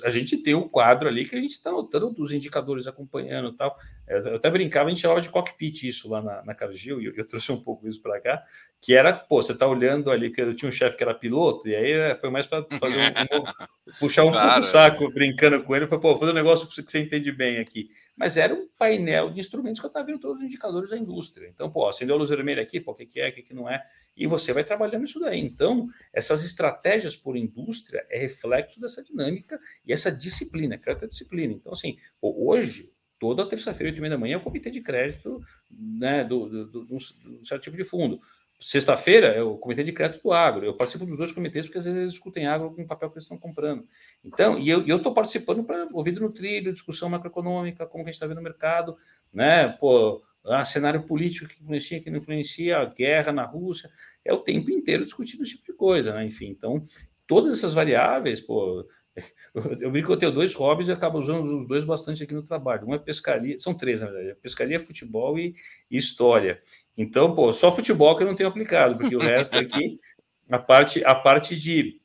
a 0.05 0.11
gente 0.11 0.37
tem 0.37 0.55
um 0.55 0.69
quadro 0.69 1.09
ali 1.09 1.25
que 1.25 1.35
a 1.35 1.41
gente 1.41 1.53
está 1.53 1.73
notando 1.73 2.11
dos 2.11 2.33
indicadores 2.33 2.87
acompanhando 2.87 3.49
e 3.49 3.57
tal. 3.57 3.77
Eu 4.07 4.37
até 4.37 4.51
brincava, 4.51 4.87
a 4.87 4.89
gente 4.91 5.01
chamava 5.01 5.21
de 5.21 5.31
cockpit 5.31 5.85
isso 5.85 6.11
lá 6.11 6.21
na, 6.21 6.45
na 6.45 6.55
Cargill, 6.55 7.01
e 7.01 7.07
eu, 7.07 7.15
eu 7.15 7.27
trouxe 7.27 7.51
um 7.51 7.61
pouco 7.61 7.89
isso 7.89 8.03
para 8.03 8.21
cá, 8.21 8.43
que 8.81 8.95
era, 8.95 9.15
pô, 9.15 9.41
você 9.41 9.53
está 9.53 9.67
olhando 9.67 10.11
ali, 10.11 10.31
que 10.31 10.43
eu 10.43 10.55
tinha 10.55 10.69
um 10.69 10.73
chefe 10.73 10.97
que 10.97 11.03
era 11.03 11.15
piloto, 11.15 11.67
e 11.67 11.75
aí 11.75 11.93
é, 11.93 12.15
foi 12.15 12.29
mais 12.29 12.47
para 12.47 12.65
fazer 12.79 12.99
um, 12.99 13.39
um, 13.39 13.45
puxar 13.99 14.25
um 14.25 14.31
claro, 14.33 14.49
pouco 14.49 14.61
o 14.61 14.71
saco, 14.71 15.11
brincando 15.11 15.63
com 15.65 15.75
ele, 15.75 15.87
foi, 15.87 15.99
pô, 15.99 16.19
fazer 16.19 16.33
um 16.33 16.35
negócio 16.35 16.67
que 16.69 16.75
você 16.75 17.01
entende 17.01 17.33
bem 17.33 17.59
aqui. 17.59 17.89
Mas 18.17 18.37
era 18.37 18.55
um 18.55 18.69
painel 18.79 19.31
de 19.31 19.41
instrumentos 19.41 19.81
que 19.81 19.87
eu 19.87 19.89
estava 19.89 20.07
vendo 20.07 20.21
todos 20.21 20.39
os 20.39 20.45
indicadores 20.45 20.91
da 20.91 20.99
indústria. 20.99 21.49
Então, 21.49 21.71
pô, 21.71 21.89
acendeu 21.89 22.15
a 22.15 22.19
luz 22.19 22.31
vermelha 22.31 22.63
aqui, 22.63 22.81
pô, 22.81 22.93
o 22.93 22.95
que, 22.95 23.07
que 23.07 23.21
é, 23.21 23.31
o 23.31 23.33
que, 23.33 23.43
que 23.43 23.55
não 23.55 23.69
é 23.69 23.83
e 24.17 24.27
você 24.27 24.53
vai 24.53 24.65
trabalhando 24.65 25.05
isso 25.05 25.19
daí. 25.19 25.41
Então, 25.41 25.89
essas 26.13 26.45
estratégias 26.45 27.17
por 27.17 27.37
indústria 27.37 28.07
é 28.09 28.19
reflexo 28.19 28.81
dessa 28.81 29.03
dinâmica 29.03 29.59
e 29.85 29.93
essa 29.93 30.11
disciplina, 30.11 30.79
crédito 30.79 31.07
é 31.07 31.09
disciplina. 31.09 31.53
Então, 31.53 31.73
assim, 31.73 31.97
hoje, 32.21 32.94
toda 33.19 33.49
terça-feira, 33.49 33.91
oito 33.91 33.99
e 33.99 34.01
meia 34.01 34.11
da 34.11 34.19
manhã, 34.19 34.35
é 34.35 34.37
o 34.37 34.43
comitê 34.43 34.71
de 34.71 34.81
crédito 34.81 35.41
né, 35.71 36.25
do, 36.25 36.67
do, 36.67 36.85
do, 36.85 36.99
certo 37.45 37.63
tipo 37.63 37.77
de 37.77 37.85
fundo. 37.85 38.21
Sexta-feira 38.61 39.29
é 39.29 39.43
o 39.43 39.59
comitê 39.59 39.83
de 39.83 39.93
crédito 39.93 40.23
do 40.23 40.33
agro. 40.33 40.65
Eu 40.65 40.77
participo 40.77 41.05
dos 41.05 41.19
dois 41.19 41.33
comitês 41.33 41.67
porque 41.67 41.79
às 41.79 41.85
vezes 41.85 42.01
eles 42.01 42.13
discutem 42.13 42.47
agro 42.47 42.75
com 42.75 42.83
o 42.83 42.87
papel 42.87 43.11
que 43.11 43.17
eles 43.17 43.25
estão 43.25 43.37
comprando. 43.37 43.87
Então, 44.25 44.59
e 44.59 44.71
eu 44.71 44.97
estou 44.97 45.13
participando 45.13 45.65
para 45.65 45.89
ouvir 45.93 46.13
no 46.13 46.33
trilho, 46.33 46.73
discussão 46.73 47.09
macroeconômica, 47.09 47.87
como 47.87 48.05
que 48.05 48.11
a 48.11 48.13
gente 48.13 48.15
está 48.15 48.27
vendo 48.27 48.39
o 48.39 48.43
mercado, 48.43 48.97
né? 49.33 49.69
Pô, 49.69 50.23
ah, 50.45 50.65
cenário 50.65 51.03
político 51.03 51.49
que 51.49 51.63
influencia, 51.63 52.01
que 52.01 52.11
não 52.11 52.19
influencia, 52.19 52.79
a 52.79 52.85
guerra 52.85 53.33
na 53.33 53.45
Rússia, 53.45 53.91
é 54.25 54.33
o 54.33 54.39
tempo 54.39 54.71
inteiro 54.71 55.05
discutindo 55.05 55.43
esse 55.43 55.57
tipo 55.57 55.73
de 55.73 55.73
coisa, 55.73 56.13
né? 56.15 56.25
Enfim, 56.25 56.49
então, 56.49 56.85
todas 57.27 57.53
essas 57.59 57.75
variáveis, 57.75 58.41
pô, 58.41 58.87
eu 59.81 59.91
brinco 59.91 60.09
que 60.09 60.13
eu 60.13 60.19
tenho 60.19 60.33
dois 60.33 60.55
hobbies 60.55 60.89
e 60.89 60.93
acabo 60.93 61.19
usando 61.19 61.59
os 61.59 61.67
dois 61.67 61.85
bastante 61.85 62.23
aqui 62.23 62.35
no 62.35 62.43
trabalho. 62.43 62.87
Uma 62.87 62.97
é 62.97 62.99
pescaria, 62.99 63.59
são 63.59 63.75
três, 63.75 64.01
na 64.01 64.09
verdade: 64.09 64.31
é 64.31 64.35
pescaria, 64.35 64.81
futebol 64.81 65.39
e, 65.39 65.55
e, 65.91 65.97
história. 65.97 66.51
Então, 66.97 67.35
pô, 67.35 67.53
só 67.53 67.75
futebol 67.75 68.17
que 68.17 68.23
eu 68.23 68.27
não 68.27 68.35
tenho 68.35 68.49
aplicado, 68.49 68.97
porque 68.97 69.17
o 69.17 69.21
resto 69.21 69.57
aqui, 69.57 69.99
a 70.51 70.59
parte, 70.59 71.05
a 71.05 71.15
parte 71.15 71.57
de, 71.57 72.01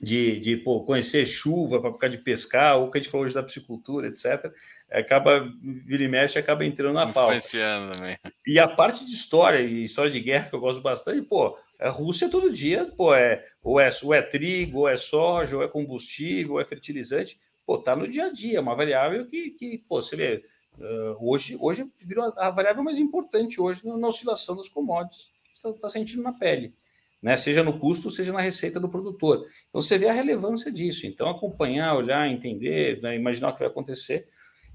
de, 0.00 0.40
de 0.40 0.56
pô, 0.56 0.84
conhecer 0.84 1.26
chuva 1.26 1.80
para 1.80 1.92
ficar 1.92 2.08
de 2.08 2.18
pescar, 2.18 2.78
ou 2.78 2.90
que 2.90 2.98
a 2.98 3.00
gente 3.00 3.10
falou 3.10 3.24
hoje 3.24 3.34
da 3.34 3.42
piscicultura, 3.42 4.08
etc 4.08 4.52
acaba, 4.98 5.50
vira 5.60 6.04
e 6.04 6.08
mexe, 6.08 6.38
acaba 6.38 6.64
entrando 6.64 6.94
na 6.94 7.12
pauta. 7.12 7.38
Também. 7.50 8.16
E 8.46 8.58
a 8.58 8.68
parte 8.68 9.04
de 9.04 9.12
história 9.12 9.60
e 9.60 9.84
história 9.84 10.10
de 10.10 10.20
guerra 10.20 10.48
que 10.48 10.54
eu 10.54 10.60
gosto 10.60 10.80
bastante, 10.80 11.20
pô, 11.22 11.58
a 11.78 11.88
Rússia 11.88 12.28
todo 12.28 12.52
dia, 12.52 12.90
pô, 12.96 13.14
é 13.14 13.44
ou, 13.62 13.80
é 13.80 13.88
ou 14.02 14.14
é 14.14 14.22
trigo, 14.22 14.80
ou 14.80 14.88
é 14.88 14.96
soja, 14.96 15.56
ou 15.56 15.62
é 15.62 15.68
combustível, 15.68 16.54
ou 16.54 16.60
é 16.60 16.64
fertilizante, 16.64 17.38
pô, 17.66 17.78
tá 17.78 17.94
no 17.96 18.08
dia 18.08 18.26
a 18.26 18.32
dia, 18.32 18.60
uma 18.60 18.74
variável 18.74 19.26
que, 19.26 19.50
que 19.50 19.78
pô, 19.88 20.00
você 20.00 20.16
vê, 20.16 20.44
uh, 20.78 21.16
hoje, 21.20 21.56
hoje 21.60 21.86
virou 22.02 22.32
a, 22.36 22.50
variável 22.50 22.82
mais 22.82 22.98
importante 22.98 23.60
hoje 23.60 23.86
na, 23.86 23.96
na 23.96 24.08
oscilação 24.08 24.56
das 24.56 24.68
commodities, 24.68 25.32
está 25.52 25.72
tá 25.72 25.90
sentindo 25.90 26.22
na 26.22 26.32
pele. 26.32 26.74
Né, 27.22 27.38
seja 27.38 27.62
no 27.64 27.78
custo, 27.78 28.10
seja 28.10 28.34
na 28.34 28.40
receita 28.42 28.78
do 28.78 28.86
produtor. 28.86 29.48
Então 29.70 29.80
você 29.80 29.96
vê 29.96 30.08
a 30.08 30.12
relevância 30.12 30.70
disso. 30.70 31.06
Então 31.06 31.30
acompanhar, 31.30 31.96
olhar, 31.96 32.28
entender, 32.28 33.00
né, 33.00 33.16
imaginar 33.16 33.48
o 33.48 33.52
que 33.54 33.60
vai 33.60 33.68
acontecer 33.68 34.28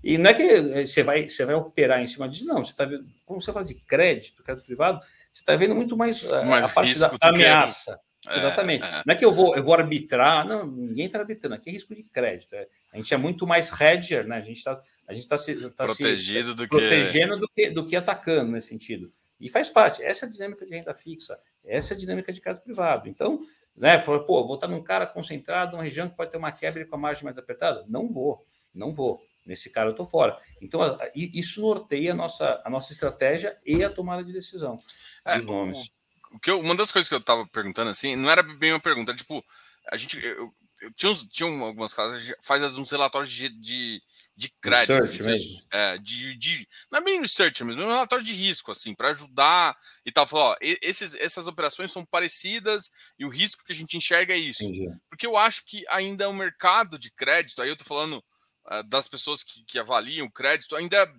e 0.03 0.17
não 0.17 0.29
é 0.29 0.33
que 0.33 0.43
eh, 0.43 0.85
você 0.85 1.03
vai, 1.03 1.27
você 1.27 1.45
vai 1.45 1.55
operar 1.55 2.01
em 2.01 2.07
cima 2.07 2.27
disso, 2.27 2.45
não. 2.45 2.63
Você 2.63 2.73
vendo, 2.85 3.05
como 3.25 3.41
você 3.41 3.51
fala 3.51 3.65
de 3.65 3.75
crédito, 3.75 4.43
crédito 4.43 4.65
privado, 4.65 4.99
você 5.31 5.41
está 5.41 5.55
vendo 5.55 5.75
muito 5.75 5.95
mais, 5.95 6.23
eh, 6.23 6.45
mais 6.45 6.65
a 6.65 6.69
parte 6.69 6.99
da 6.99 7.11
ameaça. 7.21 7.99
É, 8.27 8.37
Exatamente. 8.37 8.85
É. 8.85 9.01
Não 9.05 9.13
é 9.13 9.15
que 9.15 9.23
eu 9.23 9.33
vou, 9.33 9.55
eu 9.55 9.63
vou 9.63 9.73
arbitrar, 9.73 10.45
não, 10.45 10.65
ninguém 10.67 11.05
está 11.05 11.19
arbitrando, 11.19 11.55
aqui 11.55 11.69
é 11.69 11.73
risco 11.73 11.95
de 11.95 12.03
crédito. 12.03 12.53
É. 12.53 12.67
A 12.91 12.97
gente 12.97 13.13
é 13.13 13.17
muito 13.17 13.47
mais 13.47 13.71
hedger, 13.79 14.27
né? 14.27 14.37
A 14.37 14.41
gente 14.41 14.57
está 14.57 14.81
a 15.07 15.13
gente 15.13 15.23
está 15.23 15.37
se 15.37 15.55
tá 15.71 15.85
protegido 15.85 16.49
se, 16.49 16.55
do 16.55 16.67
protegendo 16.67 17.33
que... 17.33 17.39
do 17.39 17.49
que 17.49 17.69
do 17.69 17.85
que 17.85 17.95
atacando 17.95 18.51
nesse 18.51 18.67
sentido. 18.67 19.07
E 19.39 19.49
faz 19.49 19.69
parte. 19.69 20.03
Essa 20.03 20.25
é 20.25 20.29
a 20.29 20.31
dinâmica 20.31 20.65
de 20.65 20.71
renda 20.71 20.93
fixa, 20.93 21.37
essa 21.63 21.93
é 21.93 21.95
a 21.95 21.97
dinâmica 21.97 22.33
de 22.33 22.41
crédito 22.41 22.63
privado. 22.63 23.07
Então, 23.07 23.39
né, 23.75 23.97
pô, 23.97 24.19
vou 24.45 24.55
estar 24.55 24.67
num 24.67 24.83
cara 24.83 25.07
concentrado, 25.07 25.71
numa 25.71 25.83
região 25.83 26.09
que 26.09 26.17
pode 26.17 26.31
ter 26.31 26.37
uma 26.37 26.51
quebra 26.51 26.85
com 26.85 26.95
a 26.95 26.99
margem 26.99 27.23
mais 27.23 27.37
apertada? 27.37 27.85
Não 27.87 28.09
vou, 28.09 28.45
não 28.73 28.91
vou. 28.91 29.21
Nesse 29.49 29.71
cara 29.71 29.87
eu 29.87 29.93
estou 29.93 30.05
fora. 30.05 30.39
Então, 30.61 30.79
isso 31.15 31.59
norteia 31.59 32.11
a 32.11 32.15
nossa, 32.15 32.61
a 32.63 32.69
nossa 32.69 32.93
estratégia 32.93 33.57
e 33.65 33.83
a 33.83 33.89
tomada 33.89 34.23
de 34.23 34.31
decisão 34.31 34.77
é, 35.25 35.37
dos 35.37 35.45
nomes. 35.47 35.91
O, 36.31 36.35
o 36.35 36.39
que 36.39 36.51
eu, 36.51 36.59
uma 36.59 36.75
das 36.75 36.91
coisas 36.91 37.09
que 37.09 37.15
eu 37.15 37.19
estava 37.19 37.47
perguntando 37.47 37.89
assim, 37.89 38.15
não 38.15 38.29
era 38.29 38.43
bem 38.43 38.71
uma 38.73 38.79
pergunta, 38.79 39.15
tipo, 39.15 39.43
a 39.91 39.97
gente. 39.97 40.23
Eu, 40.23 40.53
eu 40.81 40.93
tinha, 40.93 41.11
uns, 41.11 41.25
tinha 41.25 41.49
algumas 41.49 41.95
casas, 41.95 42.31
faz 42.39 42.61
uns 42.77 42.91
relatórios 42.91 43.31
de, 43.31 43.49
de, 43.49 44.03
de 44.35 44.53
crédito. 44.61 44.93
Research 44.93 45.23
mesmo. 45.23 45.61
É, 45.71 45.97
de, 45.97 46.35
de, 46.35 46.67
não 46.91 46.99
é 46.99 47.03
bem 47.03 47.19
research 47.19 47.63
mesmo, 47.63 47.81
é 47.81 47.85
um 47.85 47.89
relatório 47.89 48.23
de 48.23 48.33
risco, 48.33 48.71
assim, 48.71 48.93
para 48.93 49.09
ajudar 49.09 49.75
e 50.05 50.11
tal. 50.11 50.27
Falar, 50.27 50.51
ó, 50.51 50.57
esses, 50.61 51.15
essas 51.15 51.47
operações 51.47 51.91
são 51.91 52.05
parecidas 52.05 52.91
e 53.17 53.25
o 53.25 53.29
risco 53.29 53.63
que 53.65 53.73
a 53.73 53.75
gente 53.75 53.97
enxerga 53.97 54.35
é 54.35 54.37
isso. 54.37 54.63
Entendi. 54.63 54.95
Porque 55.09 55.25
eu 55.25 55.35
acho 55.35 55.65
que 55.65 55.83
ainda 55.89 56.29
o 56.29 56.33
mercado 56.33 56.99
de 56.99 57.09
crédito, 57.09 57.63
aí 57.63 57.69
eu 57.69 57.75
tô 57.75 57.83
falando 57.83 58.23
das 58.87 59.07
pessoas 59.07 59.43
que, 59.43 59.63
que 59.63 59.79
avaliam 59.79 60.27
o 60.27 60.31
crédito 60.31 60.75
ainda 60.75 61.11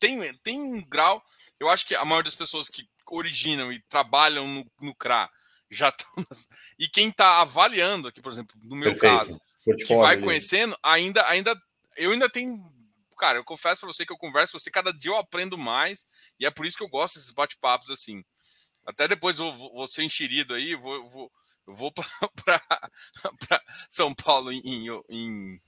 tem, 0.00 0.34
tem 0.38 0.60
um 0.60 0.82
grau. 0.82 1.22
Eu 1.58 1.68
acho 1.68 1.86
que 1.86 1.94
a 1.94 2.04
maioria 2.04 2.30
das 2.30 2.34
pessoas 2.34 2.68
que 2.68 2.88
originam 3.10 3.72
e 3.72 3.80
trabalham 3.88 4.46
no, 4.46 4.66
no 4.80 4.94
CRA 4.94 5.30
já 5.70 5.90
estão. 5.90 6.08
Nas... 6.28 6.48
E 6.78 6.88
quem 6.88 7.08
está 7.08 7.40
avaliando 7.40 8.08
aqui, 8.08 8.20
por 8.20 8.32
exemplo, 8.32 8.56
no 8.62 8.74
meu 8.74 8.92
Perfeito. 8.92 9.18
caso, 9.18 9.40
Portfólio, 9.64 9.86
que 9.86 9.94
vai 9.94 10.20
conhecendo, 10.20 10.76
ainda, 10.82 11.26
ainda. 11.28 11.60
Eu 11.96 12.12
ainda 12.12 12.28
tenho. 12.28 12.56
Cara, 13.18 13.38
eu 13.38 13.44
confesso 13.44 13.82
para 13.82 13.92
você 13.92 14.06
que 14.06 14.12
eu 14.12 14.18
converso 14.18 14.52
com 14.52 14.58
você, 14.58 14.70
cada 14.70 14.92
dia 14.92 15.10
eu 15.10 15.16
aprendo 15.16 15.58
mais, 15.58 16.06
e 16.38 16.46
é 16.46 16.50
por 16.50 16.64
isso 16.64 16.78
que 16.78 16.82
eu 16.82 16.88
gosto 16.88 17.16
desses 17.16 17.32
bate-papos 17.32 17.90
assim. 17.90 18.24
Até 18.86 19.06
depois 19.06 19.38
eu 19.38 19.52
vou, 19.52 19.74
vou 19.74 19.86
ser 19.86 20.04
enxerido 20.04 20.54
aí, 20.54 20.74
vou, 20.74 21.06
vou, 21.06 21.32
vou 21.66 21.92
para 21.92 22.08
São 23.90 24.14
Paulo 24.14 24.50
em, 24.50 24.62
em, 24.64 24.88
em 25.10 25.60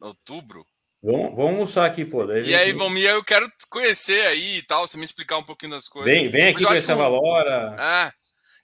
outubro. 0.00 0.66
Vamos, 1.02 1.36
vamos 1.36 1.52
almoçar 1.52 1.86
aqui, 1.86 2.04
pô. 2.04 2.26
Daí 2.26 2.48
e 2.48 2.54
aí, 2.54 2.72
vamos, 2.72 3.00
eu 3.00 3.22
quero 3.22 3.50
conhecer 3.70 4.26
aí 4.26 4.58
e 4.58 4.62
tal, 4.62 4.86
você 4.86 4.96
me 4.96 5.04
explicar 5.04 5.38
um 5.38 5.44
pouquinho 5.44 5.72
das 5.72 5.88
coisas. 5.88 6.12
Vem, 6.12 6.28
vem 6.28 6.48
aqui 6.48 6.64
conhecer 6.64 6.92
a 6.92 6.96
Valora. 6.96 7.76
É, 7.78 8.12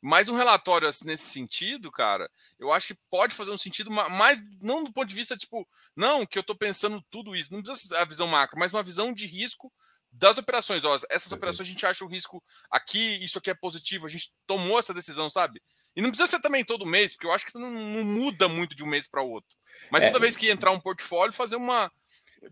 mais 0.02 0.28
um 0.28 0.34
relatório 0.34 0.88
assim, 0.88 1.06
nesse 1.06 1.30
sentido, 1.30 1.92
cara, 1.92 2.28
eu 2.58 2.72
acho 2.72 2.88
que 2.88 3.00
pode 3.08 3.34
fazer 3.34 3.52
um 3.52 3.58
sentido, 3.58 3.90
mas 3.90 4.42
não 4.60 4.82
do 4.82 4.92
ponto 4.92 5.06
de 5.06 5.14
vista, 5.14 5.36
tipo, 5.36 5.66
não, 5.94 6.26
que 6.26 6.36
eu 6.36 6.42
tô 6.42 6.56
pensando 6.56 7.00
tudo 7.08 7.36
isso, 7.36 7.52
não 7.52 7.62
precisa 7.62 8.00
a 8.00 8.04
visão 8.04 8.26
macro, 8.26 8.58
mas 8.58 8.72
uma 8.72 8.82
visão 8.82 9.12
de 9.12 9.26
risco 9.26 9.72
das 10.10 10.36
operações. 10.36 10.84
Ó, 10.84 10.96
essas 11.08 11.30
uhum. 11.30 11.36
operações 11.38 11.68
a 11.68 11.70
gente 11.70 11.86
acha 11.86 12.04
o 12.04 12.08
risco 12.08 12.42
aqui, 12.68 13.22
isso 13.24 13.38
aqui 13.38 13.50
é 13.50 13.54
positivo, 13.54 14.06
a 14.06 14.10
gente 14.10 14.32
tomou 14.46 14.78
essa 14.78 14.92
decisão, 14.92 15.30
sabe? 15.30 15.62
E 15.94 16.02
não 16.02 16.10
precisa 16.10 16.26
ser 16.26 16.40
também 16.40 16.64
todo 16.64 16.86
mês, 16.86 17.12
porque 17.12 17.26
eu 17.26 17.32
acho 17.32 17.46
que 17.46 17.58
não, 17.58 17.70
não 17.70 18.04
muda 18.04 18.48
muito 18.48 18.74
de 18.74 18.82
um 18.82 18.88
mês 18.88 19.06
para 19.06 19.22
outro. 19.22 19.58
Mas 19.90 20.04
é. 20.04 20.06
toda 20.06 20.20
vez 20.20 20.36
que 20.36 20.50
entrar 20.50 20.70
um 20.70 20.80
portfólio, 20.80 21.32
fazer 21.32 21.56
uma. 21.56 21.90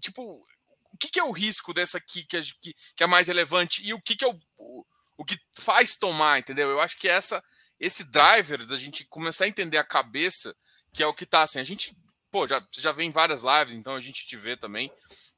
Tipo, 0.01 0.23
o 0.93 0.99
que, 0.99 1.09
que 1.09 1.21
é 1.21 1.25
o 1.25 1.33
risco 1.33 1.73
dessa 1.73 1.99
aqui 1.99 2.25
que 2.25 2.37
é, 2.37 2.41
que, 2.61 2.75
que 2.97 3.03
é 3.03 3.07
mais 3.07 3.29
relevante 3.29 3.83
e 3.83 3.95
o 3.95 4.01
que, 4.01 4.17
que 4.17 4.25
é 4.25 4.29
o, 4.29 4.39
o 4.59 4.85
o 5.21 5.25
que 5.25 5.39
faz 5.53 5.97
tomar, 5.97 6.39
entendeu? 6.39 6.71
Eu 6.71 6.81
acho 6.81 6.99
que 6.99 7.07
essa 7.07 7.45
esse 7.79 8.05
driver 8.05 8.65
da 8.65 8.77
gente 8.77 9.05
começar 9.05 9.45
a 9.45 9.49
entender 9.49 9.77
a 9.77 9.85
cabeça, 9.85 10.57
que 10.95 11.03
é 11.03 11.07
o 11.07 11.13
que 11.13 11.27
tá 11.27 11.43
assim, 11.43 11.61
a 11.61 11.65
gente, 11.65 11.95
pô, 12.31 12.47
já 12.47 12.59
você 12.71 12.81
já 12.81 12.91
vem 12.91 13.11
em 13.11 13.13
várias 13.13 13.43
lives, 13.43 13.75
então 13.75 13.95
a 13.95 14.01
gente 14.01 14.27
te 14.27 14.37
vê 14.37 14.57
também. 14.57 14.91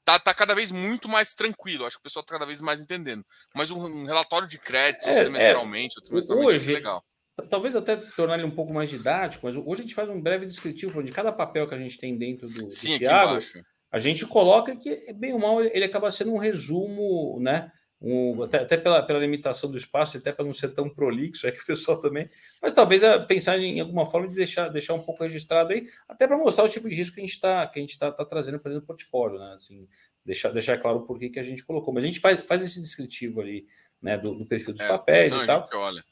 Tá, 0.04 0.20
tá 0.20 0.32
cada 0.32 0.54
vez 0.54 0.70
muito 0.70 1.08
mais 1.08 1.34
tranquilo, 1.34 1.84
acho 1.84 1.96
que 1.96 2.00
o 2.00 2.04
pessoal 2.04 2.24
tá 2.24 2.32
cada 2.32 2.46
vez 2.46 2.60
mais 2.60 2.80
entendendo. 2.80 3.24
Mas 3.54 3.72
um, 3.72 3.84
um 3.84 4.06
relatório 4.06 4.46
de 4.46 4.58
crédito 4.58 5.08
é, 5.08 5.14
semestralmente, 5.14 5.98
é, 5.98 6.04
trimestralmente, 6.04 6.54
hoje, 6.54 6.70
é 6.70 6.74
legal. 6.74 7.04
Talvez 7.48 7.74
até 7.74 7.96
tornar 7.96 8.34
ele 8.34 8.46
um 8.46 8.54
pouco 8.54 8.72
mais 8.72 8.90
didático, 8.90 9.46
mas 9.46 9.56
hoje 9.56 9.80
a 9.80 9.82
gente 9.82 9.94
faz 9.94 10.08
um 10.08 10.20
breve 10.20 10.46
descritivo 10.46 11.02
de 11.02 11.12
cada 11.12 11.32
papel 11.32 11.66
que 11.66 11.74
a 11.74 11.78
gente 11.78 11.98
tem 11.98 12.16
dentro 12.16 12.46
do, 12.46 12.70
Sim, 12.70 12.94
do 12.94 12.98
Thiago, 12.98 13.38
a 13.90 13.98
gente 13.98 14.26
coloca 14.26 14.76
que, 14.76 15.12
bem 15.14 15.32
ou 15.32 15.38
mal, 15.38 15.62
ele 15.62 15.84
acaba 15.84 16.10
sendo 16.10 16.32
um 16.32 16.38
resumo, 16.38 17.38
né? 17.40 17.70
um, 18.02 18.42
até, 18.42 18.58
até 18.58 18.76
pela, 18.76 19.00
pela, 19.02 19.20
limitação 19.20 19.70
do 19.70 19.76
espaço, 19.76 20.18
até 20.18 20.32
para 20.32 20.44
não 20.44 20.52
ser 20.52 20.74
tão 20.74 20.90
prolixo, 20.90 21.46
é 21.46 21.52
que 21.52 21.60
o 21.60 21.66
pessoal 21.66 21.98
também. 21.98 22.28
Mas 22.60 22.74
talvez 22.74 23.02
é 23.02 23.18
pensar 23.20 23.58
em 23.58 23.80
alguma 23.80 24.04
forma 24.04 24.28
de 24.28 24.34
deixar, 24.34 24.68
deixar 24.68 24.94
um 24.94 25.02
pouco 25.02 25.22
registrado 25.22 25.72
aí, 25.72 25.86
até 26.08 26.26
para 26.26 26.36
mostrar 26.36 26.64
o 26.64 26.68
tipo 26.68 26.88
de 26.88 26.94
risco 26.96 27.14
que 27.14 27.20
a 27.20 27.24
gente 27.24 27.34
está 27.34 27.66
tá, 27.66 28.10
tá 28.10 28.24
trazendo 28.24 28.58
para 28.58 28.72
dentro 28.72 28.84
do 28.84 28.86
portfólio, 28.86 29.38
né? 29.38 29.54
Assim, 29.56 29.86
deixar, 30.24 30.50
deixar 30.50 30.78
claro 30.78 31.02
por 31.02 31.18
que, 31.18 31.30
que 31.30 31.38
a 31.38 31.44
gente 31.44 31.64
colocou. 31.64 31.94
Mas 31.94 32.02
a 32.02 32.06
gente 32.08 32.20
faz, 32.20 32.44
faz 32.44 32.60
esse 32.62 32.80
descritivo 32.80 33.40
ali, 33.40 33.66
né, 34.00 34.18
do, 34.18 34.34
do 34.34 34.44
perfil 34.44 34.72
dos 34.72 34.82
é, 34.82 34.88
papéis 34.88 35.32
não, 35.32 35.44
e 35.44 35.46
tal. 35.46 35.68
olha. 35.74 36.02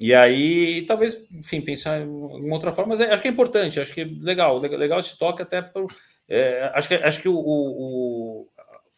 E 0.00 0.14
aí, 0.14 0.86
talvez, 0.86 1.22
enfim, 1.30 1.60
pensar 1.60 2.00
em 2.00 2.08
uma 2.08 2.54
outra 2.54 2.72
forma, 2.72 2.96
mas 2.96 3.02
é, 3.02 3.12
acho 3.12 3.20
que 3.20 3.28
é 3.28 3.30
importante, 3.30 3.78
acho 3.78 3.92
que 3.92 4.00
é 4.00 4.04
legal, 4.04 4.58
legal 4.58 4.98
esse 4.98 5.18
toque 5.18 5.42
até 5.42 5.60
para. 5.60 5.84
É, 6.26 6.70
acho 6.74 6.88
que, 6.88 6.94
acho 6.94 7.20
que 7.20 7.28
o, 7.28 7.36
o, 7.36 8.48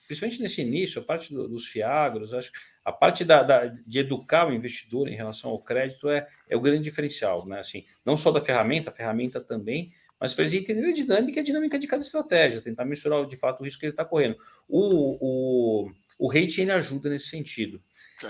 principalmente 0.07 0.41
nesse 0.41 0.63
início, 0.63 1.03
a 1.03 1.05
parte 1.05 1.35
do, 1.35 1.49
dos 1.49 1.67
fiagros, 1.67 2.33
acho 2.33 2.53
a 2.85 2.93
parte 2.93 3.25
da, 3.25 3.43
da, 3.43 3.67
de 3.67 3.99
educar 3.99 4.49
o 4.49 4.53
investidor 4.53 5.09
em 5.09 5.17
relação 5.17 5.51
ao 5.51 5.59
crédito 5.59 6.09
é, 6.09 6.27
é 6.49 6.57
o 6.57 6.61
grande 6.61 6.85
diferencial, 6.85 7.47
né? 7.49 7.59
Assim, 7.59 7.85
não 8.07 8.17
só 8.17 8.31
da 8.31 8.41
ferramenta, 8.41 8.91
a 8.91 8.93
ferramenta 8.93 9.41
também, 9.41 9.91
mas 10.21 10.35
para 10.35 10.45
eles 10.45 10.55
entenderem 10.55 10.91
a 10.91 10.95
dinâmica 10.95 11.41
a 11.41 11.45
dinâmica 11.45 11.79
de 11.81 11.89
cada 11.89 12.03
estratégia, 12.03 12.61
tentar 12.61 12.85
mensurar 12.85 13.27
de 13.27 13.37
fato 13.37 13.61
o 13.61 13.65
risco 13.65 13.81
que 13.81 13.87
ele 13.87 13.93
está 13.93 14.05
correndo. 14.05 14.37
O, 14.69 15.87
o, 15.87 15.91
o 16.17 16.29
rating 16.29 16.63
ele 16.63 16.73
ajuda 16.73 17.11
nesse 17.11 17.27
sentido. 17.27 17.83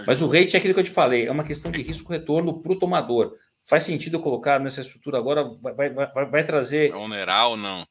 Mas 0.06 0.20
o 0.20 0.26
rate 0.26 0.54
é 0.54 0.58
aquilo 0.58 0.74
que 0.74 0.80
eu 0.80 0.84
te 0.84 0.90
falei, 0.90 1.26
é 1.26 1.30
uma 1.30 1.44
questão 1.44 1.70
de 1.70 1.82
risco-retorno 1.82 2.60
para 2.60 2.72
o 2.72 2.78
tomador. 2.78 3.36
Faz 3.62 3.84
sentido 3.84 4.16
eu 4.16 4.22
colocar 4.22 4.58
nessa 4.58 4.80
estrutura 4.80 5.18
agora? 5.18 5.44
Vai, 5.44 5.72
vai, 5.74 5.90
vai, 5.90 6.26
vai 6.26 6.44
trazer. 6.44 6.94
Onerar 6.94 7.48
ou 7.48 7.56
não? 7.56 7.86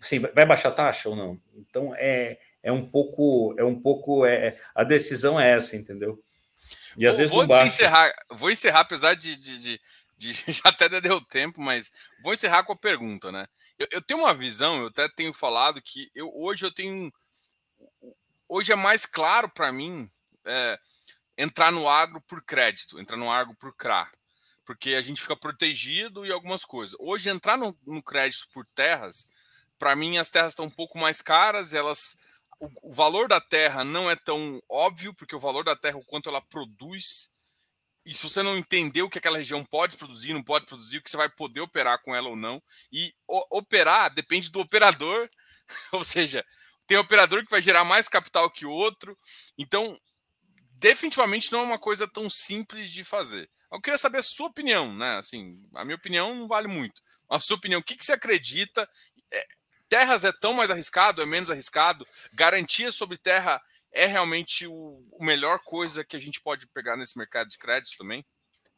Sim, 0.00 0.20
vai 0.20 0.46
baixar 0.46 0.70
a 0.70 0.72
taxa 0.72 1.08
ou 1.08 1.16
não? 1.16 1.40
Então, 1.56 1.94
é, 1.96 2.38
é 2.62 2.72
um 2.72 2.86
pouco, 2.86 3.54
é 3.58 3.64
um 3.64 3.78
pouco, 3.78 4.24
é, 4.24 4.58
a 4.74 4.84
decisão 4.84 5.38
é 5.38 5.52
essa, 5.56 5.76
entendeu? 5.76 6.20
E 6.96 7.06
às 7.06 7.12
vou, 7.12 7.18
vezes 7.18 7.30
vou 7.30 7.46
não 7.46 7.66
encerrar, 7.66 8.12
vou 8.30 8.50
encerrar, 8.50 8.80
apesar 8.80 9.14
de, 9.14 9.36
de, 9.36 9.58
de, 9.58 9.80
de, 10.16 10.32
já 10.52 10.62
até 10.64 10.88
deu 11.00 11.20
tempo, 11.20 11.60
mas 11.60 11.90
vou 12.22 12.32
encerrar 12.32 12.64
com 12.64 12.72
a 12.72 12.76
pergunta, 12.76 13.30
né? 13.30 13.46
Eu, 13.78 13.88
eu, 13.90 14.02
tenho 14.02 14.20
uma 14.20 14.34
visão, 14.34 14.80
eu 14.80 14.86
até 14.86 15.08
tenho 15.08 15.32
falado 15.32 15.82
que 15.82 16.08
eu, 16.14 16.30
hoje 16.34 16.64
eu 16.64 16.72
tenho, 16.72 17.12
hoje 18.48 18.72
é 18.72 18.76
mais 18.76 19.04
claro 19.04 19.48
para 19.48 19.72
mim 19.72 20.08
é, 20.44 20.78
entrar 21.36 21.72
no 21.72 21.88
agro 21.88 22.20
por 22.22 22.42
crédito, 22.42 22.98
entrar 23.00 23.16
no 23.16 23.30
agro 23.30 23.54
por 23.54 23.74
CRA, 23.74 24.10
porque 24.64 24.94
a 24.94 25.00
gente 25.00 25.20
fica 25.20 25.36
protegido 25.36 26.24
e 26.24 26.32
algumas 26.32 26.64
coisas. 26.64 26.96
Hoje 26.98 27.28
entrar 27.28 27.56
no, 27.56 27.76
no 27.86 28.02
crédito 28.02 28.48
por 28.52 28.66
terras, 28.74 29.28
para 29.78 29.96
mim 29.96 30.18
as 30.18 30.30
terras 30.30 30.52
estão 30.52 30.66
um 30.66 30.70
pouco 30.70 30.98
mais 30.98 31.20
caras, 31.20 31.74
elas 31.74 32.16
o, 32.60 32.90
o, 32.90 32.92
valor 32.92 33.28
da 33.28 33.40
terra 33.40 33.84
não 33.84 34.10
é 34.10 34.16
tão 34.16 34.60
óbvio, 34.68 35.12
porque 35.14 35.34
o 35.34 35.40
valor 35.40 35.64
da 35.64 35.76
terra, 35.76 35.98
o 35.98 36.04
quanto 36.04 36.28
ela 36.28 36.40
produz, 36.40 37.30
e 38.06 38.14
se 38.14 38.22
você 38.22 38.42
não 38.42 38.56
entender 38.56 39.02
o 39.02 39.10
que 39.10 39.18
aquela 39.18 39.38
região 39.38 39.64
pode 39.64 39.96
produzir, 39.96 40.32
não 40.32 40.42
pode 40.42 40.66
produzir, 40.66 40.98
o 40.98 41.02
que 41.02 41.10
você 41.10 41.16
vai 41.16 41.28
poder 41.28 41.60
operar 41.60 42.00
com 42.02 42.14
ela 42.14 42.28
ou 42.28 42.36
não, 42.36 42.62
e 42.92 43.12
o, 43.26 43.58
operar 43.58 44.12
depende 44.14 44.50
do 44.50 44.60
operador, 44.60 45.28
ou 45.92 46.04
seja, 46.04 46.44
tem 46.86 46.98
operador 46.98 47.44
que 47.44 47.50
vai 47.50 47.62
gerar 47.62 47.84
mais 47.84 48.08
capital 48.08 48.50
que 48.50 48.66
outro, 48.66 49.18
então 49.58 49.98
definitivamente 50.84 51.50
não 51.50 51.60
é 51.60 51.62
uma 51.62 51.78
coisa 51.78 52.06
tão 52.06 52.28
simples 52.28 52.90
de 52.90 53.02
fazer. 53.02 53.48
Eu 53.72 53.80
queria 53.80 53.96
saber 53.96 54.18
a 54.18 54.22
sua 54.22 54.48
opinião, 54.48 54.94
né? 54.94 55.16
Assim, 55.16 55.66
a 55.74 55.82
minha 55.82 55.96
opinião 55.96 56.34
não 56.34 56.46
vale 56.46 56.68
muito. 56.68 57.00
A 57.26 57.40
sua 57.40 57.56
opinião, 57.56 57.80
o 57.80 57.82
que, 57.82 57.96
que 57.96 58.04
você 58.04 58.12
acredita? 58.12 58.86
É, 59.32 59.46
terras 59.88 60.26
é 60.26 60.32
tão 60.32 60.52
mais 60.52 60.70
arriscado, 60.70 61.22
é 61.22 61.26
menos 61.26 61.50
arriscado? 61.50 62.06
Garantia 62.34 62.92
sobre 62.92 63.16
terra 63.16 63.62
é 63.90 64.04
realmente 64.04 64.66
o, 64.66 65.02
o 65.10 65.24
melhor 65.24 65.58
coisa 65.60 66.04
que 66.04 66.16
a 66.16 66.20
gente 66.20 66.42
pode 66.42 66.66
pegar 66.66 66.98
nesse 66.98 67.16
mercado 67.16 67.48
de 67.48 67.56
crédito 67.56 67.96
também? 67.96 68.22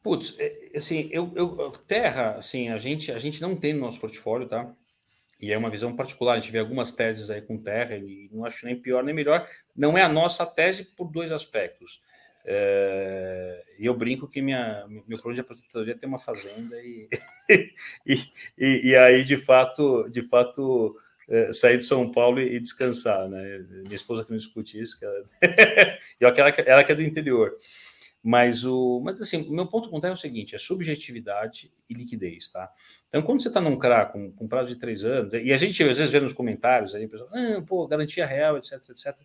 Putz, 0.01 0.33
é, 0.39 0.77
assim, 0.77 1.09
eu, 1.11 1.33
eu, 1.35 1.71
terra, 1.71 2.37
assim, 2.37 2.69
a 2.69 2.77
gente, 2.77 3.11
a 3.11 3.19
gente 3.19 3.41
não 3.41 3.53
tem 3.53 3.73
no 3.73 3.81
nosso 3.81 3.99
portfólio, 3.99 4.47
tá? 4.47 4.73
E 5.39 5.51
é 5.51 5.57
uma 5.57 5.69
visão 5.69 5.95
particular. 5.95 6.33
A 6.33 6.39
gente 6.39 6.51
vê 6.51 6.59
algumas 6.59 6.93
teses 6.93 7.29
aí 7.29 7.41
com 7.41 7.57
terra 7.57 7.95
e 7.95 8.29
não 8.31 8.45
acho 8.45 8.65
nem 8.65 8.75
pior 8.75 9.03
nem 9.03 9.13
melhor. 9.13 9.47
Não 9.75 9.97
é 9.97 10.01
a 10.01 10.09
nossa 10.09 10.45
tese 10.45 10.83
por 10.83 11.11
dois 11.11 11.31
aspectos. 11.31 12.01
É, 12.49 13.63
eu 13.77 13.93
brinco 13.93 14.27
que 14.27 14.41
minha, 14.41 14.85
meu 14.87 15.21
plano 15.21 15.35
de 15.35 15.41
aposentadoria 15.41 15.97
tem 15.97 16.07
uma 16.07 16.17
fazenda 16.17 16.77
e, 16.81 17.09
e, 18.07 18.23
e, 18.57 18.89
e, 18.91 18.95
aí 18.95 19.25
de 19.25 19.35
fato, 19.35 20.07
de 20.09 20.21
fato 20.21 20.95
é, 21.27 21.51
sair 21.51 21.77
de 21.77 21.83
São 21.83 22.09
Paulo 22.09 22.39
e, 22.39 22.57
descansar, 22.57 23.27
né? 23.27 23.65
Minha 23.83 23.95
esposa 23.95 24.23
que 24.23 24.31
não 24.31 24.37
discute 24.37 24.79
isso, 24.79 24.97
que 24.97 25.03
ela, 25.03 25.25
ela, 26.39 26.49
ela 26.65 26.83
que 26.85 26.91
é 26.93 26.95
do 26.95 27.03
interior. 27.03 27.57
Mas 28.29 28.65
o, 28.65 28.99
mas 28.99 29.21
assim, 29.21 29.47
o 29.47 29.53
meu 29.53 29.65
ponto 29.67 29.89
contar 29.89 30.09
é 30.09 30.11
o 30.11 30.17
seguinte: 30.17 30.53
é 30.53 30.57
subjetividade 30.57 31.71
e 31.89 31.93
liquidez, 31.93 32.51
tá? 32.51 32.69
Então, 33.07 33.21
quando 33.21 33.41
você 33.41 33.47
está 33.47 33.61
num 33.61 33.79
CRA 33.79 34.05
com, 34.05 34.33
com 34.33 34.49
prazo 34.49 34.67
de 34.67 34.75
três 34.75 35.05
anos, 35.05 35.33
e 35.33 35.53
a 35.53 35.55
gente 35.55 35.81
às 35.81 35.97
vezes 35.97 36.11
vê 36.11 36.19
nos 36.19 36.33
comentários 36.33 36.93
aí, 36.93 37.07
pessoal, 37.07 37.29
ah, 37.31 37.61
pô, 37.65 37.87
garantia 37.87 38.25
real, 38.25 38.57
etc, 38.57 38.73
etc. 38.89 39.15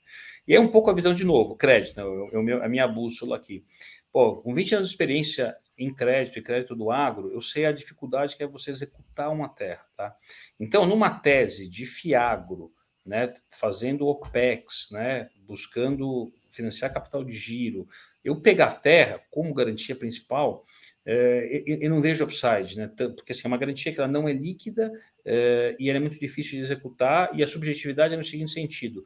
E 0.46 0.54
é 0.54 0.60
um 0.60 0.68
pouco 0.68 0.88
a 0.88 0.94
visão 0.94 1.12
de 1.12 1.24
novo, 1.24 1.56
crédito, 1.56 1.96
né? 1.96 2.04
Eu, 2.04 2.48
eu, 2.48 2.62
a 2.62 2.68
minha 2.68 2.86
bússola 2.86 3.34
aqui. 3.34 3.64
Pô, 4.12 4.36
com 4.40 4.54
20 4.54 4.76
anos 4.76 4.88
de 4.88 4.94
experiência 4.94 5.56
em 5.76 5.92
crédito 5.92 6.38
e 6.38 6.42
crédito 6.42 6.76
do 6.76 6.92
agro, 6.92 7.32
eu 7.32 7.40
sei 7.40 7.66
a 7.66 7.72
dificuldade 7.72 8.36
que 8.36 8.44
é 8.44 8.46
você 8.46 8.70
executar 8.70 9.32
uma 9.32 9.48
terra, 9.48 9.84
tá? 9.96 10.14
Então, 10.60 10.86
numa 10.86 11.10
tese 11.10 11.68
de 11.68 11.86
Fiagro, 11.86 12.72
né, 13.04 13.34
fazendo 13.50 14.06
OPEX, 14.06 14.90
né, 14.92 15.28
buscando 15.40 16.32
financiar 16.52 16.92
capital 16.92 17.24
de 17.24 17.32
giro, 17.32 17.88
eu 18.24 18.36
pegar 18.40 18.72
terra 18.72 19.20
como 19.30 19.52
garantia 19.54 19.96
principal, 19.96 20.64
é, 21.04 21.62
eu, 21.66 21.90
não 21.90 22.00
vejo 22.00 22.24
upside, 22.24 22.76
né? 22.76 22.90
Porque 22.96 23.32
assim, 23.32 23.42
é 23.44 23.48
uma 23.48 23.58
garantia 23.58 23.92
que 23.92 23.98
ela 23.98 24.08
não 24.08 24.28
é 24.28 24.32
líquida 24.32 24.92
é, 25.24 25.74
e 25.78 25.88
ela 25.88 25.98
é 25.98 26.00
muito 26.00 26.18
difícil 26.18 26.58
de 26.58 26.64
executar, 26.64 27.30
e 27.34 27.42
a 27.42 27.46
subjetividade 27.46 28.14
é 28.14 28.16
no 28.16 28.24
seguinte 28.24 28.52
sentido: 28.52 29.04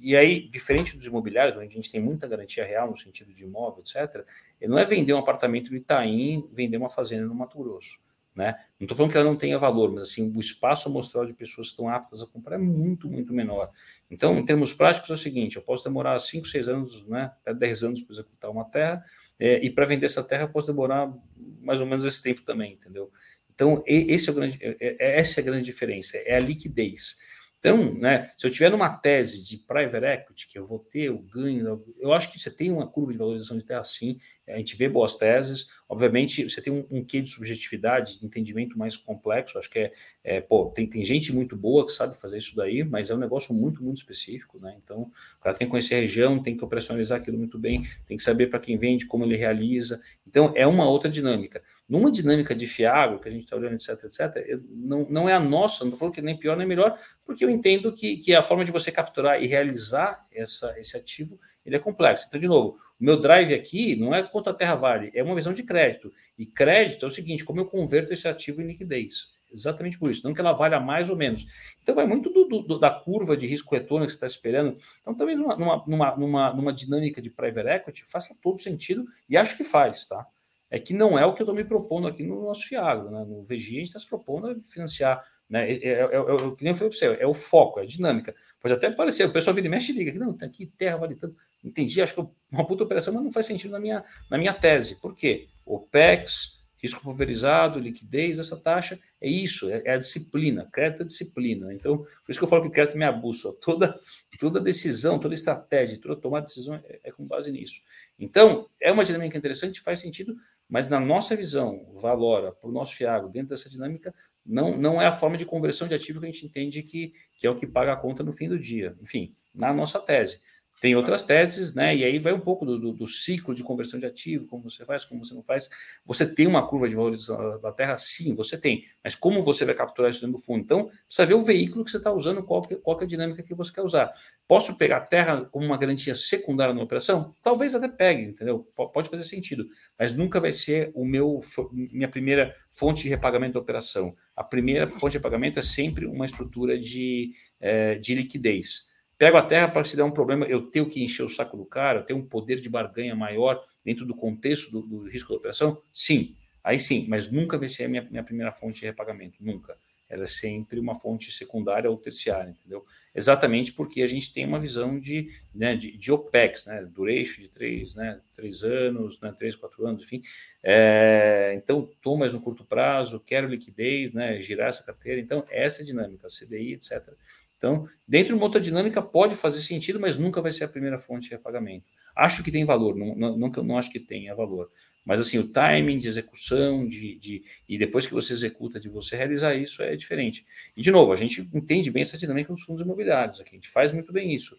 e 0.00 0.16
aí, 0.16 0.48
diferente 0.48 0.96
dos 0.96 1.06
imobiliários, 1.06 1.58
onde 1.58 1.66
a 1.66 1.70
gente 1.70 1.92
tem 1.92 2.00
muita 2.00 2.26
garantia 2.26 2.64
real 2.64 2.88
no 2.88 2.96
sentido 2.96 3.32
de 3.34 3.44
imóvel, 3.44 3.82
etc., 3.82 4.24
não 4.62 4.78
é 4.78 4.84
vender 4.84 5.12
um 5.12 5.18
apartamento 5.18 5.70
no 5.70 5.76
Itaim, 5.76 6.48
vender 6.52 6.78
uma 6.78 6.88
fazenda 6.88 7.26
no 7.26 7.34
Mato 7.34 7.58
Grosso. 7.58 7.98
Né? 8.34 8.56
Não 8.78 8.84
estou 8.84 8.96
falando 8.96 9.10
que 9.10 9.18
ela 9.18 9.28
não 9.28 9.36
tenha 9.36 9.58
valor, 9.58 9.92
mas 9.92 10.04
assim, 10.04 10.32
o 10.34 10.40
espaço 10.40 10.88
amostral 10.88 11.26
de 11.26 11.32
pessoas 11.32 11.68
que 11.68 11.72
estão 11.72 11.88
aptas 11.88 12.22
a 12.22 12.26
comprar 12.26 12.56
é 12.56 12.58
muito, 12.58 13.08
muito 13.08 13.32
menor. 13.32 13.70
Então, 14.10 14.38
em 14.38 14.44
termos 14.44 14.72
práticos, 14.72 15.10
é 15.10 15.14
o 15.14 15.16
seguinte: 15.16 15.56
eu 15.56 15.62
posso 15.62 15.82
demorar 15.82 16.18
5, 16.18 16.46
6 16.46 16.68
anos, 16.68 17.06
né, 17.06 17.32
até 17.42 17.52
10 17.52 17.84
anos 17.84 18.00
para 18.00 18.14
executar 18.14 18.50
uma 18.50 18.64
terra, 18.64 19.04
é, 19.38 19.64
e 19.64 19.70
para 19.70 19.84
vender 19.84 20.06
essa 20.06 20.22
terra 20.22 20.46
posso 20.46 20.68
demorar 20.68 21.12
mais 21.60 21.80
ou 21.80 21.86
menos 21.86 22.04
esse 22.04 22.22
tempo 22.22 22.42
também, 22.42 22.74
entendeu? 22.74 23.10
Então, 23.52 23.82
esse 23.86 24.28
é 24.28 24.32
o 24.32 24.34
grande, 24.34 24.58
é, 24.62 24.76
é, 24.80 25.18
essa 25.20 25.40
é 25.40 25.42
a 25.42 25.44
grande 25.44 25.64
diferença, 25.64 26.16
é 26.16 26.36
a 26.36 26.40
liquidez. 26.40 27.18
Então, 27.60 27.92
né, 27.92 28.30
se 28.38 28.46
eu 28.46 28.50
tiver 28.50 28.70
numa 28.70 28.88
tese 28.88 29.44
de 29.44 29.58
private 29.58 30.06
equity, 30.06 30.48
que 30.48 30.58
eu 30.58 30.66
vou 30.66 30.78
ter 30.78 31.10
o 31.10 31.18
ganho, 31.18 31.84
eu 31.98 32.10
acho 32.10 32.32
que 32.32 32.38
você 32.38 32.50
tem 32.50 32.72
uma 32.72 32.86
curva 32.86 33.12
de 33.12 33.18
valorização 33.18 33.58
de 33.58 33.64
terra 33.64 33.84
sim, 33.84 34.18
a 34.48 34.56
gente 34.56 34.74
vê 34.76 34.88
boas 34.88 35.14
teses, 35.16 35.68
obviamente 35.86 36.48
você 36.48 36.62
tem 36.62 36.72
um, 36.72 36.86
um 36.90 37.04
quê 37.04 37.20
de 37.20 37.28
subjetividade, 37.28 38.18
de 38.18 38.24
entendimento 38.24 38.78
mais 38.78 38.96
complexo, 38.96 39.58
acho 39.58 39.68
que 39.68 39.78
é, 39.78 39.92
é, 40.24 40.40
pô, 40.40 40.70
tem, 40.70 40.88
tem 40.88 41.04
gente 41.04 41.34
muito 41.34 41.54
boa 41.54 41.84
que 41.84 41.92
sabe 41.92 42.18
fazer 42.18 42.38
isso 42.38 42.56
daí, 42.56 42.82
mas 42.82 43.10
é 43.10 43.14
um 43.14 43.18
negócio 43.18 43.54
muito, 43.54 43.84
muito 43.84 43.98
específico, 43.98 44.58
né, 44.58 44.74
então 44.82 45.02
o 45.02 45.42
cara 45.42 45.54
tem 45.54 45.66
que 45.66 45.70
conhecer 45.70 45.96
a 45.96 46.00
região, 46.00 46.42
tem 46.42 46.56
que 46.56 46.64
operacionalizar 46.64 47.20
aquilo 47.20 47.36
muito 47.36 47.58
bem, 47.58 47.82
tem 48.06 48.16
que 48.16 48.22
saber 48.22 48.46
para 48.46 48.58
quem 48.58 48.78
vende, 48.78 49.04
como 49.04 49.24
ele 49.24 49.36
realiza, 49.36 50.00
então 50.26 50.50
é 50.56 50.66
uma 50.66 50.88
outra 50.88 51.10
dinâmica. 51.10 51.62
Numa 51.90 52.12
dinâmica 52.12 52.54
de 52.54 52.68
fiago, 52.68 53.18
que 53.18 53.28
a 53.28 53.32
gente 53.32 53.42
está 53.42 53.56
olhando, 53.56 53.74
etc, 53.74 54.04
etc, 54.04 54.62
não, 54.70 55.04
não 55.10 55.28
é 55.28 55.32
a 55.32 55.40
nossa, 55.40 55.84
não 55.84 55.96
falando 55.96 56.14
que 56.14 56.22
nem 56.22 56.38
pior 56.38 56.56
nem 56.56 56.64
melhor, 56.64 56.96
porque 57.24 57.44
eu 57.44 57.50
entendo 57.50 57.92
que, 57.92 58.18
que 58.18 58.32
a 58.32 58.44
forma 58.44 58.64
de 58.64 58.70
você 58.70 58.92
capturar 58.92 59.42
e 59.42 59.48
realizar 59.48 60.24
essa, 60.30 60.72
esse 60.78 60.96
ativo 60.96 61.36
ele 61.66 61.74
é 61.74 61.80
complexo. 61.80 62.26
Então, 62.28 62.38
de 62.38 62.46
novo, 62.46 62.78
o 63.00 63.04
meu 63.04 63.20
drive 63.20 63.52
aqui 63.52 63.96
não 63.96 64.14
é 64.14 64.22
quanto 64.22 64.48
a 64.48 64.54
terra 64.54 64.76
vale, 64.76 65.10
é 65.12 65.20
uma 65.20 65.34
visão 65.34 65.52
de 65.52 65.64
crédito. 65.64 66.12
E 66.38 66.46
crédito 66.46 67.04
é 67.04 67.08
o 67.08 67.10
seguinte: 67.10 67.44
como 67.44 67.60
eu 67.60 67.66
converto 67.66 68.12
esse 68.12 68.28
ativo 68.28 68.62
em 68.62 68.68
liquidez? 68.68 69.34
Exatamente 69.52 69.98
por 69.98 70.12
isso, 70.12 70.24
não 70.24 70.32
que 70.32 70.40
ela 70.40 70.52
valha 70.52 70.78
mais 70.78 71.10
ou 71.10 71.16
menos. 71.16 71.44
Então, 71.82 71.92
vai 71.92 72.06
muito 72.06 72.30
do, 72.30 72.44
do, 72.60 72.78
da 72.78 72.88
curva 72.88 73.36
de 73.36 73.48
risco 73.48 73.74
retorno 73.74 74.06
que 74.06 74.12
você 74.12 74.16
está 74.16 74.26
esperando. 74.28 74.76
Então, 75.00 75.12
também 75.12 75.34
numa, 75.34 75.56
numa, 75.56 76.16
numa, 76.16 76.54
numa 76.54 76.72
dinâmica 76.72 77.20
de 77.20 77.30
private 77.30 77.68
equity, 77.68 78.04
faça 78.06 78.36
todo 78.40 78.60
sentido 78.60 79.04
e 79.28 79.36
acho 79.36 79.56
que 79.56 79.64
faz, 79.64 80.06
tá? 80.06 80.24
É 80.70 80.78
que 80.78 80.94
não 80.94 81.18
é 81.18 81.26
o 81.26 81.34
que 81.34 81.42
eu 81.42 81.44
estou 81.44 81.54
me 81.54 81.64
propondo 81.64 82.06
aqui 82.06 82.22
no 82.22 82.44
nosso 82.44 82.66
Fiagro. 82.66 83.10
Né? 83.10 83.24
No 83.24 83.42
VG, 83.42 83.54
a 83.54 83.56
gente 83.56 83.82
está 83.82 83.98
se 83.98 84.06
propondo 84.06 84.48
a 84.48 84.56
financiar. 84.68 85.22
Né? 85.48 85.72
É, 85.72 85.74
é, 85.74 85.90
é, 85.90 86.14
é, 86.14 86.20
o 86.20 86.56
nem 86.60 86.70
eu 86.70 86.74
falei 86.74 86.90
para 86.90 86.98
você, 86.98 87.16
é 87.18 87.26
o 87.26 87.34
foco, 87.34 87.80
é 87.80 87.82
a 87.82 87.86
dinâmica. 87.86 88.34
Pode 88.60 88.74
até 88.74 88.88
parecer, 88.90 89.24
o 89.24 89.32
pessoal 89.32 89.54
vira 89.54 89.66
e 89.66 89.70
mexe 89.70 89.90
e 89.90 89.94
liga, 89.96 90.16
não, 90.16 90.32
tá 90.32 90.46
aqui 90.46 90.66
terra 90.66 90.98
vale 90.98 91.16
tanto. 91.16 91.34
Entendi, 91.64 92.00
acho 92.00 92.14
que 92.14 92.20
é 92.20 92.26
uma 92.52 92.66
puta 92.66 92.84
operação, 92.84 93.12
mas 93.12 93.24
não 93.24 93.32
faz 93.32 93.46
sentido 93.46 93.72
na 93.72 93.80
minha, 93.80 94.04
na 94.30 94.38
minha 94.38 94.54
tese. 94.54 94.94
Por 95.00 95.14
quê? 95.14 95.48
OPEX, 95.66 96.59
risco 96.82 97.02
pulverizado, 97.02 97.78
liquidez, 97.78 98.38
essa 98.38 98.56
taxa, 98.56 98.98
é 99.20 99.28
isso, 99.28 99.70
é, 99.70 99.82
é, 99.84 99.92
a 99.92 99.96
disciplina, 99.96 100.68
crédito 100.72 101.02
é 101.02 101.06
disciplina. 101.06 101.72
Então, 101.74 101.98
por 101.98 102.30
isso 102.30 102.38
que 102.38 102.44
eu 102.44 102.48
falo 102.48 102.62
que 102.62 102.70
crédito 102.70 102.94
é 102.94 102.96
minha 102.96 103.12
bússola. 103.12 103.54
Toda, 103.60 103.98
toda 104.38 104.60
decisão, 104.60 105.18
toda 105.18 105.34
estratégia, 105.34 106.00
toda 106.00 106.16
tomada 106.16 106.46
de 106.46 106.52
decisão 106.52 106.74
é, 106.74 107.00
é 107.04 107.12
com 107.12 107.26
base 107.26 107.52
nisso. 107.52 107.82
Então, 108.18 108.68
é 108.80 108.90
uma 108.90 109.04
dinâmica 109.04 109.36
interessante, 109.36 109.80
faz 109.80 110.00
sentido, 110.00 110.36
mas 110.68 110.88
na 110.88 111.00
nossa 111.00 111.36
visão, 111.36 111.92
valora 111.96 112.52
para 112.52 112.70
o 112.70 112.72
nosso 112.72 112.94
Fiago, 112.94 113.28
dentro 113.28 113.50
dessa 113.50 113.68
dinâmica, 113.68 114.14
não, 114.44 114.76
não 114.76 115.02
é 115.02 115.06
a 115.06 115.12
forma 115.12 115.36
de 115.36 115.44
conversão 115.44 115.86
de 115.86 115.94
ativo 115.94 116.20
que 116.20 116.26
a 116.26 116.30
gente 116.30 116.46
entende 116.46 116.82
que, 116.82 117.12
que 117.36 117.46
é 117.46 117.50
o 117.50 117.58
que 117.58 117.66
paga 117.66 117.92
a 117.92 117.96
conta 117.96 118.22
no 118.22 118.32
fim 118.32 118.48
do 118.48 118.58
dia. 118.58 118.96
Enfim, 119.02 119.34
na 119.54 119.72
nossa 119.72 120.00
tese. 120.00 120.40
Tem 120.80 120.96
outras 120.96 121.24
teses, 121.24 121.74
né? 121.74 121.94
E 121.94 122.02
aí 122.02 122.18
vai 122.18 122.32
um 122.32 122.40
pouco 122.40 122.64
do, 122.64 122.78
do, 122.78 122.92
do, 122.92 123.06
ciclo 123.06 123.54
de 123.54 123.62
conversão 123.62 124.00
de 124.00 124.06
ativo, 124.06 124.46
como 124.46 124.68
você 124.68 124.82
faz, 124.84 125.04
como 125.04 125.22
você 125.22 125.34
não 125.34 125.42
faz. 125.42 125.68
Você 126.06 126.24
tem 126.24 126.46
uma 126.46 126.66
curva 126.66 126.88
de 126.88 126.94
valorização 126.94 127.60
da 127.60 127.70
terra? 127.70 127.98
Sim, 127.98 128.34
você 128.34 128.56
tem. 128.56 128.86
Mas 129.04 129.14
como 129.14 129.42
você 129.42 129.66
vai 129.66 129.74
capturar 129.74 130.10
isso 130.10 130.22
dentro 130.22 130.38
do 130.38 130.42
fundo? 130.42 130.60
Então, 130.60 130.90
precisa 131.06 131.26
ver 131.26 131.34
o 131.34 131.42
veículo 131.42 131.84
que 131.84 131.90
você 131.90 131.98
está 131.98 132.10
usando, 132.10 132.42
qual 132.42 132.62
que, 132.62 132.76
qual 132.76 132.96
que 132.96 133.04
é 133.04 133.06
a 133.06 133.08
dinâmica 133.08 133.42
que 133.42 133.54
você 133.54 133.70
quer 133.70 133.82
usar. 133.82 134.10
Posso 134.48 134.78
pegar 134.78 134.96
a 134.96 135.00
terra 135.00 135.44
como 135.44 135.66
uma 135.66 135.76
garantia 135.76 136.14
secundária 136.14 136.72
na 136.72 136.82
operação? 136.82 137.36
Talvez 137.42 137.74
até 137.74 137.86
pegue, 137.86 138.22
entendeu? 138.22 138.66
Pode 138.74 139.10
fazer 139.10 139.24
sentido. 139.24 139.68
Mas 139.98 140.14
nunca 140.14 140.40
vai 140.40 140.50
ser 140.50 140.90
o 140.94 141.04
meu 141.04 141.40
minha 141.72 142.08
primeira 142.08 142.56
fonte 142.70 143.02
de 143.02 143.08
repagamento 143.10 143.54
da 143.54 143.60
operação. 143.60 144.16
A 144.34 144.42
primeira 144.42 144.86
fonte 144.86 145.12
de 145.12 145.18
repagamento 145.18 145.58
é 145.58 145.62
sempre 145.62 146.06
uma 146.06 146.24
estrutura 146.24 146.78
de, 146.78 147.32
é, 147.60 147.96
de 147.96 148.14
liquidez. 148.14 148.89
Pego 149.20 149.36
a 149.36 149.42
terra 149.42 149.68
para 149.68 149.84
se 149.84 149.98
dar 149.98 150.06
um 150.06 150.10
problema, 150.10 150.46
eu 150.46 150.62
tenho 150.70 150.88
que 150.88 151.04
encher 151.04 151.22
o 151.22 151.28
saco 151.28 151.54
do 151.54 151.66
cara, 151.66 151.98
eu 151.98 152.04
tenho 152.06 152.18
um 152.18 152.24
poder 152.26 152.58
de 152.58 152.70
barganha 152.70 153.14
maior 153.14 153.62
dentro 153.84 154.06
do 154.06 154.14
contexto 154.14 154.70
do, 154.72 154.80
do 154.80 155.02
risco 155.06 155.28
da 155.28 155.36
operação? 155.36 155.82
Sim, 155.92 156.34
aí 156.64 156.80
sim, 156.80 157.04
mas 157.06 157.30
nunca 157.30 157.58
vai 157.58 157.68
ser 157.68 157.84
a 157.84 157.88
minha, 157.90 158.08
minha 158.10 158.24
primeira 158.24 158.50
fonte 158.50 158.80
de 158.80 158.86
repagamento, 158.86 159.36
nunca. 159.38 159.76
Ela 160.08 160.24
é 160.24 160.26
sempre 160.26 160.80
uma 160.80 160.94
fonte 160.94 161.30
secundária 161.30 161.90
ou 161.90 161.98
terciária, 161.98 162.48
entendeu? 162.48 162.82
Exatamente 163.14 163.74
porque 163.74 164.00
a 164.00 164.06
gente 164.06 164.32
tem 164.32 164.46
uma 164.46 164.58
visão 164.58 164.98
de, 164.98 165.30
né, 165.54 165.76
de, 165.76 165.96
de 165.98 166.10
OPEX, 166.10 166.66
né, 166.66 166.88
duration 166.90 167.42
de 167.42 167.48
três, 167.48 167.94
né, 167.94 168.18
três 168.34 168.64
anos, 168.64 169.20
né, 169.20 169.34
três, 169.38 169.54
quatro 169.54 169.86
anos, 169.86 170.02
enfim. 170.02 170.22
É, 170.62 171.52
então, 171.56 171.90
estou 171.92 172.16
mais 172.16 172.32
no 172.32 172.40
curto 172.40 172.64
prazo, 172.64 173.20
quero 173.20 173.46
liquidez, 173.48 174.14
né, 174.14 174.40
girar 174.40 174.68
essa 174.68 174.82
carteira. 174.82 175.20
Então, 175.20 175.44
essa 175.50 175.80
é 175.80 175.84
a 175.84 175.86
dinâmica, 175.86 176.26
CDI, 176.28 176.72
etc. 176.72 177.12
Então, 177.60 177.84
dentro 178.08 178.28
de 178.28 178.34
uma 178.34 178.44
outra 178.44 178.58
dinâmica 178.58 179.02
pode 179.02 179.34
fazer 179.34 179.60
sentido, 179.60 180.00
mas 180.00 180.16
nunca 180.16 180.40
vai 180.40 180.50
ser 180.50 180.64
a 180.64 180.68
primeira 180.68 180.98
fonte 180.98 181.28
de 181.28 181.34
repagamento. 181.34 181.84
Acho 182.16 182.42
que 182.42 182.50
tem 182.50 182.64
valor, 182.64 182.96
não, 182.96 183.14
não, 183.14 183.36
não, 183.36 183.50
não 183.62 183.78
acho 183.78 183.92
que 183.92 184.00
tenha 184.00 184.34
valor. 184.34 184.70
Mas 185.04 185.20
assim, 185.20 185.36
o 185.36 185.46
timing 185.46 185.98
de 185.98 186.08
execução, 186.08 186.88
de, 186.88 187.18
de, 187.18 187.44
e 187.68 187.76
depois 187.76 188.06
que 188.06 188.14
você 188.14 188.32
executa, 188.32 188.80
de 188.80 188.88
você 188.88 189.14
realizar 189.14 189.54
isso 189.54 189.82
é 189.82 189.94
diferente. 189.94 190.46
E, 190.74 190.80
de 190.80 190.90
novo, 190.90 191.12
a 191.12 191.16
gente 191.16 191.42
entende 191.52 191.90
bem 191.90 192.00
essa 192.00 192.16
dinâmica 192.16 192.50
dos 192.50 192.62
fundos 192.62 192.82
imobiliários 192.82 193.40
aqui, 193.40 193.50
a 193.50 193.56
gente 193.56 193.68
faz 193.68 193.92
muito 193.92 194.10
bem 194.10 194.34
isso. 194.34 194.58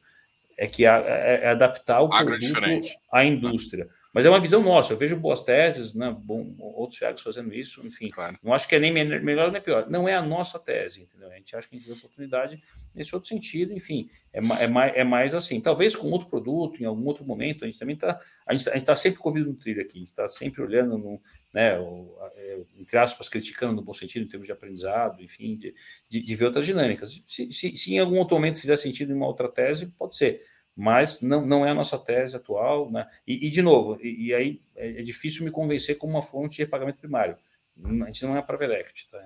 É 0.56 0.68
que 0.68 0.86
é, 0.86 0.90
é, 0.90 1.40
é 1.46 1.48
adaptar 1.50 2.04
o 2.04 2.14
Agro 2.14 2.38
produto 2.38 2.66
é 2.66 2.82
à 3.12 3.26
indústria. 3.26 3.90
Mas 4.14 4.26
é 4.26 4.30
uma 4.30 4.40
visão 4.40 4.62
nossa. 4.62 4.92
Eu 4.92 4.98
vejo 4.98 5.16
boas 5.16 5.42
teses, 5.42 5.94
né? 5.94 6.14
Bom, 6.20 6.54
outros 6.60 7.00
fiagos 7.00 7.22
fazendo 7.22 7.54
isso, 7.54 7.86
enfim. 7.88 8.10
Claro. 8.10 8.38
Não 8.44 8.54
acho 8.54 8.68
que 8.68 8.76
é 8.76 8.80
nem 8.80 8.92
melhor 8.92 9.52
nem 9.52 9.62
pior. 9.62 9.90
Não 9.90 10.08
é 10.08 10.14
a 10.14 10.22
nossa 10.22 10.60
tese, 10.60 11.02
entendeu? 11.02 11.32
A 11.32 11.36
gente 11.36 11.56
acha 11.56 11.68
que 11.68 11.76
a 11.76 11.78
gente 11.78 11.88
tem 11.88 11.98
oportunidade 11.98 12.62
nesse 12.94 13.16
outro 13.16 13.30
sentido, 13.30 13.72
enfim. 13.72 14.10
É, 14.34 14.40
é, 14.64 14.68
mais, 14.68 14.96
é 14.96 15.04
mais 15.04 15.34
assim. 15.34 15.62
Talvez 15.62 15.96
com 15.96 16.10
outro 16.12 16.28
produto, 16.28 16.82
em 16.82 16.86
algum 16.86 17.06
outro 17.06 17.24
momento, 17.24 17.64
a 17.64 17.68
gente 17.68 17.80
também 17.80 17.96
está. 17.96 18.20
A 18.46 18.54
gente 18.54 18.68
está 18.70 18.96
sempre 18.96 19.20
com 19.20 19.30
o 19.30 19.32
ouvido 19.32 19.50
no 19.50 19.56
trilho 19.56 19.82
aqui, 19.82 19.96
a 19.96 20.00
gente 20.00 20.08
está 20.08 20.28
sempre 20.28 20.62
olhando, 20.62 20.98
no, 20.98 21.22
né, 21.54 21.80
o, 21.80 22.14
é, 22.36 22.60
entre 22.78 22.98
aspas, 22.98 23.30
criticando 23.30 23.74
no 23.74 23.82
bom 23.82 23.94
sentido, 23.94 24.26
em 24.26 24.28
termos 24.28 24.46
de 24.46 24.52
aprendizado, 24.52 25.22
enfim, 25.22 25.56
de, 25.56 25.74
de, 26.10 26.22
de 26.22 26.36
ver 26.36 26.46
outras 26.46 26.66
dinâmicas. 26.66 27.22
Se, 27.26 27.50
se, 27.52 27.78
se 27.78 27.94
em 27.94 28.00
algum 28.00 28.18
outro 28.18 28.36
momento 28.36 28.60
fizer 28.60 28.76
sentido 28.76 29.14
em 29.14 29.16
uma 29.16 29.28
outra 29.28 29.48
tese, 29.48 29.88
pode 29.98 30.18
ser 30.18 30.42
mas 30.76 31.22
não, 31.22 31.46
não 31.46 31.66
é 31.66 31.72
a 31.72 31.76
nossa 31.76 31.98
tese 31.98 32.36
atual. 32.36 32.90
Né? 32.92 33.08
E, 33.28 33.48
e 33.48 33.50
de 33.50 33.62
novo, 33.62 34.00
e, 34.02 34.28
e 34.28 34.34
aí 34.34 34.62
é, 34.76 35.02
é, 35.02 35.04
difícil 35.04 35.44
me 35.44 35.52
convencer 35.52 35.98
como 35.98 36.14
uma 36.14 36.22
fonte 36.22 36.58
de 36.58 36.66
pagamento 36.66 37.00
primário. 37.00 37.38
A 37.84 38.06
gente 38.06 38.24
não 38.26 38.38
é 38.38 38.42
para 38.42 38.58
Velect, 38.58 39.08
tá? 39.10 39.26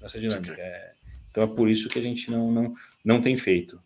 nessa 0.00 0.18
dinâmica. 0.18 0.54
É, 0.58 0.92
então 1.30 1.42
é 1.42 1.46
por 1.46 1.68
isso 1.68 1.88
que 1.88 1.98
a 1.98 2.02
gente 2.02 2.30
não, 2.30 2.50
não, 2.50 2.74
não 3.04 3.20
tem 3.20 3.36
feito. 3.36 3.82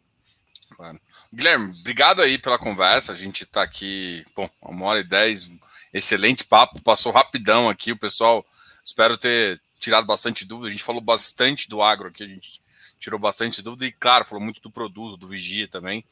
Claro. 0.70 1.00
Guilherme, 1.32 1.74
obrigado 1.80 2.22
aí 2.22 2.38
pela 2.38 2.58
conversa. 2.58 3.12
A 3.12 3.16
gente 3.16 3.42
está 3.42 3.62
aqui, 3.62 4.24
bom, 4.34 4.48
uma 4.62 4.86
hora 4.86 5.00
e 5.00 5.04
dez, 5.04 5.50
excelente 5.92 6.44
papo, 6.44 6.80
passou 6.82 7.10
rapidão 7.10 7.68
aqui. 7.68 7.90
O 7.92 7.98
pessoal, 7.98 8.46
espero 8.84 9.18
ter 9.18 9.60
tirado 9.78 10.06
bastante 10.06 10.44
dúvida. 10.44 10.68
A 10.68 10.70
gente 10.70 10.84
falou 10.84 11.00
bastante 11.00 11.68
do 11.68 11.82
agro 11.82 12.08
aqui, 12.08 12.22
a 12.22 12.28
gente 12.28 12.60
tirou 12.98 13.18
bastante 13.18 13.62
dúvida 13.62 13.86
e, 13.86 13.92
claro, 13.92 14.24
falou 14.24 14.42
muito 14.42 14.60
do 14.60 14.70
produto, 14.70 15.16
do 15.16 15.28
Vigia 15.28 15.66
também 15.66 16.04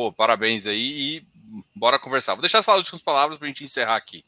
pô, 0.00 0.10
parabéns 0.10 0.66
aí 0.66 1.18
e 1.18 1.26
bora 1.76 1.98
conversar. 1.98 2.32
Vou 2.32 2.40
deixar 2.40 2.60
as 2.60 2.66
últimas 2.68 3.02
palavras 3.02 3.36
para 3.36 3.44
a 3.44 3.48
gente 3.48 3.64
encerrar 3.64 3.96
aqui. 3.96 4.24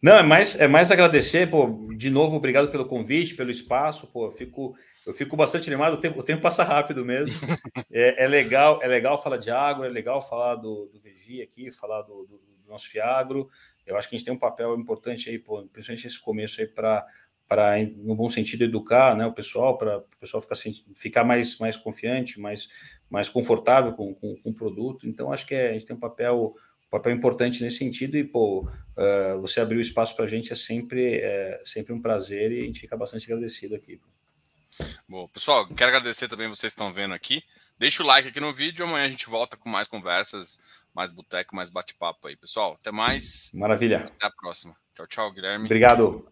Não, 0.00 0.14
é 0.16 0.22
mais, 0.22 0.58
é 0.58 0.66
mais 0.66 0.90
agradecer, 0.90 1.50
pô, 1.50 1.90
de 1.94 2.08
novo, 2.08 2.36
obrigado 2.36 2.70
pelo 2.70 2.86
convite, 2.86 3.36
pelo 3.36 3.50
espaço, 3.50 4.06
pô, 4.06 4.28
eu 4.28 4.32
fico, 4.32 4.74
eu 5.06 5.12
fico 5.12 5.36
bastante 5.36 5.68
animado, 5.68 5.92
o 5.92 5.96
tempo, 5.98 6.18
o 6.18 6.22
tempo 6.22 6.40
passa 6.40 6.64
rápido 6.64 7.04
mesmo. 7.04 7.36
É, 7.92 8.24
é, 8.24 8.28
legal, 8.28 8.80
é 8.82 8.86
legal 8.86 9.20
falar 9.20 9.36
de 9.36 9.50
água, 9.50 9.84
é 9.84 9.88
legal 9.90 10.22
falar 10.22 10.54
do, 10.54 10.86
do 10.86 11.00
VG 11.00 11.42
aqui, 11.42 11.70
falar 11.72 12.02
do, 12.02 12.24
do, 12.24 12.38
do, 12.38 12.68
nosso 12.68 12.88
Fiagro. 12.88 13.50
Eu 13.84 13.96
acho 13.96 14.08
que 14.08 14.14
a 14.14 14.18
gente 14.18 14.24
tem 14.24 14.34
um 14.34 14.38
papel 14.38 14.78
importante 14.78 15.28
aí, 15.28 15.38
pô, 15.38 15.66
principalmente 15.72 16.06
esse 16.06 16.20
começo 16.20 16.60
aí 16.60 16.68
para 16.68 17.04
para, 17.50 17.84
no 17.96 18.14
bom 18.14 18.28
sentido, 18.28 18.62
educar 18.62 19.16
né, 19.16 19.26
o 19.26 19.32
pessoal, 19.32 19.76
para 19.76 19.98
o 19.98 20.04
pessoal 20.20 20.40
ficar, 20.40 20.54
ficar 20.94 21.24
mais, 21.24 21.58
mais 21.58 21.76
confiante, 21.76 22.38
mais, 22.38 22.68
mais 23.10 23.28
confortável 23.28 23.92
com, 23.92 24.14
com, 24.14 24.36
com 24.36 24.50
o 24.50 24.54
produto. 24.54 25.04
Então, 25.04 25.32
acho 25.32 25.44
que 25.44 25.56
é, 25.56 25.70
a 25.70 25.72
gente 25.72 25.84
tem 25.84 25.96
um 25.96 25.98
papel, 25.98 26.54
um 26.86 26.88
papel 26.88 27.12
importante 27.12 27.60
nesse 27.60 27.78
sentido 27.78 28.16
e, 28.16 28.22
pô, 28.22 28.60
uh, 28.60 29.40
você 29.40 29.60
abrir 29.60 29.78
o 29.78 29.80
espaço 29.80 30.14
para 30.14 30.26
a 30.26 30.28
gente 30.28 30.52
é 30.52 30.54
sempre, 30.54 31.16
é 31.16 31.60
sempre 31.64 31.92
um 31.92 32.00
prazer 32.00 32.52
e 32.52 32.60
a 32.60 32.64
gente 32.66 32.78
fica 32.78 32.96
bastante 32.96 33.24
agradecido 33.24 33.74
aqui. 33.74 34.00
Bom, 35.08 35.26
pessoal, 35.26 35.66
quero 35.66 35.88
agradecer 35.88 36.28
também 36.28 36.46
vocês 36.46 36.72
que 36.72 36.80
estão 36.80 36.94
vendo 36.94 37.14
aqui. 37.14 37.42
Deixa 37.76 38.00
o 38.04 38.06
like 38.06 38.28
aqui 38.28 38.38
no 38.38 38.54
vídeo, 38.54 38.86
amanhã 38.86 39.06
a 39.06 39.10
gente 39.10 39.28
volta 39.28 39.56
com 39.56 39.68
mais 39.68 39.88
conversas, 39.88 40.56
mais 40.94 41.10
boteco, 41.10 41.56
mais 41.56 41.68
bate-papo 41.68 42.28
aí, 42.28 42.36
pessoal. 42.36 42.74
Até 42.80 42.92
mais. 42.92 43.50
Maravilha. 43.52 44.04
Até 44.04 44.26
a 44.28 44.30
próxima. 44.30 44.72
Tchau, 44.94 45.06
tchau, 45.08 45.32
Guilherme. 45.32 45.64
Obrigado. 45.64 46.30